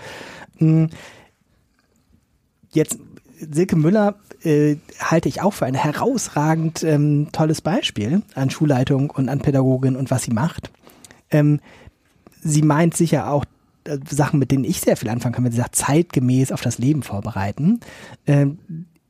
Hm. 0.57 0.89
Jetzt 2.71 2.99
Silke 3.39 3.75
Müller 3.75 4.15
äh, 4.43 4.77
halte 4.99 5.29
ich 5.29 5.41
auch 5.41 5.53
für 5.53 5.65
ein 5.65 5.75
herausragend 5.75 6.83
ähm, 6.83 7.29
tolles 7.31 7.61
Beispiel 7.61 8.21
an 8.35 8.49
Schulleitung 8.49 9.09
und 9.09 9.29
an 9.29 9.39
Pädagogin 9.39 9.95
und 9.95 10.11
was 10.11 10.23
sie 10.23 10.31
macht. 10.31 10.71
Ähm, 11.31 11.59
sie 12.41 12.61
meint 12.61 12.95
sicher 12.95 13.31
auch 13.31 13.45
äh, 13.85 13.97
Sachen, 14.09 14.39
mit 14.39 14.51
denen 14.51 14.63
ich 14.63 14.81
sehr 14.81 14.97
viel 14.97 15.09
anfangen 15.09 15.35
kann, 15.35 15.43
wenn 15.43 15.51
sie 15.51 15.59
sagt, 15.59 15.75
zeitgemäß 15.75 16.51
auf 16.51 16.61
das 16.61 16.77
Leben 16.77 17.03
vorbereiten. 17.03 17.79
Ähm, 18.27 18.59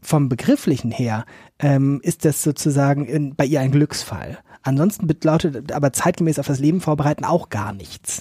vom 0.01 0.29
Begrifflichen 0.29 0.91
her 0.91 1.25
ähm, 1.59 1.99
ist 2.03 2.25
das 2.25 2.41
sozusagen 2.41 3.05
in, 3.05 3.35
bei 3.35 3.45
ihr 3.45 3.61
ein 3.61 3.71
Glücksfall. 3.71 4.39
Ansonsten 4.61 5.07
bedeutet 5.07 5.71
aber 5.71 5.93
zeitgemäß 5.93 6.37
auf 6.37 6.47
das 6.47 6.59
Leben 6.59 6.81
vorbereiten 6.81 7.23
auch 7.23 7.49
gar 7.49 7.73
nichts. 7.73 8.19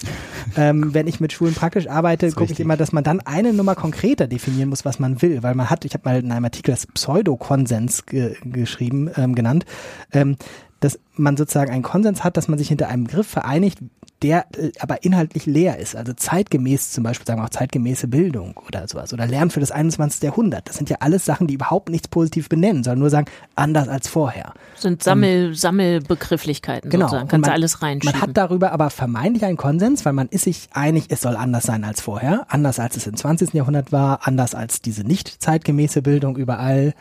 ähm, 0.55 0.93
wenn 0.93 1.07
ich 1.07 1.19
mit 1.19 1.33
Schulen 1.33 1.53
praktisch 1.53 1.87
arbeite, 1.87 2.31
gucke 2.31 2.53
ich 2.53 2.59
immer, 2.59 2.77
dass 2.77 2.91
man 2.91 3.03
dann 3.03 3.19
eine 3.21 3.53
Nummer 3.53 3.75
konkreter 3.75 4.27
definieren 4.27 4.69
muss, 4.69 4.85
was 4.85 4.99
man 4.99 5.21
will, 5.21 5.43
weil 5.43 5.55
man 5.55 5.69
hat, 5.69 5.85
ich 5.85 5.93
habe 5.93 6.07
mal 6.09 6.19
in 6.19 6.31
einem 6.31 6.45
Artikel 6.45 6.71
das 6.71 6.87
Pseudokonsens 6.87 8.05
ge 8.05 8.35
geschrieben, 8.43 9.09
ähm, 9.17 9.35
genannt, 9.35 9.65
ähm, 10.13 10.37
dass 10.79 10.99
man 11.15 11.37
sozusagen 11.37 11.71
einen 11.71 11.83
Konsens 11.83 12.23
hat, 12.23 12.37
dass 12.37 12.47
man 12.47 12.57
sich 12.57 12.69
hinter 12.69 12.87
einem 12.87 13.05
Begriff 13.05 13.27
vereinigt, 13.27 13.79
der 14.21 14.45
äh, 14.57 14.71
aber 14.79 15.03
inhaltlich 15.03 15.45
leer 15.45 15.77
ist. 15.77 15.95
Also 15.95 16.13
zeitgemäß 16.13 16.91
zum 16.91 17.03
Beispiel 17.03 17.25
sagen 17.25 17.39
wir 17.39 17.45
auch 17.45 17.49
zeitgemäße 17.49 18.07
Bildung 18.07 18.57
oder 18.67 18.87
sowas 18.87 19.13
oder 19.13 19.25
Lernen 19.27 19.51
für 19.51 19.59
das 19.59 19.71
21. 19.71 20.21
Jahrhundert. 20.23 20.67
Das 20.67 20.77
sind 20.77 20.89
ja 20.89 20.97
alles 20.99 21.25
Sachen, 21.25 21.47
die 21.47 21.53
überhaupt 21.53 21.89
nichts 21.89 22.07
positiv 22.07 22.49
benennen, 22.49 22.83
sondern 22.83 22.99
nur 22.99 23.09
sagen, 23.09 23.27
anders 23.55 23.87
als 23.87 24.07
vorher. 24.07 24.53
Sind 24.75 25.03
Sammel, 25.03 25.49
um, 25.49 25.53
Sammelbegrifflichkeiten 25.55 26.89
genau. 26.89 27.05
sozusagen. 27.05 27.29
Kannst 27.29 27.41
man, 27.41 27.49
du 27.49 27.53
alles 27.53 27.81
reinschieben. 27.81 28.19
Man 28.19 28.29
hat 28.29 28.37
darüber 28.37 28.71
aber 28.71 28.89
vermeintlich 28.89 29.45
einen 29.45 29.57
Konsens, 29.57 30.05
weil 30.05 30.13
man 30.13 30.27
ist 30.27 30.43
sich 30.43 30.69
einig, 30.73 31.05
es 31.09 31.21
soll 31.21 31.35
anders 31.35 31.63
sein 31.63 31.83
als 31.83 32.01
vorher, 32.01 32.45
anders 32.49 32.79
als 32.79 32.97
es 32.97 33.07
im 33.07 33.15
20. 33.15 33.53
Jahrhundert 33.53 33.91
war, 33.91 34.27
anders 34.27 34.55
als 34.55 34.81
diese 34.81 35.03
nicht 35.03 35.41
zeitgemäße 35.41 36.01
Bildung 36.01 36.37
überall 36.37 36.93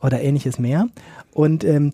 oder 0.00 0.20
ähnliches 0.20 0.58
mehr. 0.58 0.88
Und 1.32 1.64
ähm, 1.64 1.92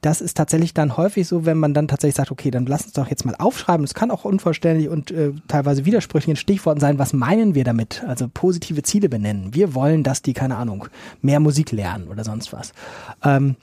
das 0.00 0.20
ist 0.20 0.36
tatsächlich 0.36 0.72
dann 0.72 0.96
häufig 0.96 1.28
so, 1.28 1.44
wenn 1.44 1.58
man 1.58 1.74
dann 1.74 1.88
tatsächlich 1.88 2.16
sagt, 2.16 2.30
okay, 2.30 2.50
dann 2.50 2.66
lass 2.66 2.84
uns 2.84 2.92
doch 2.94 3.08
jetzt 3.08 3.24
mal 3.24 3.34
aufschreiben. 3.38 3.84
Es 3.84 3.94
kann 3.94 4.10
auch 4.10 4.24
unvollständig 4.24 4.88
und 4.88 5.10
äh, 5.10 5.32
teilweise 5.48 5.84
widersprüchlichen 5.84 6.36
Stichworten 6.36 6.80
sein. 6.80 6.98
Was 6.98 7.12
meinen 7.12 7.54
wir 7.54 7.64
damit? 7.64 8.02
Also 8.06 8.26
positive 8.32 8.82
Ziele 8.82 9.08
benennen. 9.08 9.54
Wir 9.54 9.74
wollen, 9.74 10.02
dass 10.02 10.22
die, 10.22 10.32
keine 10.32 10.56
Ahnung, 10.56 10.86
mehr 11.20 11.40
Musik 11.40 11.72
lernen 11.72 12.08
oder 12.08 12.24
sonst 12.24 12.52
was. 12.52 12.72
Ähm, 13.22 13.56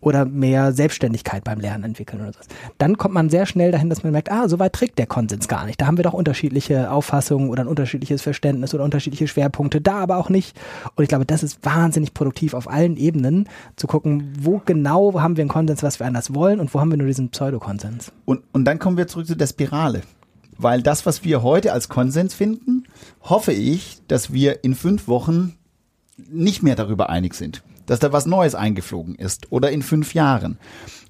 oder 0.00 0.24
mehr 0.24 0.72
Selbstständigkeit 0.72 1.42
beim 1.44 1.58
Lernen 1.58 1.84
entwickeln 1.84 2.20
oder 2.20 2.32
sowas. 2.32 2.46
Dann 2.78 2.98
kommt 2.98 3.14
man 3.14 3.30
sehr 3.30 3.46
schnell 3.46 3.72
dahin, 3.72 3.90
dass 3.90 4.02
man 4.02 4.12
merkt, 4.12 4.30
ah, 4.30 4.48
so 4.48 4.58
weit 4.58 4.72
trägt 4.72 4.98
der 4.98 5.06
Konsens 5.06 5.48
gar 5.48 5.64
nicht. 5.66 5.80
Da 5.80 5.86
haben 5.86 5.96
wir 5.96 6.04
doch 6.04 6.12
unterschiedliche 6.12 6.90
Auffassungen 6.90 7.48
oder 7.48 7.62
ein 7.62 7.68
unterschiedliches 7.68 8.22
Verständnis 8.22 8.74
oder 8.74 8.84
unterschiedliche 8.84 9.26
Schwerpunkte, 9.26 9.80
da 9.80 9.96
aber 9.96 10.18
auch 10.18 10.28
nicht. 10.28 10.56
Und 10.94 11.02
ich 11.02 11.08
glaube, 11.08 11.26
das 11.26 11.42
ist 11.42 11.64
wahnsinnig 11.64 12.14
produktiv 12.14 12.54
auf 12.54 12.68
allen 12.68 12.96
Ebenen, 12.96 13.48
zu 13.76 13.86
gucken, 13.86 14.32
wo 14.38 14.60
genau 14.64 15.20
haben 15.20 15.36
wir 15.36 15.42
einen 15.42 15.50
Konsens, 15.50 15.82
was 15.82 15.98
wir 15.98 16.06
anders 16.06 16.34
wollen 16.34 16.60
und 16.60 16.72
wo 16.74 16.80
haben 16.80 16.90
wir 16.90 16.98
nur 16.98 17.06
diesen 17.06 17.30
Pseudokonsens. 17.30 18.12
Und, 18.24 18.42
und 18.52 18.64
dann 18.64 18.78
kommen 18.78 18.96
wir 18.96 19.08
zurück 19.08 19.26
zu 19.26 19.36
der 19.36 19.46
Spirale. 19.46 20.02
Weil 20.58 20.82
das, 20.82 21.04
was 21.04 21.22
wir 21.22 21.42
heute 21.42 21.72
als 21.72 21.88
Konsens 21.88 22.32
finden, 22.32 22.84
hoffe 23.22 23.52
ich, 23.52 23.98
dass 24.08 24.32
wir 24.32 24.64
in 24.64 24.74
fünf 24.74 25.06
Wochen 25.06 25.54
nicht 26.16 26.62
mehr 26.62 26.76
darüber 26.76 27.10
einig 27.10 27.34
sind 27.34 27.62
dass 27.86 28.00
da 28.00 28.12
was 28.12 28.26
Neues 28.26 28.54
eingeflogen 28.54 29.14
ist 29.14 29.50
oder 29.50 29.70
in 29.70 29.82
fünf 29.82 30.14
Jahren. 30.14 30.58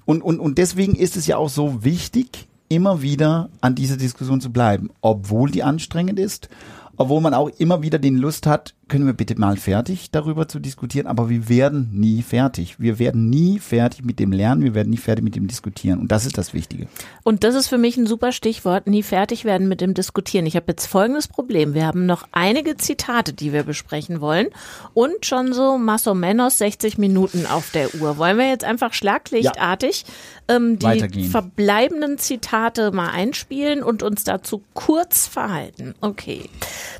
Und, 0.05 0.21
und, 0.21 0.39
und 0.39 0.57
deswegen 0.57 0.95
ist 0.95 1.17
es 1.17 1.27
ja 1.27 1.37
auch 1.37 1.49
so 1.49 1.83
wichtig, 1.83 2.47
immer 2.69 3.01
wieder 3.01 3.49
an 3.61 3.75
dieser 3.75 3.97
Diskussion 3.97 4.41
zu 4.41 4.51
bleiben, 4.51 4.89
obwohl 5.01 5.51
die 5.51 5.63
anstrengend 5.63 6.19
ist, 6.19 6.49
obwohl 6.97 7.21
man 7.21 7.33
auch 7.33 7.49
immer 7.57 7.81
wieder 7.81 7.99
den 7.99 8.17
Lust 8.17 8.47
hat, 8.47 8.73
können 8.87 9.05
wir 9.05 9.13
bitte 9.13 9.39
mal 9.39 9.57
fertig 9.57 10.11
darüber 10.11 10.47
zu 10.47 10.59
diskutieren, 10.59 11.07
aber 11.07 11.29
wir 11.29 11.49
werden 11.49 11.89
nie 11.91 12.21
fertig. 12.21 12.79
Wir 12.79 12.99
werden 12.99 13.29
nie 13.29 13.59
fertig 13.59 14.03
mit 14.03 14.19
dem 14.19 14.31
Lernen, 14.31 14.63
wir 14.63 14.73
werden 14.73 14.89
nie 14.89 14.97
fertig 14.97 15.23
mit 15.23 15.35
dem 15.35 15.47
Diskutieren 15.47 15.99
und 15.99 16.11
das 16.11 16.25
ist 16.25 16.37
das 16.37 16.53
Wichtige. 16.53 16.87
Und 17.23 17.43
das 17.43 17.55
ist 17.55 17.67
für 17.67 17.77
mich 17.77 17.97
ein 17.97 18.07
super 18.07 18.31
Stichwort, 18.31 18.87
nie 18.87 19.03
fertig 19.03 19.45
werden 19.45 19.67
mit 19.67 19.81
dem 19.81 19.93
Diskutieren. 19.93 20.45
Ich 20.45 20.55
habe 20.55 20.65
jetzt 20.69 20.85
folgendes 20.85 21.27
Problem. 21.27 21.73
Wir 21.73 21.85
haben 21.85 22.05
noch 22.05 22.27
einige 22.31 22.77
Zitate, 22.77 23.33
die 23.33 23.53
wir 23.53 23.63
besprechen 23.63 24.21
wollen 24.21 24.47
und 24.93 25.25
schon 25.25 25.53
so 25.53 25.77
más 25.77 26.09
o 26.09 26.13
menos 26.13 26.57
60 26.57 26.97
Minuten 26.97 27.45
auf 27.45 27.71
der 27.71 27.93
Uhr. 27.95 28.17
Wollen 28.17 28.37
wir 28.37 28.47
jetzt 28.47 28.63
einfach 28.63 28.93
schlaglichtartig 28.93 30.05
ja. 30.49 30.55
ähm, 30.55 30.79
die 30.79 31.27
verbleibenden 31.27 32.17
Zitate 32.17 32.91
mal 32.91 33.09
einspielen 33.09 33.83
und 33.83 34.03
uns 34.03 34.23
dazu 34.23 34.61
kurz 34.73 35.27
verhalten? 35.27 35.95
Okay. 36.01 36.49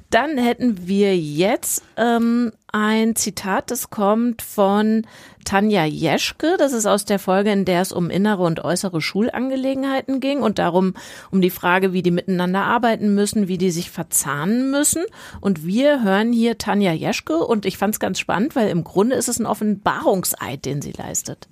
Dann 0.09 0.37
hätten 0.37 0.87
wir 0.87 1.17
jetzt 1.17 1.76
ähm, 1.97 2.51
ein 2.71 3.15
Zitat, 3.15 3.71
das 3.71 3.89
kommt 3.89 4.41
von 4.41 5.05
Tanja 5.45 5.85
Jeschke. 5.85 6.55
Das 6.57 6.73
ist 6.73 6.85
aus 6.85 7.05
der 7.05 7.19
Folge, 7.19 7.51
in 7.51 7.65
der 7.65 7.81
es 7.81 7.91
um 7.91 8.09
innere 8.09 8.43
und 8.43 8.63
äußere 8.63 9.01
Schulangelegenheiten 9.01 10.19
ging 10.19 10.41
und 10.41 10.59
darum, 10.59 10.93
um 11.31 11.41
die 11.41 11.49
Frage, 11.49 11.93
wie 11.93 12.01
die 12.01 12.11
miteinander 12.11 12.63
arbeiten 12.63 13.15
müssen, 13.15 13.47
wie 13.47 13.57
die 13.57 13.71
sich 13.71 13.91
verzahnen 13.91 14.71
müssen. 14.71 15.03
Und 15.41 15.65
wir 15.65 16.03
hören 16.03 16.33
hier 16.33 16.57
Tanja 16.57 16.91
Jeschke 16.91 17.37
und 17.37 17.65
ich 17.65 17.77
fand 17.77 17.95
es 17.95 17.99
ganz 17.99 18.19
spannend, 18.19 18.55
weil 18.55 18.69
im 18.69 18.83
Grunde 18.83 19.15
ist 19.15 19.29
es 19.29 19.39
ein 19.39 19.45
Offenbarungseid, 19.45 20.65
den 20.65 20.81
sie 20.81 20.91
leistet. 20.91 21.47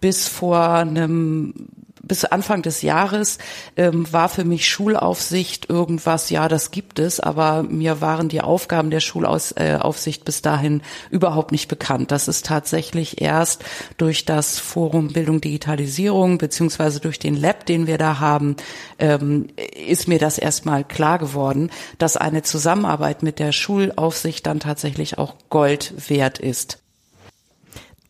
Bis 0.00 0.28
vor 0.28 0.68
einem 0.68 1.68
bis 2.08 2.24
Anfang 2.24 2.62
des 2.62 2.82
Jahres 2.82 3.38
ähm, 3.76 4.10
war 4.12 4.28
für 4.28 4.44
mich 4.44 4.68
Schulaufsicht 4.68 5.68
irgendwas, 5.68 6.30
ja, 6.30 6.48
das 6.48 6.70
gibt 6.70 6.98
es, 6.98 7.20
aber 7.20 7.62
mir 7.62 8.00
waren 8.00 8.28
die 8.28 8.40
Aufgaben 8.40 8.90
der 8.90 9.00
Schulaufsicht 9.00 10.24
bis 10.24 10.42
dahin 10.42 10.82
überhaupt 11.10 11.52
nicht 11.52 11.68
bekannt. 11.68 12.10
Das 12.10 12.26
ist 12.26 12.46
tatsächlich 12.46 13.20
erst 13.20 13.64
durch 13.98 14.24
das 14.24 14.58
Forum 14.58 15.08
Bildung 15.08 15.40
Digitalisierung 15.40 16.38
beziehungsweise 16.38 17.00
durch 17.00 17.18
den 17.18 17.36
Lab, 17.36 17.66
den 17.66 17.86
wir 17.86 17.98
da 17.98 18.18
haben, 18.18 18.56
ähm, 18.98 19.48
ist 19.56 20.08
mir 20.08 20.18
das 20.18 20.38
erstmal 20.38 20.84
klar 20.84 21.18
geworden, 21.18 21.70
dass 21.98 22.16
eine 22.16 22.42
Zusammenarbeit 22.42 23.22
mit 23.22 23.38
der 23.38 23.52
Schulaufsicht 23.52 24.46
dann 24.46 24.60
tatsächlich 24.60 25.18
auch 25.18 25.34
Gold 25.50 26.08
wert 26.08 26.38
ist 26.38 26.78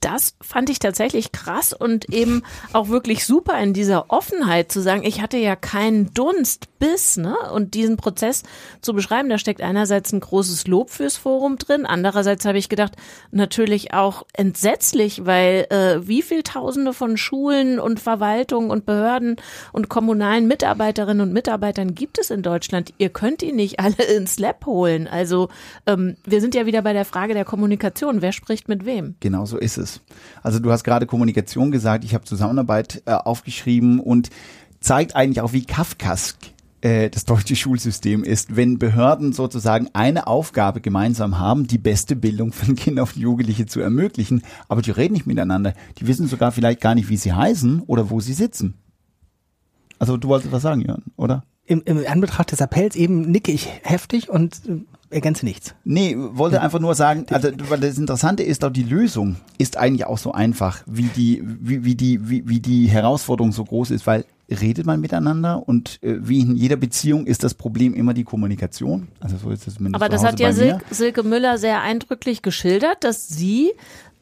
das 0.01 0.35
fand 0.41 0.71
ich 0.71 0.79
tatsächlich 0.79 1.33
krass 1.33 1.73
und 1.73 2.13
eben 2.13 2.43
auch 2.73 2.89
wirklich 2.89 3.27
super 3.27 3.59
in 3.59 3.73
dieser 3.73 4.11
Offenheit 4.11 4.71
zu 4.71 4.81
sagen, 4.81 5.03
ich 5.05 5.21
hatte 5.21 5.39
ja 5.39 5.57
keinen 5.57 6.13
Dunst 6.15 6.79
bis, 6.79 7.17
ne? 7.17 7.37
Und 7.53 7.75
diesen 7.75 7.97
Prozess 7.97 8.45
zu 8.81 8.93
beschreiben, 8.93 9.29
da 9.29 9.39
steckt 9.39 9.61
einerseits 9.61 10.13
ein 10.13 10.21
großes 10.21 10.69
Lob 10.69 10.91
fürs 10.91 11.17
Forum 11.17 11.59
drin, 11.59 11.87
andererseits 11.87 12.45
habe 12.45 12.59
ich 12.59 12.69
gedacht, 12.69 12.95
natürlich 13.33 13.95
auch 13.95 14.23
entsetzlich, 14.33 15.27
weil 15.27 15.67
äh, 15.71 16.07
wie 16.07 16.23
viel 16.23 16.43
Tausende 16.43 16.93
von 16.93 17.17
Schulen 17.17 17.81
und 17.81 17.99
Verwaltungen 17.99 18.71
und 18.71 18.87
Behörden 18.87 19.37
und 19.73 19.89
kommunalen 19.89 20.47
Mitarbeiterinnen 20.47 21.23
und 21.29 21.33
Mitarbeitern 21.33 21.95
gibt 21.95 22.19
es 22.19 22.31
in 22.31 22.43
Deutschland? 22.43 22.95
Ihr 22.99 23.09
könnt 23.09 23.41
die 23.41 23.53
nicht 23.53 23.81
alle 23.81 24.03
ins 24.17 24.39
Lab 24.39 24.67
holen. 24.67 25.09
Also 25.09 25.49
ähm, 25.87 26.17
wir 26.25 26.41
sind 26.41 26.55
ja 26.55 26.67
wieder 26.67 26.83
bei 26.83 26.93
der 26.93 27.05
Frage 27.05 27.35
der 27.35 27.45
Kommunikation. 27.45 28.23
Wer 28.23 28.33
spricht 28.33 28.69
mit 28.69 28.85
wem? 28.85 29.17
Genau 29.21 29.45
so 29.45 29.59
ist 29.59 29.77
es 29.77 29.88
ist. 29.89 30.03
Also 30.43 30.59
du 30.59 30.71
hast 30.71 30.85
gerade 30.85 31.07
Kommunikation 31.07 31.71
gesagt, 31.71 32.05
ich 32.05 32.15
habe 32.15 32.25
Zusammenarbeit 32.25 33.03
äh, 33.07 33.13
aufgeschrieben 33.13 34.01
und 34.01 34.31
zeigt 34.81 35.17
eigentlich 35.17 35.41
auch, 35.41 35.53
wie 35.53 35.65
Kafkask 35.65 36.37
äh, 36.81 37.11
das 37.11 37.25
deutsche 37.25 37.57
Schulsystem 37.57 38.23
ist, 38.23 38.55
wenn 38.57 38.79
Behörden 38.79 39.33
sozusagen 39.33 39.89
eine 39.95 40.27
Aufgabe 40.27 40.81
gemeinsam 40.81 41.39
haben, 41.39 41.67
die 41.67 41.79
beste 41.79 42.17
Bildung 42.17 42.53
von 42.53 42.75
Kindern 42.77 43.07
und 43.07 43.17
Jugendliche 43.17 43.67
zu 43.67 43.81
ermöglichen, 43.81 44.43
aber 44.69 44.83
die 44.83 44.91
reden 44.91 45.15
nicht 45.15 45.27
miteinander. 45.27 45.75
Die 45.99 46.07
wissen 46.07 46.29
sogar 46.29 46.53
vielleicht 46.53 46.81
gar 46.81 46.95
nicht, 46.95 47.09
wie 47.09 47.17
sie 47.17 47.33
heißen 47.33 47.83
oder 47.87 48.11
wo 48.11 48.21
sie 48.21 48.35
sitzen. 48.35 48.75
Also 49.99 50.17
du 50.17 50.29
wolltest 50.29 50.53
was 50.53 50.63
sagen, 50.63 50.81
Jörn, 50.83 51.03
oder? 51.17 51.43
Im, 51.69 51.83
Im 51.85 52.03
Anbetracht 52.07 52.51
des 52.51 52.63
Appells 52.63 52.97
eben 52.97 53.31
nicke 53.31 53.53
ich 53.53 53.69
heftig 53.83 54.31
und 54.31 54.63
äh, 54.67 54.81
ergänze 55.15 55.45
nichts. 55.45 55.75
Nee, 55.85 56.17
wollte 56.17 56.63
einfach 56.63 56.81
nur 56.81 56.95
sagen, 56.95 57.27
also 57.31 57.51
weil 57.69 57.81
das 57.81 57.99
Interessante 57.99 58.43
ist 58.43 58.65
auch 58.65 58.71
die 58.71 58.83
Lösung 58.83 59.37
ist 59.59 59.77
eigentlich 59.77 60.07
auch 60.07 60.17
so 60.17 60.33
einfach, 60.33 60.83
wie 60.87 61.11
die 61.15 61.43
wie, 61.45 61.85
wie 61.85 61.95
die 61.95 62.31
wie, 62.31 62.49
wie 62.49 62.61
die 62.61 62.89
Herausforderung 62.89 63.53
so 63.53 63.65
groß 63.65 63.91
ist, 63.91 64.07
weil 64.07 64.25
redet 64.51 64.87
man 64.87 64.99
miteinander 64.99 65.69
und 65.69 66.03
äh, 66.03 66.17
wie 66.21 66.41
in 66.41 66.57
jeder 66.57 66.77
Beziehung 66.77 67.27
ist 67.27 67.45
das 67.45 67.53
Problem 67.53 67.93
immer 67.93 68.15
die 68.15 68.25
Kommunikation. 68.25 69.09
Also 69.21 69.37
so 69.37 69.51
ist 69.51 69.67
es 69.67 69.75
zumindest 69.75 70.03
Aber 70.03 70.11
das 70.11 70.25
hat 70.25 70.41
ja 70.41 70.53
Sil 70.57 70.81
Silke 70.91 71.23
Müller 71.23 71.59
sehr 71.59 71.83
eindrücklich 71.83 72.41
geschildert, 72.41 73.05
dass 73.05 73.29
sie 73.29 73.73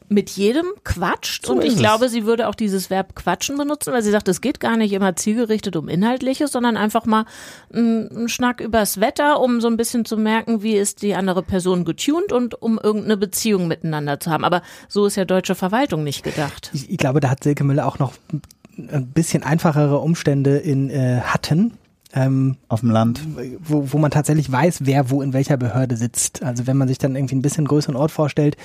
mit 0.08 0.30
jedem 0.30 0.66
quatscht. 0.84 1.46
So 1.46 1.52
und 1.52 1.64
ich 1.64 1.76
glaube, 1.76 2.08
sie 2.08 2.24
würde 2.24 2.48
auch 2.48 2.54
dieses 2.54 2.90
Verb 2.90 3.14
quatschen 3.16 3.56
benutzen, 3.56 3.92
weil 3.92 4.02
sie 4.02 4.10
sagt, 4.10 4.28
es 4.28 4.40
geht 4.40 4.60
gar 4.60 4.76
nicht 4.76 4.92
immer 4.92 5.16
zielgerichtet 5.16 5.76
um 5.76 5.88
Inhaltliches, 5.88 6.52
sondern 6.52 6.76
einfach 6.76 7.06
mal 7.06 7.24
einen 7.72 8.28
Schnack 8.28 8.60
übers 8.60 9.00
Wetter, 9.00 9.40
um 9.40 9.60
so 9.60 9.68
ein 9.68 9.76
bisschen 9.76 10.04
zu 10.04 10.16
merken, 10.16 10.62
wie 10.62 10.74
ist 10.74 11.02
die 11.02 11.14
andere 11.14 11.42
Person 11.42 11.84
getuned 11.84 12.32
und 12.32 12.60
um 12.60 12.78
irgendeine 12.82 13.16
Beziehung 13.16 13.66
miteinander 13.66 14.20
zu 14.20 14.30
haben. 14.30 14.44
Aber 14.44 14.62
so 14.88 15.06
ist 15.06 15.16
ja 15.16 15.24
deutsche 15.24 15.54
Verwaltung 15.54 16.04
nicht 16.04 16.22
gedacht. 16.22 16.70
Ich, 16.72 16.90
ich 16.90 16.98
glaube, 16.98 17.20
da 17.20 17.30
hat 17.30 17.42
Silke 17.42 17.64
Müller 17.64 17.86
auch 17.86 17.98
noch 17.98 18.12
ein 18.76 19.06
bisschen 19.08 19.42
einfachere 19.42 19.98
Umstände 19.98 20.58
in 20.58 20.90
äh, 20.90 21.20
Hatten, 21.22 21.78
ähm, 22.12 22.56
auf 22.68 22.80
dem 22.80 22.90
Land. 22.90 23.20
Wo, 23.60 23.92
wo 23.92 23.98
man 23.98 24.10
tatsächlich 24.10 24.50
weiß, 24.50 24.80
wer 24.84 25.10
wo 25.10 25.22
in 25.22 25.32
welcher 25.32 25.56
Behörde 25.56 25.96
sitzt. 25.96 26.42
Also 26.42 26.66
wenn 26.66 26.76
man 26.76 26.88
sich 26.88 26.98
dann 26.98 27.16
irgendwie 27.16 27.34
ein 27.34 27.42
bisschen 27.42 27.66
größeren 27.66 27.96
Ort 27.96 28.10
vorstellt. 28.10 28.56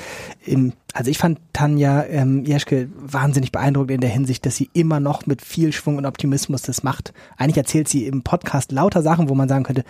Im, 0.46 0.74
also 0.94 1.10
ich 1.10 1.18
fand 1.18 1.40
Tanja 1.54 2.04
ähm, 2.06 2.46
Jeschke 2.46 2.90
wahnsinnig 2.96 3.52
beeindruckend 3.52 3.92
in 3.92 4.02
der 4.02 4.10
Hinsicht, 4.10 4.46
dass 4.46 4.56
sie 4.56 4.70
immer 4.74 5.00
noch 5.00 5.26
mit 5.26 5.42
viel 5.42 5.74
Schwung 5.74 5.98
und 5.98 6.06
Optimismus 6.06 6.62
das 6.62 6.84
macht. 6.84 7.14
Eigentlich 7.38 7.58
erzählt 7.58 7.88
sie 7.88 8.06
im 8.06 8.24
Podcast 8.24 8.72
lauter 8.72 9.02
Sachen, 9.02 9.30
wo 9.30 9.36
man 9.36 9.50
sagen 9.50 9.64
könnte, 9.64 9.84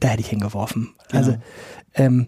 da 0.00 0.08
hätte 0.08 0.20
ich 0.20 0.28
hingeworfen. 0.28 0.90
Genau. 1.08 1.18
Also 1.18 1.36
ähm, 1.94 2.26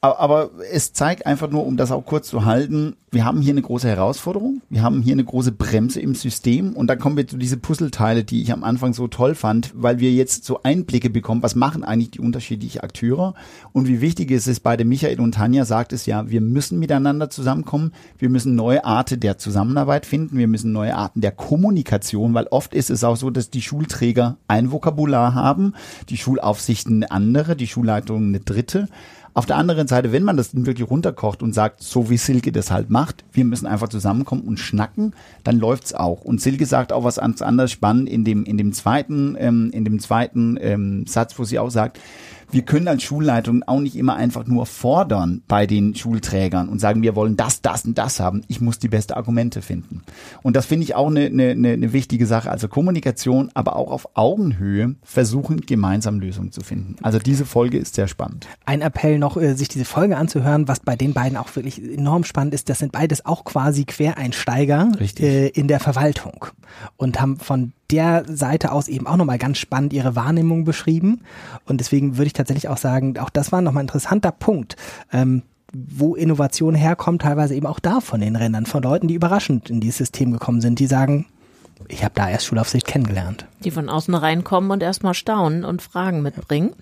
aber, 0.00 0.50
es 0.72 0.92
zeigt 0.92 1.26
einfach 1.26 1.50
nur, 1.50 1.66
um 1.66 1.76
das 1.76 1.90
auch 1.90 2.04
kurz 2.04 2.28
zu 2.28 2.44
halten, 2.44 2.96
wir 3.10 3.24
haben 3.24 3.40
hier 3.40 3.54
eine 3.54 3.62
große 3.62 3.88
Herausforderung, 3.88 4.60
wir 4.68 4.82
haben 4.82 5.00
hier 5.00 5.14
eine 5.14 5.24
große 5.24 5.52
Bremse 5.52 6.00
im 6.00 6.14
System 6.14 6.74
und 6.74 6.88
dann 6.88 6.98
kommen 6.98 7.16
wir 7.16 7.26
zu 7.26 7.38
diese 7.38 7.56
Puzzleteile, 7.56 8.24
die 8.24 8.42
ich 8.42 8.52
am 8.52 8.62
Anfang 8.62 8.92
so 8.92 9.08
toll 9.08 9.34
fand, 9.34 9.72
weil 9.74 9.98
wir 10.00 10.12
jetzt 10.12 10.44
so 10.44 10.60
Einblicke 10.62 11.08
bekommen, 11.08 11.42
was 11.42 11.54
machen 11.54 11.82
eigentlich 11.82 12.10
die 12.10 12.20
unterschiedlichen 12.20 12.80
Akteure 12.80 13.34
und 13.72 13.88
wie 13.88 14.02
wichtig 14.02 14.30
es 14.32 14.46
ist, 14.46 14.60
beide 14.60 14.84
Michael 14.84 15.20
und 15.20 15.32
Tanja 15.32 15.64
sagt 15.64 15.94
es 15.94 16.04
ja, 16.04 16.28
wir 16.28 16.42
müssen 16.42 16.78
miteinander 16.78 17.30
zusammenkommen, 17.30 17.92
wir 18.18 18.28
müssen 18.28 18.54
neue 18.54 18.84
Arten 18.84 19.18
der 19.20 19.38
Zusammenarbeit 19.38 20.04
finden, 20.04 20.36
wir 20.36 20.48
müssen 20.48 20.72
neue 20.72 20.94
Arten 20.94 21.22
der 21.22 21.32
Kommunikation, 21.32 22.34
weil 22.34 22.48
oft 22.48 22.74
ist 22.74 22.90
es 22.90 23.02
auch 23.02 23.16
so, 23.16 23.30
dass 23.30 23.48
die 23.48 23.62
Schulträger 23.62 24.36
ein 24.46 24.72
Vokabular 24.72 25.34
haben, 25.34 25.72
die 26.10 26.18
Schulaufsichten 26.18 26.96
eine 26.96 27.10
andere, 27.10 27.56
die 27.56 27.66
Schulleitung 27.66 28.26
eine 28.26 28.40
dritte 28.40 28.88
auf 29.36 29.44
der 29.44 29.56
anderen 29.56 29.86
Seite, 29.86 30.12
wenn 30.12 30.22
man 30.22 30.38
das 30.38 30.54
wirklich 30.54 30.88
runterkocht 30.88 31.42
und 31.42 31.52
sagt, 31.52 31.82
so 31.82 32.08
wie 32.08 32.16
Silke 32.16 32.52
das 32.52 32.70
halt 32.70 32.88
macht, 32.88 33.22
wir 33.34 33.44
müssen 33.44 33.66
einfach 33.66 33.88
zusammenkommen 33.88 34.40
und 34.42 34.58
schnacken, 34.58 35.12
dann 35.44 35.58
läuft's 35.58 35.92
auch. 35.92 36.22
Und 36.22 36.40
Silke 36.40 36.64
sagt 36.64 36.90
auch 36.90 37.04
was 37.04 37.18
anderes 37.18 37.70
spannend 37.70 38.08
in 38.08 38.24
dem 38.24 38.44
in 38.44 38.56
dem 38.56 38.72
zweiten 38.72 39.36
ähm, 39.38 39.70
in 39.74 39.84
dem 39.84 40.00
zweiten 40.00 40.56
ähm, 40.58 41.06
Satz, 41.06 41.38
wo 41.38 41.44
sie 41.44 41.58
auch 41.58 41.68
sagt, 41.68 42.00
wir 42.50 42.62
können 42.62 42.88
als 42.88 43.02
Schulleitung 43.02 43.62
auch 43.64 43.80
nicht 43.80 43.96
immer 43.96 44.16
einfach 44.16 44.46
nur 44.46 44.66
fordern 44.66 45.42
bei 45.48 45.66
den 45.66 45.94
Schulträgern 45.94 46.68
und 46.68 46.80
sagen, 46.80 47.02
wir 47.02 47.16
wollen 47.16 47.36
das, 47.36 47.62
das 47.62 47.84
und 47.84 47.98
das 47.98 48.20
haben. 48.20 48.42
Ich 48.48 48.60
muss 48.60 48.78
die 48.78 48.88
beste 48.88 49.16
Argumente 49.16 49.62
finden. 49.62 50.02
Und 50.42 50.56
das 50.56 50.66
finde 50.66 50.84
ich 50.84 50.94
auch 50.94 51.08
eine, 51.08 51.26
eine, 51.26 51.50
eine 51.50 51.92
wichtige 51.92 52.26
Sache. 52.26 52.50
Also 52.50 52.68
Kommunikation, 52.68 53.50
aber 53.54 53.76
auch 53.76 53.90
auf 53.90 54.08
Augenhöhe 54.14 54.94
versuchen, 55.02 55.62
gemeinsam 55.62 56.20
Lösungen 56.20 56.52
zu 56.52 56.60
finden. 56.60 56.96
Also 57.02 57.18
diese 57.18 57.44
Folge 57.44 57.78
ist 57.78 57.94
sehr 57.94 58.08
spannend. 58.08 58.46
Ein 58.64 58.80
Appell 58.80 59.18
noch, 59.18 59.36
äh, 59.36 59.54
sich 59.54 59.68
diese 59.68 59.84
Folge 59.84 60.16
anzuhören, 60.16 60.68
was 60.68 60.80
bei 60.80 60.96
den 60.96 61.12
beiden 61.12 61.36
auch 61.36 61.54
wirklich 61.56 61.82
enorm 61.82 62.24
spannend 62.24 62.54
ist. 62.54 62.68
Das 62.68 62.78
sind 62.78 62.92
beides 62.92 63.26
auch 63.26 63.44
quasi 63.44 63.84
Quereinsteiger 63.84 64.92
äh, 65.18 65.48
in 65.48 65.68
der 65.68 65.80
Verwaltung 65.80 66.46
und 66.96 67.20
haben 67.20 67.38
von 67.38 67.72
der 67.90 68.24
Seite 68.26 68.72
aus 68.72 68.88
eben 68.88 69.06
auch 69.06 69.16
nochmal 69.16 69.38
ganz 69.38 69.58
spannend 69.58 69.92
ihre 69.92 70.16
Wahrnehmung 70.16 70.64
beschrieben. 70.64 71.22
Und 71.64 71.78
deswegen 71.80 72.16
würde 72.16 72.26
ich 72.26 72.32
tatsächlich 72.32 72.68
auch 72.68 72.78
sagen, 72.78 73.18
auch 73.18 73.30
das 73.30 73.52
war 73.52 73.60
nochmal 73.60 73.82
ein 73.82 73.86
interessanter 73.86 74.32
Punkt. 74.32 74.76
Ähm, 75.12 75.42
wo 75.72 76.14
Innovation 76.14 76.74
herkommt, 76.74 77.22
teilweise 77.22 77.54
eben 77.54 77.66
auch 77.66 77.80
da 77.80 78.00
von 78.00 78.20
den 78.20 78.36
Rändern, 78.36 78.66
von 78.66 78.82
Leuten, 78.82 79.08
die 79.08 79.14
überraschend 79.14 79.68
in 79.68 79.80
dieses 79.80 79.98
System 79.98 80.32
gekommen 80.32 80.60
sind, 80.60 80.78
die 80.78 80.86
sagen, 80.86 81.26
ich 81.88 82.02
habe 82.02 82.14
da 82.14 82.28
erst 82.30 82.46
Schulaufsicht 82.46 82.86
kennengelernt. 82.86 83.46
Die 83.60 83.70
von 83.70 83.88
außen 83.88 84.14
reinkommen 84.14 84.70
und 84.70 84.82
erstmal 84.82 85.12
staunen 85.12 85.64
und 85.64 85.82
Fragen 85.82 86.22
mitbringen. 86.22 86.74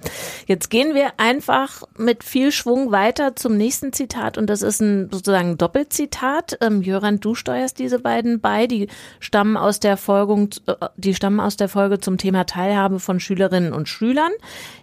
Jetzt 0.47 0.71
gehen 0.71 0.95
wir 0.95 1.13
einfach 1.17 1.83
mit 1.99 2.23
viel 2.23 2.53
Schwung 2.53 2.93
weiter 2.93 3.35
zum 3.35 3.57
nächsten 3.57 3.93
Zitat 3.93 4.39
und 4.39 4.49
das 4.49 4.63
ist 4.63 4.81
ein 4.81 5.11
sozusagen 5.11 5.59
Doppelzitat. 5.59 6.59
Ähm, 6.61 6.81
Jöran, 6.81 7.19
du 7.19 7.35
steuerst 7.35 7.79
diese 7.79 7.99
beiden 7.99 8.41
bei, 8.41 8.67
die 8.67 8.89
stammen 9.19 9.57
aus 9.57 9.81
der 9.81 9.97
Folge, 9.97 10.49
äh, 10.67 10.75
die 10.97 11.15
stammen 11.15 11.41
aus 11.41 11.57
der 11.57 11.69
Folge 11.69 11.99
zum 11.99 12.17
Thema 12.17 12.45
Teilhabe 12.45 13.01
von 13.01 13.19
Schülerinnen 13.19 13.73
und 13.73 13.89
Schülern. 13.89 14.33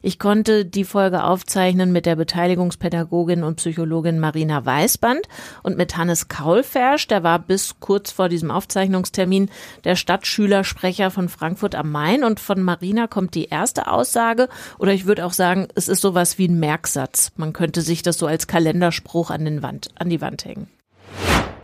Ich 0.02 0.20
konnte 0.20 0.66
die 0.66 0.84
Folge 0.84 1.24
aufzeichnen 1.24 1.92
mit 1.94 2.06
der 2.06 2.18
Beteiligungspädagogin 2.18 3.44
und 3.44 3.56
Psychologin 3.56 4.20
Marina 4.20 4.66
Weißband 4.66 5.22
und 5.64 5.78
mit 5.78 5.96
Hannes 5.96 6.28
Kaulfersch, 6.28 7.08
der 7.08 7.24
war 7.24 7.40
bis 7.40 7.80
kurz 7.80 8.12
vor 8.12 8.28
diesem 8.28 8.52
Aufzeichnungstermin 8.52 9.50
der 9.86 9.96
Stadtschülersprecher 10.02 11.12
von 11.12 11.30
Frankfurt 11.30 11.76
am 11.76 11.92
Main. 11.92 12.26
Und 12.26 12.40
von 12.40 12.62
Marina 12.62 13.08
kommt 13.08 13.36
die 13.36 13.46
erste 13.46 13.88
Aussage, 13.88 14.50
oder 14.78 14.92
ich 14.92 15.06
würde 15.06 15.26
auch 15.26 15.34
sagen, 15.34 15.68
es 15.76 15.88
ist 15.88 16.02
sowas 16.02 16.38
wie 16.38 16.48
ein 16.48 16.60
Merksatz. 16.60 17.32
Man 17.38 17.54
könnte 17.54 17.82
sich 17.82 18.02
das 18.02 18.18
so 18.18 18.28
als 18.28 18.48
Kalenderspruch 18.48 19.30
an, 19.30 19.46
den 19.46 19.64
Wand, 19.64 19.90
an 19.96 20.10
die 20.10 20.22
Wand 20.22 20.44
hängen 20.44 20.68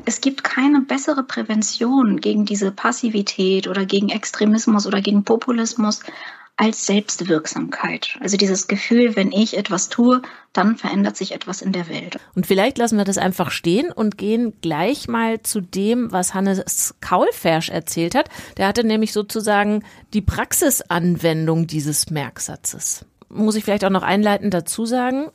es 0.07 0.21
gibt 0.21 0.45
keine 0.45 0.79
bessere 0.79 1.21
Prävention 1.21 2.21
gegen 2.21 2.45
diese 2.45 2.71
Passivität 2.71 3.67
oder 3.67 3.85
gegen 3.85 4.07
Extremismus 4.07 4.87
oder 4.87 5.01
gegen 5.01 5.25
Populismus 5.25 5.99
als 6.57 6.87
Selbstwirksamkeit. 6.87 8.17
Also 8.19 8.35
dieses 8.35 8.67
Gefühl, 8.67 9.15
wenn 9.15 9.31
ich 9.31 9.55
etwas 9.55 9.89
tue, 9.89 10.23
dann 10.53 10.75
verändert 10.75 11.15
sich 11.15 11.31
etwas 11.31 11.61
in 11.61 11.71
der 11.71 11.87
Welt. 11.87 12.17
Und 12.33 12.47
vielleicht 12.47 12.79
lassen 12.79 12.97
wir 12.97 13.05
das 13.05 13.19
einfach 13.19 13.51
stehen 13.51 13.91
und 13.91 14.17
gehen 14.17 14.53
gleich 14.61 15.07
mal 15.07 15.41
zu 15.43 15.61
dem, 15.61 16.11
was 16.11 16.33
Hannes 16.33 16.95
Kaulfersch 16.99 17.69
erzählt 17.69 18.15
hat. 18.15 18.29
Der 18.57 18.67
hatte 18.67 18.83
nämlich 18.83 19.13
sozusagen 19.13 19.83
die 20.13 20.21
Praxisanwendung 20.21 21.67
dieses 21.67 22.09
Merksatzes. 22.09 23.05
Muss 23.29 23.55
ich 23.55 23.63
vielleicht 23.63 23.85
auch 23.85 23.91
noch 23.91 24.03
einleitend 24.03 24.53
dazu 24.53 24.85
sagen, 24.85 25.27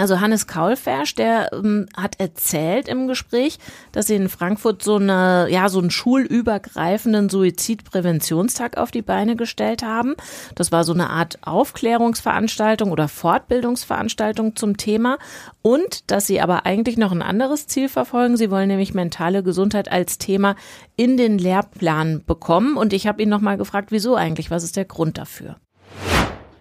also 0.00 0.20
Hannes 0.20 0.46
Kaulfersch, 0.46 1.14
der 1.14 1.52
ähm, 1.52 1.86
hat 1.94 2.18
erzählt 2.18 2.88
im 2.88 3.06
Gespräch, 3.06 3.58
dass 3.92 4.06
sie 4.06 4.14
in 4.14 4.30
Frankfurt 4.30 4.82
so 4.82 4.96
eine, 4.96 5.46
ja, 5.50 5.68
so 5.68 5.78
einen 5.78 5.90
schulübergreifenden 5.90 7.28
Suizidpräventionstag 7.28 8.78
auf 8.78 8.90
die 8.90 9.02
Beine 9.02 9.36
gestellt 9.36 9.82
haben. 9.82 10.14
Das 10.54 10.72
war 10.72 10.84
so 10.84 10.94
eine 10.94 11.10
Art 11.10 11.38
Aufklärungsveranstaltung 11.42 12.90
oder 12.90 13.08
Fortbildungsveranstaltung 13.08 14.56
zum 14.56 14.78
Thema 14.78 15.18
und 15.60 16.10
dass 16.10 16.26
sie 16.26 16.40
aber 16.40 16.64
eigentlich 16.64 16.96
noch 16.96 17.12
ein 17.12 17.22
anderes 17.22 17.66
Ziel 17.66 17.88
verfolgen. 17.88 18.38
Sie 18.38 18.50
wollen 18.50 18.68
nämlich 18.68 18.94
mentale 18.94 19.42
Gesundheit 19.42 19.92
als 19.92 20.16
Thema 20.16 20.56
in 20.96 21.18
den 21.18 21.38
Lehrplan 21.38 22.24
bekommen 22.24 22.76
und 22.76 22.94
ich 22.94 23.06
habe 23.06 23.22
ihn 23.22 23.28
nochmal 23.28 23.58
gefragt, 23.58 23.92
wieso 23.92 24.16
eigentlich? 24.16 24.50
Was 24.50 24.64
ist 24.64 24.76
der 24.76 24.86
Grund 24.86 25.18
dafür? 25.18 25.56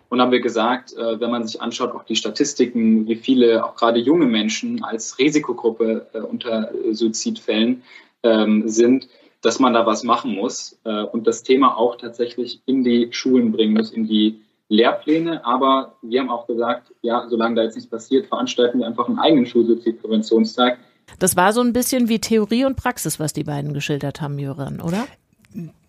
Und 0.09 0.19
haben 0.21 0.31
wir 0.31 0.41
gesagt, 0.41 0.93
äh, 0.93 1.19
wenn 1.19 1.29
man 1.29 1.45
sich 1.45 1.61
anschaut, 1.61 1.93
auch 1.93 2.03
die 2.03 2.15
Statistiken, 2.15 3.07
wie 3.07 3.15
viele 3.15 3.63
auch 3.63 3.75
gerade 3.75 3.99
junge 3.99 4.25
Menschen 4.25 4.83
als 4.83 5.19
Risikogruppe 5.19 6.07
äh, 6.13 6.19
unter 6.19 6.71
Suizidfällen 6.91 7.83
ähm, 8.23 8.67
sind, 8.67 9.07
dass 9.41 9.59
man 9.59 9.73
da 9.73 9.85
was 9.85 10.03
machen 10.03 10.35
muss 10.35 10.79
äh, 10.83 11.03
und 11.03 11.27
das 11.27 11.43
Thema 11.43 11.77
auch 11.77 11.95
tatsächlich 11.95 12.61
in 12.65 12.83
die 12.83 13.09
Schulen 13.11 13.51
bringen 13.51 13.73
muss, 13.73 13.91
in 13.91 14.07
die 14.07 14.41
Lehrpläne. 14.67 15.45
Aber 15.45 15.95
wir 16.01 16.21
haben 16.21 16.29
auch 16.29 16.47
gesagt, 16.47 16.91
ja, 17.01 17.27
solange 17.29 17.55
da 17.55 17.63
jetzt 17.63 17.75
nichts 17.75 17.89
passiert, 17.89 18.27
veranstalten 18.27 18.79
wir 18.79 18.87
einfach 18.87 19.07
einen 19.07 19.19
eigenen 19.19 19.45
Schulsuizidpräventionstag. 19.45 20.77
Das 21.17 21.35
war 21.35 21.53
so 21.53 21.61
ein 21.61 21.73
bisschen 21.73 22.07
wie 22.07 22.19
Theorie 22.19 22.65
und 22.65 22.75
Praxis, 22.75 23.19
was 23.19 23.33
die 23.33 23.43
beiden 23.43 23.73
geschildert 23.73 24.21
haben, 24.21 24.37
Jöran, 24.37 24.79
oder? 24.79 25.07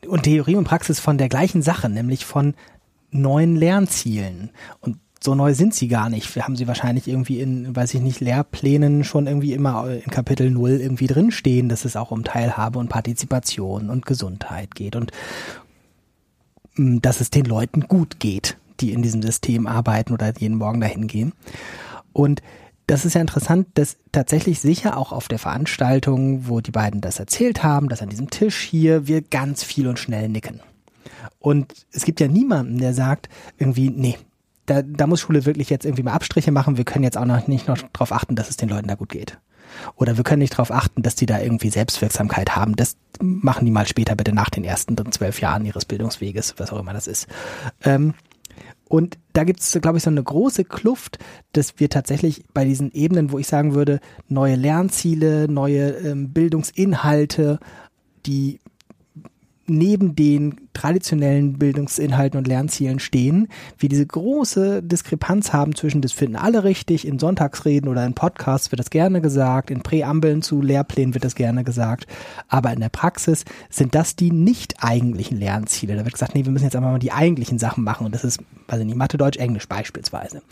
Und 0.06 0.22
Theorie 0.22 0.56
und 0.56 0.64
Praxis 0.64 0.98
von 0.98 1.18
der 1.18 1.28
gleichen 1.28 1.60
Sache, 1.60 1.90
nämlich 1.90 2.24
von 2.24 2.54
neuen 3.10 3.56
Lernzielen. 3.56 4.50
Und 4.80 4.98
so 5.22 5.34
neu 5.34 5.54
sind 5.54 5.74
sie 5.74 5.88
gar 5.88 6.08
nicht. 6.08 6.34
Wir 6.34 6.44
haben 6.44 6.56
sie 6.56 6.66
wahrscheinlich 6.66 7.06
irgendwie 7.06 7.40
in, 7.40 7.76
weiß 7.76 7.92
ich 7.94 8.00
nicht, 8.00 8.20
Lehrplänen 8.20 9.04
schon 9.04 9.26
irgendwie 9.26 9.52
immer 9.52 9.86
in 9.88 10.10
Kapitel 10.10 10.50
0 10.50 10.80
irgendwie 10.80 11.06
drinstehen, 11.06 11.68
dass 11.68 11.84
es 11.84 11.96
auch 11.96 12.10
um 12.10 12.24
Teilhabe 12.24 12.78
und 12.78 12.88
Partizipation 12.88 13.90
und 13.90 14.06
Gesundheit 14.06 14.74
geht 14.74 14.96
und 14.96 15.12
mm, 16.76 16.98
dass 17.02 17.20
es 17.20 17.28
den 17.28 17.44
Leuten 17.44 17.82
gut 17.82 18.18
geht, 18.18 18.56
die 18.80 18.92
in 18.92 19.02
diesem 19.02 19.20
System 19.20 19.66
arbeiten 19.66 20.14
oder 20.14 20.32
jeden 20.38 20.56
Morgen 20.56 20.80
dahin 20.80 21.06
gehen. 21.06 21.34
Und 22.14 22.40
das 22.86 23.04
ist 23.04 23.14
ja 23.14 23.20
interessant, 23.20 23.68
dass 23.74 23.98
tatsächlich 24.10 24.58
sicher 24.58 24.96
auch 24.96 25.12
auf 25.12 25.28
der 25.28 25.38
Veranstaltung, 25.38 26.48
wo 26.48 26.60
die 26.60 26.72
beiden 26.72 27.02
das 27.02 27.20
erzählt 27.20 27.62
haben, 27.62 27.88
dass 27.88 28.02
an 28.02 28.08
diesem 28.08 28.30
Tisch 28.30 28.58
hier 28.62 29.06
wir 29.06 29.20
ganz 29.20 29.62
viel 29.62 29.86
und 29.86 29.98
schnell 29.98 30.28
nicken. 30.28 30.60
Und 31.38 31.86
es 31.92 32.04
gibt 32.04 32.20
ja 32.20 32.28
niemanden, 32.28 32.78
der 32.78 32.94
sagt 32.94 33.28
irgendwie, 33.58 33.90
nee, 33.90 34.18
da, 34.66 34.82
da 34.82 35.06
muss 35.06 35.20
Schule 35.20 35.46
wirklich 35.46 35.70
jetzt 35.70 35.84
irgendwie 35.84 36.02
mal 36.02 36.12
Abstriche 36.12 36.52
machen. 36.52 36.76
Wir 36.76 36.84
können 36.84 37.04
jetzt 37.04 37.18
auch 37.18 37.24
noch 37.24 37.46
nicht 37.48 37.66
noch 37.66 37.78
darauf 37.92 38.12
achten, 38.12 38.36
dass 38.36 38.48
es 38.48 38.56
den 38.56 38.68
Leuten 38.68 38.88
da 38.88 38.94
gut 38.94 39.08
geht. 39.08 39.38
Oder 39.96 40.16
wir 40.16 40.24
können 40.24 40.40
nicht 40.40 40.54
darauf 40.54 40.72
achten, 40.72 41.02
dass 41.02 41.14
die 41.14 41.26
da 41.26 41.40
irgendwie 41.40 41.70
Selbstwirksamkeit 41.70 42.56
haben. 42.56 42.76
Das 42.76 42.96
machen 43.20 43.64
die 43.64 43.70
mal 43.70 43.86
später 43.86 44.16
bitte 44.16 44.32
nach 44.32 44.50
den 44.50 44.64
ersten 44.64 44.96
zwölf 45.12 45.40
Jahren 45.40 45.64
ihres 45.64 45.84
Bildungsweges, 45.84 46.54
was 46.58 46.72
auch 46.72 46.80
immer 46.80 46.92
das 46.92 47.06
ist. 47.06 47.26
Ähm, 47.84 48.14
und 48.88 49.18
da 49.32 49.44
gibt 49.44 49.60
es, 49.60 49.78
glaube 49.80 49.98
ich, 49.98 50.04
so 50.04 50.10
eine 50.10 50.22
große 50.22 50.64
Kluft, 50.64 51.18
dass 51.52 51.78
wir 51.78 51.88
tatsächlich 51.88 52.44
bei 52.52 52.64
diesen 52.64 52.90
Ebenen, 52.90 53.30
wo 53.30 53.38
ich 53.38 53.46
sagen 53.46 53.74
würde, 53.74 54.00
neue 54.28 54.56
Lernziele, 54.56 55.46
neue 55.48 55.90
ähm, 55.90 56.32
Bildungsinhalte, 56.32 57.60
die 58.26 58.60
neben 59.78 60.14
den 60.14 60.68
traditionellen 60.72 61.58
Bildungsinhalten 61.58 62.38
und 62.38 62.46
Lernzielen 62.46 62.98
stehen, 62.98 63.48
wir 63.78 63.88
diese 63.88 64.06
große 64.06 64.82
Diskrepanz 64.82 65.52
haben 65.52 65.74
zwischen, 65.74 66.00
das 66.00 66.12
finden 66.12 66.36
alle 66.36 66.64
richtig, 66.64 67.06
in 67.06 67.18
Sonntagsreden 67.18 67.88
oder 67.88 68.04
in 68.04 68.14
Podcasts 68.14 68.70
wird 68.70 68.80
das 68.80 68.90
gerne 68.90 69.20
gesagt, 69.20 69.70
in 69.70 69.82
Präambeln 69.82 70.42
zu 70.42 70.60
Lehrplänen 70.62 71.14
wird 71.14 71.24
das 71.24 71.34
gerne 71.34 71.64
gesagt, 71.64 72.06
aber 72.48 72.72
in 72.72 72.80
der 72.80 72.88
Praxis 72.88 73.44
sind 73.68 73.94
das 73.94 74.16
die 74.16 74.30
nicht 74.30 74.76
eigentlichen 74.82 75.38
Lernziele. 75.38 75.96
Da 75.96 76.04
wird 76.04 76.14
gesagt, 76.14 76.34
nee, 76.34 76.44
wir 76.44 76.52
müssen 76.52 76.64
jetzt 76.64 76.76
einfach 76.76 76.90
mal 76.90 76.98
die 76.98 77.12
eigentlichen 77.12 77.58
Sachen 77.58 77.84
machen 77.84 78.06
und 78.06 78.14
das 78.14 78.24
ist, 78.24 78.40
ich 78.40 78.78
nicht, 78.78 78.96
Mathe, 78.96 79.18
Deutsch, 79.18 79.38
Englisch 79.38 79.68
beispielsweise. 79.68 80.42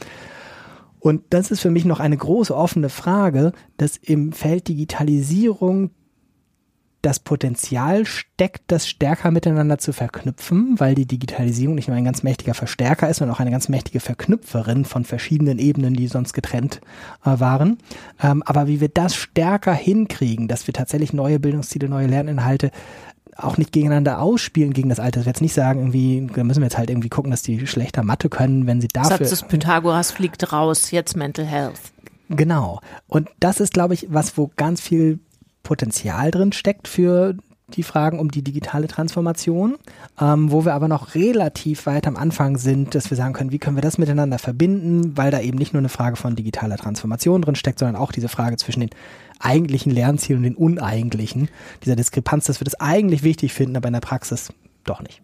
Und 1.01 1.23
das 1.31 1.51
ist 1.51 1.61
für 1.61 1.71
mich 1.71 1.85
noch 1.85 2.01
eine 2.01 2.17
große 2.17 2.55
offene 2.55 2.89
Frage, 2.89 3.53
dass 3.77 3.97
im 3.97 4.33
Feld 4.33 4.69
Digitalisierung 4.69 5.91
das 7.03 7.21
Potenzial 7.21 8.07
steckt, 8.07 8.63
das 8.67 8.89
stärker 8.89 9.31
miteinander 9.31 9.79
zu 9.79 9.93
verknüpfen, 9.93 10.79
weil 10.79 10.95
die 10.95 11.07
Digitalisierung 11.07 11.77
nicht 11.77 11.89
nur 11.89 11.97
ein 11.97 12.05
ganz 12.05 12.23
mächtiger 12.23 12.55
Verstärker 12.55 13.09
ist, 13.09 13.19
sondern 13.19 13.37
auch 13.37 13.41
eine 13.41 13.53
ganz 13.53 13.69
mächtige 13.69 14.01
Verknüpferin 14.01 14.85
von 14.85 15.05
verschiedenen 15.05 15.59
Ebenen, 15.59 15.95
die 15.95 16.09
sonst 16.09 16.33
getrennt 16.33 16.81
äh, 17.25 17.39
waren. 17.39 17.79
Ähm, 18.21 18.43
aber 18.45 18.67
wie 18.67 18.81
wir 18.81 18.89
das 18.89 19.15
stärker 19.15 19.75
hinkriegen, 19.75 20.49
dass 20.49 20.67
wir 20.67 20.75
tatsächlich 20.75 21.13
neue 21.13 21.39
Bildungsziele, 21.39 21.89
neue 21.89 22.09
Lerninhalte 22.09 22.73
auch 23.37 23.57
nicht 23.57 23.71
gegeneinander 23.71 24.21
ausspielen 24.21 24.73
gegen 24.73 24.89
das 24.89 24.99
Alte. 24.99 25.21
Das 25.21 25.27
jetzt 25.27 25.41
nicht 25.41 25.55
sagen, 25.55 25.79
irgendwie, 25.79 26.27
da 26.35 26.43
müssen 26.43 26.61
wir 26.61 26.67
jetzt 26.67 26.79
halt 26.79 26.91
irgendwie 26.91 27.09
gucken, 27.09 27.31
dass 27.31 27.43
die 27.43 27.69
schlechter 27.69 28.03
Mathe 28.03 28.29
können, 28.29 28.67
wenn 28.67 28.81
sie 28.81 28.89
dafür. 28.89 29.19
Satz 29.19 29.31
des 29.31 29.43
Pythagoras 29.45 30.11
fliegt 30.11 30.53
raus, 30.53 30.91
jetzt 30.91 31.17
Mental 31.17 31.47
Health. 31.47 31.81
Genau. 32.29 32.81
Und 33.07 33.29
das 33.41 33.61
ist, 33.61 33.73
glaube 33.73 33.95
ich, 33.95 34.09
was, 34.11 34.37
wo 34.37 34.51
ganz 34.57 34.81
viel 34.81 35.21
Potenzial 35.63 36.31
drin 36.31 36.53
steckt 36.53 36.89
für 36.89 37.35
die 37.75 37.83
Fragen 37.83 38.19
um 38.19 38.31
die 38.31 38.43
digitale 38.43 38.87
Transformation, 38.87 39.77
ähm, 40.21 40.51
wo 40.51 40.65
wir 40.65 40.75
aber 40.75 40.89
noch 40.89 41.15
relativ 41.15 41.87
weit 41.87 42.07
am 42.07 42.17
Anfang 42.17 42.57
sind, 42.57 42.95
dass 42.95 43.11
wir 43.11 43.17
sagen 43.17 43.35
können, 43.35 43.53
wie 43.53 43.59
können 43.59 43.77
wir 43.77 43.83
das 43.83 43.99
miteinander 43.99 44.39
verbinden, 44.39 45.17
weil 45.17 45.31
da 45.31 45.41
eben 45.41 45.59
nicht 45.59 45.75
nur 45.75 45.81
eine 45.81 45.91
Frage 45.91 46.17
von 46.17 46.35
digitaler 46.35 46.79
Transformation 46.79 47.43
drin 47.43 47.57
steckt, 47.57 47.79
sondern 47.79 47.97
auch 47.97 48.13
diese 48.13 48.29
Frage 48.29 48.57
zwischen 48.57 48.81
den 48.81 48.91
eigentlichen 49.39 49.93
Lernzielen 49.93 50.39
und 50.39 50.45
den 50.45 50.57
uneigentlichen, 50.57 51.49
dieser 51.85 51.97
Diskrepanz, 51.97 52.47
dass 52.47 52.61
wir 52.61 52.65
das 52.65 52.81
eigentlich 52.81 53.23
wichtig 53.23 53.53
finden, 53.53 53.77
aber 53.77 53.89
in 53.89 53.95
der 53.95 54.01
Praxis 54.01 54.53
doch 54.85 55.03
nicht. 55.03 55.21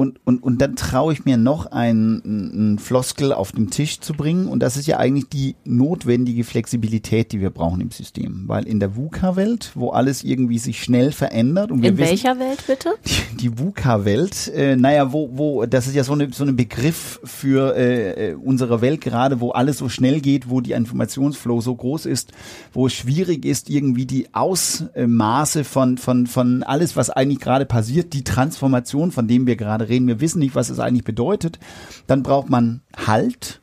Und, 0.00 0.18
und, 0.24 0.42
und 0.42 0.62
dann 0.62 0.76
traue 0.76 1.12
ich 1.12 1.26
mir 1.26 1.36
noch 1.36 1.66
einen, 1.66 2.22
einen 2.24 2.78
Floskel 2.78 3.34
auf 3.34 3.52
den 3.52 3.68
Tisch 3.68 4.00
zu 4.00 4.14
bringen. 4.14 4.46
Und 4.46 4.62
das 4.62 4.78
ist 4.78 4.86
ja 4.86 4.96
eigentlich 4.96 5.28
die 5.28 5.56
notwendige 5.66 6.42
Flexibilität, 6.44 7.32
die 7.32 7.42
wir 7.42 7.50
brauchen 7.50 7.82
im 7.82 7.90
System. 7.90 8.44
Weil 8.46 8.66
in 8.66 8.80
der 8.80 8.96
VUCA-Welt, 8.96 9.72
wo 9.74 9.90
alles 9.90 10.24
irgendwie 10.24 10.58
sich 10.58 10.82
schnell 10.82 11.12
verändert. 11.12 11.70
Und 11.70 11.82
wir 11.82 11.90
in 11.90 11.98
wissen, 11.98 12.08
welcher 12.08 12.38
Welt 12.38 12.64
bitte? 12.66 12.94
Die, 13.04 13.36
die 13.36 13.58
VUCA-Welt, 13.58 14.48
äh, 14.54 14.74
naja, 14.74 15.12
wo, 15.12 15.32
wo, 15.34 15.66
das 15.66 15.86
ist 15.86 15.94
ja 15.94 16.02
so 16.02 16.14
eine, 16.14 16.32
so 16.32 16.44
ein 16.44 16.56
Begriff 16.56 17.20
für 17.22 17.76
äh, 17.76 18.36
unsere 18.42 18.80
Welt 18.80 19.02
gerade, 19.02 19.42
wo 19.42 19.50
alles 19.50 19.76
so 19.76 19.90
schnell 19.90 20.22
geht, 20.22 20.48
wo 20.48 20.62
die 20.62 20.72
Informationsflow 20.72 21.60
so 21.60 21.76
groß 21.76 22.06
ist, 22.06 22.32
wo 22.72 22.86
es 22.86 22.94
schwierig 22.94 23.44
ist, 23.44 23.68
irgendwie 23.68 24.06
die 24.06 24.32
Ausmaße 24.32 25.62
von, 25.64 25.98
von, 25.98 26.26
von 26.26 26.62
alles, 26.62 26.96
was 26.96 27.10
eigentlich 27.10 27.40
gerade 27.40 27.66
passiert, 27.66 28.14
die 28.14 28.24
Transformation, 28.24 29.12
von 29.12 29.28
dem 29.28 29.46
wir 29.46 29.56
gerade 29.56 29.89
reden, 29.90 30.06
wir 30.06 30.20
wissen 30.20 30.38
nicht, 30.38 30.54
was 30.54 30.70
es 30.70 30.78
eigentlich 30.78 31.04
bedeutet, 31.04 31.58
dann 32.06 32.22
braucht 32.22 32.48
man 32.48 32.82
Halt. 32.96 33.60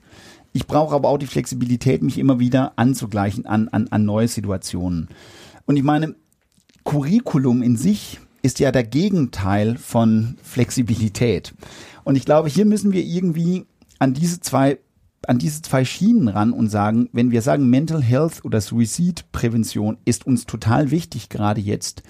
Ich 0.53 0.67
brauche 0.67 0.95
aber 0.95 1.09
auch 1.09 1.17
die 1.17 1.27
Flexibilität, 1.27 2.01
mich 2.01 2.17
immer 2.17 2.39
wieder 2.39 2.73
anzugleichen 2.77 3.45
an, 3.45 3.67
an, 3.69 3.87
an 3.89 4.05
neue 4.05 4.27
Situationen. 4.27 5.09
Und 5.65 5.77
ich 5.77 5.83
meine, 5.83 6.15
Curriculum 6.83 7.61
in 7.61 7.75
sich 7.75 8.19
ist 8.41 8.59
ja 8.59 8.71
der 8.71 8.83
Gegenteil 8.83 9.77
von 9.77 10.37
Flexibilität. 10.41 11.53
Und 12.03 12.15
ich 12.15 12.25
glaube, 12.25 12.49
hier 12.49 12.65
müssen 12.65 12.93
wir 12.93 13.03
irgendwie 13.03 13.65
an 13.99 14.13
diese 14.13 14.39
zwei 14.39 14.79
an 15.27 15.39
diese 15.39 15.61
zwei 15.61 15.83
Schienen 15.83 16.27
ran 16.27 16.53
und 16.53 16.69
sagen, 16.69 17.09
wenn 17.11 17.31
wir 17.31 17.41
sagen, 17.41 17.69
Mental 17.69 18.01
Health 18.01 18.45
oder 18.45 18.61
Suizidprävention 18.61 19.97
ist 20.05 20.25
uns 20.25 20.45
total 20.45 20.91
wichtig 20.91 21.27
gerade 21.27 21.59
jetzt, 21.59 22.03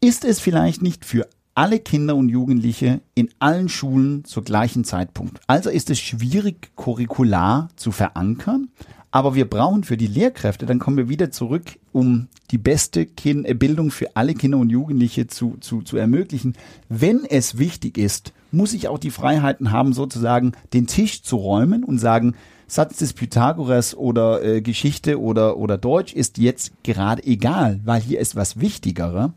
ist 0.00 0.24
es 0.24 0.38
vielleicht 0.38 0.82
nicht 0.82 1.04
für 1.04 1.28
alle 1.56 1.80
Kinder 1.80 2.14
und 2.14 2.28
Jugendliche 2.28 3.00
in 3.14 3.30
allen 3.38 3.68
Schulen 3.68 4.24
zur 4.24 4.44
gleichen 4.44 4.84
Zeitpunkt. 4.84 5.40
Also 5.46 5.70
ist 5.70 5.90
es 5.90 5.98
schwierig, 5.98 6.70
curricular 6.76 7.70
zu 7.76 7.92
verankern. 7.92 8.68
Aber 9.10 9.34
wir 9.34 9.48
brauchen 9.48 9.82
für 9.82 9.96
die 9.96 10.08
Lehrkräfte, 10.08 10.66
dann 10.66 10.78
kommen 10.78 10.98
wir 10.98 11.08
wieder 11.08 11.30
zurück, 11.30 11.78
um 11.92 12.28
die 12.50 12.58
beste 12.58 13.06
kind 13.06 13.48
äh, 13.48 13.54
Bildung 13.54 13.90
für 13.90 14.14
alle 14.14 14.34
Kinder 14.34 14.58
und 14.58 14.68
Jugendliche 14.68 15.26
zu, 15.26 15.56
zu, 15.60 15.80
zu 15.80 15.96
ermöglichen. 15.96 16.54
Wenn 16.90 17.24
es 17.24 17.56
wichtig 17.56 17.96
ist, 17.96 18.34
muss 18.52 18.74
ich 18.74 18.88
auch 18.88 18.98
die 18.98 19.10
Freiheiten 19.10 19.72
haben, 19.72 19.94
sozusagen 19.94 20.52
den 20.74 20.86
Tisch 20.86 21.22
zu 21.22 21.36
räumen 21.36 21.82
und 21.82 21.98
sagen, 21.98 22.34
Satz 22.66 22.98
des 22.98 23.14
Pythagoras 23.14 23.94
oder 23.94 24.42
äh, 24.44 24.60
Geschichte 24.60 25.20
oder, 25.20 25.56
oder 25.56 25.78
Deutsch 25.78 26.12
ist 26.12 26.36
jetzt 26.36 26.72
gerade 26.82 27.24
egal, 27.24 27.80
weil 27.84 28.02
hier 28.02 28.20
ist 28.20 28.36
was 28.36 28.60
Wichtigerer. 28.60 29.32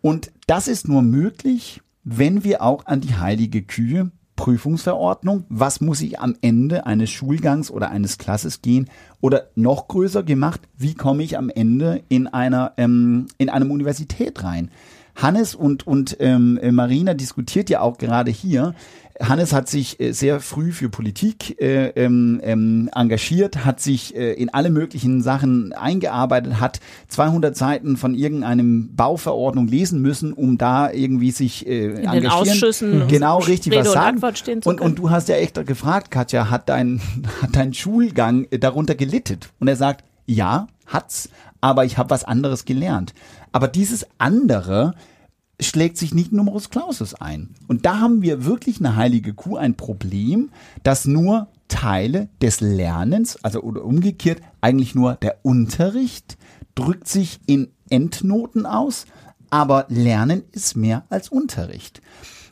Und 0.00 0.30
das 0.46 0.68
ist 0.68 0.88
nur 0.88 1.02
möglich, 1.02 1.80
wenn 2.04 2.44
wir 2.44 2.62
auch 2.62 2.86
an 2.86 3.00
die 3.00 3.16
heilige 3.16 3.62
Kühe 3.62 4.10
Prüfungsverordnung, 4.38 5.44
was 5.48 5.80
muss 5.80 6.00
ich 6.00 6.20
am 6.20 6.36
Ende 6.40 6.86
eines 6.86 7.10
Schulgangs 7.10 7.72
oder 7.72 7.90
eines 7.90 8.18
Klasses 8.18 8.62
gehen 8.62 8.88
oder 9.20 9.48
noch 9.56 9.88
größer 9.88 10.22
gemacht, 10.22 10.60
wie 10.76 10.94
komme 10.94 11.24
ich 11.24 11.36
am 11.36 11.50
Ende 11.50 12.02
in 12.08 12.28
einer 12.28 12.72
ähm, 12.76 13.26
in 13.36 13.50
einer 13.50 13.68
Universität 13.68 14.44
rein? 14.44 14.70
Hannes 15.20 15.54
und 15.54 15.86
und 15.86 16.16
ähm, 16.20 16.58
Marina 16.72 17.14
diskutiert 17.14 17.70
ja 17.70 17.80
auch 17.80 17.98
gerade 17.98 18.30
hier, 18.30 18.74
Hannes 19.20 19.52
hat 19.52 19.68
sich 19.68 19.98
äh, 20.00 20.12
sehr 20.12 20.40
früh 20.40 20.72
für 20.72 20.88
Politik 20.88 21.60
äh, 21.60 21.88
ähm, 21.88 22.40
ähm, 22.42 22.88
engagiert, 22.94 23.64
hat 23.64 23.80
sich 23.80 24.14
äh, 24.16 24.32
in 24.32 24.48
alle 24.50 24.70
möglichen 24.70 25.22
Sachen 25.22 25.72
eingearbeitet, 25.72 26.60
hat 26.60 26.80
200 27.08 27.56
Seiten 27.56 27.96
von 27.96 28.14
irgendeinem 28.14 28.94
Bauverordnung 28.94 29.66
lesen 29.66 30.00
müssen, 30.00 30.32
um 30.32 30.56
da 30.56 30.90
irgendwie 30.92 31.32
sich 31.32 31.66
äh, 31.66 31.86
in 31.86 31.96
engagieren. 31.96 32.22
den 32.22 32.30
Ausschüssen 32.30 33.08
genau 33.08 33.38
richtig 33.38 33.72
Rede 33.72 33.86
was 33.86 33.92
sagen. 33.92 34.20
Zu 34.62 34.68
und, 34.68 34.80
und 34.80 34.98
du 34.98 35.10
hast 35.10 35.28
ja 35.28 35.36
echt 35.36 35.66
gefragt, 35.66 36.10
Katja, 36.10 36.50
hat 36.50 36.68
dein 36.68 37.00
hat 37.42 37.56
dein 37.56 37.74
Schulgang 37.74 38.46
darunter 38.50 38.94
gelitten? 38.94 39.40
Und 39.58 39.68
er 39.68 39.76
sagt, 39.76 40.04
ja, 40.26 40.68
hat's, 40.86 41.28
aber 41.60 41.84
ich 41.84 41.98
habe 41.98 42.10
was 42.10 42.24
anderes 42.24 42.64
gelernt. 42.64 43.14
Aber 43.52 43.68
dieses 43.68 44.06
andere 44.18 44.94
schlägt 45.60 45.96
sich 45.96 46.14
nicht 46.14 46.32
Numerus 46.32 46.70
Clausus 46.70 47.14
ein. 47.14 47.54
Und 47.66 47.84
da 47.84 47.98
haben 47.98 48.22
wir 48.22 48.44
wirklich 48.44 48.78
eine 48.78 48.96
heilige 48.96 49.34
Kuh, 49.34 49.56
ein 49.56 49.76
Problem, 49.76 50.50
dass 50.82 51.04
nur 51.04 51.48
Teile 51.68 52.28
des 52.40 52.60
Lernens, 52.60 53.42
also 53.44 53.60
oder 53.60 53.84
umgekehrt, 53.84 54.40
eigentlich 54.60 54.94
nur 54.94 55.14
der 55.16 55.38
Unterricht 55.42 56.38
drückt 56.74 57.08
sich 57.08 57.40
in 57.46 57.68
Endnoten 57.90 58.66
aus, 58.66 59.06
aber 59.50 59.86
Lernen 59.88 60.44
ist 60.52 60.76
mehr 60.76 61.04
als 61.10 61.28
Unterricht. 61.28 62.00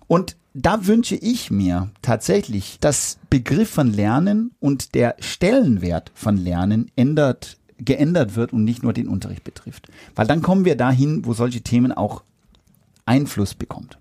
Und 0.09 0.37
da 0.55 0.87
wünsche 0.87 1.17
ich 1.17 1.51
mir 1.51 1.91
tatsächlich, 2.03 2.79
dass 2.81 3.19
Begriff 3.29 3.71
von 3.71 3.93
Lernen 3.93 4.53
und 4.59 4.95
der 4.95 5.17
Stellenwert 5.21 6.11
von 6.15 6.37
Lernen 6.37 6.91
ändert, 6.97 7.59
geändert 7.79 8.37
wird 8.37 8.53
und 8.53 8.65
nicht 8.65 8.83
nur 8.83 8.93
den 8.93 9.09
Unterricht 9.09 9.45
betrifft. 9.45 9.89
Weil 10.15 10.27
dann 10.27 10.43
kommen 10.43 10.65
wir 10.65 10.77
dahin, 10.77 11.25
wo 11.25 11.35
solche 11.35 11.61
Themen 11.61 11.93
auch 11.93 12.23
Einfluss 13.05 13.55
bekommt. 13.55 13.99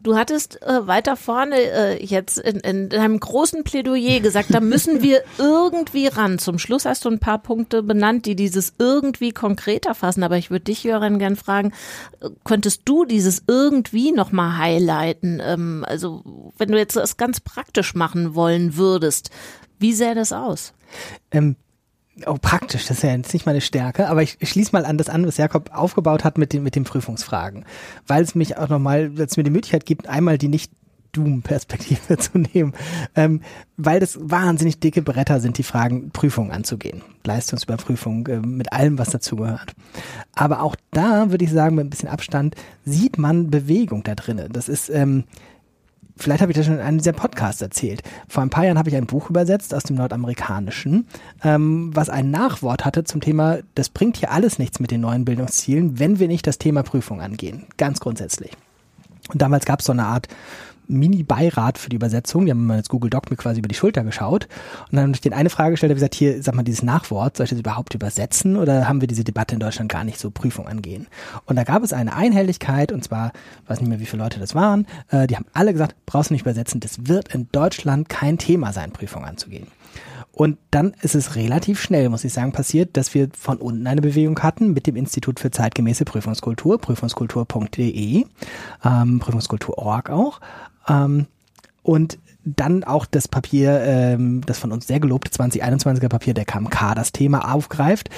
Du 0.00 0.16
hattest 0.16 0.62
äh, 0.62 0.86
weiter 0.86 1.16
vorne 1.16 1.56
äh, 1.56 2.04
jetzt 2.04 2.38
in, 2.38 2.60
in 2.60 2.88
deinem 2.88 3.18
großen 3.18 3.64
Plädoyer 3.64 4.20
gesagt, 4.20 4.54
da 4.54 4.60
müssen 4.60 5.02
wir 5.02 5.24
irgendwie 5.38 6.06
ran. 6.06 6.38
Zum 6.38 6.60
Schluss 6.60 6.84
hast 6.84 7.04
du 7.04 7.10
ein 7.10 7.18
paar 7.18 7.38
Punkte 7.38 7.82
benannt, 7.82 8.24
die 8.24 8.36
dieses 8.36 8.74
irgendwie 8.78 9.32
konkreter 9.32 9.96
fassen. 9.96 10.22
Aber 10.22 10.38
ich 10.38 10.50
würde 10.50 10.66
dich, 10.66 10.84
Jöran, 10.84 11.18
gern 11.18 11.34
fragen, 11.34 11.72
äh, 12.20 12.30
könntest 12.44 12.82
du 12.84 13.04
dieses 13.04 13.42
irgendwie 13.48 14.12
nochmal 14.12 14.56
highlighten? 14.56 15.42
Ähm, 15.44 15.84
also 15.86 16.52
wenn 16.56 16.70
du 16.70 16.78
jetzt 16.78 16.94
das 16.94 17.16
ganz 17.16 17.40
praktisch 17.40 17.96
machen 17.96 18.36
wollen 18.36 18.76
würdest, 18.76 19.30
wie 19.80 19.92
sähe 19.92 20.14
das 20.14 20.32
aus? 20.32 20.74
Ähm, 21.32 21.56
Oh, 22.26 22.36
praktisch, 22.40 22.86
das 22.86 22.98
ist 22.98 23.02
ja 23.02 23.14
jetzt 23.14 23.32
nicht 23.32 23.46
meine 23.46 23.60
Stärke, 23.60 24.08
aber 24.08 24.22
ich, 24.22 24.38
schließe 24.42 24.72
mal 24.72 24.84
an 24.84 24.98
das 24.98 25.08
an, 25.08 25.26
was 25.26 25.36
Jakob 25.36 25.70
aufgebaut 25.72 26.24
hat 26.24 26.38
mit 26.38 26.52
den, 26.52 26.62
mit 26.62 26.74
den 26.74 26.84
Prüfungsfragen. 26.84 27.64
Weil 28.06 28.22
es 28.22 28.34
mich 28.34 28.56
auch 28.56 28.68
nochmal, 28.68 29.16
weil 29.16 29.26
es 29.26 29.36
mir 29.36 29.44
die 29.44 29.50
Möglichkeit 29.50 29.86
gibt, 29.86 30.08
einmal 30.08 30.38
die 30.38 30.48
nicht 30.48 30.72
Doom-Perspektive 31.12 32.16
zu 32.18 32.38
nehmen, 32.38 32.74
ähm, 33.14 33.40
weil 33.76 34.00
das 34.00 34.18
wahnsinnig 34.20 34.80
dicke 34.80 35.02
Bretter 35.02 35.40
sind, 35.40 35.58
die 35.58 35.62
Fragen 35.62 36.10
Prüfungen 36.10 36.50
anzugehen. 36.50 37.02
Leistungsüberprüfung 37.24 38.26
äh, 38.26 38.40
mit 38.40 38.72
allem, 38.72 38.98
was 38.98 39.10
dazugehört. 39.10 39.74
Aber 40.34 40.62
auch 40.62 40.76
da 40.90 41.30
würde 41.30 41.44
ich 41.44 41.52
sagen, 41.52 41.76
mit 41.76 41.86
ein 41.86 41.90
bisschen 41.90 42.08
Abstand 42.08 42.56
sieht 42.84 43.18
man 43.18 43.50
Bewegung 43.50 44.02
da 44.02 44.14
drinnen. 44.14 44.52
Das 44.52 44.68
ist 44.68 44.90
ähm, 44.90 45.24
vielleicht 46.18 46.42
habe 46.42 46.52
ich 46.52 46.56
das 46.56 46.66
schon 46.66 46.76
in 46.76 46.80
einem 46.80 46.98
dieser 46.98 47.12
Podcasts 47.12 47.62
erzählt. 47.62 48.02
Vor 48.28 48.42
ein 48.42 48.50
paar 48.50 48.64
Jahren 48.64 48.78
habe 48.78 48.88
ich 48.88 48.96
ein 48.96 49.06
Buch 49.06 49.30
übersetzt 49.30 49.74
aus 49.74 49.84
dem 49.84 49.96
Nordamerikanischen, 49.96 51.06
ähm, 51.42 51.90
was 51.94 52.08
ein 52.10 52.30
Nachwort 52.30 52.84
hatte 52.84 53.04
zum 53.04 53.20
Thema, 53.20 53.58
das 53.74 53.88
bringt 53.88 54.16
hier 54.16 54.30
alles 54.30 54.58
nichts 54.58 54.80
mit 54.80 54.90
den 54.90 55.00
neuen 55.00 55.24
Bildungszielen, 55.24 55.98
wenn 55.98 56.18
wir 56.18 56.28
nicht 56.28 56.46
das 56.46 56.58
Thema 56.58 56.82
Prüfung 56.82 57.20
angehen. 57.20 57.66
Ganz 57.76 58.00
grundsätzlich. 58.00 58.52
Und 59.32 59.42
damals 59.42 59.66
gab 59.66 59.80
es 59.80 59.86
so 59.86 59.92
eine 59.92 60.06
Art 60.06 60.28
Mini-Beirat 60.88 61.78
für 61.78 61.88
die 61.88 61.96
Übersetzung. 61.96 62.46
Die 62.46 62.50
haben 62.50 62.66
mal 62.66 62.78
jetzt 62.78 62.88
Google 62.88 63.10
Doc 63.10 63.30
mir 63.30 63.36
quasi 63.36 63.60
über 63.60 63.68
die 63.68 63.74
Schulter 63.74 64.04
geschaut. 64.04 64.48
Und 64.90 64.96
dann 64.96 65.04
habe 65.04 65.12
ich 65.14 65.20
den 65.20 65.32
eine 65.32 65.50
Frage 65.50 65.72
gestellt, 65.72 65.90
habe 65.90 65.96
gesagt, 65.96 66.14
hier, 66.14 66.42
sag 66.42 66.54
mal, 66.54 66.62
dieses 66.62 66.82
Nachwort, 66.82 67.36
soll 67.36 67.44
ich 67.44 67.50
das 67.50 67.58
überhaupt 67.58 67.94
übersetzen 67.94 68.56
oder 68.56 68.88
haben 68.88 69.00
wir 69.00 69.08
diese 69.08 69.24
Debatte 69.24 69.54
in 69.54 69.60
Deutschland 69.60 69.90
gar 69.90 70.04
nicht 70.04 70.18
so 70.18 70.30
Prüfung 70.30 70.66
angehen? 70.66 71.06
Und 71.46 71.56
da 71.56 71.64
gab 71.64 71.82
es 71.82 71.92
eine 71.92 72.14
Einhelligkeit 72.14 72.92
und 72.92 73.04
zwar, 73.04 73.32
weiß 73.66 73.80
nicht 73.80 73.88
mehr, 73.88 74.00
wie 74.00 74.06
viele 74.06 74.22
Leute 74.22 74.40
das 74.40 74.54
waren, 74.54 74.86
äh, 75.10 75.26
die 75.26 75.36
haben 75.36 75.46
alle 75.52 75.72
gesagt, 75.72 75.94
brauchst 76.06 76.30
du 76.30 76.34
nicht 76.34 76.42
übersetzen, 76.42 76.80
das 76.80 77.06
wird 77.06 77.34
in 77.34 77.48
Deutschland 77.52 78.08
kein 78.08 78.38
Thema 78.38 78.72
sein, 78.72 78.92
Prüfung 78.92 79.24
anzugehen. 79.24 79.66
Und 80.38 80.56
dann 80.70 80.94
ist 81.02 81.16
es 81.16 81.34
relativ 81.34 81.80
schnell, 81.80 82.08
muss 82.10 82.22
ich 82.22 82.32
sagen, 82.32 82.52
passiert, 82.52 82.96
dass 82.96 83.12
wir 83.12 83.28
von 83.36 83.58
unten 83.58 83.88
eine 83.88 84.00
Bewegung 84.00 84.38
hatten 84.38 84.72
mit 84.72 84.86
dem 84.86 84.94
Institut 84.94 85.40
für 85.40 85.50
zeitgemäße 85.50 86.04
Prüfungskultur, 86.04 86.78
prüfungskultur.de, 86.78 88.24
ähm, 88.84 89.18
Prüfungskultur.org 89.18 90.10
auch. 90.10 90.40
Ähm, 90.88 91.26
und 91.82 92.18
dann 92.44 92.84
auch 92.84 93.06
das 93.06 93.28
Papier, 93.28 93.80
ähm, 93.82 94.42
das 94.46 94.58
von 94.58 94.72
uns 94.72 94.86
sehr 94.86 95.00
gelobte 95.00 95.30
2021er 95.30 96.08
Papier 96.08 96.34
der 96.34 96.44
KMK 96.44 96.94
das 96.94 97.12
Thema 97.12 97.52
aufgreift 97.54 98.10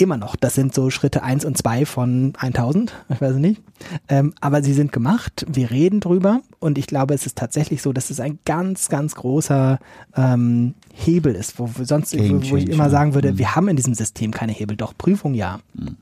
immer 0.00 0.16
noch. 0.16 0.36
Das 0.36 0.54
sind 0.54 0.74
so 0.74 0.90
Schritte 0.90 1.22
eins 1.22 1.44
und 1.44 1.56
zwei 1.56 1.84
von 1.84 2.32
1000, 2.38 2.92
ich 3.08 3.20
weiß 3.20 3.36
nicht. 3.36 3.62
Ähm, 4.08 4.32
aber 4.40 4.62
sie 4.62 4.72
sind 4.72 4.92
gemacht, 4.92 5.46
wir 5.48 5.70
reden 5.70 6.00
drüber 6.00 6.40
und 6.58 6.78
ich 6.78 6.86
glaube, 6.86 7.14
es 7.14 7.26
ist 7.26 7.36
tatsächlich 7.36 7.82
so, 7.82 7.92
dass 7.92 8.10
es 8.10 8.20
ein 8.20 8.38
ganz, 8.44 8.88
ganz 8.88 9.14
großer 9.14 9.78
ähm, 10.16 10.74
Hebel 10.92 11.34
ist, 11.34 11.58
wo 11.58 11.68
sonst, 11.82 12.16
wo, 12.16 12.50
wo, 12.50 12.56
ich 12.56 12.68
immer 12.68 12.90
sagen 12.90 13.14
würde, 13.14 13.32
mhm. 13.32 13.38
wir 13.38 13.54
haben 13.54 13.68
in 13.68 13.76
diesem 13.76 13.94
System 13.94 14.30
keine 14.32 14.52
Hebel, 14.52 14.76
doch 14.76 14.96
Prüfung 14.96 15.34
ja. 15.34 15.60
Mhm. 15.74 15.96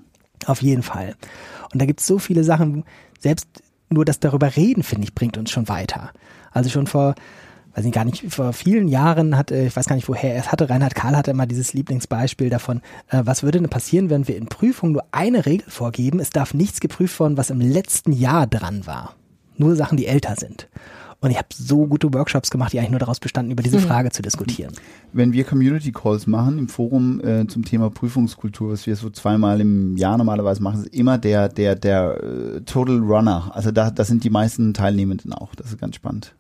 Auf 0.47 0.63
jeden 0.63 0.83
Fall. 0.83 1.17
Und 1.73 1.83
da 1.83 1.87
gibt 1.87 2.01
es 2.01 2.07
so 2.07 2.19
viele 2.19 2.45
Sachen, 2.45 2.85
selbst 3.19 3.49
nur 3.91 4.05
das 4.05 4.21
darüber 4.21 4.57
reden, 4.57 4.83
finde 4.83 5.05
ich, 5.05 5.15
bringt 5.15 5.39
uns 5.39 5.51
schon 5.51 5.69
weiter. 5.69 6.11
Also 6.53 6.71
schon 6.71 6.87
vor 6.87 7.15
weiß 7.79 7.85
ich 7.85 7.93
gar 7.93 8.05
nicht, 8.05 8.33
vor 8.33 8.53
vielen 8.53 8.89
Jahren 8.89 9.37
hat, 9.37 9.53
äh, 9.53 9.69
ich 9.69 9.77
weiß 9.77 9.87
gar 9.87 9.95
nicht, 9.95 10.09
woher 10.09 10.35
er 10.35 10.41
es 10.41 10.51
hatte, 10.51 10.69
Reinhard 10.69 10.97
Karl 10.97 11.17
hatte 11.17 11.31
immer 11.31 11.47
dieses 11.47 11.75
Lieblingsbeispiel 11.75 12.51
davon, 12.51 12.81
äh, 13.09 13.23
was 13.25 13.45
würde 13.45 13.61
denn 13.61 13.69
passieren, 13.69 14.11
wenn 14.11 14.27
wir 14.27 14.37
in 14.37 14.47
Prüfungen 14.47 14.93
nur 14.93 15.05
eine 15.13 15.47
Regel 15.47 15.71
vorgeben, 15.71 16.19
es 16.19 16.31
darf 16.31 16.55
nichts 16.55 16.81
geprüft 16.81 17.21
worden, 17.21 17.37
was 17.37 17.51
im 17.51 17.61
letzten 17.61 18.11
Jahr 18.11 18.49
dran 18.49 18.85
war. 18.87 19.15
Nur 19.57 19.77
Sachen, 19.77 19.97
die 19.97 20.07
älter 20.07 20.35
sind. 20.37 20.69
Und 21.21 21.33
ich 21.33 21.37
habe 21.37 21.49
so 21.53 21.87
gute 21.87 22.13
Workshops 22.15 22.51
gemacht, 22.51 22.73
die 22.73 22.79
eigentlich 22.79 22.93
nur 22.93 23.01
daraus 23.01 23.19
bestanden, 23.19 23.51
über 23.51 23.63
diese 23.63 23.79
mhm. 23.79 23.83
Frage 23.83 24.11
zu 24.11 24.23
diskutieren. 24.23 24.73
Wenn 25.13 25.33
wir 25.33 25.43
Community 25.43 25.91
Calls 25.91 26.29
machen 26.29 26.59
im 26.59 26.69
Forum 26.69 27.21
äh, 27.21 27.47
zum 27.49 27.65
Thema 27.65 27.91
Prüfungskultur, 27.91 28.71
was 28.71 28.87
wir 28.87 28.95
so 28.95 29.11
zweimal 29.11 29.61
im 29.61 29.97
Jahr 29.97 30.17
normalerweise 30.17 30.63
machen, 30.63 30.85
ist 30.85 30.95
immer 30.95 31.19
der 31.19 31.49
der 31.49 31.75
der 31.75 32.23
äh, 32.23 32.61
Total 32.61 32.99
Runner. 32.99 33.51
Also 33.53 33.73
da 33.73 33.91
da 33.91 34.05
sind 34.05 34.23
die 34.23 34.31
meisten 34.31 34.75
Teilnehmenden 34.75 35.33
auch. 35.33 35.57
Das 35.57 35.69
ist 35.69 35.81
ganz 35.81 35.97
spannend. 35.97 36.35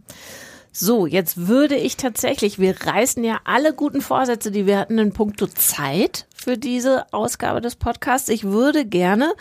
So, 0.70 1.06
jetzt 1.06 1.48
würde 1.48 1.74
ich 1.74 1.96
tatsächlich, 1.96 2.60
wir 2.60 2.80
reißen 2.80 3.24
ja 3.24 3.40
alle 3.42 3.74
guten 3.74 4.00
Vorsätze, 4.00 4.52
die 4.52 4.64
wir 4.64 4.78
hatten, 4.78 4.98
in 4.98 5.10
puncto 5.10 5.48
Zeit 5.48 6.27
für 6.40 6.56
diese 6.56 7.12
Ausgabe 7.12 7.60
des 7.60 7.76
Podcasts. 7.76 8.28
Ich 8.28 8.44
würde 8.44 8.84
gerne 8.84 9.34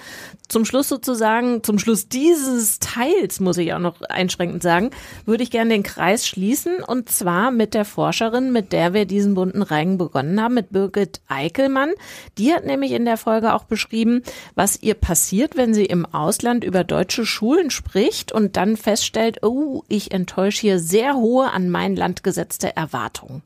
zum 0.47 0.65
Schluss 0.65 0.87
sozusagen, 0.87 1.63
zum 1.63 1.79
Schluss 1.79 2.09
dieses 2.09 2.79
Teils, 2.79 3.39
muss 3.39 3.57
ich 3.57 3.73
auch 3.73 3.79
noch 3.79 4.01
einschränkend 4.01 4.63
sagen, 4.63 4.91
würde 5.25 5.43
ich 5.43 5.51
gerne 5.51 5.71
den 5.71 5.83
Kreis 5.83 6.27
schließen 6.27 6.83
und 6.83 7.09
zwar 7.09 7.51
mit 7.51 7.73
der 7.73 7.85
Forscherin, 7.85 8.51
mit 8.51 8.71
der 8.71 8.93
wir 8.93 9.05
diesen 9.05 9.35
bunten 9.35 9.61
Reigen 9.61 9.97
begonnen 9.97 10.41
haben, 10.41 10.55
mit 10.55 10.71
Birgit 10.71 11.21
Eickelmann. 11.27 11.91
Die 12.37 12.53
hat 12.53 12.65
nämlich 12.65 12.91
in 12.91 13.05
der 13.05 13.17
Folge 13.17 13.53
auch 13.53 13.65
beschrieben, 13.65 14.23
was 14.55 14.81
ihr 14.81 14.95
passiert, 14.95 15.57
wenn 15.57 15.73
sie 15.73 15.85
im 15.85 16.05
Ausland 16.05 16.63
über 16.63 16.83
deutsche 16.83 17.25
Schulen 17.25 17.69
spricht 17.69 18.31
und 18.31 18.57
dann 18.57 18.77
feststellt, 18.77 19.43
oh, 19.43 19.83
ich 19.87 20.11
enttäusche 20.11 20.61
hier 20.61 20.79
sehr 20.79 21.15
hohe 21.15 21.51
an 21.51 21.69
mein 21.69 21.95
Land 21.95 22.23
gesetzte 22.23 22.75
Erwartungen. 22.75 23.43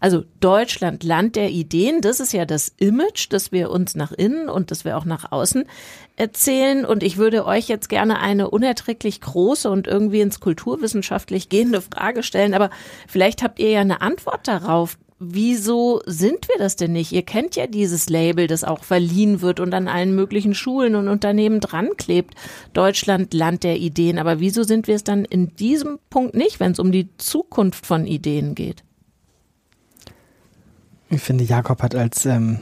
Also 0.00 0.24
Deutschland, 0.40 1.04
Land 1.04 1.36
der 1.36 1.50
Ideen, 1.50 2.00
das 2.00 2.20
ist 2.20 2.32
ja 2.32 2.44
das 2.44 2.72
Image, 2.78 3.26
das 3.30 3.52
wir 3.52 3.70
uns 3.70 3.94
nach 3.94 4.12
innen 4.12 4.48
und 4.48 4.70
das 4.70 4.84
wir 4.84 4.96
auch 4.96 5.04
nach 5.04 5.32
außen 5.32 5.64
erzählen. 6.16 6.84
Und 6.84 7.02
ich 7.02 7.16
würde 7.16 7.46
euch 7.46 7.68
jetzt 7.68 7.88
gerne 7.88 8.18
eine 8.18 8.50
unerträglich 8.50 9.20
große 9.20 9.70
und 9.70 9.86
irgendwie 9.86 10.20
ins 10.20 10.40
kulturwissenschaftlich 10.40 11.48
gehende 11.48 11.80
Frage 11.80 12.22
stellen. 12.22 12.54
Aber 12.54 12.70
vielleicht 13.06 13.42
habt 13.42 13.58
ihr 13.58 13.70
ja 13.70 13.80
eine 13.80 14.00
Antwort 14.00 14.48
darauf. 14.48 14.98
Wieso 15.18 16.02
sind 16.04 16.46
wir 16.48 16.58
das 16.58 16.76
denn 16.76 16.92
nicht? 16.92 17.10
Ihr 17.10 17.22
kennt 17.22 17.56
ja 17.56 17.66
dieses 17.66 18.10
Label, 18.10 18.48
das 18.48 18.64
auch 18.64 18.84
verliehen 18.84 19.40
wird 19.40 19.60
und 19.60 19.72
an 19.72 19.88
allen 19.88 20.14
möglichen 20.14 20.54
Schulen 20.54 20.94
und 20.94 21.08
Unternehmen 21.08 21.60
dran 21.60 21.88
klebt. 21.96 22.34
Deutschland, 22.74 23.32
Land 23.32 23.64
der 23.64 23.78
Ideen. 23.78 24.18
Aber 24.18 24.40
wieso 24.40 24.62
sind 24.62 24.88
wir 24.88 24.94
es 24.94 25.04
dann 25.04 25.24
in 25.24 25.56
diesem 25.56 25.98
Punkt 26.10 26.34
nicht, 26.34 26.60
wenn 26.60 26.72
es 26.72 26.78
um 26.78 26.92
die 26.92 27.08
Zukunft 27.16 27.86
von 27.86 28.06
Ideen 28.06 28.54
geht? 28.54 28.85
Ich 31.08 31.22
finde, 31.22 31.44
Jakob 31.44 31.82
hat 31.82 31.94
als 31.94 32.26
ähm, 32.26 32.60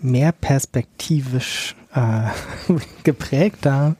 mehr 0.00 0.32
perspektivisch 0.32 1.74
äh, 1.94 2.28
geprägter 3.04 3.96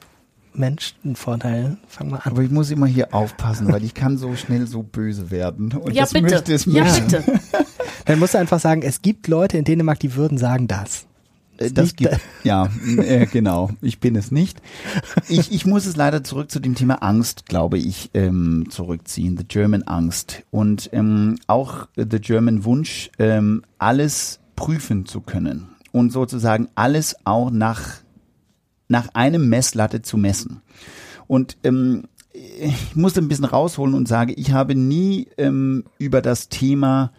Mensch 0.53 0.95
einen 1.03 1.15
Vorteil. 1.15 1.77
Fang 1.87 2.09
mal 2.09 2.17
an. 2.17 2.31
Aber 2.31 2.41
ich 2.41 2.51
muss 2.51 2.71
immer 2.71 2.85
hier 2.85 3.13
aufpassen, 3.13 3.71
weil 3.71 3.83
ich 3.83 3.93
kann 3.93 4.17
so 4.17 4.35
schnell 4.35 4.67
so 4.67 4.83
böse 4.83 5.31
werden. 5.31 5.73
Und 5.73 5.93
ja, 5.93 6.03
das 6.03 6.13
bitte. 6.13 6.35
Möchte 6.35 6.53
es 6.53 6.65
ja, 6.65 6.83
bitte. 6.83 7.23
Dann 8.05 8.19
musst 8.19 8.35
du 8.35 8.37
einfach 8.37 8.59
sagen, 8.59 8.81
es 8.83 9.01
gibt 9.01 9.27
Leute 9.27 9.57
in 9.57 9.65
Dänemark, 9.65 9.99
die 9.99 10.15
würden 10.15 10.37
sagen 10.37 10.67
das. 10.67 11.07
Das 11.57 11.95
gibt, 11.95 12.19
ja, 12.43 12.69
äh, 12.97 13.25
genau. 13.25 13.69
Ich 13.81 13.99
bin 13.99 14.15
es 14.15 14.31
nicht. 14.31 14.61
Ich, 15.29 15.51
ich 15.51 15.65
muss 15.65 15.85
es 15.85 15.95
leider 15.95 16.23
zurück 16.23 16.51
zu 16.51 16.59
dem 16.59 16.75
Thema 16.75 16.95
Angst, 17.01 17.45
glaube 17.45 17.77
ich, 17.77 18.09
ähm, 18.13 18.65
zurückziehen. 18.69 19.37
The 19.37 19.45
German 19.45 19.83
Angst. 19.83 20.43
Und 20.51 20.89
ähm, 20.91 21.37
auch 21.47 21.87
The 21.95 22.19
German 22.19 22.65
Wunsch, 22.65 23.09
ähm, 23.19 23.63
alles 23.77 24.39
prüfen 24.55 25.05
zu 25.05 25.21
können. 25.21 25.69
Und 25.91 26.11
sozusagen 26.11 26.67
alles 26.75 27.15
auch 27.23 27.51
nach, 27.51 27.99
nach 28.87 29.09
einem 29.13 29.47
Messlatte 29.47 30.01
zu 30.01 30.17
messen. 30.17 30.61
Und 31.27 31.57
ähm, 31.63 32.03
ich 32.33 32.95
muss 32.95 33.17
ein 33.17 33.29
bisschen 33.29 33.45
rausholen 33.45 33.95
und 33.95 34.07
sage, 34.07 34.33
ich 34.33 34.51
habe 34.51 34.75
nie 34.75 35.27
ähm, 35.37 35.85
über 35.97 36.21
das 36.21 36.49
Thema 36.49 37.11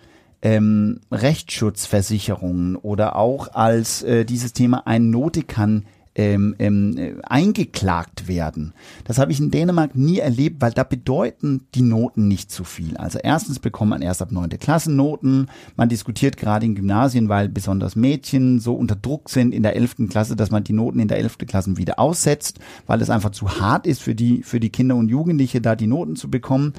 ähm, 0.46 1.00
Rechtsschutzversicherungen 1.10 2.76
oder 2.76 3.16
auch 3.16 3.52
als 3.52 4.04
äh, 4.04 4.24
dieses 4.24 4.52
Thema 4.52 4.86
ein 4.86 5.10
Note 5.10 5.42
kann 5.42 5.86
ähm, 6.14 6.54
ähm, 6.60 6.96
äh, 6.96 7.14
eingeklagt 7.24 8.28
werden. 8.28 8.72
Das 9.02 9.18
habe 9.18 9.32
ich 9.32 9.40
in 9.40 9.50
Dänemark 9.50 9.96
nie 9.96 10.20
erlebt, 10.20 10.60
weil 10.60 10.70
da 10.70 10.84
bedeuten 10.84 11.66
die 11.74 11.82
Noten 11.82 12.28
nicht 12.28 12.52
zu 12.52 12.62
viel. 12.62 12.96
Also 12.96 13.18
erstens 13.18 13.58
bekommt 13.58 13.90
man 13.90 14.02
erst 14.02 14.22
ab 14.22 14.30
neunte 14.30 14.56
Klassen 14.56 14.94
Noten. 14.94 15.48
Man 15.74 15.88
diskutiert 15.88 16.36
gerade 16.36 16.64
in 16.64 16.76
Gymnasien, 16.76 17.28
weil 17.28 17.48
besonders 17.48 17.96
Mädchen 17.96 18.60
so 18.60 18.74
unter 18.74 18.94
Druck 18.94 19.28
sind 19.30 19.52
in 19.52 19.64
der 19.64 19.74
elften 19.74 20.08
Klasse, 20.08 20.36
dass 20.36 20.52
man 20.52 20.62
die 20.62 20.74
Noten 20.74 21.00
in 21.00 21.08
der 21.08 21.18
elften 21.18 21.48
Klasse 21.48 21.76
wieder 21.76 21.98
aussetzt, 21.98 22.60
weil 22.86 23.02
es 23.02 23.10
einfach 23.10 23.30
zu 23.30 23.58
hart 23.60 23.84
ist 23.84 24.00
für 24.00 24.14
die, 24.14 24.44
für 24.44 24.60
die 24.60 24.70
Kinder 24.70 24.94
und 24.94 25.08
Jugendliche, 25.08 25.60
da 25.60 25.74
die 25.74 25.88
Noten 25.88 26.14
zu 26.14 26.30
bekommen. 26.30 26.72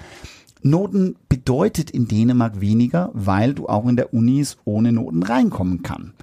Noten 0.62 1.16
bedeutet 1.30 1.92
in 1.92 2.08
Dänemark 2.08 2.62
weniger, 2.62 3.12
weil 3.14 3.54
du 3.54 3.68
auch 3.68 3.88
in 3.88 3.96
der 3.96 4.14
Unis 4.14 4.58
ohne 4.66 4.92
Noten 4.92 5.24
reinkommen 5.24 5.84
kann. 5.84 6.14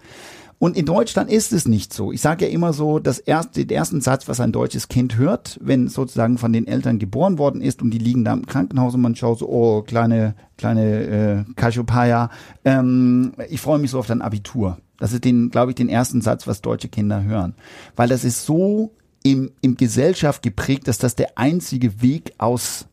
Und 0.59 0.77
in 0.77 0.87
Deutschland 0.87 1.31
ist 1.31 1.53
es 1.53 1.69
nicht 1.69 1.93
so. 1.93 2.13
Ich 2.13 2.21
sage 2.21 2.47
ja 2.47 2.51
immer 2.51 2.73
so, 2.73 2.99
das 2.99 3.19
erste, 3.19 3.67
den 3.67 3.77
ersten 3.77 4.01
Satz, 4.01 4.29
was 4.29 4.41
ein 4.41 4.53
deutsches 4.53 4.89
Kind 4.89 5.19
hört, 5.19 5.59
wenn 5.61 5.89
sozusagen 5.89 6.39
von 6.39 6.53
den 6.53 6.67
Eltern 6.67 6.99
geboren 6.99 7.39
worden 7.39 7.61
ist 7.61 7.83
und 7.83 7.91
die 7.91 7.99
liegen 7.99 8.25
da 8.25 8.33
im 8.33 8.47
Krankenhaus 8.47 8.95
und 8.95 9.03
man 9.03 9.17
schaut 9.17 9.41
so, 9.41 9.49
oh, 9.49 9.83
kleine, 9.83 10.35
kleine 10.57 11.45
äh, 11.47 11.53
Cassiopeia, 11.57 12.31
ähm, 12.65 13.33
ich 13.51 13.61
freue 13.61 13.79
mich 13.79 13.91
so 13.91 13.99
auf 13.99 14.07
dein 14.07 14.23
Abitur. 14.23 14.79
Das 14.99 15.13
ist 15.13 15.25
den, 15.25 15.51
glaube 15.51 15.73
ich, 15.73 15.75
den 15.75 15.89
ersten 15.89 16.23
Satz, 16.23 16.47
was 16.47 16.63
deutsche 16.63 16.89
Kinder 16.89 17.23
hören. 17.25 17.55
Weil 17.97 18.09
das 18.09 18.25
ist 18.25 18.47
so 18.47 18.93
im, 19.23 19.51
im 19.61 19.77
Gesellschaft 19.77 20.43
geprägt, 20.43 20.89
dass 20.89 20.99
das 20.99 21.15
der 21.17 21.37
einzige 21.37 22.01
Weg 22.01 22.33
aus 22.39 22.87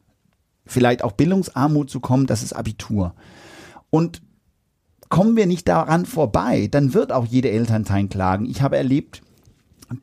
vielleicht 0.72 1.04
auch 1.04 1.12
Bildungsarmut 1.12 1.90
zu 1.90 2.00
kommen, 2.00 2.26
das 2.26 2.44
ist 2.44 2.54
Abitur. 2.54 3.14
Und 3.90 4.22
kommen 5.10 5.36
wir 5.36 5.46
nicht 5.46 5.68
daran 5.68 6.06
vorbei, 6.06 6.68
dann 6.72 6.94
wird 6.94 7.12
auch 7.12 7.26
jede 7.26 7.52
Elternteil 7.52 8.08
klagen. 8.08 8.46
Ich 8.46 8.62
habe 8.62 8.78
erlebt, 8.78 9.22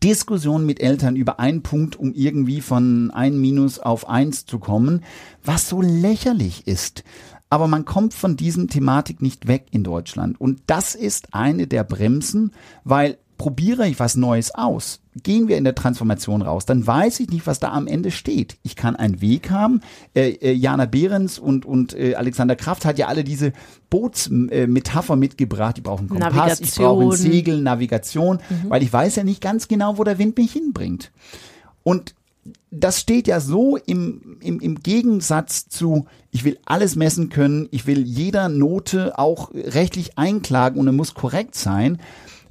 Diskussionen 0.03 0.66
mit 0.66 0.81
Eltern 0.81 1.16
über 1.16 1.40
einen 1.40 1.62
Punkt, 1.62 1.97
um 1.97 2.12
irgendwie 2.12 2.61
von 2.61 3.11
ein 3.11 3.39
Minus 3.40 3.78
auf 3.78 4.09
eins 4.09 4.45
zu 4.45 4.59
kommen, 4.59 5.03
was 5.43 5.69
so 5.69 5.81
lächerlich 5.81 6.66
ist. 6.66 7.05
Aber 7.51 7.66
man 7.66 7.86
kommt 7.86 8.12
von 8.12 8.36
diesem 8.36 8.69
Thematik 8.69 9.23
nicht 9.23 9.49
weg 9.49 9.69
in 9.70 9.82
Deutschland. 9.82 10.39
Und 10.39 10.61
das 10.66 10.95
ist 10.95 11.32
eine 11.32 11.66
der 11.66 11.85
Bremsen, 11.85 12.53
weil 12.85 13.16
probiere 13.39 13.86
ich 13.89 13.98
was 14.01 14.16
Neues 14.16 14.55
aus, 14.55 15.01
gehen 15.23 15.48
wir 15.48 15.56
in 15.56 15.65
der 15.65 15.74
Transformation 15.74 16.43
raus, 16.43 16.66
dann 16.66 16.86
weiß 16.86 17.20
ich 17.20 17.31
nicht, 17.31 17.47
was 17.47 17.60
da 17.60 17.73
am 17.73 17.86
Ende 17.86 18.10
steht. 18.10 18.59
Ich 18.62 18.77
kann 18.77 18.97
einen 18.97 19.20
Weg 19.20 19.51
haben. 19.51 19.81
Äh, 20.15 20.31
äh, 20.31 20.52
Jana 20.52 20.86
Behrens 20.86 21.39
und, 21.39 21.65
und 21.65 21.94
äh, 21.94 22.16
Alexander 22.16 22.56
Kraft 22.56 22.85
hat 22.85 22.98
ja 22.98 23.06
alle 23.06 23.24
diese 23.24 23.52
Bootsmetapher 23.90 25.16
mitgebracht. 25.16 25.77
Die 25.77 25.81
brauchen 25.81 26.09
Kompass, 26.09 26.35
Navigation. 26.35 26.66
ich 26.69 26.74
brauche 26.74 27.05
ein 27.05 27.16
Segel, 27.16 27.62
Navigation, 27.62 28.40
mhm. 28.51 28.70
weil 28.70 28.82
ich 28.82 28.93
weiß 28.93 29.16
ja 29.16 29.24
nicht 29.24 29.40
ganz 29.40 29.69
genau, 29.69 29.98
wo 29.98 30.05
der 30.05 30.19
Wind 30.19 30.36
mich 30.36 30.52
hinbringt. 30.52 31.12
Und 31.85 32.15
das 32.70 33.01
steht 33.01 33.28
ja 33.28 33.40
so 33.40 33.77
im, 33.77 34.39
im, 34.40 34.60
im 34.60 34.81
Gegensatz 34.81 35.69
zu, 35.69 36.06
ich 36.31 36.44
will 36.44 36.59
alles 36.66 36.97
messen 36.97 37.28
können, 37.28 37.69
ich 37.70 37.86
will 37.86 38.06
jeder 38.06 38.48
Note 38.48 39.19
auch 39.19 39.52
rechtlich 39.55 40.19
einklagen 40.19 40.81
und 40.81 40.86
er 40.86 40.93
muss 40.93 41.15
korrekt 41.15 41.55
sein, 41.55 41.98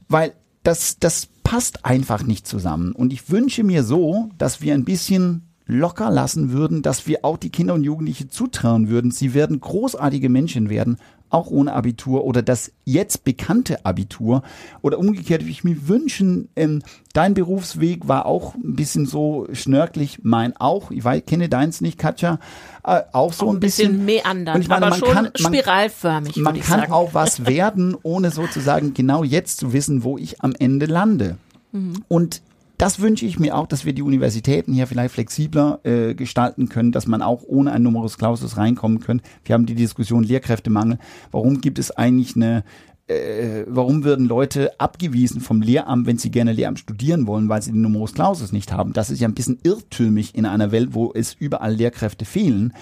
weil 0.07 0.33
das, 0.67 0.99
das 0.99 1.27
passt 1.43 1.85
einfach 1.85 2.23
nicht 2.23 2.45
zusammen. 2.45 2.91
Und 2.91 3.13
ich 3.13 3.29
wünsche 3.29 3.63
mir 3.63 3.83
so, 3.83 4.29
dass 4.37 4.59
wir 4.59 4.73
ein 4.73 4.83
bisschen 4.83 5.43
locker 5.65 6.11
lassen 6.11 6.51
würden, 6.51 6.81
dass 6.81 7.07
wir 7.07 7.23
auch 7.23 7.37
die 7.37 7.51
Kinder 7.51 7.73
und 7.73 7.83
Jugendliche 7.83 8.27
zutrauen 8.27 8.89
würden, 8.89 9.11
sie 9.11 9.33
werden 9.33 9.61
großartige 9.61 10.27
Menschen 10.27 10.69
werden, 10.69 10.97
auch 11.29 11.47
ohne 11.47 11.73
Abitur 11.73 12.23
oder 12.23 12.41
das 12.41 12.71
jetzt 12.85 13.23
bekannte 13.23 13.85
Abitur 13.85 14.43
oder 14.81 14.99
umgekehrt, 14.99 15.45
wie 15.45 15.51
ich 15.51 15.63
mir 15.63 15.87
wünschen, 15.87 16.49
ähm, 16.55 16.81
dein 17.13 17.33
Berufsweg 17.33 18.07
war 18.07 18.25
auch 18.25 18.55
ein 18.55 18.75
bisschen 18.75 19.05
so 19.05 19.47
schnörklich, 19.51 20.19
mein 20.23 20.55
auch, 20.55 20.91
ich 20.91 21.03
weiß, 21.03 21.23
kenne 21.25 21.49
deins 21.49 21.81
nicht, 21.81 21.97
Katja, 21.97 22.39
äh, 22.85 23.01
auch 23.11 23.33
so 23.33 23.47
auch 23.47 23.49
ein, 23.49 23.57
ein 23.57 23.59
bisschen, 23.59 23.91
bisschen 23.91 24.05
meandern, 24.05 24.61
ich 24.61 24.67
meine, 24.67 24.85
aber 24.85 24.89
man 24.91 24.99
schon 24.99 25.13
kann, 25.13 25.31
man, 25.39 25.53
spiralförmig. 25.53 26.37
Man 26.37 26.59
kann 26.59 26.81
sagen. 26.81 26.91
auch 26.93 27.13
was 27.13 27.45
werden, 27.45 27.95
ohne 28.03 28.31
sozusagen 28.31 28.93
genau 28.93 29.23
jetzt 29.23 29.59
zu 29.59 29.73
wissen, 29.73 30.03
wo 30.03 30.17
ich 30.17 30.41
am 30.41 30.53
Ende 30.57 30.85
lande. 30.85 31.37
Mhm. 31.71 32.03
Und 32.07 32.41
das 32.77 32.99
wünsche 32.99 33.25
ich 33.25 33.39
mir 33.39 33.55
auch, 33.57 33.67
dass 33.67 33.85
wir 33.85 33.93
die 33.93 34.03
Universitäten 34.03 34.73
hier 34.73 34.87
vielleicht 34.87 35.13
flexibler 35.13 35.79
äh, 35.83 36.13
gestalten 36.13 36.69
können, 36.69 36.91
dass 36.91 37.07
man 37.07 37.21
auch 37.21 37.43
ohne 37.45 37.71
ein 37.71 37.83
Numerus 37.83 38.17
Clausus 38.17 38.57
reinkommen 38.57 38.99
können. 38.99 39.21
Wir 39.45 39.53
haben 39.53 39.65
die 39.65 39.75
Diskussion 39.75 40.23
Lehrkräftemangel. 40.23 40.99
Warum 41.31 41.61
gibt 41.61 41.79
es 41.79 41.91
eigentlich 41.91 42.35
eine 42.35 42.63
äh, 43.07 43.63
warum 43.67 44.03
würden 44.03 44.27
Leute 44.27 44.79
abgewiesen 44.79 45.39
vom 45.39 45.61
Lehramt, 45.61 46.05
wenn 46.05 46.17
sie 46.17 46.29
gerne 46.29 46.51
Lehramt 46.51 46.79
studieren 46.79 47.25
wollen, 47.25 47.47
weil 47.47 47.61
sie 47.61 47.71
den 47.71 47.81
Numerus 47.81 48.13
Clausus 48.13 48.51
nicht 48.51 48.73
haben? 48.73 48.93
Das 48.93 49.09
ist 49.09 49.21
ja 49.21 49.27
ein 49.27 49.33
bisschen 49.33 49.59
irrtümlich 49.63 50.35
in 50.35 50.45
einer 50.45 50.71
Welt, 50.71 50.89
wo 50.91 51.13
es 51.13 51.33
überall 51.33 51.73
Lehrkräfte 51.73 52.25
fehlen. 52.25 52.73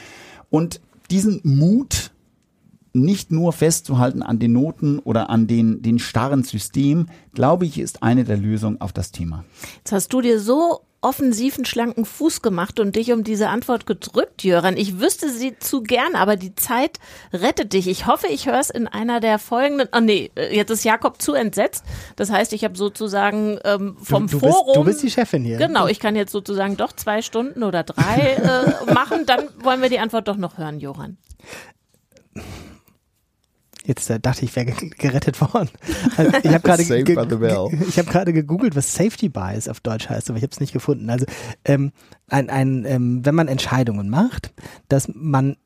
Und 0.50 0.82
diesen 1.12 1.42
Mut 1.44 2.12
nicht 2.96 3.32
nur 3.32 3.54
festzuhalten 3.54 4.24
an 4.24 4.40
den 4.40 4.54
Noten 4.54 5.00
oder 5.00 5.30
an 5.30 5.48
den, 5.48 5.82
den 5.82 6.00
starren 6.00 6.44
System, 6.44 7.08
glaube 7.34 7.66
ich, 7.66 7.78
ist 7.78 8.02
eine 8.02 8.24
der 8.24 8.38
Lösungen 8.38 8.82
auf 8.82 8.94
das 8.94 9.12
Thema. 9.12 9.44
Jetzt 9.78 9.92
hast 9.92 10.14
du 10.14 10.22
dir 10.22 10.40
so 10.40 10.82
offensiven, 11.06 11.66
schlanken 11.66 12.04
Fuß 12.04 12.42
gemacht 12.42 12.80
und 12.80 12.96
dich 12.96 13.14
um 13.14 13.24
diese 13.24 13.50
Antwort 13.50 13.86
gedrückt, 13.86 14.44
Jöran. 14.44 14.76
Ich 14.76 15.00
wüsste 15.00 15.30
sie 15.30 15.58
zu 15.60 15.84
gern, 15.84 16.16
aber 16.16 16.36
die 16.36 16.56
Zeit 16.56 17.00
rettet 17.32 17.74
dich. 17.74 17.88
Ich 17.88 18.08
hoffe, 18.08 18.26
ich 18.28 18.48
höre 18.48 18.60
es 18.60 18.72
in 18.72 18.88
einer 18.88 19.20
der 19.20 19.38
folgenden. 19.38 19.88
Oh 19.96 20.00
nee, 20.00 20.32
jetzt 20.52 20.72
ist 20.72 20.84
Jakob 20.84 21.22
zu 21.22 21.34
entsetzt. 21.34 21.84
Das 22.16 22.32
heißt, 22.32 22.54
ich 22.54 22.64
habe 22.64 22.76
sozusagen 22.76 23.60
ähm, 23.66 23.98
vom 24.02 24.26
du, 24.26 24.40
du 24.40 24.40
Forum. 24.40 24.66
Bist, 24.66 24.76
du 24.78 24.84
bist 24.84 25.04
die 25.04 25.12
Chefin 25.12 25.44
hier. 25.44 25.58
Genau, 25.58 25.86
ich 25.86 26.00
kann 26.00 26.16
jetzt 26.16 26.32
sozusagen 26.32 26.76
doch 26.76 26.92
zwei 26.92 27.22
Stunden 27.22 27.62
oder 27.62 27.84
drei 27.84 28.38
äh, 28.88 28.92
machen. 28.94 29.28
Dann 29.28 29.50
wollen 29.62 29.84
wir 29.84 29.90
die 29.90 30.00
Antwort 30.00 30.28
doch 30.28 30.38
noch 30.38 30.58
hören, 30.58 30.80
Johann. 30.80 31.18
Jetzt 33.86 34.10
äh, 34.10 34.20
dachte 34.20 34.46
ich, 34.46 34.56
wäre 34.56 34.66
gerettet 34.98 35.40
worden. 35.42 35.70
Also, 36.18 36.32
ich 36.44 36.52
habe 36.52 36.62
gerade 36.62 36.82
ich 36.82 37.98
habe 37.98 38.10
gerade 38.10 38.34
gegoogelt, 38.34 38.76
was 38.76 38.94
Safety 38.94 39.30
Bias 39.30 39.68
auf 39.68 39.80
Deutsch 39.80 40.10
heißt, 40.10 40.30
aber 40.30 40.38
ich 40.38 40.44
habe 40.44 40.52
es 40.52 40.60
nicht 40.60 40.72
gefunden. 40.72 41.10
Also 41.10 41.26
ähm, 41.66 41.92
ein, 42.30 42.50
ein 42.50 42.86
ähm, 42.86 43.26
wenn 43.26 43.36
man 43.36 43.48
Entscheidungen 43.48 44.10
macht, 44.10 44.54
dass 44.88 45.10
man 45.14 45.58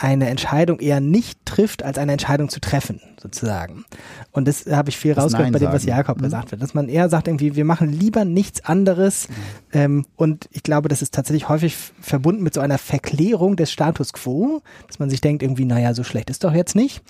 eine 0.00 0.28
Entscheidung 0.28 0.78
eher 0.78 1.00
nicht 1.00 1.44
trifft, 1.44 1.82
als 1.82 1.98
eine 1.98 2.12
Entscheidung 2.12 2.48
zu 2.48 2.60
treffen, 2.60 3.00
sozusagen. 3.20 3.84
Und 4.30 4.46
das 4.46 4.64
habe 4.66 4.90
ich 4.90 4.96
viel 4.96 5.12
das 5.12 5.24
rausgehört 5.24 5.52
bei 5.52 5.58
dem, 5.58 5.72
was 5.72 5.84
Jakob 5.84 6.18
mhm. 6.18 6.22
gesagt 6.22 6.52
wird, 6.52 6.62
dass 6.62 6.72
man 6.72 6.88
eher 6.88 7.08
sagt 7.08 7.26
irgendwie, 7.26 7.56
wir 7.56 7.64
machen 7.64 7.92
lieber 7.92 8.24
nichts 8.24 8.64
anderes. 8.64 9.28
Mhm. 9.28 9.34
Ähm, 9.72 10.06
und 10.14 10.48
ich 10.52 10.62
glaube, 10.62 10.88
das 10.88 11.02
ist 11.02 11.12
tatsächlich 11.12 11.48
häufig 11.48 11.76
verbunden 12.00 12.44
mit 12.44 12.54
so 12.54 12.60
einer 12.60 12.78
Verklärung 12.78 13.56
des 13.56 13.72
Status 13.72 14.12
quo, 14.12 14.62
dass 14.86 15.00
man 15.00 15.10
sich 15.10 15.20
denkt 15.20 15.42
irgendwie, 15.42 15.64
naja, 15.64 15.92
so 15.94 16.04
schlecht 16.04 16.30
ist 16.30 16.44
doch 16.44 16.54
jetzt 16.54 16.76
nicht. 16.76 17.02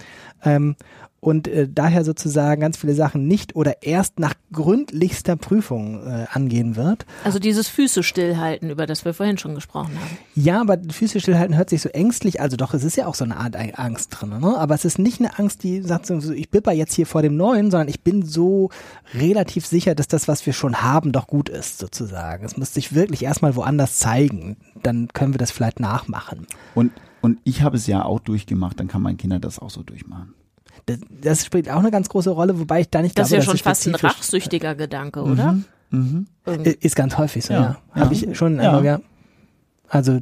Ähm, 0.42 0.74
und 1.20 1.48
äh, 1.48 1.68
daher 1.68 2.04
sozusagen 2.04 2.60
ganz 2.60 2.76
viele 2.76 2.94
Sachen 2.94 3.26
nicht 3.26 3.56
oder 3.56 3.82
erst 3.82 4.20
nach 4.20 4.34
gründlichster 4.52 5.36
Prüfung 5.36 6.06
äh, 6.06 6.26
angehen 6.30 6.76
wird. 6.76 7.06
Also 7.24 7.38
dieses 7.38 7.68
Füße 7.68 8.02
stillhalten, 8.02 8.70
über 8.70 8.86
das 8.86 9.04
wir 9.04 9.14
vorhin 9.14 9.36
schon 9.36 9.54
gesprochen 9.54 9.98
haben. 9.98 10.18
Ja, 10.34 10.60
aber 10.60 10.78
Füße 10.78 11.20
stillhalten 11.20 11.56
hört 11.56 11.70
sich 11.70 11.82
so 11.82 11.88
ängstlich, 11.88 12.40
also 12.40 12.56
doch, 12.56 12.72
es 12.72 12.84
ist 12.84 12.96
ja 12.96 13.06
auch 13.06 13.16
so 13.16 13.24
eine 13.24 13.36
Art 13.36 13.56
Angst 13.56 14.10
drin, 14.12 14.38
ne? 14.40 14.56
aber 14.56 14.74
es 14.74 14.84
ist 14.84 14.98
nicht 14.98 15.20
eine 15.20 15.38
Angst, 15.38 15.64
die 15.64 15.82
sagt 15.82 16.06
so, 16.06 16.32
ich 16.32 16.50
bipper 16.50 16.72
jetzt 16.72 16.94
hier 16.94 17.06
vor 17.06 17.22
dem 17.22 17.36
Neuen, 17.36 17.70
sondern 17.70 17.88
ich 17.88 18.02
bin 18.02 18.24
so 18.24 18.70
relativ 19.14 19.66
sicher, 19.66 19.94
dass 19.94 20.06
das, 20.06 20.28
was 20.28 20.46
wir 20.46 20.52
schon 20.52 20.82
haben, 20.82 21.12
doch 21.12 21.26
gut 21.26 21.48
ist, 21.48 21.78
sozusagen. 21.78 22.44
Es 22.44 22.56
muss 22.56 22.72
sich 22.72 22.94
wirklich 22.94 23.24
erstmal 23.24 23.56
woanders 23.56 23.96
zeigen, 23.96 24.56
dann 24.82 25.08
können 25.12 25.34
wir 25.34 25.38
das 25.38 25.50
vielleicht 25.50 25.80
nachmachen. 25.80 26.46
Und, 26.74 26.92
und 27.20 27.38
ich 27.42 27.62
habe 27.62 27.76
es 27.76 27.86
ja 27.88 28.04
auch 28.04 28.20
durchgemacht, 28.20 28.78
dann 28.78 28.86
kann 28.86 29.02
mein 29.02 29.16
Kinder 29.16 29.40
das 29.40 29.58
auch 29.58 29.70
so 29.70 29.82
durchmachen 29.82 30.34
das, 30.88 30.98
das, 31.22 31.44
spielt 31.44 31.68
auch 31.70 31.78
eine 31.78 31.90
ganz 31.90 32.08
große 32.08 32.30
Rolle, 32.30 32.58
wobei 32.58 32.80
ich 32.80 32.90
da 32.90 33.02
nicht 33.02 33.18
das 33.18 33.28
glaube, 33.28 33.40
ist 33.40 33.46
ja 33.46 33.50
schon 33.52 33.58
fast 33.58 33.86
ein 33.86 33.94
rachsüchtiger 33.94 34.74
Gedanke, 34.74 35.22
oder? 35.22 35.52
Mhm. 35.52 35.64
Mhm. 35.90 36.26
Ist 36.80 36.96
ganz 36.96 37.18
häufig 37.18 37.44
so, 37.44 37.54
ja. 37.54 37.78
ja. 37.94 38.02
Habe 38.02 38.14
ich 38.14 38.36
schon 38.36 38.56
ja. 38.60 38.80
ja. 38.82 39.00
Also 39.88 40.20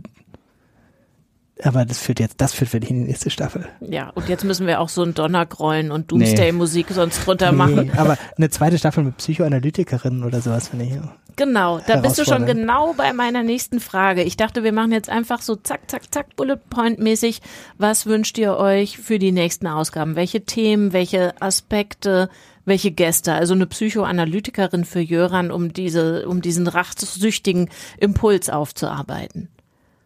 aber 1.62 1.84
das 1.86 1.98
führt 1.98 2.20
jetzt, 2.20 2.40
das 2.40 2.52
führt 2.52 2.70
für 2.70 2.80
die 2.80 2.92
nächste 2.92 3.30
Staffel. 3.30 3.66
Ja, 3.80 4.10
und 4.10 4.28
jetzt 4.28 4.44
müssen 4.44 4.66
wir 4.66 4.80
auch 4.80 4.90
so 4.90 5.02
ein 5.02 5.14
Donnergrollen 5.14 5.90
und 5.90 6.12
Doomsday-Musik 6.12 6.90
nee. 6.90 6.94
sonst 6.94 7.24
drunter 7.24 7.52
machen. 7.52 7.86
Nee, 7.86 7.98
aber 7.98 8.18
eine 8.36 8.50
zweite 8.50 8.76
Staffel 8.78 9.04
mit 9.04 9.16
Psychoanalytikerinnen 9.16 10.22
oder 10.24 10.40
sowas 10.40 10.68
finde 10.68 10.84
ich. 10.84 10.92
Genau, 11.36 11.80
da 11.86 11.96
bist 11.96 12.18
du 12.18 12.24
schon 12.24 12.46
genau 12.46 12.94
bei 12.94 13.12
meiner 13.12 13.42
nächsten 13.42 13.78
Frage. 13.78 14.22
Ich 14.22 14.38
dachte, 14.38 14.64
wir 14.64 14.72
machen 14.72 14.92
jetzt 14.92 15.10
einfach 15.10 15.42
so 15.42 15.54
zack, 15.54 15.90
zack, 15.90 16.12
zack, 16.12 16.34
Bullet 16.34 16.56
Point 16.70 16.98
mäßig. 16.98 17.42
Was 17.76 18.06
wünscht 18.06 18.38
ihr 18.38 18.56
euch 18.56 18.96
für 18.98 19.18
die 19.18 19.32
nächsten 19.32 19.66
Ausgaben? 19.66 20.16
Welche 20.16 20.46
Themen, 20.46 20.94
welche 20.94 21.40
Aspekte, 21.40 22.30
welche 22.64 22.90
Gäste? 22.90 23.34
Also 23.34 23.52
eine 23.52 23.66
Psychoanalytikerin 23.66 24.86
für 24.86 25.00
Jöran, 25.00 25.50
um 25.50 25.74
diese, 25.74 26.26
um 26.26 26.40
diesen 26.40 26.66
rachsüchtigen 26.68 27.68
Impuls 27.98 28.48
aufzuarbeiten. 28.48 29.48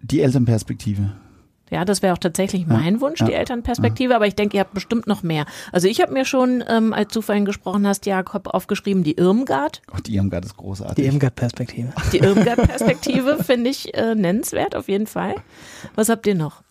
Die 0.02 0.22
Elternperspektive. 0.22 1.12
Ja, 1.70 1.84
das 1.84 2.02
wäre 2.02 2.12
auch 2.12 2.18
tatsächlich 2.18 2.66
mein 2.66 2.94
ja, 2.94 3.00
Wunsch, 3.00 3.20
die 3.24 3.32
Elternperspektive, 3.32 4.10
ja. 4.10 4.16
aber 4.16 4.26
ich 4.26 4.34
denke, 4.34 4.56
ihr 4.56 4.60
habt 4.60 4.74
bestimmt 4.74 5.06
noch 5.06 5.22
mehr. 5.22 5.46
Also 5.72 5.86
ich 5.86 6.00
habe 6.00 6.12
mir 6.12 6.24
schon, 6.24 6.64
ähm, 6.68 6.92
als 6.92 7.12
du 7.12 7.22
vorhin 7.22 7.44
gesprochen 7.44 7.86
hast, 7.86 8.06
Jakob, 8.06 8.48
aufgeschrieben, 8.48 9.04
die 9.04 9.16
Irmgard. 9.16 9.80
Ach, 9.92 10.00
die 10.00 10.16
Irmgard 10.16 10.44
ist 10.44 10.56
großartig. 10.56 10.96
Die 10.96 11.04
Irmgard-Perspektive. 11.04 11.92
Die 12.12 12.18
Irmgard-Perspektive 12.18 13.38
finde 13.44 13.70
ich 13.70 13.94
äh, 13.94 14.14
nennenswert, 14.14 14.74
auf 14.74 14.88
jeden 14.88 15.06
Fall. 15.06 15.34
Was 15.94 16.08
habt 16.08 16.26
ihr 16.26 16.34
noch? 16.34 16.62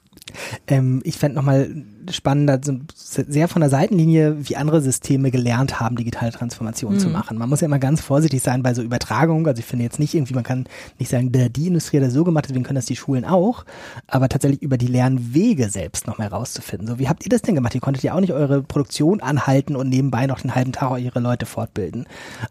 Ähm, 0.67 1.01
ich 1.03 1.17
fände 1.17 1.35
nochmal 1.35 1.69
spannender, 2.11 2.59
sehr 2.95 3.47
von 3.47 3.59
der 3.59 3.69
Seitenlinie, 3.69 4.37
wie 4.47 4.55
andere 4.55 4.81
Systeme 4.81 5.29
gelernt 5.31 5.79
haben, 5.79 5.95
digitale 5.95 6.31
Transformation 6.31 6.95
Mhm. 6.95 6.99
zu 6.99 7.09
machen. 7.09 7.37
Man 7.37 7.49
muss 7.49 7.61
ja 7.61 7.65
immer 7.65 7.77
ganz 7.79 8.01
vorsichtig 8.01 8.41
sein 8.41 8.63
bei 8.63 8.73
so 8.73 8.81
Übertragungen. 8.81 9.45
Also 9.45 9.59
ich 9.59 9.65
finde 9.65 9.83
jetzt 9.83 9.99
nicht 9.99 10.15
irgendwie, 10.15 10.33
man 10.33 10.43
kann 10.43 10.65
nicht 10.97 11.09
sagen, 11.09 11.31
der, 11.31 11.49
die 11.49 11.67
Industrie 11.67 11.97
hat 11.97 12.05
das 12.05 12.13
so 12.13 12.23
gemacht, 12.23 12.45
deswegen 12.47 12.63
können 12.63 12.75
das 12.75 12.85
die 12.85 12.95
Schulen 12.95 13.25
auch. 13.25 13.65
Aber 14.07 14.27
tatsächlich 14.29 14.61
über 14.61 14.77
die 14.77 14.87
Lernwege 14.87 15.69
selbst 15.69 16.07
noch 16.07 16.17
mal 16.17 16.27
rauszufinden. 16.27 16.87
So, 16.87 16.99
wie 16.99 17.09
habt 17.09 17.23
ihr 17.25 17.29
das 17.29 17.41
denn 17.43 17.55
gemacht? 17.55 17.75
Ihr 17.75 17.81
konntet 17.81 18.03
ja 18.03 18.13
auch 18.13 18.21
nicht 18.21 18.33
eure 18.33 18.63
Produktion 18.63 19.21
anhalten 19.21 19.75
und 19.75 19.89
nebenbei 19.89 20.25
noch 20.25 20.39
den 20.41 20.55
halben 20.55 20.71
Tag 20.71 20.91
eure 20.91 21.19
Leute 21.19 21.45
fortbilden. 21.45 22.05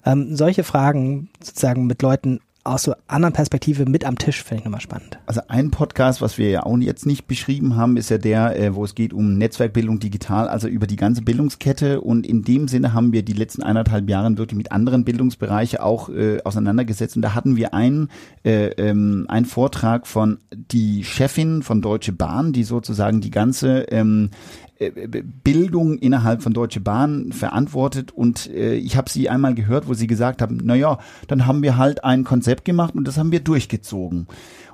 Ähm, 0.05 0.37
solche 0.37 0.63
Fragen 0.65 1.29
sozusagen 1.43 1.87
mit 1.87 2.03
Leuten 2.03 2.41
aus 2.65 2.83
so 2.83 2.95
anderen 3.07 3.33
Perspektive 3.33 3.87
mit 3.87 4.05
am 4.05 4.19
Tisch 4.19 4.43
finde 4.43 4.61
ich 4.61 4.65
nochmal 4.65 4.81
spannend. 4.81 5.19
Also 5.27 5.41
ein 5.49 5.71
Podcast, 5.71 6.21
was 6.21 6.39
wir 6.39 6.51
ja 6.51 6.65
auch 6.65 6.77
jetzt 6.79 7.07
nicht 7.07 7.27
beschrieben 7.27 7.77
haben, 7.77 7.97
ist 7.97 8.11
ja 8.11 8.19
der, 8.19 8.59
äh, 8.59 8.75
wo 8.75 8.85
es 8.85 8.95
geht 8.95 9.13
um 9.13 9.39
Netzwerkbildung 9.39 10.01
digital, 10.01 10.49
also 10.49 10.69
über 10.69 10.87
die 10.87 10.97
ganze 10.97 11.23
Bildungskette. 11.23 12.01
Und 12.01 12.27
in 12.27 12.43
dem 12.43 12.69
Sinne 12.69 12.93
haben 12.93 13.13
wir 13.13 13.23
die 13.23 13.33
letzten 13.33 13.63
eineinhalb 13.63 14.09
Jahre 14.09 14.37
wirklich 14.37 14.59
mit 14.59 14.73
anderen 14.73 15.05
Bildungsbereichen 15.05 15.79
auch 15.79 16.11
äh, 16.11 16.43
auseinandergesetzt. 16.43 17.17
Und 17.17 17.23
da 17.23 17.35
hatten 17.35 17.57
wir 17.57 17.73
einen, 17.73 18.11
äh, 18.45 18.67
ähm, 18.73 19.27
einen 19.29 19.47
Vortrag 19.47 20.07
von 20.07 20.39
die 20.53 21.05
Chefin 21.05 21.63
von 21.63 21.81
Deutsche 21.81 22.13
Bahn, 22.13 22.53
die 22.53 22.65
sozusagen 22.65 23.21
die 23.21 23.31
ganze 23.31 23.85
ähm, 23.91 24.31
äh, 24.31 24.68
Bildung 24.79 25.99
innerhalb 25.99 26.43
von 26.43 26.53
Deutsche 26.53 26.81
Bahn 26.81 27.33
verantwortet 27.33 28.13
und 28.13 28.49
äh, 28.49 28.75
ich 28.75 28.97
habe 28.97 29.11
sie 29.11 29.29
einmal 29.29 29.55
gehört, 29.55 29.89
wo 29.89 29.95
sie 29.95 30.07
gesagt 30.07 30.41
haben, 30.41 30.61
na 30.63 30.77
ja, 30.77 30.99
dann 31.27 31.47
haben 31.47 31.63
wir 31.63 31.77
halt 31.77 32.05
ein 32.05 32.23
Konzept 32.23 32.65
gemacht 32.65 32.95
und 32.95 33.09
das 33.09 33.19
haben 33.19 33.33
wir 33.33 33.41
durchgezogen. 33.41 34.29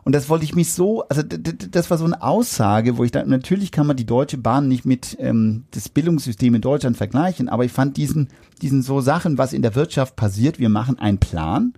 Und 0.05 0.15
das 0.15 0.29
wollte 0.29 0.45
ich 0.45 0.55
mich 0.55 0.73
so, 0.73 1.09
also 1.09 1.23
das 1.23 1.91
war 1.91 1.97
so 1.97 2.05
eine 2.05 2.23
Aussage, 2.23 2.99
wo 2.99 3.05
ich 3.05 3.13
da, 3.13 3.25
natürlich 3.25 3.73
kann 3.73 3.87
man 3.87 3.97
die 3.97 4.05
Deutsche 4.05 4.37
Bahn 4.37 4.69
nicht 4.69 4.85
mit 4.85 5.17
ähm, 5.19 5.65
das 5.71 5.89
Bildungssystem 5.89 6.55
in 6.55 6.61
Deutschland 6.61 6.99
vergleichen, 6.99 7.49
aber 7.49 7.65
ich 7.65 7.73
fand 7.73 7.97
diesen, 7.97 8.29
diesen 8.61 8.83
so 8.83 9.01
Sachen, 9.01 9.39
was 9.39 9.55
in 9.55 9.63
der 9.63 9.75
Wirtschaft 9.75 10.17
passiert, 10.17 10.59
wir 10.59 10.69
machen 10.69 10.99
einen 10.99 11.19
Plan 11.19 11.73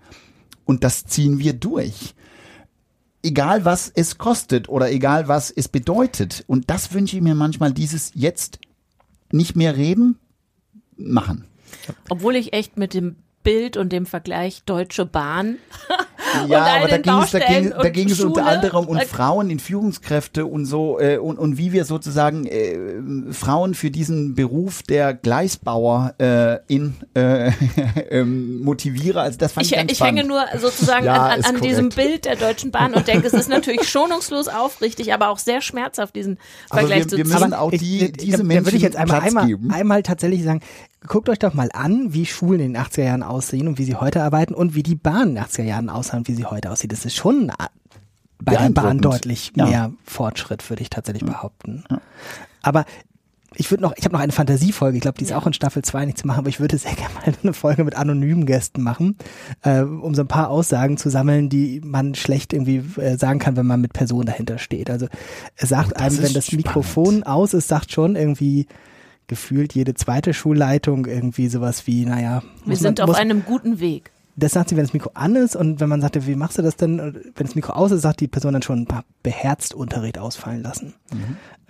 und 0.64 0.82
das 0.82 1.04
ziehen 1.04 1.38
wir 1.38 1.52
durch 1.52 2.16
egal 3.22 3.64
was 3.64 3.90
es 3.94 4.18
kostet 4.18 4.68
oder 4.68 4.90
egal 4.90 5.28
was 5.28 5.50
es 5.50 5.68
bedeutet. 5.68 6.44
Und 6.46 6.70
das 6.70 6.92
wünsche 6.92 7.16
ich 7.16 7.22
mir 7.22 7.34
manchmal, 7.34 7.72
dieses 7.72 8.12
jetzt 8.14 8.58
nicht 9.32 9.56
mehr 9.56 9.76
reden, 9.76 10.18
machen. 10.96 11.46
Obwohl 12.08 12.36
ich 12.36 12.52
echt 12.52 12.76
mit 12.76 12.94
dem 12.94 13.16
Bild 13.42 13.76
und 13.76 13.92
dem 13.92 14.06
Vergleich 14.06 14.64
Deutsche 14.64 15.06
Bahn 15.06 15.58
Ja, 16.48 16.76
aber 16.76 16.88
da 16.88 16.98
ging 16.98 17.18
es, 17.22 17.30
da 17.30 17.38
ging, 17.38 17.70
da 17.70 17.88
ging 17.88 18.10
es 18.10 18.20
unter 18.20 18.46
anderem 18.46 18.86
um 18.86 18.96
Da- 18.98 19.04
Frauen 19.04 19.50
in 19.50 19.58
Führungskräfte 19.58 20.46
und 20.46 20.66
so 20.66 20.98
äh, 21.00 21.18
und, 21.18 21.38
und 21.38 21.56
wie 21.58 21.72
wir 21.72 21.84
sozusagen 21.84 22.46
äh, 22.46 22.76
Frauen 23.32 23.74
für 23.74 23.90
diesen 23.90 24.34
Beruf 24.34 24.82
der 24.82 25.14
Gleisbauer 25.14 26.14
äh, 26.18 26.58
in 26.68 26.94
äh, 27.14 27.50
ähm, 28.10 28.60
motiviere. 28.62 29.20
Also 29.20 29.38
das 29.38 29.52
fand 29.52 29.66
ich, 29.66 29.72
Ich, 29.72 29.78
ganz 29.78 29.92
ich 29.92 30.00
hänge 30.00 30.22
spannend. 30.24 30.50
nur 30.52 30.60
sozusagen 30.60 31.06
Ja, 31.06 31.26
an, 31.26 31.42
an, 31.44 31.56
an 31.56 31.60
diesem. 31.62 31.86
Bild 31.90 32.24
der 32.24 32.36
Deutschen 32.36 32.70
Bahn 32.72 32.94
und 32.94 33.06
denke, 33.06 33.26
es 33.26 33.32
ist 33.32 33.48
natürlich 33.48 33.88
schonungslos 33.88 34.48
aufrichtig, 34.48 35.14
aber 35.14 35.28
auch 35.30 35.38
sehr 35.38 35.60
schmerzhaft, 35.60 36.16
diesen 36.16 36.38
Aber 36.68 36.80
Vergleich 36.80 37.00
wir- 37.04 37.08
zu 37.08 37.16
wir 37.16 37.24
ziehen. 37.24 37.32
müssen 37.34 37.54
auch 37.54 37.70
die, 37.70 38.12
diese 38.12 38.38
da, 38.38 38.42
Menschen 38.42 38.64
da 38.64 38.66
würde 38.66 38.76
ich 38.76 38.82
jetzt 38.82 38.96
einmal, 38.96 39.20
einmal, 39.20 39.48
einmal 39.70 40.02
tatsächlich 40.02 40.42
sagen, 40.42 40.60
guckt 41.06 41.28
euch 41.28 41.38
doch 41.38 41.54
mal 41.54 41.68
an, 41.72 42.12
wie 42.12 42.26
Schulen 42.26 42.60
in 42.60 42.72
den 42.74 42.82
80er 42.82 43.04
Jahren 43.04 43.22
aussehen 43.22 43.68
und 43.68 43.78
wie 43.78 43.84
sie 43.84 43.96
heute 43.96 44.22
arbeiten 44.22 44.54
und 44.54 44.74
wie 44.74 44.82
die 44.82 44.94
Bahn 44.96 45.30
in 45.30 45.34
den 45.36 45.44
80er 45.44 45.62
Jahren 45.62 45.88
aussah 45.88 46.16
und 46.16 46.28
wie 46.28 46.34
sie 46.34 46.44
heute 46.46 46.70
aussieht. 46.70 46.92
Das 46.92 47.04
ist 47.04 47.14
schon 47.16 47.52
bei 48.42 48.54
der 48.56 48.70
Bahn 48.70 48.98
deutlich 48.98 49.52
Ja. 49.56 49.66
mehr 49.66 49.92
Fortschritt, 50.04 50.68
würde 50.68 50.82
ich 50.82 50.90
tatsächlich 50.90 51.24
behaupten. 51.24 51.84
Aber 52.62 52.84
ich 53.58 53.70
würde 53.70 53.82
noch, 53.84 53.94
ich 53.96 54.04
habe 54.04 54.12
noch 54.14 54.20
eine 54.20 54.32
Fantasiefolge, 54.32 54.98
ich 54.98 55.00
glaube, 55.00 55.16
die 55.18 55.24
ist 55.24 55.32
auch 55.32 55.46
in 55.46 55.54
Staffel 55.54 55.82
2 55.82 56.04
nicht 56.04 56.18
zu 56.18 56.26
machen, 56.26 56.40
aber 56.40 56.48
ich 56.50 56.60
würde 56.60 56.76
sehr 56.76 56.92
gerne 56.96 57.14
mal 57.14 57.22
eine 57.42 57.52
Folge 57.54 57.84
mit 57.84 57.94
anonymen 57.94 58.44
Gästen 58.44 58.82
machen, 58.82 59.16
äh, 59.62 59.80
um 59.80 60.14
so 60.14 60.22
ein 60.22 60.28
paar 60.28 60.50
Aussagen 60.50 60.98
zu 60.98 61.08
sammeln, 61.08 61.48
die 61.48 61.80
man 61.82 62.14
schlecht 62.14 62.52
irgendwie 62.52 62.82
äh, 63.00 63.16
sagen 63.16 63.38
kann, 63.38 63.56
wenn 63.56 63.66
man 63.66 63.80
mit 63.80 63.94
Personen 63.94 64.26
dahinter 64.26 64.58
steht. 64.58 64.90
Also 64.90 65.06
es 65.56 65.70
sagt 65.70 65.92
Oh, 65.96 66.02
einem, 66.02 66.18
wenn 66.22 66.34
das 66.34 66.46
spannend. 66.46 66.66
Mikrofon 66.66 67.22
aus 67.22 67.54
ist, 67.54 67.68
sagt 67.68 67.92
schon 67.92 68.16
irgendwie 68.16 68.66
gefühlt 69.26 69.74
jede 69.74 69.94
zweite 69.94 70.34
Schulleitung 70.34 71.06
irgendwie 71.06 71.48
sowas 71.48 71.86
wie, 71.86 72.04
naja, 72.04 72.42
Wir 72.64 72.76
sind 72.76 72.98
man, 72.98 73.04
auf 73.04 73.08
muss, 73.10 73.16
einem 73.18 73.44
guten 73.44 73.80
Weg. 73.80 74.10
das 74.36 74.52
sagt 74.52 74.68
sie, 74.68 74.76
wenn 74.76 74.84
das 74.84 74.92
Mikro 74.92 75.10
an 75.14 75.34
ist 75.36 75.56
und 75.56 75.80
wenn 75.80 75.88
man 75.88 76.00
sagt, 76.00 76.26
wie 76.26 76.34
machst 76.34 76.58
du 76.58 76.62
das 76.62 76.76
denn? 76.76 76.98
Wenn 76.98 77.46
das 77.46 77.54
Mikro 77.54 77.72
aus 77.72 77.90
ist, 77.90 78.02
sagt 78.02 78.20
die 78.20 78.28
Person 78.28 78.52
dann 78.52 78.62
schon 78.62 78.80
ein 78.80 78.86
paar 78.86 79.04
beherzt 79.22 79.74
Unterricht 79.74 80.18
ausfallen 80.18 80.62
lassen. 80.62 80.94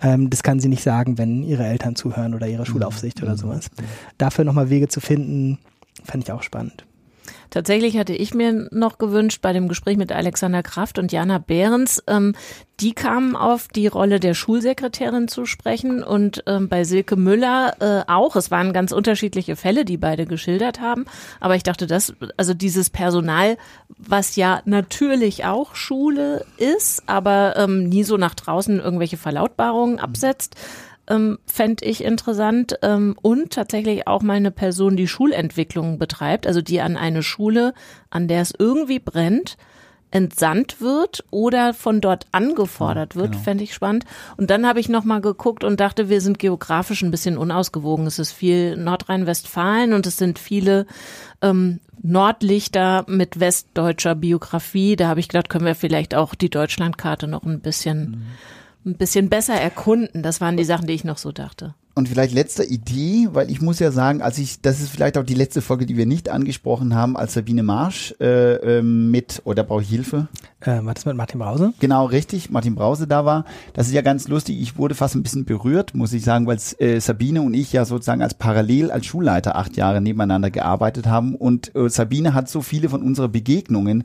Ähm, 0.01 0.29
das 0.29 0.43
kann 0.43 0.59
sie 0.59 0.67
nicht 0.69 0.83
sagen, 0.83 1.17
wenn 1.17 1.43
ihre 1.43 1.65
Eltern 1.65 1.95
zuhören 1.95 2.33
oder 2.35 2.47
ihre 2.47 2.65
Schulaufsicht 2.65 3.23
oder 3.23 3.37
sowas. 3.37 3.69
Dafür 4.17 4.45
nochmal 4.45 4.69
Wege 4.69 4.87
zu 4.87 4.99
finden, 4.99 5.57
fände 6.03 6.25
ich 6.25 6.31
auch 6.31 6.43
spannend. 6.43 6.85
Tatsächlich 7.49 7.97
hatte 7.97 8.13
ich 8.13 8.33
mir 8.33 8.67
noch 8.71 8.97
gewünscht 8.97 9.41
bei 9.41 9.53
dem 9.53 9.67
Gespräch 9.67 9.97
mit 9.97 10.11
Alexander 10.11 10.63
Kraft 10.63 10.99
und 10.99 11.11
Jana 11.11 11.37
Behrens, 11.37 12.03
ähm, 12.07 12.33
die 12.79 12.93
kamen 12.93 13.35
auf 13.35 13.67
die 13.69 13.87
Rolle 13.87 14.19
der 14.19 14.35
Schulsekretärin 14.35 15.27
zu 15.27 15.45
sprechen 15.45 16.03
und 16.03 16.43
ähm, 16.45 16.69
bei 16.69 16.83
Silke 16.83 17.15
Müller 17.15 17.75
äh, 17.79 18.11
auch. 18.11 18.35
Es 18.35 18.51
waren 18.51 18.71
ganz 18.71 18.91
unterschiedliche 18.91 19.55
Fälle, 19.55 19.83
die 19.83 19.97
beide 19.97 20.27
geschildert 20.27 20.79
haben. 20.79 21.05
Aber 21.39 21.55
ich 21.55 21.63
dachte, 21.63 21.87
das, 21.87 22.13
also 22.37 22.53
dieses 22.53 22.91
Personal, 22.91 23.57
was 23.97 24.35
ja 24.35 24.61
natürlich 24.65 25.45
auch 25.45 25.73
Schule 25.73 26.45
ist, 26.57 27.01
aber 27.07 27.55
ähm, 27.57 27.89
nie 27.89 28.03
so 28.03 28.15
nach 28.15 28.35
draußen 28.35 28.79
irgendwelche 28.79 29.17
Verlautbarungen 29.17 29.99
absetzt, 29.99 30.55
ähm, 31.07 31.39
fände 31.45 31.85
ich 31.85 32.03
interessant. 32.03 32.77
Ähm, 32.81 33.15
und 33.21 33.51
tatsächlich 33.51 34.07
auch 34.07 34.21
mal 34.21 34.33
eine 34.33 34.51
Person, 34.51 34.97
die 34.97 35.07
Schulentwicklung 35.07 35.97
betreibt, 35.97 36.47
also 36.47 36.61
die 36.61 36.81
an 36.81 36.97
eine 36.97 37.23
Schule, 37.23 37.73
an 38.09 38.27
der 38.27 38.41
es 38.41 38.53
irgendwie 38.57 38.99
brennt, 38.99 39.57
entsandt 40.09 40.79
wird 40.79 41.25
oder 41.31 41.73
von 41.73 41.99
dort 41.99 42.27
angefordert 42.31 43.15
wird, 43.15 43.35
fände 43.35 43.63
ich 43.65 43.73
spannend. 43.73 44.05
Und 44.37 44.49
dann 44.49 44.65
habe 44.65 44.79
ich 44.79 44.87
nochmal 44.87 45.19
geguckt 45.19 45.65
und 45.65 45.79
dachte, 45.79 46.07
wir 46.07 46.21
sind 46.21 46.39
geografisch 46.39 47.01
ein 47.01 47.11
bisschen 47.11 47.37
unausgewogen. 47.37 48.07
Es 48.07 48.17
ist 48.17 48.31
viel 48.31 48.77
Nordrhein-Westfalen 48.77 49.91
und 49.91 50.07
es 50.07 50.17
sind 50.17 50.39
viele 50.39 50.85
ähm, 51.41 51.81
Nordlichter 52.01 53.03
mit 53.07 53.39
westdeutscher 53.39 54.15
Biografie. 54.15 54.95
Da 54.95 55.09
habe 55.09 55.19
ich 55.19 55.27
gedacht, 55.27 55.49
können 55.49 55.65
wir 55.65 55.75
vielleicht 55.75 56.15
auch 56.15 56.35
die 56.35 56.49
Deutschlandkarte 56.49 57.27
noch 57.27 57.43
ein 57.43 57.59
bisschen 57.59 58.25
ein 58.87 58.97
bisschen 58.97 59.29
besser 59.29 59.53
erkunden. 59.53 60.23
Das 60.23 60.41
waren 60.41 60.57
die 60.57 60.63
Sachen, 60.63 60.87
die 60.87 60.93
ich 60.93 61.03
noch 61.03 61.17
so 61.17 61.31
dachte. 61.31 61.75
Und 61.97 62.07
vielleicht 62.07 62.33
letzte 62.33 62.63
Idee, 62.63 63.29
weil 63.31 63.49
ich 63.49 63.59
muss 63.59 63.79
ja 63.79 63.91
sagen, 63.91 64.21
als 64.21 64.37
ich, 64.37 64.61
das 64.61 64.81
ist 64.81 64.91
vielleicht 64.91 65.17
auch 65.17 65.23
die 65.23 65.33
letzte 65.33 65.63
Folge, 65.63 65.87
die 65.87 65.97
wir 65.97 66.05
nicht 66.05 66.29
angesprochen 66.29 66.93
haben, 66.93 67.17
als 67.17 67.33
Sabine 67.33 67.63
Marsch 67.63 68.13
äh, 68.19 68.53
ähm, 68.77 69.09
mit, 69.09 69.41
oder 69.45 69.63
brauche 69.63 69.81
ich 69.81 69.89
Hilfe? 69.89 70.27
Äh, 70.59 70.83
war 70.83 70.93
das 70.95 71.05
mit 71.05 71.15
Martin 71.15 71.39
Brause? 71.39 71.73
Genau, 71.79 72.05
richtig, 72.05 72.49
Martin 72.49 72.73
Brause 72.73 73.05
da 73.05 73.25
war. 73.25 73.45
Das 73.73 73.87
ist 73.87 73.93
ja 73.93 74.01
ganz 74.01 74.27
lustig. 74.27 74.59
Ich 74.59 74.77
wurde 74.77 74.95
fast 74.95 75.13
ein 75.13 75.21
bisschen 75.21 75.45
berührt, 75.45 75.93
muss 75.93 76.13
ich 76.13 76.23
sagen, 76.23 76.47
weil 76.47 76.57
äh, 76.79 76.99
Sabine 76.99 77.43
und 77.43 77.53
ich 77.53 77.73
ja 77.73 77.85
sozusagen 77.85 78.23
als 78.23 78.33
parallel 78.33 78.89
als 78.89 79.05
Schulleiter 79.05 79.55
acht 79.55 79.77
Jahre 79.77 80.01
nebeneinander 80.01 80.49
gearbeitet 80.49 81.05
haben. 81.05 81.35
Und 81.35 81.75
äh, 81.75 81.89
Sabine 81.89 82.33
hat 82.33 82.49
so 82.49 82.61
viele 82.61 82.89
von 82.89 83.03
unseren 83.03 83.31
Begegnungen 83.31 84.03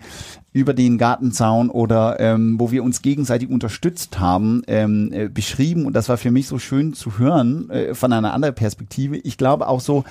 über 0.52 0.74
den 0.74 0.98
Gartenzaun 0.98 1.70
oder 1.70 2.20
ähm, 2.20 2.60
wo 2.60 2.70
wir 2.70 2.84
uns 2.84 3.00
gegenseitig 3.00 3.48
unterstützt 3.48 4.20
haben, 4.20 4.62
ähm, 4.66 5.10
äh, 5.12 5.28
beschrieben. 5.28 5.86
Und 5.86 5.94
das 5.94 6.10
war 6.10 6.18
für 6.18 6.30
mich 6.30 6.48
so 6.48 6.58
schön 6.58 6.92
zu 6.92 7.18
hören 7.18 7.70
äh, 7.70 7.94
von 7.94 8.12
einer 8.12 8.34
anderen 8.34 8.54
Perspektive. 8.54 9.16
Ich 9.16 9.38
glaube 9.38 9.68
auch 9.68 9.80
so, 9.80 10.04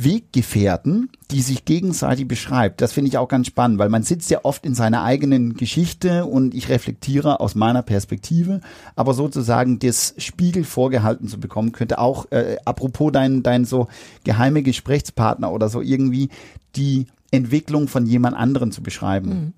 Weggefährten, 0.00 1.10
die 1.32 1.42
sich 1.42 1.64
gegenseitig 1.64 2.28
beschreibt. 2.28 2.80
Das 2.80 2.92
finde 2.92 3.08
ich 3.08 3.18
auch 3.18 3.26
ganz 3.26 3.48
spannend, 3.48 3.80
weil 3.80 3.88
man 3.88 4.04
sitzt 4.04 4.30
ja 4.30 4.44
oft 4.44 4.64
in 4.64 4.74
seiner 4.74 5.02
eigenen 5.02 5.54
Geschichte 5.54 6.24
und 6.24 6.54
ich 6.54 6.68
reflektiere 6.68 7.40
aus 7.40 7.56
meiner 7.56 7.82
Perspektive, 7.82 8.60
aber 8.94 9.12
sozusagen 9.12 9.80
das 9.80 10.14
Spiegel 10.18 10.62
vorgehalten 10.62 11.26
zu 11.26 11.40
bekommen, 11.40 11.72
könnte 11.72 11.98
auch, 11.98 12.30
äh, 12.30 12.58
apropos 12.64 13.10
dein, 13.10 13.42
dein 13.42 13.64
so 13.64 13.88
geheime 14.22 14.62
Gesprächspartner 14.62 15.50
oder 15.50 15.68
so 15.68 15.80
irgendwie 15.80 16.28
die 16.76 17.06
Entwicklung 17.32 17.88
von 17.88 18.06
jemand 18.06 18.36
anderen 18.36 18.70
zu 18.70 18.82
beschreiben. 18.82 19.52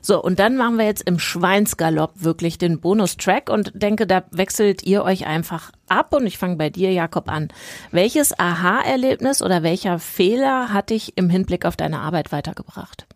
So, 0.00 0.22
und 0.22 0.38
dann 0.38 0.56
machen 0.56 0.76
wir 0.78 0.84
jetzt 0.84 1.02
im 1.02 1.18
Schweinsgalopp 1.18 2.12
wirklich 2.16 2.58
den 2.58 2.80
Bonustrack 2.80 3.48
und 3.50 3.72
denke, 3.74 4.06
da 4.06 4.24
wechselt 4.30 4.82
ihr 4.82 5.02
euch 5.04 5.26
einfach 5.26 5.72
ab 5.88 6.12
und 6.14 6.26
ich 6.26 6.38
fange 6.38 6.56
bei 6.56 6.70
dir, 6.70 6.92
Jakob, 6.92 7.28
an. 7.28 7.48
Welches 7.90 8.38
Aha-Erlebnis 8.38 9.42
oder 9.42 9.62
welcher 9.62 9.98
Fehler 9.98 10.72
hat 10.72 10.90
dich 10.90 11.16
im 11.16 11.30
Hinblick 11.30 11.64
auf 11.64 11.76
deine 11.76 12.00
Arbeit 12.00 12.32
weitergebracht? 12.32 13.06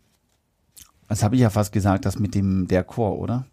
Das 1.08 1.22
habe 1.22 1.36
ich 1.36 1.42
ja 1.42 1.50
fast 1.50 1.72
gesagt, 1.72 2.04
das 2.04 2.18
mit 2.18 2.34
dem 2.34 2.66
der 2.68 2.82
Chor, 2.84 3.18
oder? 3.18 3.46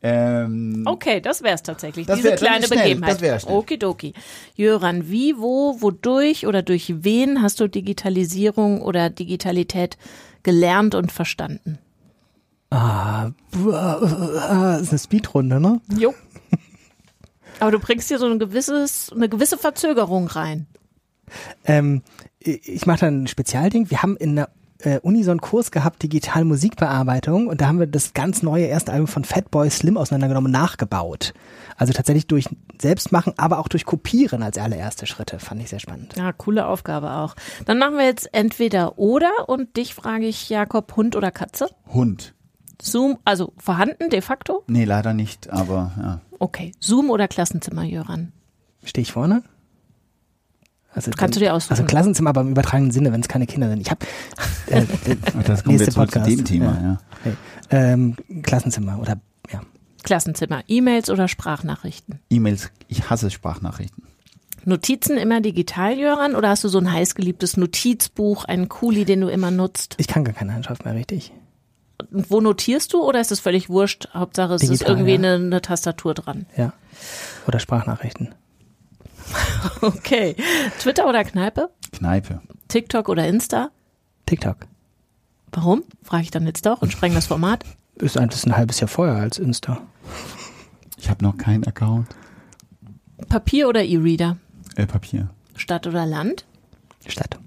Ähm, 0.00 0.84
Okay, 0.86 1.20
das 1.20 1.42
wär's 1.42 1.62
tatsächlich. 1.64 2.06
Das 2.06 2.16
Diese 2.16 2.28
wär- 2.30 2.36
kleine 2.36 2.66
schnell, 2.66 2.78
Begebenheit. 2.82 3.14
das 3.14 3.20
wär 3.20 3.40
schnell. 3.40 3.56
Okidoki. 3.56 4.14
Jöran, 4.54 5.10
wie, 5.10 5.36
wo, 5.36 5.80
wodurch 5.80 6.46
oder 6.46 6.62
durch 6.62 6.92
wen 7.02 7.42
hast 7.42 7.58
du 7.60 7.68
Digitalisierung 7.68 8.80
oder 8.82 9.10
Digitalität 9.10 9.96
gelernt 10.44 10.94
und 10.94 11.10
verstanden? 11.10 11.78
Ah, 12.70 13.30
das 13.52 14.82
ist 14.82 14.90
eine 14.90 14.98
Speedrunde, 14.98 15.60
ne? 15.60 15.80
Jo. 15.96 16.14
Aber 17.60 17.70
du 17.70 17.78
bringst 17.78 18.08
hier 18.08 18.18
so 18.18 18.26
ein 18.26 18.38
gewisses, 18.38 19.10
eine 19.14 19.28
gewisse 19.28 19.58
Verzögerung 19.58 20.28
rein. 20.28 20.66
Ähm, 21.64 22.02
ich 22.40 22.86
mache 22.86 23.00
dann 23.00 23.22
ein 23.24 23.26
Spezialding. 23.26 23.90
Wir 23.90 24.02
haben 24.02 24.16
in 24.16 24.36
der 24.36 24.50
äh, 24.80 25.00
Uni 25.00 25.24
so 25.24 25.30
einen 25.30 25.40
Kurs 25.40 25.70
gehabt, 25.70 26.02
Digital 26.02 26.44
Musikbearbeitung, 26.44 27.48
und 27.48 27.60
da 27.60 27.66
haben 27.66 27.80
wir 27.80 27.86
das 27.86 28.14
ganz 28.14 28.42
neue 28.42 28.66
erste 28.66 28.92
Album 28.92 29.08
von 29.08 29.24
Fatboy 29.24 29.68
Slim 29.70 29.96
auseinandergenommen, 29.96 30.52
nachgebaut. 30.52 31.34
Also 31.76 31.92
tatsächlich 31.92 32.26
durch 32.26 32.48
Selbstmachen, 32.80 33.34
aber 33.36 33.58
auch 33.58 33.68
durch 33.68 33.84
Kopieren 33.84 34.42
als 34.42 34.58
allererste 34.58 35.06
Schritte. 35.06 35.38
Fand 35.38 35.60
ich 35.62 35.68
sehr 35.68 35.80
spannend. 35.80 36.14
Ja, 36.16 36.32
coole 36.32 36.66
Aufgabe 36.66 37.10
auch. 37.10 37.34
Dann 37.64 37.78
machen 37.78 37.96
wir 37.96 38.04
jetzt 38.04 38.32
entweder 38.32 38.98
oder 38.98 39.48
und 39.48 39.76
dich 39.76 39.94
frage 39.94 40.26
ich, 40.26 40.48
Jakob, 40.48 40.94
Hund 40.96 41.16
oder 41.16 41.30
Katze? 41.30 41.68
Hund. 41.92 42.34
Zoom, 42.80 43.18
also 43.24 43.52
vorhanden 43.56 44.10
de 44.10 44.20
facto? 44.20 44.64
Nee, 44.66 44.84
leider 44.84 45.14
nicht, 45.14 45.50
aber 45.50 45.92
ja. 45.96 46.20
Okay. 46.38 46.72
Zoom 46.80 47.10
oder 47.10 47.28
Klassenzimmer, 47.28 47.82
Jöran? 47.82 48.32
Stehe 48.84 49.02
ich 49.02 49.12
vorne? 49.12 49.42
Also 50.94 51.10
Kannst 51.16 51.36
du 51.36 51.40
dir 51.40 51.54
aussuchen. 51.54 51.72
Also 51.72 51.84
Klassenzimmer, 51.84 52.30
aber 52.30 52.40
im 52.40 52.50
übertragenen 52.50 52.90
Sinne, 52.90 53.12
wenn 53.12 53.20
es 53.20 53.28
keine 53.28 53.46
Kinder 53.46 53.68
sind. 53.68 53.80
Ich 53.80 53.90
habe 53.90 54.06
äh, 54.66 54.84
das 55.46 55.64
kommt 55.64 55.80
jetzt 55.80 55.94
Podcast. 55.94 56.28
zu 56.28 56.36
dem 56.36 56.44
Thema, 56.44 56.74
ja. 56.74 56.82
ja. 56.82 57.00
Okay. 57.20 57.36
Ähm, 57.70 58.16
Klassenzimmer 58.42 58.98
oder 58.98 59.20
ja. 59.52 59.60
Klassenzimmer. 60.02 60.62
E-Mails 60.66 61.10
oder 61.10 61.28
Sprachnachrichten? 61.28 62.20
E-Mails. 62.30 62.70
Ich 62.88 63.10
hasse 63.10 63.30
Sprachnachrichten. 63.30 64.04
Notizen 64.64 65.16
immer 65.16 65.40
digital, 65.40 65.98
Jöran? 65.98 66.34
Oder 66.34 66.50
hast 66.50 66.64
du 66.64 66.68
so 66.68 66.78
ein 66.78 66.92
heißgeliebtes 66.92 67.56
Notizbuch, 67.56 68.44
einen 68.44 68.68
Kuli, 68.68 69.04
den 69.04 69.20
du 69.20 69.28
immer 69.28 69.50
nutzt? 69.50 69.94
Ich 69.98 70.08
kann 70.08 70.24
gar 70.24 70.34
keine 70.34 70.54
Handschrift 70.54 70.84
mehr 70.84 70.94
richtig. 70.94 71.32
Und 72.10 72.30
wo 72.30 72.40
notierst 72.40 72.92
du 72.92 73.02
oder 73.02 73.20
ist 73.20 73.32
es 73.32 73.40
völlig 73.40 73.68
wurscht? 73.68 74.08
Hauptsache 74.14 74.54
es 74.54 74.62
digital, 74.62 74.74
ist 74.74 74.88
irgendwie 74.88 75.12
ja. 75.12 75.16
eine, 75.18 75.34
eine 75.34 75.62
Tastatur 75.62 76.14
dran. 76.14 76.46
Ja. 76.56 76.72
Oder 77.46 77.58
Sprachnachrichten. 77.58 78.34
Okay. 79.82 80.36
Twitter 80.80 81.06
oder 81.06 81.22
Kneipe? 81.22 81.68
Kneipe. 81.92 82.40
TikTok 82.68 83.10
oder 83.10 83.28
Insta? 83.28 83.70
TikTok. 84.26 84.56
Warum? 85.52 85.84
Frage 86.02 86.22
ich 86.22 86.30
dann 86.30 86.46
jetzt 86.46 86.64
doch 86.66 86.80
und 86.82 86.92
spreng 86.92 87.14
das 87.14 87.26
Format. 87.26 87.64
Ist 87.96 88.16
eigentlich 88.16 88.44
ein 88.46 88.56
halbes 88.56 88.80
Jahr 88.80 88.88
vorher 88.88 89.16
als 89.16 89.38
Insta. 89.38 89.82
Ich 90.96 91.10
habe 91.10 91.22
noch 91.24 91.36
keinen 91.36 91.66
Account. 91.66 92.08
Papier 93.28 93.68
oder 93.68 93.84
E-Reader? 93.84 94.36
Äh, 94.76 94.86
Papier. 94.86 95.28
Stadt 95.56 95.86
oder 95.86 96.06
Land? 96.06 96.44
Stadt. 97.06 97.38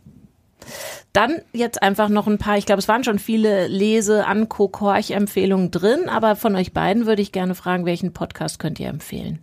Dann 1.13 1.41
jetzt 1.53 1.81
einfach 1.81 2.09
noch 2.09 2.27
ein 2.27 2.37
paar, 2.37 2.57
ich 2.57 2.65
glaube, 2.65 2.79
es 2.79 2.87
waren 2.87 3.03
schon 3.03 3.19
viele 3.19 3.67
Lese-, 3.67 4.25
Horch-Empfehlungen 4.27 5.71
drin, 5.71 6.09
aber 6.09 6.35
von 6.35 6.55
euch 6.55 6.73
beiden 6.73 7.05
würde 7.05 7.21
ich 7.21 7.31
gerne 7.31 7.55
fragen, 7.55 7.85
welchen 7.85 8.13
Podcast 8.13 8.59
könnt 8.59 8.79
ihr 8.79 8.89
empfehlen? 8.89 9.39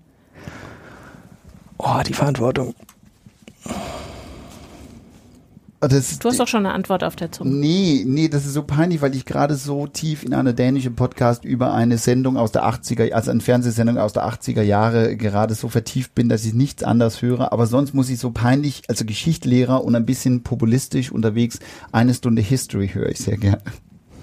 Oh, 1.79 2.01
die 2.07 2.15
Verantwortung. 2.15 2.75
Das, 5.81 6.19
du 6.19 6.29
hast 6.29 6.41
doch 6.41 6.49
schon 6.49 6.67
eine 6.67 6.75
Antwort 6.75 7.05
auf 7.05 7.15
der 7.15 7.31
Zunge. 7.31 7.51
Nee, 7.51 8.03
nee, 8.05 8.29
das 8.29 8.45
ist 8.45 8.55
so 8.55 8.65
peinlich, 8.65 9.01
weil 9.01 9.15
ich 9.15 9.25
gerade 9.25 9.55
so 9.55 9.87
tief 9.87 10.25
in 10.25 10.35
einer 10.35 10.53
dänischen 10.53 10.97
Podcast 10.97 11.45
über 11.45 11.73
eine 11.73 11.99
Sendung 11.99 12.37
aus 12.37 12.51
der 12.51 12.65
80er, 12.65 13.13
also 13.13 13.31
eine 13.31 13.41
Fernsehsendung 13.41 13.97
aus 13.97 14.13
der 14.13 14.25
80er 14.25 14.63
Jahre 14.63 15.17
gerade 15.17 15.55
so 15.55 15.69
vertieft 15.69 16.17
bin, 16.17 16.29
dass 16.29 16.45
ich 16.45 16.53
nichts 16.53 16.83
anderes 16.83 17.23
höre. 17.23 17.53
Aber 17.53 17.69
sonst 17.69 17.95
muss 17.95 18.11
ich 18.11 18.19
so 18.19 18.33
peinlich, 18.33 18.83
also 18.89 19.05
Geschichtslehrer 19.05 19.85
und 19.85 19.95
ein 19.95 20.05
bisschen 20.05 20.43
populistisch 20.43 21.13
unterwegs, 21.13 21.61
eine 21.93 22.13
Stunde 22.13 22.43
History 22.43 22.89
höre 22.89 23.11
ich 23.11 23.19
sehr 23.19 23.37
gerne. 23.37 23.63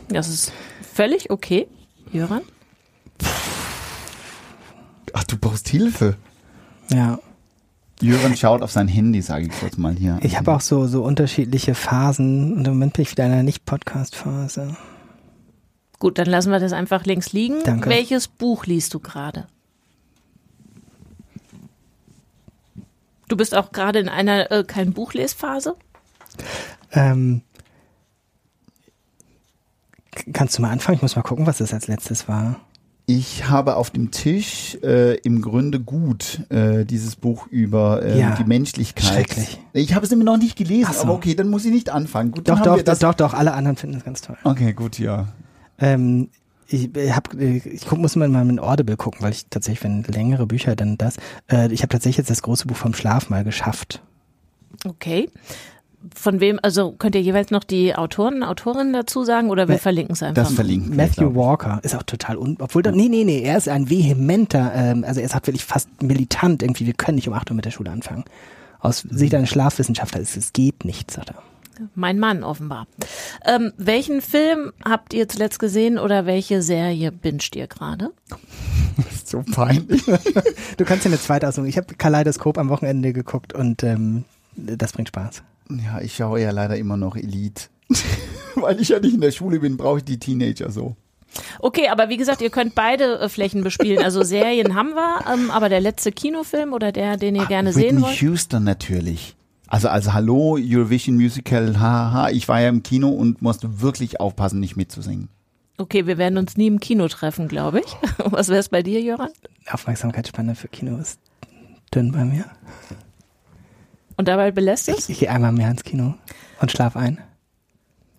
Das 0.10 0.28
ist 0.28 0.52
völlig 0.94 1.30
okay, 1.30 1.68
Jöran. 2.12 2.42
Ach, 5.14 5.24
du 5.24 5.38
brauchst 5.38 5.70
Hilfe. 5.70 6.18
Ja. 6.92 7.20
Jürgen 8.02 8.36
schaut 8.36 8.62
auf 8.62 8.72
sein 8.72 8.88
Handy, 8.88 9.22
sage 9.22 9.48
ich 9.48 9.62
jetzt 9.62 9.78
mal 9.78 9.94
hier. 9.94 10.20
Ich 10.22 10.38
habe 10.38 10.54
auch 10.54 10.62
so, 10.62 10.86
so 10.86 11.04
unterschiedliche 11.04 11.76
Phasen 11.76 12.54
und 12.54 12.68
im 12.68 12.74
Moment 12.74 12.94
bin 12.94 13.04
ich 13.04 13.12
wieder 13.12 13.26
in 13.26 13.32
einer 13.32 13.44
Nicht-Podcast-Phase. 13.44 14.76
Gut, 16.00 16.18
dann 16.18 16.28
lassen 16.28 16.52
wir 16.52 16.60
das 16.60 16.74
einfach 16.74 17.06
links 17.06 17.32
liegen. 17.32 17.64
Danke. 17.64 17.90
Welches 17.90 18.28
Buch 18.28 18.66
liest 18.66 18.94
du 18.94 19.00
gerade? 19.00 19.48
Du 23.28 23.38
bist 23.38 23.56
auch 23.56 23.72
gerade 23.72 24.00
in 24.00 24.10
einer 24.10 24.52
äh, 24.52 24.64
kein 24.64 24.94
Buchlesphase? 24.94 25.76
Ähm, 26.92 27.42
kannst 30.34 30.58
du 30.58 30.62
mal 30.62 30.72
anfangen? 30.72 30.98
Ich 30.98 31.02
muss 31.02 31.16
mal 31.16 31.24
gucken, 31.24 31.48
was 31.48 31.58
das 31.58 31.74
als 31.74 31.88
letztes 31.88 32.28
war. 32.28 32.60
Ich 33.08 33.48
habe 33.48 33.76
auf 33.76 33.92
dem 33.92 34.10
Tisch 34.10 34.78
äh, 34.82 35.16
im 35.18 35.42
Grunde 35.42 35.80
gut 35.80 36.42
äh, 36.50 36.86
dieses 36.86 37.16
Buch 37.16 37.46
über 37.48 38.04
äh, 38.04 38.20
ja, 38.20 38.36
die 38.36 38.46
Menschlichkeit. 38.46 39.06
Schrecklich. 39.06 39.60
Ich 39.74 39.94
habe 39.94 40.06
es 40.06 40.12
immer 40.12 40.24
noch 40.24 40.38
nicht 40.38 40.58
gelesen, 40.58 40.92
so. 40.92 41.02
aber 41.02 41.14
okay, 41.14 41.36
dann 41.36 41.50
muss 41.50 41.66
ich 41.66 41.72
nicht 41.72 41.92
anfangen. 41.92 42.32
Gut, 42.32 42.50
doch, 42.50 42.62
doch, 42.62 42.82
doch, 42.82 42.98
doch, 42.98 43.14
doch, 43.14 43.34
alle 43.36 43.54
anderen 43.54 43.78
finden 43.78 43.98
es 43.98 44.04
ganz 44.04 44.22
toll. 44.22 44.38
Okay, 44.44 44.74
gut, 44.74 44.98
ja. 44.98 45.28
Ähm, 45.78 46.30
ich 46.68 46.90
hab, 47.12 47.34
ich 47.36 47.86
guck, 47.88 48.00
muss 48.00 48.16
mal 48.16 48.28
mit 48.28 48.60
Audible 48.60 48.98
gucken, 48.98 49.22
weil 49.22 49.34
ich 49.34 49.46
tatsächlich, 49.52 49.84
wenn 49.84 50.02
längere 50.04 50.48
Bücher, 50.48 50.76
dann 50.76 50.98
das. 50.98 51.18
Äh, 51.52 51.72
ich 51.72 51.82
habe 51.82 51.90
tatsächlich 51.90 52.18
jetzt 52.18 52.32
das 52.32 52.42
große 52.42 52.66
Buch 52.66 52.76
vom 52.76 52.96
Schlaf 52.96 53.30
mal 53.30 53.44
geschafft. 53.44 54.02
Okay 54.84 55.30
von 56.14 56.40
wem, 56.40 56.60
also 56.62 56.92
könnt 56.92 57.16
ihr 57.16 57.22
jeweils 57.22 57.52
noch 57.52 57.64
die 57.64 57.96
Autoren, 57.96 58.44
Autorinnen 58.44 58.94
dazu 58.94 59.24
sagen 59.24 59.50
oder 59.50 59.68
wir 59.68 59.80
verlinken 59.80 60.14
es 60.14 60.24
einfach? 60.24 60.44
Das 60.44 60.54
verlinken 60.54 60.96
Matthew 60.96 61.36
Walker 61.36 61.80
ist 61.84 61.96
auch 61.96 62.04
total 62.04 62.38
un, 62.38 62.58
obwohl, 62.60 62.82
da, 62.82 62.92
nee, 62.92 63.10
nee, 63.10 63.24
nee, 63.24 63.42
er 63.42 63.58
ist 63.58 63.70
ein 63.70 63.90
vehementer, 63.90 64.72
ähm, 64.76 65.04
also 65.06 65.22
er 65.22 65.30
sagt 65.30 65.48
wirklich 65.48 65.66
fast 65.66 65.90
militant 66.02 66.64
irgendwie, 66.64 66.86
wir 66.86 66.94
können 66.94 67.16
nicht 67.16 67.28
um 67.28 67.34
8 67.34 67.52
Uhr 67.52 67.56
mit 67.56 67.66
der 67.66 67.72
Schule 67.72 67.92
anfangen. 67.92 68.26
Aus 68.80 69.00
Sicht 69.10 69.34
eines 69.34 69.50
Schlafwissenschaftlers, 69.50 70.36
es 70.36 70.54
geht 70.54 70.86
nicht, 70.86 71.10
sagt 71.10 71.32
er. 71.32 71.42
Mein 71.94 72.20
Mann 72.20 72.44
offenbar. 72.44 72.88
Ähm, 73.46 73.74
welchen 73.78 74.22
Film 74.22 74.72
habt 74.84 75.14
ihr 75.14 75.28
zuletzt 75.28 75.60
gesehen 75.60 75.98
oder 75.98 76.26
welche 76.26 76.62
Serie 76.62 77.12
binscht 77.12 77.56
ihr 77.56 77.68
gerade? 77.68 78.12
Das 78.98 79.14
ist 79.14 79.30
so 79.30 79.44
peinlich. 79.44 80.06
du 80.78 80.86
kannst 80.86 81.04
ja 81.06 81.12
eine 81.12 81.20
zweite 81.20 81.48
aussuchen. 81.48 81.68
Ich 81.68 81.78
habe 81.78 81.94
Kaleidoskop 81.96 82.58
am 82.58 82.70
Wochenende 82.70 83.12
geguckt 83.12 83.54
und 83.54 83.84
ähm, 83.84 84.24
das 84.56 84.94
bringt 84.94 85.10
Spaß. 85.10 85.44
Ja, 85.70 86.02
ich 86.02 86.16
schaue 86.16 86.42
ja 86.42 86.52
leider 86.52 86.78
immer 86.78 86.98
noch 86.98 87.16
Elite. 87.16 87.70
Weil 88.56 88.80
ich 88.80 88.90
ja 88.90 89.00
nicht 89.00 89.16
in 89.16 89.22
der 89.22 89.32
Schule 89.32 89.60
bin, 89.60 89.78
brauche 89.78 90.00
ich 90.00 90.04
die 90.04 90.20
Teenager 90.20 90.72
so. 90.72 90.96
Okay, 91.60 91.90
aber 91.90 92.10
wie 92.10 92.18
gesagt, 92.18 92.42
ihr 92.42 92.50
könnt 92.50 92.76
beide 92.76 93.20
äh, 93.20 93.30
Flächen 93.30 93.64
bespielen. 93.64 94.04
Also 94.04 94.24
Serien 94.24 94.76
haben 94.76 94.92
wir, 94.92 95.26
ähm, 95.32 95.52
aber 95.52 95.70
der 95.70 95.82
letzte 95.82 96.12
Kinofilm 96.12 96.74
oder 96.74 96.92
der, 96.92 97.18
den 97.18 97.36
ihr 97.36 97.44
Ach, 97.44 97.48
gerne 97.50 97.76
Whitney 97.76 97.90
sehen 97.90 98.02
wollt? 98.02 98.22
Houston 98.22 98.64
natürlich. 98.64 99.36
Also 99.68 99.90
also 99.90 100.14
hallo 100.14 100.58
Eurovision 100.60 101.16
Musical, 101.16 101.80
haha, 101.80 102.30
ich 102.30 102.48
war 102.48 102.62
ja 102.62 102.70
im 102.70 102.84
Kino 102.84 103.10
und 103.10 103.42
musste 103.42 103.82
wirklich 103.82 104.20
aufpassen, 104.20 104.60
nicht 104.60 104.76
mitzusingen. 104.76 105.30
Okay, 105.78 106.08
wir 106.08 106.18
werden 106.18 106.38
uns 106.38 106.56
nie 106.56 106.68
im 106.68 106.80
Kino 106.80 107.08
treffen, 107.08 107.48
glaube 107.48 107.82
ich. 107.82 107.98
Was 108.32 108.48
wäre 108.48 108.60
es 108.60 108.70
bei 108.70 108.84
dir, 108.84 109.02
Jöran? 109.02 109.32
Aufmerksamkeitsspanne 109.70 110.56
für 110.56 110.70
Kino 110.70 110.98
ist 110.98 111.20
dünn 111.94 112.12
bei 112.12 112.24
mir. 112.24 112.46
Und 114.18 114.28
dabei 114.28 114.52
belässt 114.52 114.90
es? 114.90 114.98
Ich, 114.98 115.10
ich 115.10 115.20
gehe 115.20 115.32
einmal 115.32 115.52
mehr 115.52 115.70
ins 115.70 115.84
Kino 115.84 116.16
und 116.62 116.72
schlaf 116.72 116.96
ein. 116.96 117.20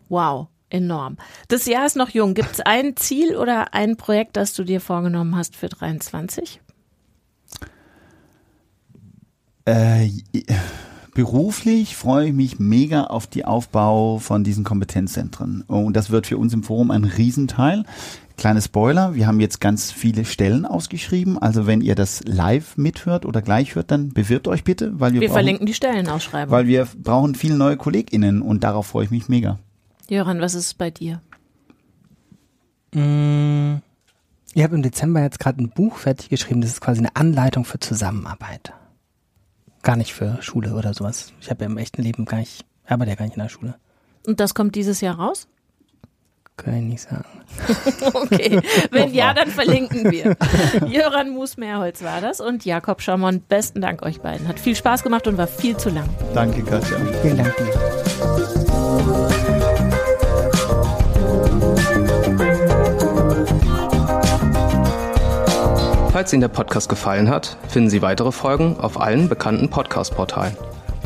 Wow, 0.09 0.49
enorm. 0.71 1.17
Das 1.49 1.67
Jahr 1.67 1.87
ist 1.87 1.97
noch 1.97 2.11
jung. 2.11 2.35
Gibt 2.35 2.53
es 2.53 2.61
ein 2.61 2.97
Ziel 2.97 3.37
oder 3.37 3.75
ein 3.75 3.97
Projekt, 3.97 4.37
das 4.37 4.55
du 4.55 4.65
dir 4.65 4.81
vorgenommen 4.81 5.37
hast 5.37 5.57
für 5.57 5.69
23? 5.69 6.61
Äh, 9.65 10.11
beruflich 11.15 11.97
freue 11.97 12.29
ich 12.29 12.33
mich 12.33 12.59
mega 12.61 13.05
auf 13.05 13.27
die 13.27 13.45
Aufbau 13.45 14.19
von 14.19 14.45
diesen 14.45 14.65
Kompetenzzentren. 14.65 15.63
Und 15.63 15.97
das 15.97 16.11
wird 16.11 16.27
für 16.27 16.39
uns 16.39 16.53
im 16.53 16.63
Forum 16.63 16.91
ein 16.91 17.05
Riesenteil. 17.05 17.85
Kleine 18.37 18.61
Spoiler, 18.61 19.15
wir 19.15 19.27
haben 19.27 19.41
jetzt 19.41 19.61
ganz 19.61 19.91
viele 19.91 20.27
Stellen 20.27 20.67
ausgeschrieben. 20.67 21.39
Also 21.39 21.67
wenn 21.67 21.81
ihr 21.81 21.95
das 21.95 22.23
live 22.27 22.77
mithört 22.77 23.25
oder 23.25 23.41
gleich 23.41 23.75
hört, 23.75 23.91
dann 23.91 24.11
bewirbt 24.11 24.47
euch 24.47 24.63
bitte, 24.63 25.01
weil 25.01 25.15
wir, 25.15 25.23
wir 25.23 25.29
brauchen, 25.29 25.37
verlinken 25.37 25.67
die 25.67 25.73
Stellenausschreibung. 25.73 26.53
Weil 26.53 26.67
wir 26.67 26.87
brauchen 26.99 27.35
viele 27.35 27.57
neue 27.57 27.79
KollegInnen 27.79 28.43
und 28.43 28.63
darauf 28.63 28.89
freue 28.89 29.07
ich 29.07 29.11
mich 29.11 29.29
mega. 29.29 29.59
Jöran, 30.09 30.41
was 30.41 30.55
ist 30.55 30.77
bei 30.77 30.91
dir? 30.91 31.23
Mmh. 32.93 33.81
Ich 34.53 34.63
habe 34.63 34.75
im 34.75 34.83
Dezember 34.83 35.23
jetzt 35.23 35.39
gerade 35.39 35.63
ein 35.63 35.71
Buch 35.71 35.97
fertig 35.97 36.29
geschrieben, 36.29 36.61
das 36.61 36.71
ist 36.71 36.81
quasi 36.81 37.01
eine 37.01 37.15
Anleitung 37.17 37.65
für 37.65 37.79
Zusammenarbeit. 37.79 38.73
Gar 39.83 39.97
nicht 39.97 40.13
für 40.15 40.41
Schule 40.43 40.75
oder 40.75 40.95
sowas. 40.95 41.33
Ich 41.41 41.51
habe 41.51 41.65
ja 41.65 41.71
im 41.71 41.79
echten 41.79 42.03
Leben 42.03 42.27
gar 42.27 42.39
nicht, 42.39 42.65
arbeite 42.87 43.11
ja 43.11 43.17
gar 43.17 43.25
nicht 43.25 43.37
in 43.37 43.43
der 43.43 43.49
Schule. 43.49 43.77
Und 44.27 44.41
das 44.41 44.55
kommt 44.55 44.75
dieses 44.75 45.01
Jahr 45.01 45.17
raus? 45.17 45.49
Kann 46.57 46.75
ich 46.75 46.83
nicht 46.85 47.03
sagen. 47.03 47.25
okay, 48.15 48.61
wenn 48.91 49.13
ja, 49.13 49.35
dann 49.35 49.51
verlinken 49.51 50.11
wir. 50.11 50.37
Jöran 50.89 51.31
Moos-Mehrholz 51.31 52.03
war 52.03 52.21
das 52.21 52.41
und 52.41 52.65
Jakob 52.65 53.03
Schamon. 53.03 53.41
Besten 53.41 53.83
Dank 53.83 54.03
euch 54.03 54.21
beiden. 54.21 54.49
Hat 54.49 54.59
viel 54.59 54.75
Spaß 54.75 55.03
gemacht 55.03 55.27
und 55.27 55.37
war 55.37 55.47
viel 55.47 55.77
zu 55.77 55.91
lang. 55.91 56.09
Danke, 56.35 56.63
Katja. 56.63 56.97
Vielen 57.23 57.37
Dank 57.37 57.55
dir. 57.57 58.87
Falls 66.11 66.33
Ihnen 66.33 66.41
der 66.41 66.49
Podcast 66.49 66.89
gefallen 66.89 67.29
hat, 67.29 67.59
finden 67.69 67.91
Sie 67.91 68.01
weitere 68.01 68.33
Folgen 68.33 68.81
auf 68.81 68.99
allen 68.99 69.29
bekannten 69.29 69.69
Podcast-Portalen. 69.69 70.57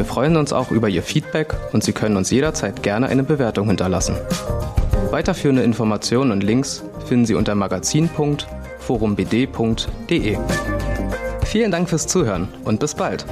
Wir 0.00 0.06
freuen 0.06 0.38
uns 0.38 0.54
auch 0.54 0.70
über 0.70 0.88
Ihr 0.88 1.02
Feedback 1.02 1.54
und 1.74 1.84
Sie 1.84 1.92
können 1.92 2.16
uns 2.16 2.30
jederzeit 2.30 2.82
gerne 2.82 3.08
eine 3.08 3.22
Bewertung 3.22 3.66
hinterlassen. 3.66 4.16
Weiterführende 5.10 5.62
Informationen 5.62 6.32
und 6.32 6.42
Links 6.42 6.82
finden 7.04 7.26
Sie 7.26 7.34
unter 7.34 7.54
magazin.forumbd.de. 7.54 10.38
Vielen 11.44 11.70
Dank 11.70 11.90
fürs 11.90 12.06
Zuhören 12.06 12.48
und 12.64 12.80
bis 12.80 12.94
bald. 12.94 13.26